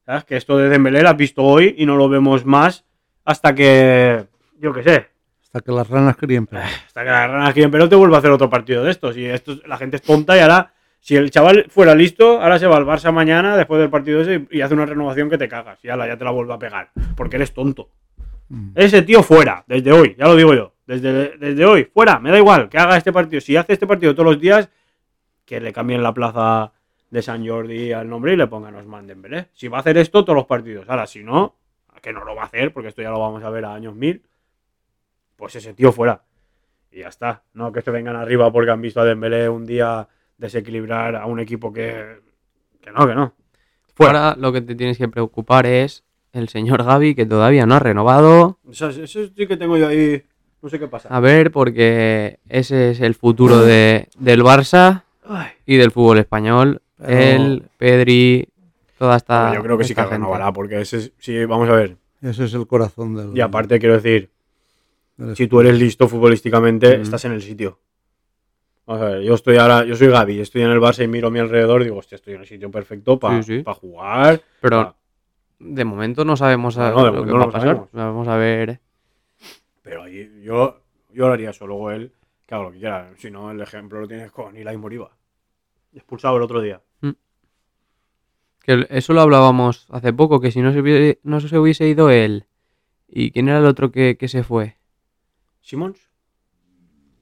¿Sabes? 0.05 0.25
Que 0.25 0.37
esto 0.37 0.59
de 0.59 0.69
Dembélé 0.69 1.01
lo 1.01 1.09
has 1.09 1.17
visto 1.17 1.43
hoy 1.43 1.75
y 1.79 1.87
no 1.87 1.97
lo 1.97 2.11
vemos 2.11 2.45
más 2.45 2.85
hasta 3.25 3.55
que, 3.55 4.25
yo 4.59 4.75
qué 4.75 4.83
sé, 4.83 5.07
Hasta 5.53 5.61
que 5.61 5.73
las 5.73 5.87
ranas 5.89 6.17
críen 6.17 6.47
peor. 6.47 6.63
hasta 6.87 7.05
que 7.05 7.11
las 7.11 7.31
ranas 7.31 7.53
quieren, 7.53 7.71
pero 7.71 7.87
te 7.87 7.95
vuelve 7.95 8.17
a 8.17 8.19
hacer 8.21 8.31
otro 8.31 8.49
partido 8.49 8.83
de 8.83 8.91
estos. 8.91 9.17
Y 9.19 9.27
esto, 9.27 9.59
la 9.67 9.77
gente 9.77 9.97
es 9.97 10.03
tonta 10.03 10.35
y 10.35 10.41
ahora, 10.41 10.73
si 11.01 11.15
el 11.15 11.31
chaval 11.31 11.67
fuera 11.69 11.95
listo, 11.95 12.41
ahora 12.41 12.59
se 12.59 12.67
va 12.67 12.79
al 12.79 12.87
Barça 12.87 13.13
mañana 13.13 13.55
después 13.57 13.79
del 13.79 13.91
partido 13.91 14.23
ese 14.23 14.47
y 14.51 14.63
hace 14.63 14.73
una 14.73 14.87
renovación 14.87 15.29
que 15.29 15.37
te 15.37 15.49
cagas. 15.49 15.85
Y 15.85 15.91
ala, 15.91 16.07
ya 16.07 16.17
te 16.17 16.25
la 16.25 16.31
vuelve 16.31 16.55
a 16.55 16.59
pegar. 16.59 16.91
Porque 17.15 17.37
eres 17.37 17.53
tonto. 17.53 17.91
Mm. 18.49 18.71
Ese 18.75 19.03
tío 19.03 19.23
fuera, 19.23 19.63
desde 19.67 19.93
hoy, 19.93 20.17
ya 20.19 20.25
lo 20.25 20.37
digo 20.37 20.55
yo. 20.55 20.73
Desde, 20.87 21.37
desde 21.37 21.65
hoy, 21.67 21.85
fuera, 21.85 22.19
me 22.19 22.31
da 22.31 22.39
igual 22.39 22.71
que 22.71 22.79
haga 22.79 22.97
este 22.97 23.13
partido. 23.13 23.43
Si 23.43 23.55
hace 23.55 23.75
este 23.75 23.87
partido 23.87 24.15
todos 24.15 24.33
los 24.33 24.41
días, 24.41 24.71
que 25.45 25.61
le 25.61 25.73
cambien 25.73 26.03
la 26.03 26.15
plaza 26.15 26.73
de 27.11 27.21
San 27.21 27.47
Jordi 27.47 27.93
al 27.93 28.09
nombre 28.09 28.33
y 28.33 28.37
le 28.37 28.47
pongan 28.47 28.75
Osman 28.75 29.07
Dembélé. 29.07 29.49
Si 29.53 29.69
va 29.69 29.77
a 29.77 29.81
hacer 29.81 29.99
esto 29.99 30.25
todos 30.25 30.35
los 30.35 30.47
partidos. 30.47 30.89
Ahora, 30.89 31.07
si 31.07 31.23
no, 31.23 31.57
que 32.01 32.13
no 32.13 32.25
lo 32.25 32.35
va 32.35 32.43
a 32.43 32.47
hacer, 32.47 32.73
porque 32.73 32.89
esto 32.89 33.03
ya 33.03 33.11
lo 33.11 33.21
vamos 33.21 33.45
a 33.45 33.51
ver 33.51 33.67
a 33.67 33.75
años 33.75 33.95
mil, 33.95 34.23
pues 35.43 35.57
ese 35.57 35.75
tío 35.75 35.91
fuera. 35.91 36.23
Y 36.93 37.01
ya 37.01 37.09
está. 37.09 37.43
No 37.53 37.73
que 37.73 37.83
se 37.83 37.91
vengan 37.91 38.15
arriba 38.15 38.53
porque 38.53 38.71
han 38.71 38.81
visto 38.81 39.01
a 39.01 39.05
Dembélé 39.05 39.49
un 39.49 39.67
día 39.67 40.07
desequilibrar 40.39 41.17
a 41.17 41.27
un 41.27 41.41
equipo 41.41 41.73
que... 41.73 42.21
Que 42.81 42.93
no, 42.93 43.09
que 43.09 43.15
no. 43.17 43.35
Fuera. 43.93 44.29
Ahora 44.29 44.41
lo 44.41 44.53
que 44.53 44.61
te 44.61 44.77
tienes 44.77 44.99
que 44.99 45.09
preocupar 45.09 45.67
es 45.67 46.05
el 46.33 46.49
señor 46.49 46.85
Gaby, 46.85 47.17
que 47.17 47.27
todavía 47.27 47.67
no 47.67 47.75
ha 47.75 47.81
renovado. 47.81 48.61
Eso, 48.71 48.91
eso 48.91 49.27
sí 49.37 49.47
que 49.49 49.57
tengo 49.57 49.77
yo 49.77 49.89
ahí... 49.89 50.23
No 50.63 50.69
sé 50.69 50.79
qué 50.79 50.87
pasa. 50.87 51.09
A 51.09 51.19
ver, 51.19 51.51
porque 51.51 52.39
ese 52.49 52.93
es 52.93 53.01
el 53.01 53.17
futuro 53.17 53.63
de, 53.63 54.09
del 54.21 54.45
Barça 54.45 55.03
Ay. 55.25 55.49
y 55.67 55.77
del 55.77 55.91
fútbol 55.91 56.19
español. 56.19 56.83
Pero- 56.99 57.19
Él, 57.19 57.65
Pedri, 57.79 58.49
toda 58.97 59.17
esta. 59.17 59.53
Yo 59.57 59.63
creo 59.65 59.77
que 59.77 59.83
sí 59.83 59.93
que 59.93 60.03
gente. 60.03 60.15
renovará, 60.19 60.53
porque 60.53 60.81
ese 60.83 60.99
es- 60.99 61.13
sí, 61.19 61.45
vamos 61.47 61.69
a 61.69 61.73
ver. 61.73 61.97
Ese 62.21 62.45
es 62.45 62.55
el 62.55 62.69
corazón 62.69 63.17
del. 63.17 63.37
Y 63.37 63.41
aparte 63.41 63.81
quiero 63.81 63.97
decir, 63.97 64.31
si 65.35 65.47
tú 65.47 65.61
eres 65.61 65.79
listo 65.79 66.09
futbolísticamente, 66.09 66.99
Mm. 66.99 67.03
estás 67.03 67.25
en 67.25 67.33
el 67.33 67.43
sitio. 67.43 67.79
Vamos 68.87 69.03
a 69.03 69.09
ver, 69.11 69.23
yo 69.23 69.35
estoy 69.35 69.57
ahora, 69.57 69.85
yo 69.85 69.95
soy 69.95 70.09
Gaby, 70.09 70.41
estoy 70.41 70.63
en 70.63 70.71
el 70.71 70.81
Barça 70.81 71.05
y 71.05 71.09
miro 71.09 71.29
a 71.29 71.31
mi 71.31 71.39
alrededor 71.39 71.83
y 71.83 71.85
digo, 71.85 71.99
hostia, 71.99 72.17
estoy 72.17 72.35
en 72.35 72.41
el 72.41 72.47
sitio 72.47 72.71
perfecto 72.71 73.19
para 73.19 73.43
Sí, 73.43 73.59
sí. 73.59 73.65
jugar. 73.81 74.41
Pero 74.61 74.77
pa- 74.85 74.97
de 75.61 75.85
momento 75.85 76.25
no 76.25 76.37
sabemos 76.37 76.77
a- 76.79 76.91
No, 76.91 77.11
lo 77.13 77.25
que 77.25 77.31
va 77.31 77.39
no 77.39 77.45
a 77.45 77.47
pasar. 77.47 77.61
sabemos. 77.69 77.89
Vamos 77.93 78.27
a 78.29 78.37
ver. 78.37 78.81
Pero 79.83 80.03
ahí, 80.03 80.41
yo, 80.43 80.81
yo 81.13 81.27
lo 81.29 81.33
haría 81.33 81.51
eso, 81.51 81.67
luego 81.67 81.93
él, 81.93 82.13
que 82.47 82.55
haga 82.57 82.65
lo 82.65 82.73
que 82.73 82.79
quiera. 82.81 83.13
Si 83.19 83.31
no, 83.31 83.51
el 83.53 83.61
ejemplo 83.61 84.01
lo 84.01 84.09
tienes 84.09 84.33
con 84.33 84.57
Ilai 84.57 84.77
Moriba. 84.77 85.11
Expulsado 85.95 86.37
el 86.37 86.43
otro 86.43 86.61
día. 86.61 86.81
Que 88.65 88.73
el- 88.73 88.87
eso 88.91 89.13
lo 89.13 89.21
hablábamos 89.21 89.87
hace 89.91 90.13
poco, 90.13 90.41
que 90.41 90.51
si 90.53 90.61
no 90.61 90.73
se 90.73 90.81
hubiese, 90.81 91.21
no 91.25 91.41
se 91.41 91.57
hubiese 91.59 91.89
ido 91.89 92.11
él. 92.11 92.47
¿Y 93.09 93.31
quién 93.33 93.49
era 93.49 93.59
el 93.59 93.67
otro 93.67 93.91
que, 93.93 94.17
que 94.17 94.29
se 94.29 94.43
fue? 94.45 94.77
¿Simons? 95.63 96.11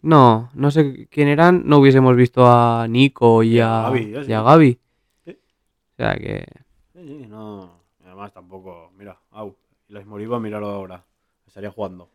No, 0.02 0.50
no 0.54 0.70
sé 0.70 1.08
quién 1.10 1.28
eran. 1.28 1.62
No 1.66 1.78
hubiésemos 1.78 2.16
visto 2.16 2.46
a 2.46 2.86
Nico 2.88 3.42
y 3.42 3.60
a, 3.60 3.80
a 3.80 3.90
Gavi, 3.90 4.10
ya 4.10 4.24
sí. 4.24 4.30
y 4.30 4.32
a 4.32 4.42
Gavi. 4.42 4.80
Sí. 5.24 5.30
O 5.30 5.96
sea 5.96 6.14
que. 6.16 6.46
Sí, 6.94 7.06
sí, 7.06 7.26
no. 7.28 7.80
Y 8.02 8.06
Además 8.06 8.32
tampoco, 8.32 8.90
mira, 8.96 9.20
au, 9.30 9.54
Ilai 9.88 10.04
Moriba, 10.04 10.40
míralo 10.40 10.68
ahora. 10.68 11.04
Estaría 11.46 11.70
jugando. 11.70 12.10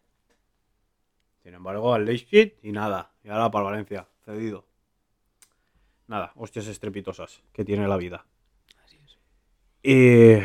Sin 1.43 1.53
embargo, 1.53 1.93
al 1.93 2.05
Leipzig 2.05 2.55
y 2.63 2.71
nada. 2.71 3.11
Y 3.23 3.29
ahora 3.29 3.51
para 3.51 3.65
Valencia, 3.65 4.07
cedido. 4.25 4.65
Nada, 6.07 6.31
hostias 6.35 6.67
estrepitosas 6.67 7.43
que 7.53 7.63
tiene 7.63 7.87
la 7.87 7.97
vida. 7.97 8.25
Y 9.83 10.37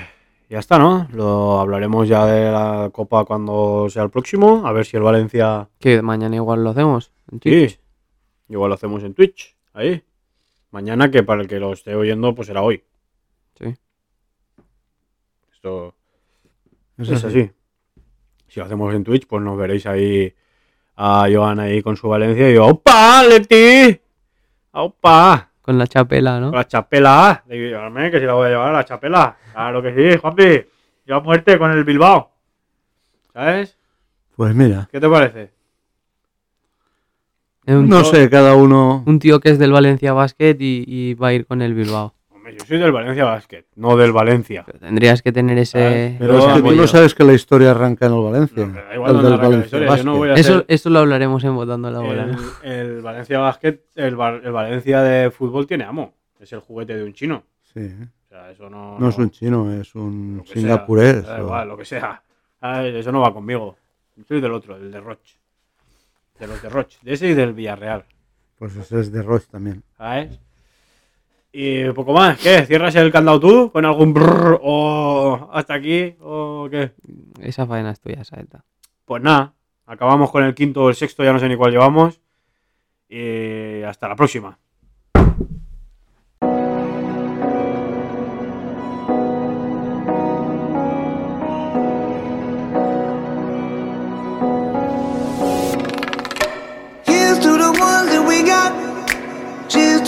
ya 0.50 0.58
está, 0.58 0.78
¿no? 0.78 1.08
Lo 1.12 1.60
hablaremos 1.60 2.06
ya 2.08 2.26
de 2.26 2.50
la 2.50 2.90
Copa 2.92 3.24
cuando 3.24 3.86
sea 3.88 4.02
el 4.02 4.10
próximo. 4.10 4.66
A 4.66 4.72
ver 4.72 4.84
si 4.84 4.96
el 4.96 5.02
Valencia. 5.02 5.68
Que 5.78 6.02
mañana 6.02 6.36
igual 6.36 6.62
lo 6.64 6.70
hacemos. 6.70 7.12
en 7.32 7.40
Sí, 7.40 7.50
Twitch. 7.50 7.80
igual 8.48 8.68
lo 8.70 8.74
hacemos 8.74 9.02
en 9.04 9.14
Twitch. 9.14 9.56
Ahí. 9.72 10.02
Mañana, 10.72 11.10
que 11.10 11.22
para 11.22 11.42
el 11.42 11.48
que 11.48 11.58
lo 11.60 11.72
esté 11.72 11.94
oyendo, 11.94 12.34
pues 12.34 12.46
será 12.48 12.62
hoy. 12.62 12.82
Sí. 13.58 13.74
Esto 15.52 15.94
Es 16.98 17.08
es 17.10 17.24
así. 17.24 17.40
así. 17.42 17.50
Si 18.48 18.58
lo 18.60 18.66
hacemos 18.66 18.92
en 18.94 19.04
Twitch, 19.04 19.26
pues 19.26 19.42
nos 19.42 19.56
veréis 19.56 19.86
ahí 19.86 20.34
a 20.96 21.26
Joan 21.32 21.60
ahí 21.60 21.80
con 21.82 21.96
su 21.96 22.08
Valencia 22.08 22.50
y 22.50 22.54
yo, 22.54 22.66
¡Opa, 22.66 23.22
Leti! 23.24 24.00
¡Opa! 24.72 25.49
Con 25.70 25.78
la 25.78 25.86
chapela, 25.86 26.40
¿no? 26.40 26.48
Con 26.50 26.56
la 26.58 26.66
chapela. 26.66 27.44
Digo, 27.46 27.62
"Llévame, 27.68 28.10
que 28.10 28.18
si 28.18 28.26
la 28.26 28.32
voy 28.32 28.46
a 28.46 28.50
llevar 28.50 28.70
a 28.70 28.72
la 28.72 28.84
chapela. 28.84 29.36
Claro 29.52 29.80
que 29.80 29.94
sí, 29.94 30.18
Juanpi. 30.18 30.66
Yo 31.06 31.14
a 31.14 31.20
muerte 31.20 31.56
con 31.60 31.70
el 31.70 31.84
Bilbao. 31.84 32.32
¿Sabes? 33.32 33.78
Pues 34.34 34.52
mira, 34.52 34.88
¿Qué 34.90 34.98
te 34.98 35.08
parece? 35.08 35.52
No 37.66 38.02
tío- 38.02 38.04
sé, 38.10 38.28
cada 38.28 38.56
uno. 38.56 39.04
un 39.06 39.20
tío 39.20 39.38
que 39.38 39.50
es 39.50 39.60
del 39.60 39.70
Valencia 39.70 40.12
Basket 40.12 40.56
y, 40.58 40.82
y 40.88 41.14
va 41.14 41.28
a 41.28 41.32
ir 41.34 41.46
con 41.46 41.62
el 41.62 41.72
Bilbao. 41.74 42.14
Yo 42.58 42.64
soy 42.64 42.78
del 42.78 42.92
Valencia 42.92 43.24
Basket, 43.24 43.64
no 43.76 43.96
del 43.96 44.12
Valencia. 44.12 44.62
Pero 44.66 44.78
tendrías 44.78 45.22
que 45.22 45.32
tener 45.32 45.58
ese... 45.58 46.16
Pero 46.18 46.38
es 46.38 46.54
que 46.54 46.62
tú 46.62 46.74
no 46.74 46.86
sabes 46.86 47.14
que 47.14 47.24
la 47.24 47.32
historia 47.32 47.70
arranca 47.70 48.06
en 48.06 48.12
el 48.14 48.20
Valencia. 48.22 48.66
No, 48.66 48.94
igual 48.94 49.16
el 49.16 49.22
del 49.22 49.36
Valencia 49.38 50.02
no 50.04 50.16
voy 50.16 50.30
a 50.30 50.34
Eso, 50.34 50.64
eso 50.68 50.90
lo 50.90 50.98
hablaremos 51.00 51.44
en 51.44 51.54
Votando 51.54 51.90
la 51.90 52.00
Bola, 52.00 52.24
el, 52.24 52.32
¿no? 52.32 52.38
el 52.62 53.00
Valencia 53.02 53.38
Basket, 53.38 53.80
el, 53.96 54.14
el 54.44 54.52
Valencia 54.52 55.02
de 55.02 55.30
fútbol 55.30 55.66
tiene 55.66 55.84
amo. 55.84 56.14
Es 56.38 56.52
el 56.52 56.60
juguete 56.60 56.96
de 56.96 57.04
un 57.04 57.12
chino. 57.12 57.42
Sí. 57.74 57.80
O 57.80 58.28
sea, 58.28 58.50
eso 58.50 58.70
no. 58.70 58.98
No 58.98 59.08
es 59.08 59.18
un 59.18 59.30
chino, 59.30 59.72
es 59.72 59.94
un 59.94 60.42
sea, 60.46 60.54
singapurés. 60.54 61.26
Da 61.26 61.36
o- 61.36 61.40
igual, 61.44 61.68
lo 61.68 61.76
que 61.76 61.84
sea. 61.84 62.22
¿Sabes? 62.60 62.94
Eso 62.94 63.12
no 63.12 63.20
va 63.20 63.32
conmigo. 63.34 63.76
Yo 64.16 64.24
soy 64.24 64.40
del 64.40 64.52
otro, 64.52 64.78
del 64.78 64.90
de 64.90 65.00
Roche. 65.00 65.36
De 66.38 66.46
los 66.46 66.62
de 66.62 66.68
Roche. 66.70 66.98
De 67.02 67.12
ese 67.12 67.28
y 67.28 67.34
del 67.34 67.52
Villarreal. 67.52 68.04
Pues 68.58 68.74
ese 68.76 69.00
es 69.00 69.12
de 69.12 69.22
Roche 69.22 69.46
también. 69.50 69.82
¿Sabes? 69.96 70.38
Y 71.52 71.90
poco 71.90 72.12
más. 72.12 72.38
¿Qué? 72.38 72.64
¿Cierras 72.66 72.94
el 72.94 73.10
candado 73.10 73.40
tú? 73.40 73.70
¿Con 73.72 73.84
algún 73.84 74.14
brrr 74.14 74.60
o 74.62 75.50
hasta 75.52 75.74
aquí? 75.74 76.14
¿O 76.20 76.68
qué? 76.70 76.92
Esa 77.40 77.66
faena 77.66 77.90
es 77.90 78.00
tuya, 78.00 78.22
Saeta. 78.24 78.64
Pues 79.04 79.22
nada. 79.22 79.54
Acabamos 79.86 80.30
con 80.30 80.44
el 80.44 80.54
quinto 80.54 80.84
o 80.84 80.88
el 80.88 80.94
sexto, 80.94 81.24
ya 81.24 81.32
no 81.32 81.40
sé 81.40 81.48
ni 81.48 81.56
cuál 81.56 81.72
llevamos. 81.72 82.20
Y 83.08 83.82
hasta 83.82 84.08
la 84.08 84.14
próxima. 84.14 84.56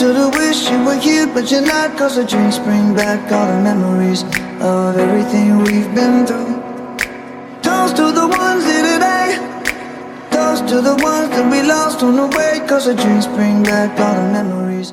To 0.02 0.12
the 0.12 0.30
wish 0.30 0.68
you 0.68 0.84
were 0.84 0.98
here, 0.98 1.28
but 1.28 1.48
you're 1.48 1.64
not. 1.64 1.96
Cause 1.96 2.16
the 2.16 2.24
drinks 2.24 2.58
bring 2.58 2.92
back 2.92 3.30
all 3.30 3.46
the 3.46 3.62
memories 3.62 4.24
of 4.60 4.98
everything 4.98 5.58
we've 5.58 5.94
been 5.94 6.26
through. 6.26 6.58
Toast 7.62 7.94
to 7.98 8.10
the 8.10 8.26
ones 8.26 8.64
here 8.64 8.82
today. 8.82 9.38
Toast 10.32 10.66
to 10.70 10.80
the 10.80 10.96
ones 10.96 11.30
that 11.30 11.48
we 11.48 11.62
lost 11.62 12.02
on 12.02 12.16
the 12.16 12.26
way. 12.36 12.66
Cause 12.66 12.86
the 12.86 12.96
drinks 12.96 13.28
bring 13.28 13.62
back 13.62 13.96
all 14.00 14.16
the 14.16 14.32
memories. 14.32 14.92